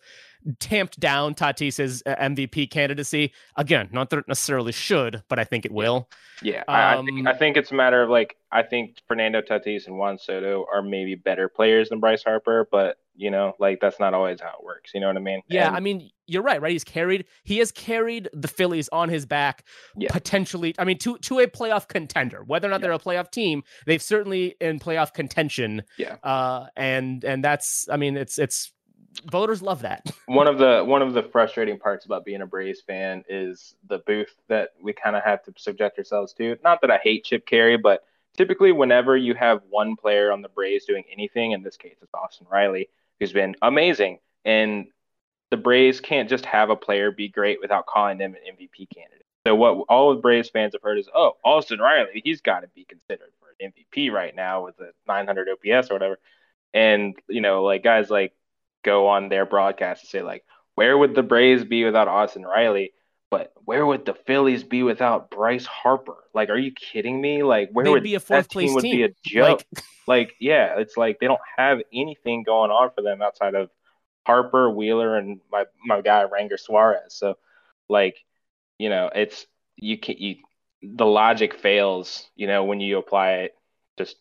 tamped 0.59 0.99
down 1.01 1.35
Tatis's 1.35 2.03
uh, 2.07 2.15
MVP 2.17 2.71
candidacy. 2.71 3.33
Again, 3.57 3.89
not 3.93 4.11
that 4.11 4.21
it 4.21 4.29
necessarily 4.29 4.73
should, 4.73 5.23
but 5.29 5.39
I 5.39 5.45
think 5.45 5.65
it 5.65 5.73
will. 5.73 6.09
Yeah, 6.43 6.63
um, 6.69 6.75
I, 6.77 7.03
think, 7.05 7.29
I 7.29 7.35
think 7.35 7.57
it's 7.57 7.71
a 7.71 7.75
matter 7.75 8.03
of 8.03 8.11
like 8.11 8.37
I 8.53 8.63
think 8.63 8.99
Fernando 9.07 9.43
Tatis 9.43 9.87
and 9.87 9.99
Juan 9.99 10.19
Soto 10.19 10.67
are 10.73 10.83
maybe 10.83 11.15
better 11.15 11.49
players 11.49 11.89
than 11.89 12.01
Bryce 12.01 12.23
Harper, 12.23 12.69
but 12.71 12.99
you 13.17 13.31
know, 13.31 13.55
like 13.59 13.81
that's 13.81 13.99
not 13.99 14.15
always 14.15 14.41
how 14.41 14.51
it 14.51 14.65
works. 14.65 14.93
You 14.95 15.01
know 15.01 15.09
what 15.09 15.17
I 15.17 15.21
mean? 15.21 15.43
Yeah, 15.49 15.67
and, 15.67 15.77
I 15.77 15.81
mean, 15.81 16.11
you're 16.29 16.43
right, 16.43 16.63
right? 16.63 16.71
He's 16.71 16.85
carried 16.85 17.27
he 17.43 17.59
has 17.59 17.73
carried 17.73 18.29
the 18.33 18.47
Phillies 18.47 18.89
on 18.91 19.09
his 19.09 19.27
back 19.27 19.65
yeah. 19.97 20.11
potentially 20.13 20.75
I 20.79 20.85
mean 20.85 20.99
to 20.99 21.19
to 21.19 21.41
a 21.41 21.49
playoff 21.49 21.89
contender. 21.89 22.45
Whether 22.45 22.69
or 22.69 22.71
not 22.71 22.81
yeah. 22.81 22.89
they're 22.89 22.93
a 22.93 22.99
playoff 22.99 23.31
team, 23.31 23.65
they've 23.87 24.03
certainly 24.03 24.55
in 24.61 24.79
playoff 24.79 25.13
contention. 25.13 25.83
Yeah. 25.97 26.17
Uh 26.23 26.67
and 26.77 27.25
and 27.25 27.43
that's 27.43 27.89
I 27.91 27.97
mean 27.97 28.17
it's 28.17 28.39
it's 28.39 28.73
voters 29.31 29.63
love 29.63 29.83
that. 29.83 30.11
one 30.27 30.47
of 30.47 30.59
the 30.59 30.83
one 30.85 31.03
of 31.03 31.15
the 31.15 31.23
frustrating 31.23 31.79
parts 31.79 32.05
about 32.07 32.25
being 32.25 32.43
a 32.43 32.47
Braves 32.47 32.81
fan 32.81 33.25
is 33.29 33.75
the 33.89 33.99
booth 33.99 34.35
that 34.49 34.71
we 34.83 34.93
kind 34.93 35.17
of 35.17 35.23
have 35.25 35.43
to 35.45 35.53
subject 35.57 35.99
ourselves 35.99 36.33
to. 36.35 36.57
Not 36.63 36.81
that 36.81 36.91
I 36.91 36.99
hate 36.99 37.25
Chip 37.25 37.47
Caray, 37.47 37.77
but 37.77 38.05
typically 38.37 38.73
whenever 38.73 39.17
you 39.17 39.35
have 39.35 39.63
one 39.69 39.97
player 39.97 40.33
on 40.33 40.43
the 40.43 40.49
Braves 40.49 40.85
doing 40.85 41.05
anything, 41.13 41.53
in 41.53 41.63
this 41.63 41.77
case 41.77 41.97
it's 42.01 42.15
Austin 42.15 42.47
Riley, 42.51 42.89
who's 43.19 43.33
been 43.33 43.57
amazing, 43.63 44.19
and 44.45 44.87
the 45.51 45.57
Braves 45.57 46.01
can't 46.01 46.29
just 46.29 46.45
have 46.45 46.71
a 46.71 46.77
player 46.77 47.11
be 47.11 47.29
great 47.29 47.61
without 47.61 47.87
calling 47.87 48.19
them 48.19 48.35
an 48.35 48.55
MVP 48.55 48.89
candidate. 48.95 49.25
So 49.47 49.55
what 49.55 49.87
all 49.89 50.15
the 50.15 50.21
Braves 50.21 50.51
fans 50.51 50.75
have 50.75 50.83
heard 50.83 50.99
is, 50.99 51.09
oh, 51.15 51.37
Austin 51.43 51.79
Riley, 51.79 52.21
he's 52.23 52.43
got 52.43 52.61
to 52.61 52.69
be 52.69 52.85
considered 52.85 53.31
for 53.41 53.47
an 53.61 53.73
MVP 53.73 54.13
right 54.13 54.35
now 54.35 54.65
with 54.65 54.79
a 54.81 54.91
900 55.07 55.49
OPS 55.49 55.91
or 55.91 55.95
whatever. 55.95 56.19
And 56.75 57.17
you 57.29 57.41
know, 57.41 57.63
like 57.63 57.83
guys 57.83 58.11
like 58.11 58.35
go 58.85 59.09
on 59.09 59.29
their 59.29 59.47
broadcast 59.47 60.05
and 60.05 60.11
say 60.11 60.23
like, 60.23 60.45
where 60.75 60.97
would 60.97 61.15
the 61.15 61.23
Braves 61.23 61.65
be 61.65 61.85
without 61.85 62.09
Austin 62.09 62.45
Riley? 62.45 62.93
But 63.31 63.53
where 63.65 63.85
would 63.85 64.07
the 64.07 64.15
Phillies 64.15 64.65
be 64.65 64.83
without 64.83 65.31
Bryce 65.31 65.67
Harper? 65.67 66.17
Like, 66.33 66.49
are 66.49 66.57
you 66.57 66.73
kidding 66.73 67.21
me? 67.21 67.43
Like, 67.43 67.69
where 67.73 67.85
They'd 67.85 67.91
would 67.91 68.03
be 68.03 68.15
a 68.15 68.21
fourth 68.21 68.49
that 68.49 68.51
team 68.51 68.69
place 68.69 68.75
would 68.75 68.83
team. 68.83 68.97
be 68.97 69.03
a 69.03 69.11
joke? 69.25 69.65
Like- 69.75 69.85
like, 70.07 70.35
yeah, 70.41 70.79
it's 70.79 70.97
like 70.97 71.19
they 71.21 71.27
don't 71.27 71.41
have 71.57 71.81
anything 71.93 72.43
going 72.43 72.71
on 72.71 72.91
for 72.95 73.03
them 73.03 73.21
outside 73.21 73.55
of 73.55 73.69
Harper, 74.27 74.71
Wheeler, 74.71 75.17
and 75.17 75.41
my 75.53 75.65
my 75.85 76.01
guy 76.01 76.23
Ranger 76.23 76.57
Suarez. 76.57 77.15
So, 77.15 77.37
like, 77.89 78.17
you 78.79 78.89
know, 78.89 79.11
it's 79.15 79.47
you 79.77 79.99
can 79.99 80.17
you 80.19 80.37
the 80.83 81.07
logic 81.07 81.55
fails, 81.55 82.29
you 82.37 82.47
know, 82.47 82.65
when 82.65 82.81
you 82.81 82.99
apply 82.99 83.33
it 83.33 83.57
just 83.99 84.17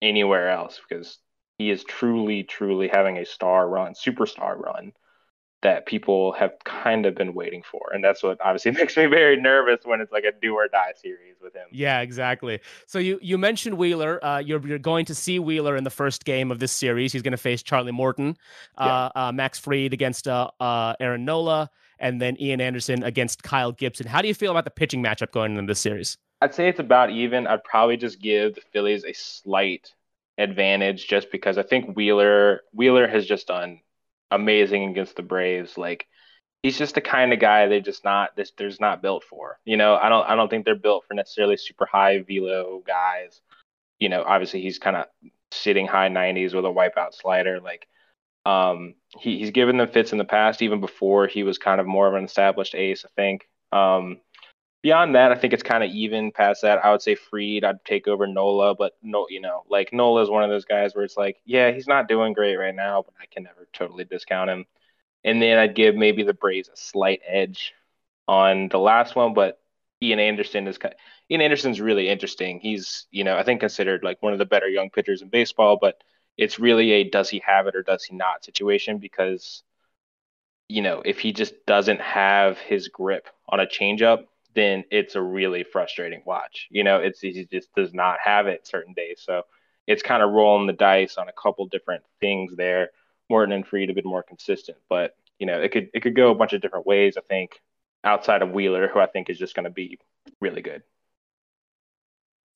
anywhere 0.00 0.50
else 0.50 0.80
because 0.88 1.18
he 1.58 1.70
is 1.70 1.84
truly, 1.84 2.44
truly 2.44 2.88
having 2.88 3.18
a 3.18 3.26
star 3.26 3.68
run, 3.68 3.92
superstar 3.92 4.56
run 4.56 4.92
that 5.62 5.86
people 5.86 6.32
have 6.32 6.52
kind 6.64 7.04
of 7.04 7.16
been 7.16 7.34
waiting 7.34 7.64
for. 7.68 7.90
And 7.92 8.02
that's 8.02 8.22
what 8.22 8.40
obviously 8.40 8.70
makes 8.80 8.96
me 8.96 9.06
very 9.06 9.36
nervous 9.36 9.80
when 9.84 10.00
it's 10.00 10.12
like 10.12 10.24
a 10.24 10.32
do 10.40 10.54
or 10.54 10.68
die 10.68 10.92
series 11.00 11.34
with 11.42 11.54
him. 11.54 11.66
Yeah, 11.72 12.00
exactly. 12.00 12.60
So 12.86 12.98
you 12.98 13.18
you 13.20 13.36
mentioned 13.38 13.76
Wheeler. 13.76 14.24
Uh, 14.24 14.38
you're 14.38 14.64
you're 14.66 14.78
going 14.78 15.04
to 15.06 15.14
see 15.14 15.38
Wheeler 15.38 15.76
in 15.76 15.84
the 15.84 15.90
first 15.90 16.24
game 16.24 16.50
of 16.50 16.60
this 16.60 16.72
series. 16.72 17.12
He's 17.12 17.22
going 17.22 17.32
to 17.32 17.36
face 17.36 17.62
Charlie 17.62 17.92
Morton, 17.92 18.36
uh, 18.76 19.10
uh, 19.14 19.32
Max 19.32 19.58
Fried 19.58 19.92
against 19.92 20.28
uh, 20.28 20.50
uh, 20.60 20.94
Aaron 21.00 21.24
Nola, 21.24 21.70
and 21.98 22.22
then 22.22 22.40
Ian 22.40 22.60
Anderson 22.60 23.02
against 23.02 23.42
Kyle 23.42 23.72
Gibson. 23.72 24.06
How 24.06 24.22
do 24.22 24.28
you 24.28 24.34
feel 24.34 24.52
about 24.52 24.64
the 24.64 24.70
pitching 24.70 25.02
matchup 25.02 25.32
going 25.32 25.56
into 25.56 25.70
this 25.70 25.80
series? 25.80 26.16
I'd 26.40 26.54
say 26.54 26.68
it's 26.68 26.78
about 26.78 27.10
even. 27.10 27.48
I'd 27.48 27.64
probably 27.64 27.96
just 27.96 28.20
give 28.20 28.54
the 28.54 28.60
Phillies 28.72 29.04
a 29.04 29.12
slight 29.12 29.92
advantage 30.38 31.08
just 31.08 31.30
because 31.30 31.58
I 31.58 31.62
think 31.64 31.96
Wheeler 31.96 32.62
Wheeler 32.72 33.08
has 33.08 33.26
just 33.26 33.48
done 33.48 33.80
amazing 34.30 34.84
against 34.88 35.16
the 35.16 35.22
Braves. 35.22 35.76
Like 35.76 36.06
he's 36.62 36.78
just 36.78 36.94
the 36.94 37.00
kind 37.00 37.32
of 37.32 37.40
guy 37.40 37.66
they're 37.66 37.80
just 37.80 38.04
not 38.04 38.36
this 38.36 38.52
there's 38.56 38.80
not 38.80 39.02
built 39.02 39.24
for. 39.24 39.58
You 39.64 39.76
know, 39.76 39.96
I 39.96 40.08
don't 40.08 40.26
I 40.28 40.36
don't 40.36 40.48
think 40.48 40.64
they're 40.64 40.76
built 40.76 41.04
for 41.06 41.14
necessarily 41.14 41.56
super 41.56 41.86
high 41.86 42.22
velo 42.26 42.82
guys. 42.86 43.40
You 43.98 44.08
know, 44.08 44.22
obviously 44.26 44.62
he's 44.62 44.78
kind 44.78 44.96
of 44.96 45.06
sitting 45.50 45.86
high 45.86 46.08
90s 46.08 46.54
with 46.54 46.64
a 46.64 46.68
wipeout 46.68 47.14
slider. 47.14 47.60
Like 47.60 47.86
um 48.46 48.94
he, 49.18 49.38
he's 49.38 49.50
given 49.50 49.76
them 49.76 49.88
fits 49.88 50.12
in 50.12 50.18
the 50.18 50.24
past, 50.24 50.62
even 50.62 50.80
before 50.80 51.26
he 51.26 51.42
was 51.42 51.58
kind 51.58 51.80
of 51.80 51.86
more 51.86 52.06
of 52.06 52.14
an 52.14 52.24
established 52.24 52.74
ace, 52.76 53.04
I 53.04 53.08
think. 53.16 53.48
Um 53.72 54.20
beyond 54.82 55.14
that, 55.14 55.32
I 55.32 55.34
think 55.34 55.52
it's 55.52 55.62
kind 55.62 55.82
of 55.84 55.90
even 55.90 56.32
past 56.32 56.62
that. 56.62 56.84
I 56.84 56.90
would 56.90 57.02
say 57.02 57.14
Fried. 57.14 57.64
I'd 57.64 57.84
take 57.84 58.08
over 58.08 58.26
Nola, 58.26 58.74
but 58.74 58.96
no, 59.02 59.26
you 59.28 59.40
know, 59.40 59.64
like 59.68 59.92
Nola 59.92 60.22
is 60.22 60.30
one 60.30 60.44
of 60.44 60.50
those 60.50 60.64
guys 60.64 60.94
where 60.94 61.04
it's 61.04 61.16
like, 61.16 61.36
yeah, 61.44 61.70
he's 61.70 61.88
not 61.88 62.08
doing 62.08 62.32
great 62.32 62.56
right 62.56 62.74
now, 62.74 63.02
but 63.02 63.14
I 63.20 63.26
can 63.26 63.42
never 63.44 63.68
totally 63.72 64.04
discount 64.04 64.50
him. 64.50 64.66
And 65.24 65.42
then 65.42 65.58
I'd 65.58 65.74
give 65.74 65.96
maybe 65.96 66.22
the 66.22 66.34
Braves 66.34 66.68
a 66.68 66.76
slight 66.76 67.20
edge 67.26 67.74
on 68.28 68.68
the 68.68 68.78
last 68.78 69.16
one, 69.16 69.34
but 69.34 69.60
Ian 70.02 70.20
Anderson 70.20 70.68
is 70.68 70.78
kind 70.78 70.94
of, 70.94 71.00
Ian 71.30 71.40
Anderson's 71.40 71.80
really 71.80 72.08
interesting. 72.08 72.60
He's, 72.60 73.06
you 73.10 73.24
know, 73.24 73.36
I 73.36 73.42
think 73.42 73.60
considered 73.60 74.04
like 74.04 74.22
one 74.22 74.32
of 74.32 74.38
the 74.38 74.46
better 74.46 74.68
young 74.68 74.90
pitchers 74.90 75.22
in 75.22 75.28
baseball, 75.28 75.78
but 75.80 76.02
it's 76.36 76.60
really 76.60 76.92
a 76.92 77.04
does 77.04 77.28
he 77.28 77.42
have 77.44 77.66
it 77.66 77.74
or 77.74 77.82
does 77.82 78.04
he 78.04 78.14
not 78.14 78.44
situation 78.44 78.98
because, 78.98 79.64
you 80.68 80.82
know, 80.82 81.02
if 81.04 81.18
he 81.18 81.32
just 81.32 81.54
doesn't 81.66 82.00
have 82.00 82.58
his 82.58 82.88
grip 82.88 83.28
on 83.48 83.60
a 83.60 83.66
changeup, 83.66 84.26
then 84.54 84.84
it's 84.90 85.14
a 85.14 85.22
really 85.22 85.64
frustrating 85.64 86.22
watch. 86.24 86.68
You 86.70 86.84
know, 86.84 86.98
it's 86.98 87.20
he 87.20 87.46
just 87.50 87.74
does 87.74 87.92
not 87.94 88.18
have 88.22 88.46
it 88.46 88.66
certain 88.66 88.94
days. 88.94 89.20
So 89.24 89.42
it's 89.86 90.02
kind 90.02 90.22
of 90.22 90.30
rolling 90.30 90.66
the 90.66 90.72
dice 90.72 91.16
on 91.16 91.28
a 91.28 91.32
couple 91.32 91.66
different 91.66 92.04
things 92.20 92.54
there. 92.56 92.90
Morton 93.30 93.52
and 93.52 93.66
Fried 93.66 93.90
a 93.90 93.94
bit 93.94 94.04
more 94.04 94.22
consistent, 94.22 94.78
but 94.88 95.14
you 95.38 95.46
know, 95.46 95.60
it 95.60 95.70
could 95.70 95.90
it 95.94 96.00
could 96.00 96.16
go 96.16 96.30
a 96.30 96.34
bunch 96.34 96.52
of 96.52 96.60
different 96.60 96.86
ways. 96.86 97.16
I 97.16 97.20
think 97.20 97.60
outside 98.04 98.42
of 98.42 98.50
Wheeler, 98.50 98.88
who 98.88 99.00
I 99.00 99.06
think 99.06 99.30
is 99.30 99.38
just 99.38 99.54
going 99.54 99.64
to 99.64 99.70
be 99.70 99.98
really 100.40 100.62
good. 100.62 100.82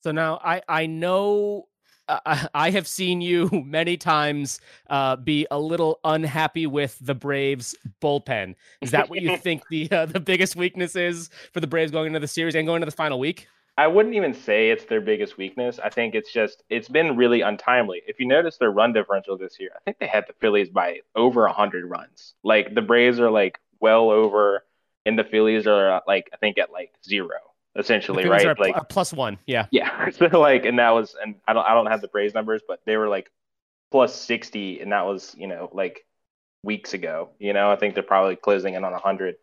So 0.02 0.12
now 0.12 0.40
I 0.43 0.62
I 0.69 0.86
know 0.86 1.69
uh, 2.08 2.46
I 2.54 2.70
have 2.70 2.86
seen 2.86 3.20
you 3.20 3.48
many 3.66 3.96
times 3.96 4.60
uh, 4.90 5.16
be 5.16 5.46
a 5.50 5.58
little 5.58 6.00
unhappy 6.04 6.66
with 6.66 6.98
the 7.00 7.14
Braves 7.14 7.74
bullpen. 8.00 8.54
Is 8.80 8.90
that 8.90 9.08
what 9.08 9.22
you 9.22 9.36
think 9.38 9.62
the 9.68 9.90
uh, 9.90 10.06
the 10.06 10.20
biggest 10.20 10.56
weakness 10.56 10.96
is 10.96 11.30
for 11.52 11.60
the 11.60 11.66
Braves 11.66 11.92
going 11.92 12.08
into 12.08 12.20
the 12.20 12.28
series 12.28 12.54
and 12.54 12.66
going 12.66 12.76
into 12.76 12.86
the 12.86 12.96
final 12.96 13.18
week? 13.18 13.46
I 13.78 13.86
wouldn't 13.86 14.14
even 14.14 14.34
say 14.34 14.70
it's 14.70 14.84
their 14.84 15.00
biggest 15.00 15.38
weakness. 15.38 15.80
I 15.82 15.88
think 15.88 16.14
it's 16.14 16.32
just 16.32 16.62
it's 16.68 16.88
been 16.88 17.16
really 17.16 17.40
untimely. 17.40 18.02
If 18.06 18.20
you 18.20 18.26
notice 18.26 18.58
their 18.58 18.70
run 18.70 18.92
differential 18.92 19.38
this 19.38 19.58
year, 19.58 19.70
I 19.74 19.80
think 19.84 19.98
they 19.98 20.06
had 20.06 20.24
the 20.26 20.34
Phillies 20.34 20.68
by 20.68 21.00
over 21.14 21.46
hundred 21.48 21.86
runs. 21.86 22.34
Like 22.42 22.74
the 22.74 22.82
Braves 22.82 23.18
are 23.18 23.30
like 23.30 23.58
well 23.80 24.10
over, 24.10 24.64
and 25.06 25.18
the 25.18 25.24
Phillies 25.24 25.66
are 25.66 26.02
like 26.06 26.28
I 26.34 26.36
think 26.36 26.58
at 26.58 26.70
like 26.70 26.92
zero 27.06 27.38
essentially, 27.76 28.26
right? 28.28 28.46
Are 28.46 28.54
like 28.58 28.74
pl- 28.74 28.84
plus 28.88 29.12
one, 29.12 29.38
yeah, 29.46 29.66
yeah. 29.70 30.10
So 30.12 30.26
like, 30.40 30.64
and 30.64 30.78
that 30.78 30.90
was, 30.90 31.14
and 31.20 31.36
I 31.46 31.52
don't 31.52 31.66
I 31.66 31.74
don't 31.74 31.86
have 31.86 32.00
the 32.00 32.08
Braves 32.08 32.34
numbers, 32.34 32.62
but 32.66 32.80
they 32.86 32.96
were 32.96 33.08
like 33.08 33.30
plus 33.90 34.14
sixty, 34.14 34.80
and 34.80 34.92
that 34.92 35.06
was 35.06 35.34
you 35.38 35.46
know 35.46 35.70
like 35.72 36.04
weeks 36.62 36.94
ago. 36.94 37.30
You 37.38 37.52
know, 37.52 37.70
I 37.70 37.76
think 37.76 37.94
they're 37.94 38.02
probably 38.02 38.36
closing 38.36 38.74
in 38.74 38.84
on 38.84 38.92
hundred. 38.92 39.36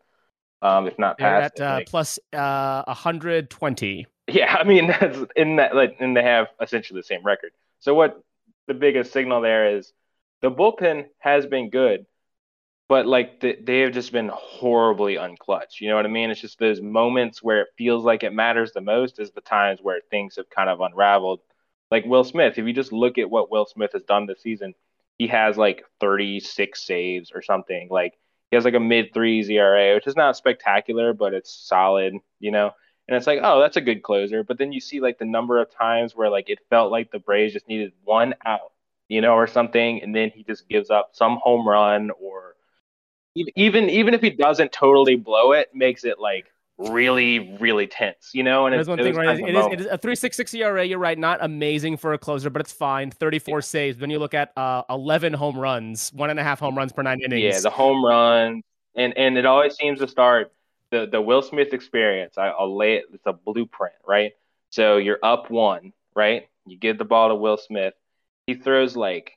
Um, 0.62 0.86
if 0.86 0.98
not 0.98 1.18
past 1.18 1.58
at 1.58 1.66
uh, 1.66 1.74
like, 1.76 1.88
plus 1.88 2.18
uh, 2.34 2.82
120. 2.86 4.06
Yeah, 4.28 4.56
I 4.58 4.64
mean 4.64 4.88
that's 4.88 5.18
in 5.36 5.56
that 5.56 5.74
like 5.74 5.96
and 6.00 6.16
they 6.16 6.22
have 6.22 6.48
essentially 6.60 7.00
the 7.00 7.04
same 7.04 7.22
record. 7.24 7.52
So 7.78 7.94
what 7.94 8.22
the 8.68 8.74
biggest 8.74 9.12
signal 9.12 9.40
there 9.40 9.76
is 9.76 9.92
the 10.42 10.50
bullpen 10.50 11.06
has 11.18 11.46
been 11.46 11.70
good, 11.70 12.06
but 12.90 13.06
like 13.06 13.38
the, 13.38 13.56
they 13.62 13.78
have 13.82 13.92
just 13.92 14.10
been 14.10 14.32
horribly 14.34 15.14
unclutch. 15.14 15.80
You 15.80 15.88
know 15.88 15.94
what 15.94 16.06
I 16.06 16.08
mean? 16.08 16.28
It's 16.28 16.40
just 16.40 16.58
those 16.58 16.80
moments 16.80 17.40
where 17.40 17.60
it 17.60 17.68
feels 17.78 18.02
like 18.02 18.24
it 18.24 18.32
matters 18.32 18.72
the 18.72 18.80
most 18.80 19.20
is 19.20 19.30
the 19.30 19.40
times 19.40 19.78
where 19.80 20.00
things 20.10 20.34
have 20.34 20.50
kind 20.50 20.68
of 20.68 20.80
unraveled. 20.80 21.38
Like 21.92 22.04
Will 22.04 22.24
Smith, 22.24 22.58
if 22.58 22.66
you 22.66 22.72
just 22.72 22.92
look 22.92 23.16
at 23.16 23.30
what 23.30 23.48
Will 23.48 23.64
Smith 23.64 23.92
has 23.92 24.02
done 24.02 24.26
this 24.26 24.42
season, 24.42 24.74
he 25.18 25.28
has 25.28 25.56
like 25.56 25.84
36 26.00 26.84
saves 26.84 27.30
or 27.32 27.42
something. 27.42 27.86
Like 27.92 28.18
he 28.50 28.56
has 28.56 28.64
like 28.64 28.74
a 28.74 28.80
mid 28.80 29.14
threes 29.14 29.48
ERA, 29.48 29.94
which 29.94 30.08
is 30.08 30.16
not 30.16 30.36
spectacular, 30.36 31.12
but 31.12 31.32
it's 31.32 31.54
solid, 31.54 32.14
you 32.40 32.50
know. 32.50 32.72
And 33.06 33.16
it's 33.16 33.28
like, 33.28 33.38
oh, 33.40 33.60
that's 33.60 33.76
a 33.76 33.80
good 33.80 34.02
closer. 34.02 34.42
But 34.42 34.58
then 34.58 34.72
you 34.72 34.80
see 34.80 34.98
like 34.98 35.20
the 35.20 35.24
number 35.26 35.60
of 35.60 35.70
times 35.70 36.16
where 36.16 36.28
like 36.28 36.50
it 36.50 36.58
felt 36.70 36.90
like 36.90 37.12
the 37.12 37.20
Braves 37.20 37.52
just 37.52 37.68
needed 37.68 37.92
one 38.02 38.34
out, 38.44 38.72
you 39.06 39.20
know, 39.20 39.34
or 39.34 39.46
something, 39.46 40.02
and 40.02 40.12
then 40.12 40.30
he 40.34 40.42
just 40.42 40.68
gives 40.68 40.90
up 40.90 41.10
some 41.12 41.38
home 41.40 41.68
run 41.68 42.10
or 42.20 42.56
even 43.34 43.88
even 43.88 44.14
if 44.14 44.20
he 44.20 44.30
doesn't 44.30 44.72
totally 44.72 45.16
blow 45.16 45.52
it, 45.52 45.68
makes 45.74 46.04
it 46.04 46.18
like 46.18 46.46
really 46.78 47.56
really 47.60 47.86
tense, 47.86 48.30
you 48.32 48.42
know. 48.42 48.66
And 48.66 48.74
There's 48.74 48.88
one 48.88 48.98
thing, 48.98 49.14
right? 49.14 49.38
It 49.38 49.54
is, 49.54 49.66
it 49.66 49.80
is 49.80 49.86
a 49.86 49.98
three 49.98 50.14
six 50.16 50.36
six 50.36 50.52
ERA. 50.54 50.84
You're 50.84 50.98
right, 50.98 51.18
not 51.18 51.38
amazing 51.42 51.96
for 51.96 52.12
a 52.12 52.18
closer, 52.18 52.50
but 52.50 52.60
it's 52.60 52.72
fine. 52.72 53.10
34 53.10 53.58
yeah. 53.58 53.60
saves. 53.60 53.98
Then 53.98 54.10
you 54.10 54.18
look 54.18 54.34
at 54.34 54.52
uh, 54.56 54.82
11 54.90 55.32
home 55.34 55.58
runs, 55.58 56.12
one 56.12 56.30
and 56.30 56.40
a 56.40 56.42
half 56.42 56.58
home 56.58 56.76
runs 56.76 56.92
per 56.92 57.02
nine 57.02 57.20
innings. 57.24 57.42
Yeah, 57.42 57.60
the 57.60 57.70
home 57.70 58.04
run, 58.04 58.62
and 58.94 59.16
and 59.16 59.38
it 59.38 59.46
always 59.46 59.76
seems 59.76 60.00
to 60.00 60.08
start 60.08 60.52
the 60.90 61.06
the 61.06 61.20
Will 61.20 61.42
Smith 61.42 61.72
experience. 61.72 62.38
I, 62.38 62.48
I'll 62.48 62.76
lay 62.76 62.96
it. 62.96 63.04
It's 63.12 63.26
a 63.26 63.32
blueprint, 63.32 63.94
right? 64.06 64.32
So 64.70 64.96
you're 64.96 65.18
up 65.22 65.50
one, 65.50 65.92
right? 66.14 66.48
You 66.66 66.76
give 66.76 66.98
the 66.98 67.04
ball 67.04 67.28
to 67.28 67.34
Will 67.34 67.56
Smith. 67.56 67.94
He 68.46 68.54
throws 68.54 68.96
like 68.96 69.36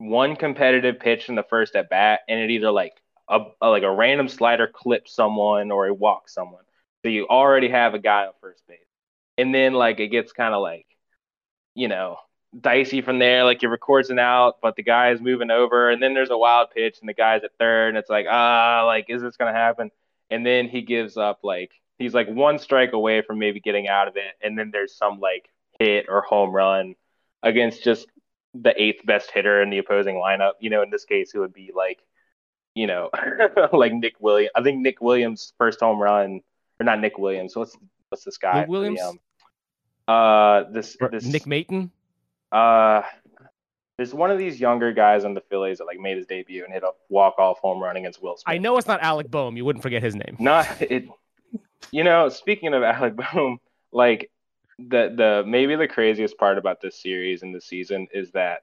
one 0.00 0.34
competitive 0.34 0.98
pitch 0.98 1.28
in 1.28 1.34
the 1.34 1.42
first 1.42 1.76
at 1.76 1.90
bat, 1.90 2.20
and 2.26 2.40
it 2.40 2.50
either 2.50 2.70
like 2.70 2.94
a, 3.28 3.40
a, 3.60 3.68
like 3.68 3.82
a 3.82 3.90
random 3.90 4.28
slider 4.28 4.66
clips 4.66 5.14
someone 5.14 5.70
or 5.70 5.84
he 5.84 5.92
walks 5.92 6.32
someone. 6.32 6.64
So 7.02 7.10
you 7.10 7.28
already 7.28 7.68
have 7.68 7.92
a 7.92 7.98
guy 7.98 8.26
on 8.26 8.32
first 8.40 8.66
base, 8.66 8.78
and 9.36 9.54
then 9.54 9.74
like 9.74 10.00
it 10.00 10.08
gets 10.08 10.32
kind 10.32 10.54
of 10.54 10.62
like, 10.62 10.86
you 11.74 11.86
know, 11.88 12.16
dicey 12.58 13.02
from 13.02 13.18
there. 13.18 13.44
Like 13.44 13.60
he 13.60 13.66
records 13.66 14.08
an 14.08 14.18
out, 14.18 14.56
but 14.62 14.74
the 14.74 14.82
guy 14.82 15.10
is 15.10 15.20
moving 15.20 15.50
over, 15.50 15.90
and 15.90 16.02
then 16.02 16.14
there's 16.14 16.30
a 16.30 16.38
wild 16.38 16.70
pitch, 16.74 16.96
and 17.00 17.08
the 17.08 17.14
guy's 17.14 17.44
at 17.44 17.50
third, 17.58 17.90
and 17.90 17.98
it's 17.98 18.10
like 18.10 18.26
ah, 18.28 18.84
like 18.86 19.06
is 19.10 19.20
this 19.20 19.36
gonna 19.36 19.52
happen? 19.52 19.90
And 20.30 20.46
then 20.46 20.66
he 20.66 20.80
gives 20.80 21.18
up 21.18 21.40
like 21.42 21.72
he's 21.98 22.14
like 22.14 22.28
one 22.28 22.58
strike 22.58 22.94
away 22.94 23.20
from 23.20 23.38
maybe 23.38 23.60
getting 23.60 23.86
out 23.86 24.08
of 24.08 24.16
it, 24.16 24.32
and 24.40 24.58
then 24.58 24.70
there's 24.72 24.96
some 24.96 25.20
like 25.20 25.50
hit 25.78 26.06
or 26.08 26.22
home 26.22 26.52
run 26.52 26.94
against 27.42 27.84
just 27.84 28.06
the 28.54 28.80
eighth 28.80 29.04
best 29.04 29.30
hitter 29.30 29.62
in 29.62 29.70
the 29.70 29.78
opposing 29.78 30.16
lineup. 30.16 30.52
You 30.60 30.70
know, 30.70 30.82
in 30.82 30.90
this 30.90 31.04
case, 31.04 31.32
it 31.34 31.38
would 31.38 31.52
be 31.52 31.72
like, 31.74 32.00
you 32.74 32.86
know, 32.86 33.10
like 33.72 33.92
Nick 33.92 34.14
Williams. 34.20 34.50
I 34.54 34.62
think 34.62 34.80
Nick 34.80 35.00
Williams' 35.00 35.52
first 35.58 35.80
home 35.80 36.00
run, 36.00 36.40
or 36.80 36.84
not 36.84 37.00
Nick 37.00 37.18
Williams. 37.18 37.56
What's 37.56 37.76
what's 38.08 38.24
this 38.24 38.38
guy? 38.38 38.60
Nick 38.60 38.68
Williams. 38.68 39.00
The, 39.00 39.06
um, 39.06 39.18
uh, 40.08 40.70
this 40.70 40.96
this 41.10 41.24
Nick 41.24 41.44
Maton. 41.44 41.90
Uh, 42.50 43.02
there's 43.96 44.14
one 44.14 44.30
of 44.30 44.38
these 44.38 44.58
younger 44.58 44.92
guys 44.92 45.24
on 45.24 45.34
the 45.34 45.42
Phillies 45.42 45.78
that 45.78 45.84
like 45.84 46.00
made 46.00 46.16
his 46.16 46.26
debut 46.26 46.64
and 46.64 46.72
hit 46.72 46.82
a 46.82 46.90
walk 47.10 47.38
off 47.38 47.58
home 47.58 47.82
run 47.82 47.96
against 47.96 48.22
Will 48.22 48.36
Smith. 48.36 48.44
I 48.46 48.56
know 48.56 48.76
it's 48.78 48.88
not 48.88 49.02
Alec 49.02 49.30
Bohm. 49.30 49.56
You 49.56 49.64
wouldn't 49.64 49.82
forget 49.82 50.02
his 50.02 50.14
name. 50.14 50.36
Not 50.38 50.66
it. 50.80 51.06
You 51.92 52.04
know, 52.04 52.28
speaking 52.30 52.72
of 52.72 52.82
Alec 52.82 53.14
Bohm, 53.14 53.58
like 53.92 54.30
the 54.88 55.14
the 55.16 55.44
maybe 55.46 55.76
the 55.76 55.88
craziest 55.88 56.38
part 56.38 56.58
about 56.58 56.80
this 56.80 57.00
series 57.00 57.42
and 57.42 57.54
the 57.54 57.60
season 57.60 58.08
is 58.12 58.30
that 58.32 58.62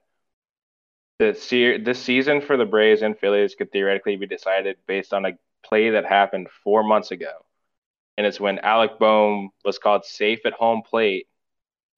the 1.19 1.33
se- 1.33 1.79
the 1.83 1.93
season 1.93 2.41
for 2.41 2.57
the 2.57 2.65
Braves 2.65 3.01
and 3.01 3.17
Phillies 3.17 3.55
could 3.55 3.71
theoretically 3.71 4.15
be 4.17 4.27
decided 4.27 4.77
based 4.87 5.13
on 5.13 5.25
a 5.25 5.37
play 5.63 5.91
that 5.91 6.05
happened 6.05 6.47
four 6.63 6.83
months 6.83 7.11
ago, 7.11 7.45
and 8.17 8.25
it's 8.25 8.39
when 8.39 8.59
Alec 8.59 8.99
Bohm 8.99 9.49
was 9.65 9.79
called 9.79 10.05
safe 10.05 10.45
at 10.45 10.53
home 10.53 10.81
plate 10.83 11.27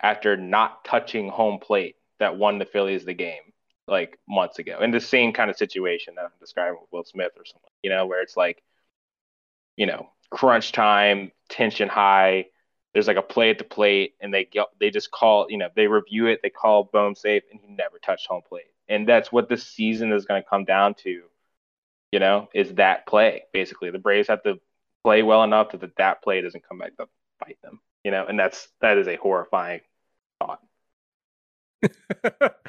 after 0.01 0.37
not 0.37 0.85
touching 0.85 1.29
home 1.29 1.59
plate 1.59 1.95
that 2.19 2.37
won 2.37 2.59
the 2.59 2.65
Phillies 2.65 3.05
the 3.05 3.13
game 3.13 3.41
like 3.87 4.17
months 4.27 4.59
ago. 4.59 4.79
In 4.81 4.91
the 4.91 4.99
same 4.99 5.33
kind 5.33 5.49
of 5.49 5.57
situation 5.57 6.15
that 6.15 6.25
I'm 6.25 6.31
describing 6.39 6.79
with 6.79 6.91
Will 6.91 7.03
Smith 7.03 7.31
or 7.37 7.45
someone, 7.45 7.71
you 7.83 7.89
know, 7.89 8.05
where 8.05 8.21
it's 8.21 8.37
like, 8.37 8.63
you 9.75 9.85
know, 9.85 10.09
crunch 10.29 10.71
time, 10.71 11.31
tension 11.49 11.89
high. 11.89 12.45
There's 12.93 13.07
like 13.07 13.17
a 13.17 13.21
play 13.21 13.51
at 13.51 13.57
the 13.57 13.63
plate, 13.63 14.15
and 14.19 14.33
they 14.33 14.49
they 14.79 14.89
just 14.89 15.11
call, 15.11 15.47
you 15.49 15.57
know, 15.57 15.69
they 15.75 15.87
review 15.87 16.27
it, 16.27 16.39
they 16.41 16.49
call 16.49 16.89
Bohm 16.91 17.15
safe, 17.15 17.43
and 17.51 17.59
he 17.61 17.67
never 17.67 17.99
touched 17.99 18.27
home 18.27 18.41
plate. 18.47 18.65
And 18.87 19.07
that's 19.07 19.31
what 19.31 19.49
this 19.49 19.63
season 19.63 20.11
is 20.11 20.25
going 20.25 20.41
to 20.41 20.49
come 20.49 20.65
down 20.65 20.95
to, 21.03 21.21
you 22.11 22.19
know, 22.19 22.49
is 22.53 22.73
that 22.75 23.05
play 23.05 23.43
basically. 23.53 23.91
The 23.91 23.99
Braves 23.99 24.27
have 24.27 24.43
to 24.43 24.59
play 25.03 25.21
well 25.21 25.43
enough 25.43 25.71
that 25.71 25.95
that 25.97 26.23
play 26.23 26.41
doesn't 26.41 26.67
come 26.67 26.79
back 26.79 26.97
to 26.97 27.07
bite 27.39 27.61
them, 27.61 27.79
you 28.03 28.11
know, 28.11 28.25
and 28.27 28.39
that's 28.39 28.67
that 28.81 28.97
is 28.97 29.07
a 29.07 29.15
horrifying 29.17 29.81
thought. 30.39 30.61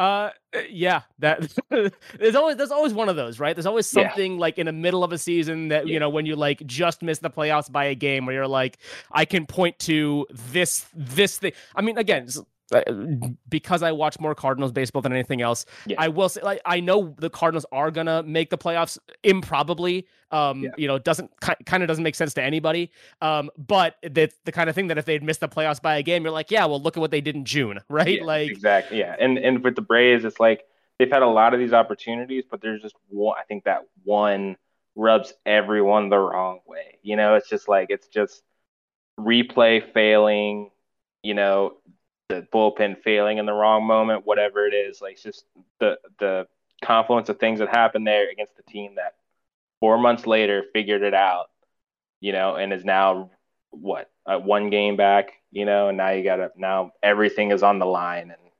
uh 0.00 0.30
yeah 0.70 1.02
that 1.18 1.46
there's 2.18 2.34
always 2.34 2.56
there's 2.56 2.70
always 2.70 2.94
one 2.94 3.10
of 3.10 3.16
those 3.16 3.38
right 3.38 3.54
there's 3.54 3.66
always 3.66 3.86
something 3.86 4.32
yeah. 4.32 4.40
like 4.40 4.58
in 4.58 4.64
the 4.64 4.72
middle 4.72 5.04
of 5.04 5.12
a 5.12 5.18
season 5.18 5.68
that 5.68 5.86
yeah. 5.86 5.92
you 5.92 6.00
know 6.00 6.08
when 6.08 6.24
you 6.24 6.34
like 6.34 6.64
just 6.64 7.02
miss 7.02 7.18
the 7.18 7.28
playoffs 7.28 7.70
by 7.70 7.84
a 7.84 7.94
game 7.94 8.24
where 8.24 8.34
you're 8.34 8.48
like 8.48 8.78
i 9.12 9.26
can 9.26 9.44
point 9.44 9.78
to 9.78 10.26
this 10.30 10.86
this 10.94 11.36
thing 11.36 11.52
i 11.76 11.82
mean 11.82 11.98
again 11.98 12.26
uh, 12.34 12.40
because 13.48 13.82
I 13.82 13.92
watch 13.92 14.18
more 14.20 14.34
Cardinals 14.34 14.72
baseball 14.72 15.02
than 15.02 15.12
anything 15.12 15.42
else, 15.42 15.66
yeah. 15.86 15.96
I 15.98 16.08
will 16.08 16.28
say 16.28 16.40
like 16.42 16.60
I 16.64 16.80
know 16.80 17.14
the 17.18 17.30
Cardinals 17.30 17.66
are 17.72 17.90
gonna 17.90 18.22
make 18.22 18.50
the 18.50 18.58
playoffs 18.58 18.98
improbably. 19.22 20.06
Um, 20.30 20.62
yeah. 20.62 20.70
you 20.76 20.86
know, 20.86 20.94
it 20.94 21.04
doesn't 21.04 21.30
kind 21.40 21.82
of 21.82 21.88
doesn't 21.88 22.04
make 22.04 22.14
sense 22.14 22.34
to 22.34 22.42
anybody. 22.42 22.90
Um, 23.20 23.50
but 23.58 23.96
that's 24.02 24.36
the 24.44 24.52
kind 24.52 24.68
of 24.68 24.76
thing 24.76 24.86
that 24.88 24.98
if 24.98 25.04
they'd 25.04 25.22
missed 25.22 25.40
the 25.40 25.48
playoffs 25.48 25.82
by 25.82 25.96
a 25.96 26.02
game, 26.02 26.22
you're 26.22 26.32
like, 26.32 26.50
yeah, 26.50 26.64
well, 26.66 26.80
look 26.80 26.96
at 26.96 27.00
what 27.00 27.10
they 27.10 27.20
did 27.20 27.34
in 27.34 27.44
June, 27.44 27.80
right? 27.88 28.18
Yeah, 28.18 28.24
like 28.24 28.50
exactly, 28.50 28.98
yeah. 28.98 29.16
And 29.18 29.38
and 29.38 29.64
with 29.64 29.74
the 29.74 29.82
Braves, 29.82 30.24
it's 30.24 30.40
like 30.40 30.64
they've 30.98 31.10
had 31.10 31.22
a 31.22 31.28
lot 31.28 31.54
of 31.54 31.60
these 31.60 31.72
opportunities, 31.72 32.44
but 32.48 32.60
there's 32.60 32.82
just 32.82 32.94
one. 33.08 33.36
I 33.38 33.44
think 33.44 33.64
that 33.64 33.86
one 34.04 34.56
rubs 34.94 35.32
everyone 35.46 36.08
the 36.08 36.18
wrong 36.18 36.60
way. 36.66 36.98
You 37.02 37.16
know, 37.16 37.34
it's 37.34 37.48
just 37.48 37.68
like 37.68 37.88
it's 37.90 38.08
just 38.08 38.42
replay 39.18 39.92
failing. 39.92 40.70
You 41.22 41.34
know, 41.34 41.74
the 42.30 42.46
bullpen 42.52 43.02
failing 43.02 43.38
in 43.38 43.46
the 43.46 43.52
wrong 43.52 43.84
moment, 43.84 44.24
whatever 44.24 44.66
it 44.66 44.74
is, 44.74 45.00
like 45.02 45.20
just 45.20 45.44
the 45.80 45.98
the 46.18 46.46
confluence 46.82 47.28
of 47.28 47.38
things 47.38 47.58
that 47.58 47.68
happened 47.68 48.06
there 48.06 48.30
against 48.30 48.56
the 48.56 48.62
team 48.62 48.94
that 48.94 49.14
four 49.80 49.98
months 49.98 50.26
later 50.26 50.64
figured 50.72 51.02
it 51.02 51.14
out, 51.14 51.50
you 52.20 52.32
know, 52.32 52.54
and 52.56 52.72
is 52.72 52.84
now 52.84 53.30
what 53.70 54.10
uh, 54.26 54.38
one 54.38 54.70
game 54.70 54.96
back, 54.96 55.32
you 55.50 55.64
know, 55.64 55.88
and 55.88 55.98
now 55.98 56.10
you 56.10 56.22
got 56.22 56.36
to 56.36 56.50
now 56.56 56.92
everything 57.02 57.50
is 57.50 57.62
on 57.62 57.78
the 57.78 57.86
line, 57.86 58.30
and 58.30 58.52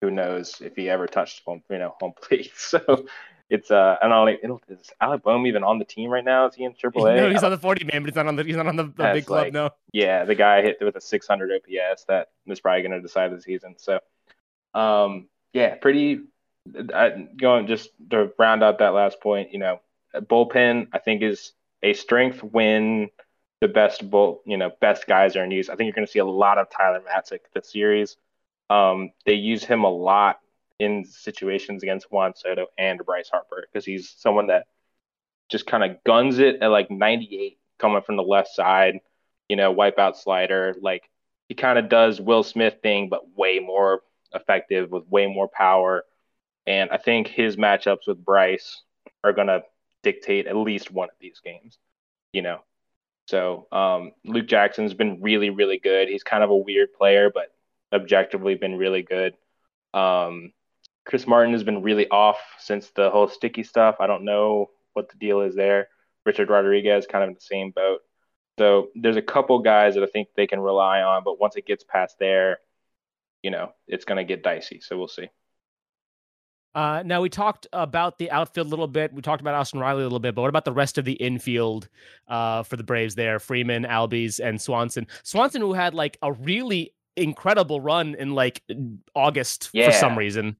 who 0.00 0.10
knows 0.10 0.60
if 0.60 0.74
he 0.76 0.90
ever 0.90 1.06
touched 1.06 1.42
home, 1.46 1.62
you 1.70 1.78
know, 1.78 1.94
home 2.00 2.12
plate. 2.20 2.52
So 2.56 3.06
it's 3.48 3.70
uh, 3.70 3.96
I 4.02 4.08
don't 4.08 4.42
know, 4.42 4.60
is 4.68 4.90
Alec 5.00 5.22
Bohm 5.22 5.46
even 5.46 5.62
on 5.62 5.78
the 5.78 5.84
team 5.84 6.10
right 6.10 6.24
now? 6.24 6.46
Is 6.48 6.54
he 6.54 6.64
in 6.64 6.72
AAA? 6.72 7.16
No, 7.16 7.30
he's 7.30 7.42
on 7.44 7.50
the 7.50 7.58
40 7.58 7.84
man, 7.84 8.02
but 8.02 8.08
he's 8.08 8.16
not 8.16 8.26
on 8.26 8.36
the 8.36 8.44
he's 8.44 8.56
not 8.56 8.66
on 8.66 8.76
the, 8.76 8.84
the 8.84 9.10
big 9.12 9.26
club. 9.26 9.44
Like, 9.44 9.52
no. 9.52 9.70
Yeah, 9.92 10.24
the 10.24 10.34
guy 10.34 10.62
hit 10.62 10.78
with 10.80 10.96
a 10.96 11.00
600 11.00 11.50
OPS 11.52 12.04
that 12.08 12.28
is 12.46 12.60
probably 12.60 12.82
going 12.82 12.92
to 12.92 13.00
decide 13.00 13.32
the 13.32 13.40
season. 13.40 13.76
So, 13.78 14.00
um, 14.74 15.28
yeah, 15.52 15.76
pretty. 15.76 16.20
I, 16.92 17.28
going 17.36 17.68
just 17.68 17.90
to 18.10 18.32
round 18.38 18.64
out 18.64 18.80
that 18.80 18.92
last 18.92 19.20
point, 19.20 19.52
you 19.52 19.60
know, 19.60 19.80
bullpen 20.14 20.88
I 20.92 20.98
think 20.98 21.22
is 21.22 21.52
a 21.82 21.92
strength 21.92 22.42
when 22.42 23.10
the 23.60 23.68
best 23.68 24.08
bull, 24.10 24.42
you 24.44 24.56
know, 24.56 24.72
best 24.80 25.06
guys 25.06 25.36
are 25.36 25.44
in 25.44 25.50
use. 25.52 25.68
I 25.68 25.76
think 25.76 25.86
you're 25.86 25.94
going 25.94 26.06
to 26.06 26.12
see 26.12 26.18
a 26.18 26.24
lot 26.24 26.58
of 26.58 26.68
Tyler 26.70 27.00
Matzek 27.00 27.40
this 27.54 27.70
series. 27.70 28.16
Um, 28.68 29.12
they 29.24 29.34
use 29.34 29.62
him 29.62 29.84
a 29.84 29.88
lot 29.88 30.40
in 30.78 31.04
situations 31.04 31.82
against 31.82 32.10
Juan 32.10 32.34
Soto 32.34 32.66
and 32.78 33.00
Bryce 33.04 33.28
Harper 33.30 33.66
because 33.66 33.84
he's 33.84 34.14
someone 34.16 34.48
that 34.48 34.66
just 35.48 35.66
kind 35.66 35.84
of 35.84 36.02
guns 36.04 36.38
it 36.38 36.56
at 36.60 36.70
like 36.70 36.90
98 36.90 37.58
coming 37.78 38.02
from 38.02 38.16
the 38.16 38.22
left 38.22 38.48
side, 38.48 38.98
you 39.48 39.56
know, 39.56 39.74
wipeout 39.74 40.16
slider. 40.16 40.74
Like 40.80 41.08
he 41.48 41.54
kind 41.54 41.78
of 41.78 41.88
does 41.88 42.20
Will 42.20 42.42
Smith 42.42 42.78
thing, 42.82 43.08
but 43.08 43.36
way 43.36 43.58
more 43.58 44.00
effective 44.34 44.90
with 44.90 45.08
way 45.08 45.26
more 45.26 45.48
power. 45.48 46.04
And 46.66 46.90
I 46.90 46.98
think 46.98 47.28
his 47.28 47.56
matchups 47.56 48.06
with 48.06 48.24
Bryce 48.24 48.82
are 49.22 49.32
going 49.32 49.46
to 49.46 49.62
dictate 50.02 50.46
at 50.46 50.56
least 50.56 50.90
one 50.90 51.08
of 51.08 51.14
these 51.20 51.40
games, 51.44 51.78
you 52.32 52.42
know. 52.42 52.60
So 53.28 53.66
um, 53.72 54.12
Luke 54.24 54.46
Jackson's 54.46 54.94
been 54.94 55.20
really, 55.20 55.50
really 55.50 55.78
good. 55.78 56.08
He's 56.08 56.22
kind 56.22 56.44
of 56.44 56.50
a 56.50 56.56
weird 56.56 56.92
player, 56.92 57.30
but 57.32 57.52
objectively 57.92 58.54
been 58.54 58.76
really 58.76 59.02
good. 59.02 59.34
Um, 59.94 60.52
Chris 61.06 61.26
Martin 61.26 61.52
has 61.52 61.62
been 61.62 61.82
really 61.82 62.08
off 62.10 62.38
since 62.58 62.90
the 62.90 63.10
whole 63.10 63.28
sticky 63.28 63.62
stuff. 63.62 63.96
I 64.00 64.06
don't 64.06 64.24
know 64.24 64.70
what 64.92 65.08
the 65.08 65.16
deal 65.16 65.40
is 65.40 65.54
there. 65.54 65.88
Richard 66.24 66.50
Rodriguez 66.50 67.06
kind 67.06 67.22
of 67.22 67.28
in 67.28 67.34
the 67.34 67.40
same 67.40 67.70
boat. 67.70 68.00
So 68.58 68.88
there's 68.94 69.16
a 69.16 69.22
couple 69.22 69.58
guys 69.60 69.94
that 69.94 70.02
I 70.02 70.06
think 70.06 70.28
they 70.36 70.46
can 70.46 70.60
rely 70.60 71.02
on, 71.02 71.22
but 71.24 71.38
once 71.38 71.56
it 71.56 71.66
gets 71.66 71.84
past 71.84 72.16
there, 72.18 72.58
you 73.42 73.50
know, 73.50 73.72
it's 73.86 74.04
going 74.04 74.16
to 74.16 74.24
get 74.24 74.42
dicey. 74.42 74.80
So 74.80 74.98
we'll 74.98 75.08
see. 75.08 75.28
Uh, 76.74 77.02
now 77.06 77.22
we 77.22 77.28
talked 77.30 77.66
about 77.72 78.18
the 78.18 78.30
outfield 78.30 78.66
a 78.66 78.70
little 78.70 78.88
bit. 78.88 79.12
We 79.12 79.22
talked 79.22 79.40
about 79.40 79.54
Austin 79.54 79.80
Riley 79.80 80.00
a 80.00 80.04
little 80.04 80.18
bit, 80.18 80.34
but 80.34 80.42
what 80.42 80.48
about 80.48 80.64
the 80.64 80.72
rest 80.72 80.98
of 80.98 81.04
the 81.04 81.14
infield 81.14 81.88
uh, 82.28 82.64
for 82.64 82.76
the 82.76 82.82
Braves? 82.82 83.14
There, 83.14 83.38
Freeman, 83.38 83.84
Albies, 83.84 84.40
and 84.40 84.60
Swanson. 84.60 85.06
Swanson, 85.22 85.62
who 85.62 85.72
had 85.72 85.94
like 85.94 86.18
a 86.20 86.32
really 86.32 86.92
incredible 87.16 87.80
run 87.80 88.14
in 88.16 88.34
like 88.34 88.62
August 89.14 89.70
yeah. 89.72 89.86
for 89.86 89.92
some 89.92 90.18
reason. 90.18 90.56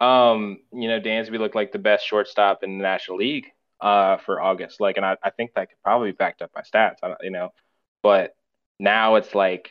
Um, 0.00 0.58
you 0.72 0.88
know, 0.88 1.00
Dansby 1.00 1.38
looked 1.38 1.54
like 1.54 1.72
the 1.72 1.78
best 1.78 2.06
shortstop 2.06 2.62
in 2.62 2.78
the 2.78 2.82
National 2.82 3.18
League 3.18 3.46
uh, 3.80 4.18
for 4.18 4.40
August. 4.40 4.80
Like, 4.80 4.96
and 4.96 5.06
I, 5.06 5.16
I 5.22 5.30
think 5.30 5.52
that 5.54 5.70
could 5.70 5.82
probably 5.82 6.12
be 6.12 6.16
backed 6.16 6.42
up 6.42 6.52
by 6.52 6.62
stats. 6.62 6.96
I 7.02 7.08
don't, 7.08 7.20
you 7.22 7.30
know, 7.30 7.52
but 8.02 8.34
now 8.78 9.16
it's 9.16 9.34
like 9.34 9.70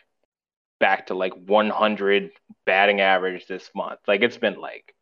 back 0.80 1.08
to 1.08 1.14
like 1.14 1.34
100 1.34 2.32
batting 2.66 3.02
average 3.02 3.48
this 3.48 3.70
month. 3.76 4.00
Like, 4.08 4.22
it's 4.22 4.38
been 4.38 4.60
like 4.60 4.96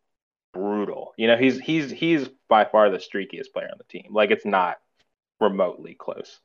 brutal. 0.52 1.14
You 1.16 1.26
know, 1.28 1.36
he's 1.36 1.58
he's 1.58 1.90
he's 1.90 2.28
by 2.48 2.64
far 2.64 2.90
the 2.90 2.98
streakiest 2.98 3.52
player 3.52 3.68
on 3.70 3.78
the 3.78 3.84
team. 3.84 4.12
Like, 4.12 4.30
it's 4.30 4.46
not 4.46 4.76
remotely 5.40 5.94
close. 5.94 6.40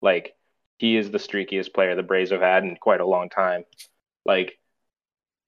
Like, 0.00 0.34
he 0.78 0.96
is 0.96 1.10
the 1.10 1.18
streakiest 1.18 1.74
player 1.74 1.94
the 1.94 2.02
Braves 2.02 2.30
have 2.30 2.40
had 2.40 2.64
in 2.64 2.76
quite 2.76 3.00
a 3.00 3.06
long 3.06 3.28
time. 3.28 3.64
Like, 4.24 4.58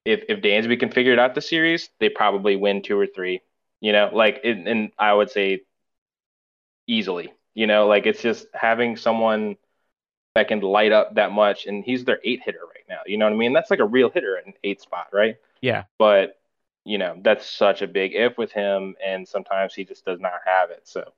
if 0.05 0.25
if 0.29 0.41
Dansby 0.41 0.79
can 0.79 0.91
figure 0.91 1.13
it 1.13 1.19
out 1.19 1.35
the 1.35 1.41
series, 1.41 1.91
they 2.01 2.09
probably 2.09 2.57
win 2.57 2.83
two 2.83 2.99
or 2.99 3.07
three. 3.07 3.41
You 3.81 3.93
know, 3.93 4.11
like 4.13 4.41
it, 4.45 4.67
and 4.67 4.91
I 4.99 5.13
would 5.13 5.31
say 5.31 5.63
easily. 6.87 7.33
You 7.55 7.67
know, 7.67 7.87
like 7.87 8.07
it's 8.07 8.23
just 8.23 8.47
having 8.53 8.97
someone 8.97 9.57
that 10.35 10.49
can 10.49 10.61
light 10.61 10.93
up 10.93 11.15
that 11.15 11.31
much, 11.31 11.67
and 11.67 11.85
he's 11.85 12.05
their 12.05 12.21
eight 12.25 12.41
hitter 12.45 12.61
right 12.67 12.85
now. 12.89 13.01
You 13.07 13.19
know 13.19 13.27
what 13.27 13.35
I 13.35 13.37
mean? 13.37 13.53
That's 13.53 13.71
like 13.71 13.81
a 13.81 13.85
real 13.85 14.11
hitter 14.11 14.41
in 14.45 14.53
eight 14.65 14.81
spot, 14.81 15.09
right? 15.13 15.37
Yeah. 15.61 15.85
But 15.99 16.39
you 16.85 16.99
know, 16.99 17.17
that's 17.23 17.49
such 17.49 17.81
a 17.81 17.87
big 17.87 18.15
if 18.15 18.37
with 18.37 18.53
him, 18.53 18.95
and 19.05 19.27
sometimes 19.27 19.75
he 19.75 19.85
just 19.85 20.05
does 20.05 20.21
not 20.21 20.41
have 20.45 20.71
it. 20.71 20.83
So 20.85 21.13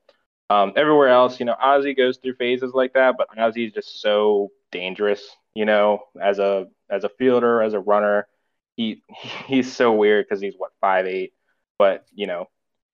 um, 0.48 0.72
everywhere 0.76 1.08
else, 1.08 1.40
you 1.40 1.46
know, 1.46 1.56
Ozzie 1.60 1.94
goes 1.94 2.18
through 2.18 2.36
phases 2.36 2.72
like 2.72 2.92
that, 2.92 3.16
but 3.18 3.36
Ozzie 3.36 3.66
is 3.66 3.72
just 3.72 4.00
so 4.00 4.52
dangerous. 4.70 5.36
You 5.54 5.64
know, 5.64 6.04
as 6.20 6.38
a 6.38 6.68
as 6.90 7.04
a 7.04 7.08
fielder, 7.08 7.62
as 7.62 7.72
a 7.72 7.80
runner 7.80 8.28
he 8.76 9.02
he's 9.46 9.74
so 9.74 9.92
weird 9.92 10.26
because 10.26 10.40
he's 10.40 10.54
what 10.56 10.72
five 10.80 11.06
eight, 11.06 11.32
but 11.78 12.06
you 12.14 12.26
know 12.26 12.48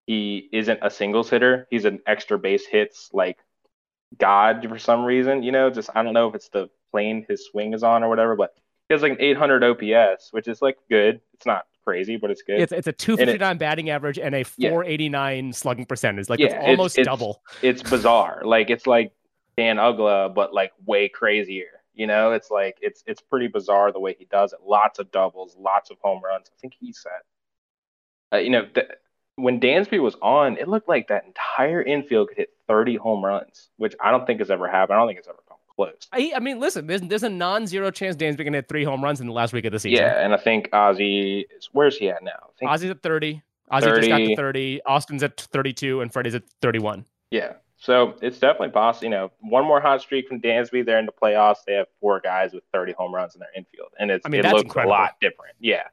he 0.07 0.49
isn't 0.53 0.81
a 0.83 0.91
singles 0.91 1.31
hitter. 1.31 1.67
He's 1.71 1.85
an 1.85 2.01
extra 2.07 2.39
base 2.39 2.67
hits 2.67 3.11
like 3.13 3.39
god 4.19 4.67
for 4.69 4.79
some 4.79 5.05
reason. 5.05 5.43
You 5.43 5.53
know, 5.53 5.71
just 5.71 5.91
I 5.95 6.03
don't 6.03 6.15
know 6.15 6.29
if 6.29 6.35
it's 6.35 6.49
the 6.49 6.69
plane 6.91 7.27
his 7.29 7.47
swing 7.47 7.75
is 7.75 7.83
on 7.83 8.03
or 8.03 8.09
whatever, 8.09 8.37
but 8.37 8.55
he 8.89 8.95
has 8.95 9.03
like 9.03 9.13
an 9.13 9.21
800 9.21 9.65
OPS, 9.65 10.33
which 10.33 10.49
is 10.49 10.63
like 10.63 10.77
good. 10.91 11.21
It's 11.35 11.47
not 11.47 11.67
crazy, 11.85 12.17
but 12.17 12.31
it's 12.31 12.43
good. 12.43 12.61
It's, 12.61 12.73
it's 12.73 12.87
a 12.87 12.93
259 12.93 13.57
it, 13.57 13.59
batting 13.59 13.91
average 13.91 14.19
and 14.19 14.35
a 14.35 14.45
489 14.45 15.47
yeah. 15.47 15.53
slugging 15.53 15.87
percentage. 15.87 16.29
Like 16.29 16.41
yeah, 16.41 16.47
it's 16.47 16.69
almost 16.69 16.99
it's, 16.99 17.07
double. 17.07 17.43
It's, 17.63 17.81
it's 17.81 17.91
bizarre. 17.91 18.43
Like 18.45 18.71
it's 18.71 18.87
like 18.87 19.13
Dan 19.57 19.77
Uggla, 19.77 20.35
but 20.35 20.53
like 20.53 20.73
way 20.85 21.09
crazier. 21.09 21.82
You 21.95 22.07
know, 22.07 22.33
it's 22.33 22.51
like 22.51 22.79
it's 22.81 23.03
it's 23.07 23.21
pretty 23.21 23.49
bizarre 23.49 23.93
the 23.93 24.01
way 24.01 24.15
he 24.19 24.25
does 24.25 24.53
it. 24.53 24.61
Lots 24.67 24.99
of 24.99 25.11
doubles, 25.11 25.57
lots 25.59 25.91
of 25.91 25.99
home 26.01 26.23
runs. 26.25 26.51
I 26.55 26.59
think 26.61 26.75
he 26.79 26.93
set 26.93 27.23
uh, 28.33 28.39
you 28.39 28.51
know, 28.51 28.65
th- 28.75 28.89
when 29.37 29.61
Dansby 29.61 30.01
was 30.01 30.17
on, 30.23 30.57
it 30.57 30.69
looked 30.69 30.89
like 30.89 31.09
that 31.09 31.25
entire 31.25 31.83
infield 31.83 32.29
could 32.29 32.39
hit 32.39 32.51
30 32.69 32.97
home 32.97 33.25
runs, 33.25 33.69
which 33.77 33.95
I 34.01 34.11
don't 34.11 34.27
think 34.27 34.41
has 34.41 34.51
ever 34.51 34.69
happened. 34.69 34.97
I 34.97 35.01
don't 35.01 35.09
think 35.09 35.19
it's 35.19 35.29
ever 35.29 35.39
come 35.49 35.59
close. 35.75 36.09
I, 36.13 36.33
I 36.35 36.41
mean, 36.41 36.59
listen, 36.59 36.87
there's 36.87 37.01
there's 37.03 37.23
a 37.23 37.29
non-zero 37.29 37.91
chance 37.91 38.17
Dansby 38.17 38.45
can 38.45 38.55
hit 38.55 38.69
three 38.69 38.85
home 38.85 39.03
runs 39.03 39.21
in 39.21 39.27
the 39.27 39.33
last 39.33 39.53
week 39.53 39.65
of 39.65 39.73
the 39.73 39.79
season. 39.79 40.05
Yeah, 40.05 40.25
and 40.25 40.35
I 40.35 40.37
think 40.37 40.71
Ozzy 40.71 41.45
where's 41.73 41.97
he 41.97 42.09
at 42.11 42.23
now? 42.23 42.31
I 42.33 42.59
think 42.59 42.71
Ozzy's 42.71 42.91
at 42.91 43.03
30. 43.03 43.43
Ozzy 43.71 43.81
30. 43.81 44.01
just 44.01 44.09
got 44.09 44.19
to 44.19 44.37
30. 44.37 44.83
Austin's 44.85 45.23
at 45.23 45.41
32, 45.41 46.03
and 46.03 46.13
Freddie's 46.13 46.35
at 46.35 46.43
31. 46.61 47.07
Yeah. 47.31 47.55
So 47.83 48.15
it's 48.23 48.39
definitely 48.39 48.71
possible. 48.71 49.07
You 49.07 49.11
know, 49.11 49.33
one 49.41 49.65
more 49.65 49.81
hot 49.81 50.01
streak 50.03 50.29
from 50.29 50.41
Dansby. 50.41 50.87
They're 50.87 51.01
in 51.01 51.07
the 51.07 51.13
playoffs. 51.13 51.65
They 51.67 51.75
have 51.75 51.89
four 52.01 52.21
guys 52.21 52.53
with 52.53 52.63
30 52.73 52.93
home 52.93 53.13
runs 53.13 53.35
in 53.35 53.41
their 53.41 53.49
infield, 53.57 53.89
and 53.99 54.09
it's 54.09 54.25
I 54.25 54.29
mean, 54.29 54.45
it 54.45 54.53
looks 54.53 54.63
incredible. 54.63 54.95
a 54.95 54.95
lot 54.95 55.17
different. 55.21 55.57
Yeah. 55.59 55.89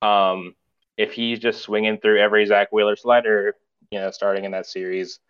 Um, 0.00 0.54
if 0.96 1.12
he's 1.12 1.38
just 1.38 1.60
swinging 1.60 1.98
through 1.98 2.20
every 2.20 2.46
Zack 2.46 2.72
Wheeler 2.72 2.96
slider, 2.96 3.54
you 3.90 3.98
know, 3.98 4.10
starting 4.12 4.46
in 4.46 4.52
that 4.52 4.64
series, 4.64 5.20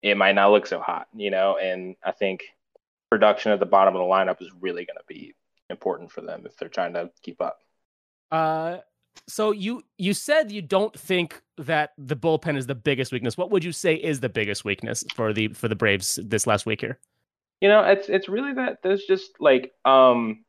it 0.00 0.16
might 0.16 0.34
not 0.34 0.52
look 0.52 0.66
so 0.66 0.80
hot. 0.80 1.06
You 1.14 1.30
know, 1.30 1.58
and 1.58 1.96
I 2.02 2.12
think 2.12 2.44
production 3.10 3.52
at 3.52 3.60
the 3.60 3.66
bottom 3.66 3.94
of 3.94 4.00
the 4.00 4.06
lineup 4.06 4.40
is 4.40 4.50
really 4.58 4.86
going 4.86 4.96
to 4.96 5.04
be 5.06 5.34
important 5.68 6.10
for 6.10 6.22
them 6.22 6.44
if 6.46 6.56
they're 6.56 6.70
trying 6.70 6.94
to 6.94 7.10
keep 7.22 7.42
up. 7.42 7.58
Uh, 8.30 8.78
so 9.26 9.50
you 9.50 9.82
you 9.98 10.14
said 10.14 10.50
you 10.52 10.62
don't 10.62 10.98
think 10.98 11.42
that 11.58 11.92
the 11.98 12.16
bullpen 12.16 12.56
is 12.56 12.66
the 12.66 12.74
biggest 12.74 13.12
weakness. 13.12 13.36
What 13.36 13.50
would 13.50 13.64
you 13.64 13.72
say 13.72 13.94
is 13.94 14.20
the 14.20 14.28
biggest 14.28 14.64
weakness 14.64 15.04
for 15.14 15.32
the 15.32 15.48
for 15.48 15.68
the 15.68 15.76
Braves 15.76 16.18
this 16.22 16.46
last 16.46 16.66
week 16.66 16.80
here? 16.80 16.98
You 17.60 17.68
know, 17.68 17.82
it's 17.82 18.08
it's 18.08 18.28
really 18.28 18.52
that 18.54 18.82
there's 18.82 19.04
just 19.04 19.40
like 19.40 19.72
um 19.84 20.44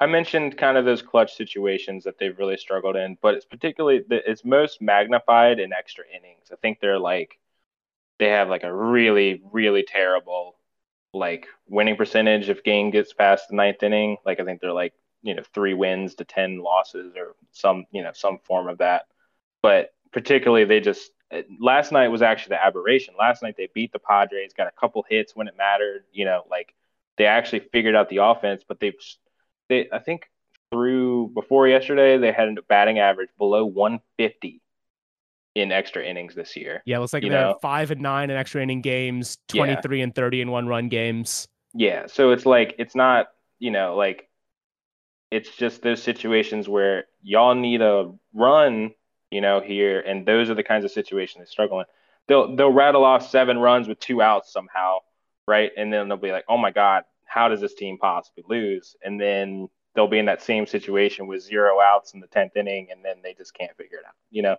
I 0.00 0.06
mentioned 0.06 0.56
kind 0.56 0.76
of 0.76 0.84
those 0.84 1.02
clutch 1.02 1.34
situations 1.34 2.04
that 2.04 2.18
they've 2.18 2.38
really 2.38 2.56
struggled 2.56 2.96
in, 2.96 3.18
but 3.20 3.34
it's 3.34 3.44
particularly 3.44 4.04
it's 4.10 4.44
most 4.44 4.80
magnified 4.80 5.58
in 5.58 5.72
extra 5.72 6.04
innings. 6.08 6.48
I 6.52 6.56
think 6.56 6.80
they're 6.80 6.98
like 6.98 7.38
they 8.18 8.28
have 8.28 8.48
like 8.48 8.64
a 8.64 8.74
really 8.74 9.42
really 9.52 9.82
terrible 9.82 10.56
like 11.14 11.46
winning 11.68 11.96
percentage 11.96 12.48
if 12.48 12.62
game 12.62 12.90
gets 12.90 13.12
past 13.12 13.48
the 13.48 13.56
ninth 13.56 13.82
inning. 13.82 14.16
Like 14.24 14.40
I 14.40 14.44
think 14.44 14.60
they're 14.60 14.72
like 14.72 14.94
you 15.22 15.34
know 15.34 15.42
three 15.54 15.74
wins 15.74 16.14
to 16.16 16.24
ten 16.24 16.58
losses 16.58 17.14
or 17.16 17.34
some 17.52 17.84
you 17.90 18.02
know 18.02 18.12
some 18.12 18.38
form 18.44 18.68
of 18.68 18.78
that. 18.78 19.06
But 19.62 19.90
particularly 20.12 20.64
they 20.64 20.80
just 20.80 21.10
last 21.60 21.92
night 21.92 22.08
was 22.08 22.22
actually 22.22 22.56
the 22.56 22.64
aberration. 22.64 23.14
Last 23.18 23.42
night 23.42 23.54
they 23.56 23.68
beat 23.74 23.92
the 23.92 23.98
Padres, 23.98 24.52
got 24.56 24.66
a 24.66 24.80
couple 24.80 25.04
hits 25.08 25.34
when 25.34 25.48
it 25.48 25.56
mattered. 25.56 26.04
You 26.12 26.24
know, 26.24 26.42
like 26.50 26.74
they 27.16 27.26
actually 27.26 27.60
figured 27.60 27.94
out 27.94 28.08
the 28.08 28.18
offense, 28.18 28.62
but 28.66 28.80
they've 28.80 28.94
they 29.68 29.88
I 29.92 29.98
think 29.98 30.30
through 30.70 31.28
before 31.28 31.68
yesterday 31.68 32.18
they 32.18 32.32
had 32.32 32.48
a 32.48 32.62
batting 32.62 32.98
average 32.98 33.30
below 33.38 33.64
150 33.64 34.60
in 35.54 35.72
extra 35.72 36.04
innings 36.04 36.34
this 36.34 36.56
year. 36.56 36.82
Yeah, 36.84 36.96
it 36.96 37.00
looks 37.00 37.12
like 37.12 37.22
they're 37.22 37.32
know? 37.32 37.58
five 37.60 37.90
and 37.90 38.00
nine 38.00 38.30
in 38.30 38.36
extra 38.36 38.62
inning 38.62 38.80
games, 38.80 39.38
23 39.48 39.98
yeah. 39.98 40.04
and 40.04 40.14
30 40.14 40.42
in 40.42 40.50
one 40.50 40.66
run 40.66 40.88
games. 40.88 41.48
Yeah, 41.74 42.06
so 42.06 42.30
it's 42.30 42.46
like 42.46 42.74
it's 42.78 42.94
not 42.94 43.28
you 43.58 43.70
know 43.70 43.96
like 43.96 44.27
it's 45.30 45.54
just 45.56 45.82
those 45.82 46.02
situations 46.02 46.68
where 46.68 47.04
y'all 47.22 47.54
need 47.54 47.82
a 47.82 48.10
run, 48.32 48.92
you 49.30 49.40
know, 49.40 49.60
here, 49.60 50.00
and 50.00 50.26
those 50.26 50.48
are 50.50 50.54
the 50.54 50.62
kinds 50.62 50.84
of 50.84 50.90
situations 50.90 51.44
they 51.44 51.50
struggle 51.50 51.80
in. 51.80 51.86
They'll 52.26 52.56
they'll 52.56 52.72
rattle 52.72 53.04
off 53.04 53.28
seven 53.28 53.58
runs 53.58 53.88
with 53.88 54.00
two 54.00 54.22
outs 54.22 54.52
somehow, 54.52 54.98
right? 55.46 55.70
And 55.76 55.92
then 55.92 56.08
they'll 56.08 56.16
be 56.16 56.32
like, 56.32 56.44
oh 56.48 56.58
my 56.58 56.70
god, 56.70 57.04
how 57.26 57.48
does 57.48 57.60
this 57.60 57.74
team 57.74 57.98
possibly 57.98 58.44
lose? 58.48 58.96
And 59.02 59.20
then 59.20 59.68
they'll 59.94 60.08
be 60.08 60.18
in 60.18 60.26
that 60.26 60.42
same 60.42 60.66
situation 60.66 61.26
with 61.26 61.42
zero 61.42 61.80
outs 61.80 62.14
in 62.14 62.20
the 62.20 62.26
tenth 62.26 62.56
inning, 62.56 62.88
and 62.90 63.04
then 63.04 63.16
they 63.22 63.34
just 63.34 63.54
can't 63.54 63.76
figure 63.76 63.98
it 63.98 64.06
out, 64.06 64.14
you 64.30 64.42
know. 64.42 64.56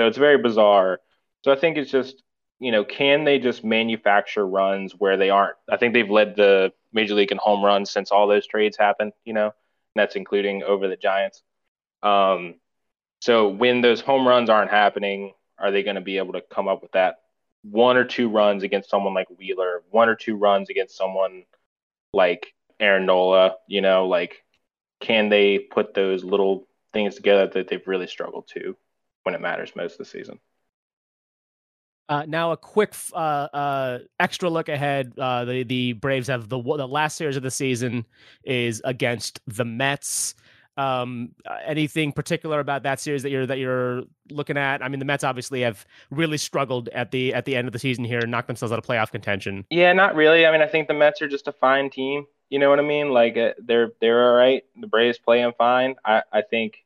So 0.00 0.06
it's 0.06 0.18
very 0.18 0.38
bizarre. 0.38 1.00
So 1.42 1.52
I 1.52 1.56
think 1.56 1.76
it's 1.78 1.90
just 1.90 2.22
you 2.62 2.72
know, 2.72 2.84
can 2.84 3.24
they 3.24 3.38
just 3.38 3.64
manufacture 3.64 4.46
runs 4.46 4.92
where 4.92 5.16
they 5.16 5.30
aren't? 5.30 5.56
I 5.70 5.78
think 5.78 5.94
they've 5.94 6.10
led 6.10 6.36
the 6.36 6.74
major 6.92 7.14
league 7.14 7.32
in 7.32 7.38
home 7.38 7.64
runs 7.64 7.90
since 7.90 8.10
all 8.10 8.28
those 8.28 8.46
trades 8.46 8.76
happened, 8.76 9.12
you 9.24 9.32
know 9.32 9.54
that's 9.94 10.16
including 10.16 10.62
over 10.62 10.88
the 10.88 10.96
Giants. 10.96 11.42
Um, 12.02 12.54
so 13.20 13.48
when 13.48 13.80
those 13.80 14.00
home 14.00 14.26
runs 14.26 14.48
aren't 14.48 14.70
happening, 14.70 15.32
are 15.58 15.70
they 15.70 15.82
going 15.82 15.96
to 15.96 16.00
be 16.00 16.18
able 16.18 16.32
to 16.32 16.40
come 16.40 16.68
up 16.68 16.82
with 16.82 16.92
that 16.92 17.16
one 17.62 17.96
or 17.96 18.04
two 18.04 18.28
runs 18.30 18.62
against 18.62 18.88
someone 18.88 19.12
like 19.12 19.28
Wheeler, 19.38 19.82
one 19.90 20.08
or 20.08 20.14
two 20.14 20.36
runs 20.36 20.70
against 20.70 20.96
someone 20.96 21.44
like 22.12 22.54
Aaron 22.78 23.06
Nola? 23.06 23.56
You 23.66 23.82
know, 23.82 24.06
like 24.08 24.42
can 25.00 25.28
they 25.28 25.58
put 25.58 25.94
those 25.94 26.24
little 26.24 26.66
things 26.92 27.16
together 27.16 27.46
that 27.46 27.68
they've 27.68 27.86
really 27.86 28.06
struggled 28.06 28.48
to 28.54 28.76
when 29.24 29.34
it 29.34 29.40
matters 29.40 29.76
most 29.76 29.98
this 29.98 30.10
season? 30.10 30.38
Uh, 32.10 32.24
now 32.26 32.50
a 32.50 32.56
quick 32.56 32.92
uh, 33.12 33.16
uh, 33.16 33.98
extra 34.18 34.50
look 34.50 34.68
ahead. 34.68 35.12
Uh, 35.16 35.44
the 35.44 35.62
the 35.62 35.92
Braves 35.92 36.26
have 36.26 36.48
the 36.48 36.60
the 36.60 36.88
last 36.88 37.16
series 37.16 37.36
of 37.36 37.44
the 37.44 37.52
season 37.52 38.04
is 38.42 38.82
against 38.84 39.40
the 39.46 39.64
Mets. 39.64 40.34
Um, 40.76 41.30
uh, 41.46 41.58
anything 41.64 42.10
particular 42.10 42.58
about 42.58 42.82
that 42.82 42.98
series 42.98 43.22
that 43.22 43.30
you're 43.30 43.46
that 43.46 43.58
you're 43.58 44.02
looking 44.28 44.56
at? 44.56 44.82
I 44.82 44.88
mean, 44.88 44.98
the 44.98 45.04
Mets 45.04 45.22
obviously 45.22 45.60
have 45.60 45.86
really 46.10 46.36
struggled 46.36 46.88
at 46.88 47.12
the 47.12 47.32
at 47.32 47.44
the 47.44 47.54
end 47.54 47.68
of 47.68 47.72
the 47.72 47.78
season 47.78 48.04
here 48.04 48.18
and 48.18 48.30
knocked 48.30 48.48
themselves 48.48 48.72
out 48.72 48.78
of 48.80 48.84
playoff 48.84 49.12
contention. 49.12 49.64
Yeah, 49.70 49.92
not 49.92 50.16
really. 50.16 50.46
I 50.46 50.50
mean, 50.50 50.62
I 50.62 50.66
think 50.66 50.88
the 50.88 50.94
Mets 50.94 51.22
are 51.22 51.28
just 51.28 51.46
a 51.46 51.52
fine 51.52 51.90
team. 51.90 52.26
You 52.48 52.58
know 52.58 52.70
what 52.70 52.80
I 52.80 52.82
mean? 52.82 53.10
Like 53.10 53.36
uh, 53.36 53.52
they're 53.58 53.92
they're 54.00 54.28
all 54.28 54.34
right. 54.34 54.64
The 54.80 54.88
Braves 54.88 55.18
play 55.18 55.42
them 55.42 55.52
fine. 55.56 55.94
I 56.04 56.24
I 56.32 56.42
think 56.42 56.84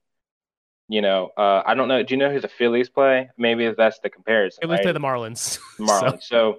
you 0.88 1.00
know, 1.00 1.30
uh, 1.36 1.62
I 1.64 1.74
don't 1.74 1.88
know. 1.88 2.02
Do 2.02 2.14
you 2.14 2.18
know 2.18 2.30
who 2.30 2.40
the 2.40 2.48
Phillies 2.48 2.88
play? 2.88 3.30
Maybe 3.38 3.70
that's 3.76 3.98
the 4.00 4.10
comparison. 4.10 4.62
Phillies 4.62 4.78
right? 4.78 4.82
play 4.82 4.92
the 4.92 5.00
Marlins. 5.00 5.58
Marlins. 5.78 6.22
so, 6.22 6.58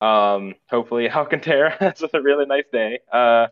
so 0.00 0.06
um, 0.06 0.54
hopefully 0.70 1.10
Alcantara 1.14 1.76
has 1.78 2.02
a 2.12 2.22
really 2.22 2.46
nice 2.46 2.68
day. 2.72 3.00
Uh, 3.12 3.48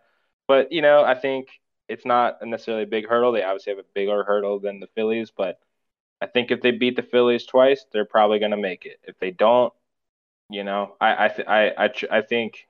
but 0.48 0.72
you 0.72 0.82
know, 0.82 1.05
I 1.05 1.14
think 1.14 1.48
it's 1.88 2.06
not 2.06 2.38
necessarily 2.43 2.84
a 2.84 2.88
big 2.88 3.09
hurdle. 3.09 3.32
They 3.32 3.43
obviously 3.43 3.72
have 3.72 3.78
a 3.78 3.88
bigger 3.94 4.24
hurdle 4.24 4.59
than 4.59 4.80
the 4.80 4.88
Phillies, 4.94 5.30
but 5.36 5.59
I 6.20 6.26
think 6.26 6.51
if 6.51 6.62
they 6.62 6.70
beat 6.70 6.97
the 6.97 7.02
Phillies 7.02 7.44
twice, 7.44 7.84
they're 7.93 8.06
probably 8.06 8.38
going 8.38 8.52
to 8.52 8.56
make 8.56 8.86
it. 8.86 8.98
If 9.05 9.18
they 9.18 9.30
don't, 9.30 9.72
you 10.48 10.64
know, 10.64 10.97
I 11.01 11.26
I 11.26 11.28
th- 11.28 11.48
I 11.48 11.70
I, 11.76 11.90
I 12.10 12.22
think 12.22 12.66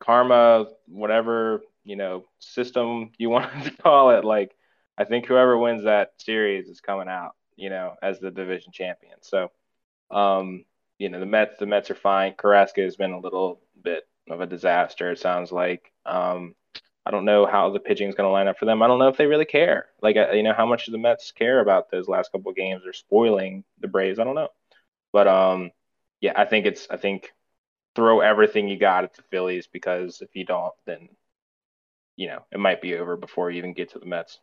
karma, 0.00 0.66
whatever 0.86 1.62
you 1.84 1.96
know 1.96 2.24
system 2.38 3.10
you 3.18 3.28
want 3.30 3.64
to 3.64 3.70
call 3.70 4.10
it, 4.10 4.24
like 4.24 4.56
I 5.00 5.04
think 5.04 5.24
whoever 5.24 5.56
wins 5.56 5.84
that 5.84 6.12
series 6.18 6.68
is 6.68 6.82
coming 6.82 7.08
out, 7.08 7.30
you 7.56 7.70
know, 7.70 7.94
as 8.02 8.20
the 8.20 8.30
division 8.30 8.70
champion. 8.70 9.16
So, 9.22 9.50
um, 10.10 10.66
you 10.98 11.08
know, 11.08 11.18
the 11.18 11.24
Mets, 11.26 11.58
the 11.58 11.64
Mets 11.64 11.90
are 11.90 11.94
fine. 11.94 12.34
Carrasco 12.36 12.82
has 12.82 12.96
been 12.96 13.12
a 13.12 13.18
little 13.18 13.62
bit 13.82 14.06
of 14.28 14.42
a 14.42 14.46
disaster. 14.46 15.10
It 15.10 15.18
sounds 15.18 15.50
like. 15.50 15.90
Um, 16.04 16.54
I 17.06 17.10
don't 17.10 17.24
know 17.24 17.46
how 17.46 17.70
the 17.70 17.80
pitching 17.80 18.10
is 18.10 18.14
going 18.14 18.28
to 18.28 18.32
line 18.32 18.46
up 18.46 18.58
for 18.58 18.66
them. 18.66 18.82
I 18.82 18.86
don't 18.86 18.98
know 18.98 19.08
if 19.08 19.16
they 19.16 19.24
really 19.24 19.46
care. 19.46 19.86
Like, 20.02 20.18
uh, 20.18 20.32
you 20.32 20.42
know, 20.42 20.52
how 20.52 20.66
much 20.66 20.84
do 20.84 20.92
the 20.92 20.98
Mets 20.98 21.32
care 21.32 21.60
about 21.60 21.90
those 21.90 22.06
last 22.06 22.30
couple 22.30 22.50
of 22.50 22.56
games 22.56 22.82
or 22.84 22.92
spoiling 22.92 23.64
the 23.80 23.88
Braves? 23.88 24.18
I 24.18 24.24
don't 24.24 24.34
know. 24.34 24.50
But 25.10 25.26
um, 25.26 25.70
yeah, 26.20 26.34
I 26.36 26.44
think 26.44 26.66
it's 26.66 26.86
I 26.90 26.98
think 26.98 27.32
throw 27.94 28.20
everything 28.20 28.68
you 28.68 28.78
got 28.78 29.04
at 29.04 29.14
the 29.14 29.22
Phillies 29.30 29.66
because 29.66 30.20
if 30.20 30.28
you 30.34 30.44
don't, 30.44 30.74
then 30.84 31.08
you 32.16 32.26
know 32.26 32.44
it 32.52 32.60
might 32.60 32.82
be 32.82 32.96
over 32.96 33.16
before 33.16 33.50
you 33.50 33.56
even 33.56 33.72
get 33.72 33.92
to 33.92 33.98
the 33.98 34.06
Mets. 34.06 34.38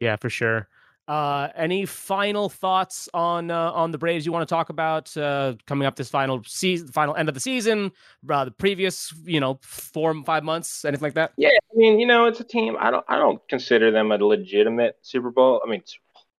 Yeah, 0.00 0.16
for 0.16 0.30
sure. 0.30 0.68
Uh, 1.08 1.48
any 1.56 1.86
final 1.86 2.50
thoughts 2.50 3.08
on 3.14 3.50
uh, 3.50 3.72
on 3.72 3.90
the 3.90 3.96
Braves 3.96 4.26
you 4.26 4.32
want 4.32 4.46
to 4.46 4.54
talk 4.54 4.68
about 4.68 5.16
uh, 5.16 5.54
coming 5.66 5.86
up 5.86 5.96
this 5.96 6.10
final 6.10 6.42
season, 6.44 6.88
final 6.88 7.16
end 7.16 7.30
of 7.30 7.34
the 7.34 7.40
season, 7.40 7.90
uh, 8.28 8.44
the 8.44 8.50
previous 8.50 9.14
you 9.24 9.40
know 9.40 9.58
four 9.62 10.14
five 10.24 10.44
months, 10.44 10.84
anything 10.84 11.04
like 11.04 11.14
that? 11.14 11.32
Yeah, 11.38 11.48
I 11.48 11.76
mean 11.76 11.98
you 11.98 12.06
know 12.06 12.26
it's 12.26 12.40
a 12.40 12.44
team. 12.44 12.76
I 12.78 12.90
don't 12.90 13.06
I 13.08 13.16
don't 13.16 13.40
consider 13.48 13.90
them 13.90 14.12
a 14.12 14.16
legitimate 14.16 14.98
Super 15.00 15.30
Bowl. 15.30 15.62
I 15.64 15.70
mean 15.70 15.82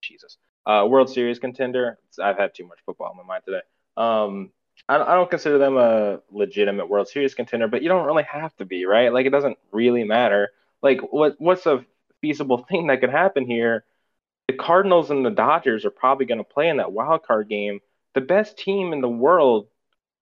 Jesus, 0.01 0.37
uh, 0.67 0.85
World 0.87 1.09
Series 1.09 1.39
contender. 1.39 1.97
I've 2.21 2.37
had 2.37 2.53
too 2.53 2.67
much 2.67 2.77
football 2.85 3.09
in 3.09 3.17
my 3.17 3.23
mind 3.23 3.43
today. 3.45 3.61
Um, 3.97 4.51
I, 4.87 4.97
I 4.97 5.15
don't 5.15 5.31
consider 5.31 5.57
them 5.57 5.77
a 5.77 6.19
legitimate 6.31 6.87
World 6.89 7.07
Series 7.07 7.33
contender, 7.33 7.67
but 7.67 7.81
you 7.81 7.89
don't 7.89 8.05
really 8.05 8.23
have 8.23 8.55
to 8.57 8.65
be 8.65 8.85
right. 8.85 9.11
Like 9.11 9.25
it 9.25 9.31
doesn't 9.31 9.57
really 9.71 10.03
matter. 10.03 10.51
Like 10.83 11.01
what 11.11 11.37
what's 11.39 11.65
a 11.65 11.83
feasible 12.21 12.65
thing 12.69 12.87
that 12.87 13.01
could 13.01 13.09
happen 13.09 13.45
here. 13.45 13.83
The 14.47 14.55
Cardinals 14.55 15.11
and 15.11 15.25
the 15.25 15.29
Dodgers 15.29 15.85
are 15.85 15.91
probably 15.91 16.25
going 16.25 16.39
to 16.39 16.43
play 16.43 16.69
in 16.69 16.77
that 16.77 16.91
wild 16.91 17.23
card 17.23 17.49
game. 17.49 17.79
The 18.15 18.21
best 18.21 18.57
team 18.57 18.93
in 18.93 19.01
the 19.01 19.09
world 19.09 19.67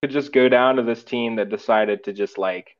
could 0.01 0.11
just 0.11 0.33
go 0.33 0.49
down 0.49 0.75
to 0.75 0.83
this 0.83 1.03
team 1.03 1.37
that 1.37 1.49
decided 1.49 2.03
to 2.03 2.13
just 2.13 2.37
like 2.37 2.75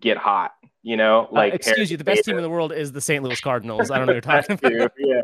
get 0.00 0.16
hot, 0.16 0.52
you 0.82 0.96
know? 0.96 1.26
Uh, 1.26 1.34
like 1.34 1.52
uh, 1.52 1.56
excuse 1.56 1.90
you, 1.90 1.96
the 1.98 2.04
best 2.04 2.24
team 2.24 2.36
in 2.36 2.42
the 2.42 2.48
world 2.48 2.72
is 2.72 2.92
the 2.92 3.00
St. 3.00 3.22
Louis 3.22 3.40
Cardinals. 3.40 3.90
I 3.90 3.98
don't 3.98 4.06
know 4.06 4.14
what 4.14 4.24
you're 4.24 4.42
talking 4.42 4.58
about. 4.62 4.92
yeah. 4.98 5.22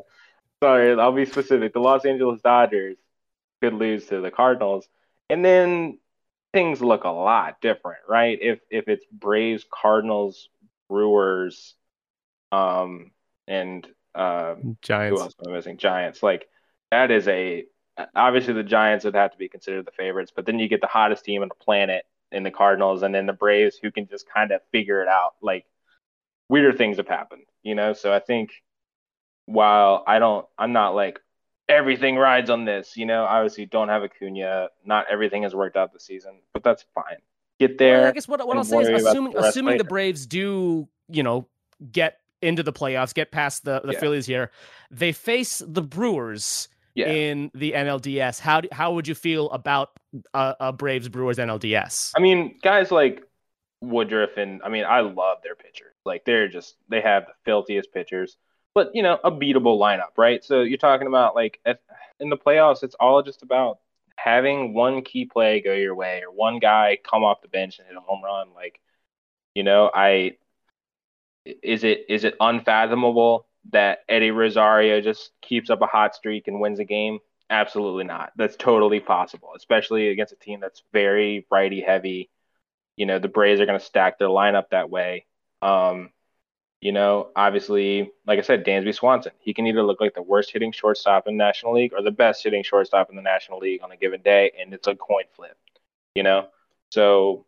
Sorry, 0.63 0.93
I'll 0.93 1.13
be 1.13 1.25
specific. 1.25 1.73
The 1.73 1.81
Los 1.81 2.05
Angeles 2.05 2.41
Dodgers 2.43 2.97
could 3.63 3.75
lose 3.75 4.07
to 4.07 4.21
the 4.21 4.31
Cardinals. 4.31 4.87
And 5.31 5.45
then 5.45 5.99
things 6.53 6.83
look 6.83 7.05
a 7.05 7.09
lot 7.09 7.61
different, 7.61 8.01
right? 8.09 8.39
If 8.41 8.61
if 8.71 8.89
it's 8.89 9.05
Braves, 9.11 9.65
Cardinals, 9.73 10.49
Brewers, 10.89 11.75
um, 12.51 13.12
and 13.49 13.87
um, 14.15 14.77
Giants. 14.83 15.19
Who 15.19 15.25
else 15.25 15.35
am 15.45 15.53
I 15.53 15.57
missing? 15.57 15.77
Giants. 15.77 16.23
Like 16.23 16.49
that 16.91 17.11
is 17.11 17.29
a 17.29 17.65
obviously 18.15 18.55
the 18.55 18.63
Giants 18.63 19.05
would 19.05 19.15
have 19.15 19.33
to 19.33 19.39
be 19.39 19.49
considered 19.49 19.87
the 19.87 19.93
favorites, 19.93 20.33
but 20.35 20.47
then 20.47 20.59
you 20.59 20.69
get 20.69 20.81
the 20.81 20.87
hottest 20.87 21.25
team 21.25 21.43
on 21.43 21.49
the 21.49 21.55
planet 21.55 22.05
in 22.31 22.43
the 22.43 22.51
Cardinals, 22.51 23.03
and 23.03 23.15
then 23.15 23.27
the 23.27 23.33
Braves 23.33 23.77
who 23.83 23.91
can 23.91 24.07
just 24.09 24.27
kind 24.29 24.53
of 24.53 24.61
figure 24.71 25.03
it 25.03 25.09
out. 25.09 25.35
Like 25.43 25.67
weirder 26.49 26.77
things 26.77 26.97
have 26.97 27.09
happened, 27.09 27.45
you 27.63 27.75
know. 27.75 27.93
So 27.93 28.13
I 28.13 28.21
think 28.21 28.53
while 29.47 30.05
I 30.07 30.19
don't, 30.19 30.47
I'm 30.59 30.73
not 30.73 30.95
like 30.95 31.21
everything 31.69 32.17
rides 32.17 32.51
on 32.51 32.65
this, 32.65 32.97
you 32.97 33.07
know. 33.07 33.25
Obviously, 33.25 33.67
don't 33.67 33.89
have 33.89 34.03
Acuna. 34.03 34.69
Not 34.85 35.07
everything 35.11 35.43
has 35.43 35.55
worked 35.55 35.77
out 35.77 35.93
this 35.93 36.05
season, 36.05 36.41
but 36.53 36.63
that's 36.63 36.85
fine. 36.95 37.19
Get 37.61 37.79
there. 37.79 38.01
Well, 38.01 38.09
I 38.09 38.13
guess 38.13 38.27
what, 38.27 38.47
what 38.47 38.57
I'll 38.57 38.65
say 38.65 38.81
is, 38.81 39.05
assuming 39.05 39.33
the 39.33 39.41
assuming 39.41 39.79
the 39.79 39.85
Braves 39.85 40.27
do, 40.27 40.89
you 41.09 41.23
know, 41.23 41.47
get 41.91 42.19
into 42.43 42.63
the 42.63 42.73
playoffs, 42.73 43.15
get 43.15 43.31
past 43.31 43.65
the 43.65 43.81
the 43.85 43.93
yeah. 43.93 44.01
Phillies 44.01 44.27
here, 44.27 44.51
they 44.91 45.13
face 45.13 45.63
the 45.67 45.83
Brewers 45.83 46.69
yeah. 46.95 47.09
in 47.09 47.51
the 47.55 47.73
NLDS. 47.73 48.41
How 48.41 48.63
how 48.73 48.95
would 48.95 49.09
you 49.09 49.15
feel 49.15 49.51
about 49.51 49.99
a, 50.35 50.57
a 50.61 50.73
Braves 50.73 51.09
Brewers 51.09 51.39
NLDS? 51.39 52.13
I 52.17 52.21
mean, 52.21 52.59
guys 52.63 52.91
like 52.91 53.23
Woodruff 53.81 54.37
and 54.37 54.63
I 54.63 54.69
mean, 54.69 54.85
I 54.85 55.01
love 55.01 55.39
their 55.43 55.55
pitchers. 55.55 55.95
Like 56.05 56.25
they're 56.25 56.49
just 56.49 56.77
they 56.89 57.01
have 57.01 57.27
the 57.27 57.33
filthiest 57.45 57.93
pitchers, 57.93 58.37
but 58.75 58.91
you 58.95 59.03
know, 59.03 59.19
a 59.25 59.31
beatable 59.31 59.79
lineup, 59.79 60.17
right? 60.17 60.45
So 60.45 60.63
you're 60.63 60.79
talking 60.79 61.09
about 61.09 61.35
like 61.35 61.61
in 62.21 62.31
the 62.31 62.37
playoffs, 62.37 62.83
it's 62.83 62.97
all 63.01 63.23
just 63.23 63.43
about 63.43 63.79
having 64.17 64.73
one 64.73 65.03
key 65.03 65.25
play 65.25 65.61
go 65.61 65.73
your 65.73 65.95
way 65.95 66.23
or 66.23 66.31
one 66.31 66.59
guy 66.59 66.99
come 67.03 67.25
off 67.25 67.43
the 67.43 67.49
bench 67.49 67.79
and 67.79 67.89
hit 67.89 67.97
a 67.97 68.01
home 68.01 68.23
run. 68.23 68.49
Like, 68.55 68.81
you 69.55 69.63
know, 69.63 69.91
I 69.93 70.37
is 71.45 71.85
it 71.85 72.07
is 72.09 72.25
it 72.25 72.37
unfathomable 72.41 73.47
that 73.71 74.01
Eddie 74.09 74.31
Rosario 74.31 75.01
just 75.01 75.31
keeps 75.41 75.71
up 75.71 75.83
a 75.83 75.87
hot 75.87 76.15
streak 76.15 76.49
and 76.49 76.61
wins 76.61 76.79
a 76.79 76.85
game? 76.85 77.19
Absolutely 77.51 78.05
not. 78.05 78.33
That's 78.37 78.57
totally 78.57 79.01
possible, 79.01 79.51
especially 79.57 80.09
against 80.09 80.33
a 80.33 80.37
team 80.37 80.61
that's 80.61 80.83
very 80.93 81.47
righty 81.51 81.81
heavy. 81.81 82.31
You 82.97 83.07
know, 83.07 83.19
the 83.19 83.29
Braves 83.29 83.61
are 83.61 83.67
going 83.67 83.79
to 83.79 83.85
stack 83.85 84.19
their 84.19 84.29
lineup 84.29 84.71
that 84.71 84.91
way. 84.91 85.27
Um, 85.61 86.11
you 86.81 86.91
know, 86.91 87.29
obviously, 87.37 88.11
like 88.27 88.41
I 88.41 88.43
said, 88.43 88.65
Dansby 88.65 88.95
Swanson, 88.95 89.33
he 89.39 89.55
can 89.55 89.69
either 89.69 89.85
look 89.85 90.01
like 90.01 90.15
the 90.15 90.23
worst 90.23 90.51
hitting 90.51 90.73
shortstop 90.73 91.29
in 91.29 91.37
the 91.37 91.45
National 91.45 91.75
League 91.75 91.93
or 91.93 92.03
the 92.03 92.11
best 92.11 92.43
hitting 92.43 92.65
shortstop 92.65 93.09
in 93.09 93.17
the 93.17 93.23
National 93.23 93.61
League 93.61 93.83
on 93.85 93.93
a 93.93 93.97
given 93.97 94.21
day, 94.21 94.51
and 94.61 94.75
it's 94.75 94.89
a 94.89 94.97
coin 94.97 95.25
flip, 95.33 95.57
you 96.17 96.25
know? 96.25 96.49
So, 96.91 97.47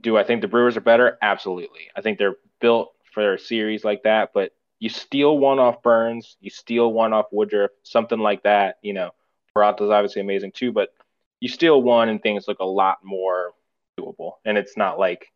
do 0.00 0.18
I 0.18 0.24
think 0.24 0.42
the 0.42 0.48
Brewers 0.48 0.76
are 0.76 0.82
better? 0.82 1.16
Absolutely. 1.22 1.88
I 1.96 2.02
think 2.02 2.18
they're 2.18 2.36
built 2.60 2.92
for 3.14 3.34
a 3.34 3.38
series 3.38 3.84
like 3.84 4.02
that, 4.02 4.32
but 4.34 4.52
you 4.80 4.88
steal 4.90 5.38
one 5.38 5.58
off 5.58 5.82
Burnes, 5.82 6.36
you 6.40 6.50
steal 6.50 6.92
one 6.92 7.12
off 7.12 7.26
Woodruff, 7.30 7.70
something 7.84 8.18
like 8.18 8.42
that. 8.42 8.78
You 8.82 8.92
know, 8.92 9.12
Peralta's 9.56 9.90
obviously 9.90 10.20
amazing 10.20 10.52
too, 10.52 10.72
but 10.72 10.90
you 11.40 11.48
steal 11.48 11.80
one 11.80 12.08
and 12.08 12.22
things 12.22 12.46
look 12.48 12.58
a 12.58 12.66
lot 12.66 12.98
more 13.04 13.52
doable. 13.98 14.32
And 14.44 14.58
it's 14.58 14.76
not 14.76 14.98
like 14.98 15.32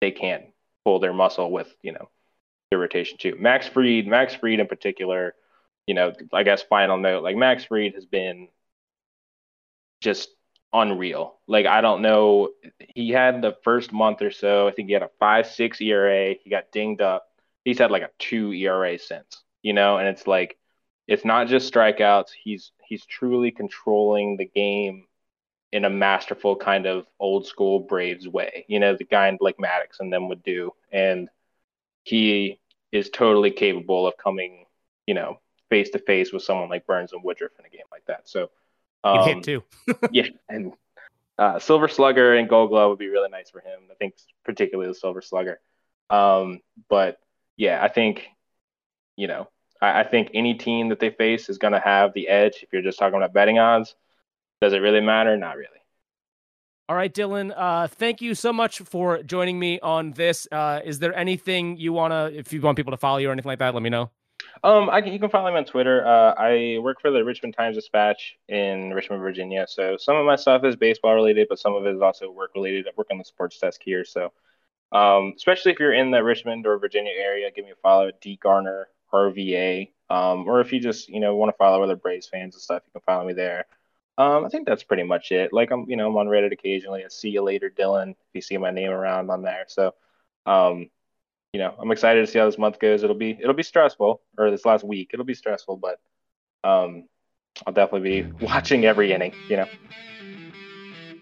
they 0.00 0.10
can't 0.10 0.44
pull 0.84 0.98
their 0.98 1.12
muscle 1.12 1.50
with, 1.50 1.72
you 1.82 1.92
know, 1.92 2.10
their 2.70 2.80
rotation 2.80 3.16
too. 3.16 3.36
Max 3.38 3.66
Fried, 3.66 4.06
Max 4.06 4.34
Fried 4.34 4.60
in 4.60 4.66
particular, 4.66 5.34
you 5.86 5.94
know, 5.94 6.12
I 6.32 6.42
guess 6.42 6.62
final 6.62 6.98
note, 6.98 7.22
like 7.22 7.36
Max 7.36 7.64
Fried 7.64 7.94
has 7.94 8.04
been 8.04 8.48
just 10.00 10.28
unreal. 10.72 11.38
Like 11.46 11.66
I 11.66 11.80
don't 11.80 12.02
know, 12.02 12.50
he 12.94 13.10
had 13.10 13.42
the 13.42 13.56
first 13.62 13.92
month 13.92 14.22
or 14.22 14.30
so, 14.30 14.68
I 14.68 14.72
think 14.72 14.88
he 14.88 14.94
had 14.94 15.02
a 15.02 15.10
five 15.18 15.46
six 15.46 15.80
ERA. 15.80 16.34
He 16.34 16.50
got 16.50 16.72
dinged 16.72 17.00
up 17.00 17.28
he's 17.68 17.78
had 17.78 17.90
like 17.90 18.02
a 18.02 18.10
two 18.18 18.52
ERA 18.52 18.98
since, 18.98 19.42
you 19.62 19.74
know, 19.74 19.98
and 19.98 20.08
it's 20.08 20.26
like 20.26 20.56
it's 21.06 21.24
not 21.24 21.48
just 21.48 21.72
strikeouts. 21.72 22.30
He's 22.42 22.72
he's 22.86 23.04
truly 23.04 23.50
controlling 23.50 24.36
the 24.36 24.46
game 24.46 25.04
in 25.70 25.84
a 25.84 25.90
masterful 25.90 26.56
kind 26.56 26.86
of 26.86 27.06
old 27.20 27.46
school 27.46 27.80
Braves 27.80 28.26
way, 28.26 28.64
you 28.68 28.80
know, 28.80 28.96
the 28.96 29.04
guy 29.04 29.36
like 29.40 29.58
Maddux 29.58 30.00
and 30.00 30.10
them 30.10 30.28
would 30.30 30.42
do. 30.42 30.72
And 30.90 31.28
he 32.04 32.58
is 32.90 33.10
totally 33.10 33.50
capable 33.50 34.06
of 34.06 34.16
coming, 34.16 34.64
you 35.06 35.12
know, 35.12 35.38
face 35.68 35.90
to 35.90 35.98
face 35.98 36.32
with 36.32 36.42
someone 36.42 36.70
like 36.70 36.86
Burnes 36.86 37.12
and 37.12 37.22
Woodruff 37.22 37.52
in 37.58 37.66
a 37.66 37.68
game 37.68 37.82
like 37.92 38.06
that. 38.06 38.28
So 38.28 38.50
um, 39.04 39.24
hit 39.24 39.42
too. 39.42 39.62
yeah, 40.10 40.28
and 40.48 40.72
uh, 41.38 41.58
Silver 41.58 41.88
Slugger 41.88 42.34
and 42.34 42.48
Gold 42.48 42.70
Glove 42.70 42.90
would 42.90 42.98
be 42.98 43.08
really 43.08 43.28
nice 43.28 43.50
for 43.50 43.60
him. 43.60 43.80
I 43.90 43.94
think 43.94 44.14
particularly 44.44 44.90
the 44.90 44.94
Silver 44.94 45.22
Slugger. 45.22 45.60
Um, 46.10 46.60
but 46.88 47.18
yeah, 47.56 47.82
I 47.82 47.88
think, 47.88 48.26
you 49.16 49.28
know, 49.28 49.48
I, 49.80 50.00
I 50.00 50.04
think 50.04 50.30
any 50.34 50.54
team 50.54 50.88
that 50.88 51.00
they 51.00 51.10
face 51.10 51.48
is 51.48 51.58
going 51.58 51.74
to 51.74 51.80
have 51.80 52.12
the 52.14 52.28
edge. 52.28 52.62
If 52.62 52.72
you're 52.72 52.82
just 52.82 52.98
talking 52.98 53.16
about 53.16 53.32
betting 53.32 53.58
odds, 53.58 53.94
does 54.60 54.72
it 54.72 54.78
really 54.78 55.00
matter? 55.00 55.36
Not 55.36 55.56
really. 55.56 55.68
All 56.88 56.96
right, 56.96 57.12
Dylan. 57.12 57.52
Uh, 57.54 57.86
thank 57.86 58.22
you 58.22 58.34
so 58.34 58.52
much 58.52 58.78
for 58.78 59.22
joining 59.22 59.58
me 59.58 59.78
on 59.80 60.12
this. 60.12 60.48
Uh, 60.50 60.80
is 60.82 60.98
there 60.98 61.14
anything 61.14 61.76
you 61.76 61.92
wanna, 61.92 62.30
if 62.32 62.52
you 62.52 62.62
want 62.62 62.76
people 62.76 62.92
to 62.92 62.96
follow 62.96 63.18
you 63.18 63.28
or 63.28 63.32
anything 63.32 63.50
like 63.50 63.58
that, 63.58 63.74
let 63.74 63.82
me 63.82 63.90
know. 63.90 64.10
Um, 64.64 64.90
I 64.90 65.00
can, 65.00 65.12
you 65.12 65.18
can 65.18 65.30
follow 65.30 65.50
me 65.50 65.58
on 65.58 65.64
Twitter. 65.64 66.06
Uh, 66.06 66.34
I 66.36 66.78
work 66.80 67.00
for 67.00 67.10
the 67.10 67.24
Richmond 67.24 67.54
Times 67.54 67.76
Dispatch 67.76 68.36
in 68.48 68.90
Richmond, 68.92 69.22
Virginia. 69.22 69.66
So 69.68 69.96
some 69.96 70.16
of 70.16 70.26
my 70.26 70.36
stuff 70.36 70.64
is 70.64 70.76
baseball 70.76 71.14
related, 71.14 71.46
but 71.48 71.58
some 71.58 71.74
of 71.74 71.86
it 71.86 71.94
is 71.94 72.02
also 72.02 72.30
work 72.30 72.52
related. 72.54 72.86
I 72.86 72.90
work 72.96 73.08
on 73.10 73.18
the 73.18 73.24
sports 73.24 73.58
desk 73.58 73.80
here, 73.84 74.04
so 74.04 74.32
um, 74.92 75.34
especially 75.36 75.72
if 75.72 75.78
you're 75.78 75.92
in 75.92 76.10
the 76.10 76.22
Richmond 76.22 76.66
or 76.66 76.78
Virginia 76.78 77.12
area, 77.16 77.50
give 77.54 77.64
me 77.64 77.72
a 77.72 77.76
follow 77.76 78.08
at 78.08 78.20
D 78.20 78.38
Garner 78.42 78.88
RVA. 79.12 79.90
Um, 80.10 80.48
or 80.48 80.60
if 80.60 80.72
you 80.72 80.80
just 80.80 81.08
you 81.08 81.20
know 81.20 81.36
want 81.36 81.52
to 81.52 81.56
follow 81.56 81.82
other 81.82 81.96
Braves 81.96 82.28
fans 82.28 82.54
and 82.54 82.62
stuff, 82.62 82.82
you 82.86 82.92
can 82.92 83.02
follow 83.02 83.26
me 83.26 83.34
there. 83.34 83.66
Um, 84.16 84.44
I 84.44 84.48
think 84.48 84.66
that's 84.66 84.82
pretty 84.82 85.04
much 85.04 85.30
it. 85.30 85.52
Like 85.52 85.70
I'm, 85.70 85.88
you 85.88 85.96
know, 85.96 86.08
I'm 86.08 86.16
on 86.16 86.26
Reddit 86.26 86.52
occasionally. 86.52 87.04
I 87.04 87.08
see 87.08 87.30
you 87.30 87.42
later, 87.42 87.70
Dylan. 87.70 88.10
If 88.10 88.16
you 88.34 88.40
see 88.40 88.56
my 88.56 88.72
name 88.72 88.90
around 88.90 89.30
on 89.30 89.42
there, 89.42 89.64
so, 89.68 89.94
um, 90.44 90.90
you 91.52 91.60
know, 91.60 91.74
I'm 91.78 91.90
excited 91.90 92.20
to 92.20 92.26
see 92.26 92.38
how 92.38 92.46
this 92.46 92.58
month 92.58 92.78
goes. 92.78 93.02
It'll 93.02 93.16
be, 93.16 93.38
it'll 93.40 93.54
be 93.54 93.62
stressful, 93.62 94.20
or 94.36 94.50
this 94.50 94.64
last 94.64 94.84
week, 94.84 95.10
it'll 95.12 95.24
be 95.24 95.34
stressful, 95.34 95.76
but, 95.76 95.98
um, 96.68 97.08
I'll 97.66 97.72
definitely 97.72 98.22
be 98.22 98.32
watching 98.46 98.84
every 98.84 99.12
inning. 99.12 99.34
You 99.48 99.56
know. 99.58 99.68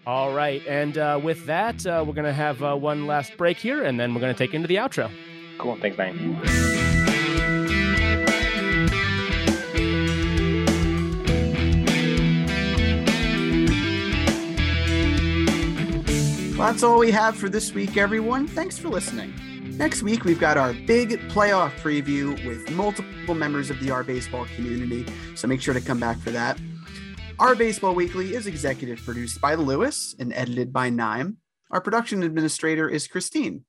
All 0.05 0.33
right. 0.33 0.65
And 0.67 0.97
uh, 0.97 1.19
with 1.21 1.45
that, 1.47 1.85
uh, 1.85 2.03
we're 2.07 2.13
going 2.13 2.25
to 2.25 2.33
have 2.33 2.63
uh, 2.63 2.75
one 2.75 3.07
last 3.07 3.35
break 3.37 3.57
here, 3.57 3.83
and 3.83 3.99
then 3.99 4.13
we're 4.13 4.21
going 4.21 4.33
to 4.33 4.37
take 4.37 4.53
into 4.53 4.67
the 4.67 4.75
outro. 4.75 5.11
Cool. 5.57 5.77
Thanks, 5.81 5.97
man. 5.97 6.39
Well, 16.57 16.71
that's 16.71 16.83
all 16.83 16.99
we 16.99 17.11
have 17.11 17.35
for 17.35 17.49
this 17.49 17.73
week, 17.73 17.97
everyone. 17.97 18.47
Thanks 18.47 18.77
for 18.77 18.89
listening. 18.89 19.33
Next 19.77 20.01
week, 20.01 20.23
we've 20.23 20.39
got 20.39 20.57
our 20.57 20.73
big 20.73 21.11
playoff 21.29 21.69
preview 21.81 22.43
with 22.47 22.71
multiple 22.71 23.35
members 23.35 23.69
of 23.69 23.79
the 23.79 23.91
Our 23.91 24.03
Baseball 24.03 24.47
community, 24.55 25.05
so 25.35 25.47
make 25.47 25.61
sure 25.61 25.75
to 25.75 25.79
come 25.79 25.99
back 25.99 26.17
for 26.17 26.31
that. 26.31 26.59
Our 27.37 27.53
Baseball 27.53 27.93
Weekly 27.93 28.33
is 28.33 28.47
executive 28.47 28.97
produced 29.05 29.39
by 29.39 29.53
Lewis 29.53 30.15
and 30.17 30.33
edited 30.33 30.73
by 30.73 30.89
Nime. 30.89 31.37
Our 31.69 31.79
production 31.79 32.23
administrator 32.23 32.89
is 32.89 33.07
Christine. 33.07 33.65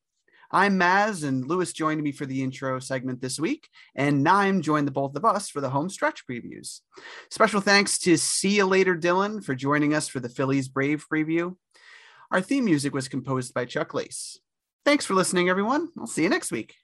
I'm 0.50 0.80
Maz, 0.80 1.24
and 1.24 1.46
Lewis 1.46 1.74
joined 1.74 2.02
me 2.02 2.12
for 2.12 2.24
the 2.24 2.42
intro 2.42 2.78
segment 2.78 3.20
this 3.20 3.38
week, 3.38 3.68
and 3.94 4.24
Nime 4.24 4.62
joined 4.62 4.86
the 4.86 4.92
both 4.92 5.14
of 5.14 5.26
us 5.26 5.50
for 5.50 5.60
the 5.60 5.68
home 5.68 5.90
stretch 5.90 6.26
previews. 6.26 6.80
Special 7.30 7.60
thanks 7.60 7.98
to 7.98 8.16
See 8.16 8.56
You 8.56 8.64
Later 8.64 8.96
Dylan 8.96 9.44
for 9.44 9.54
joining 9.54 9.92
us 9.92 10.08
for 10.08 10.20
the 10.20 10.30
Phillies 10.30 10.68
Brave 10.68 11.04
preview. 11.12 11.56
Our 12.30 12.40
theme 12.40 12.64
music 12.64 12.94
was 12.94 13.08
composed 13.08 13.52
by 13.52 13.66
Chuck 13.66 13.92
Lace. 13.92 14.38
Thanks 14.88 15.04
for 15.04 15.12
listening, 15.12 15.50
everyone. 15.50 15.90
I'll 15.98 16.06
see 16.06 16.22
you 16.22 16.30
next 16.30 16.50
week. 16.50 16.74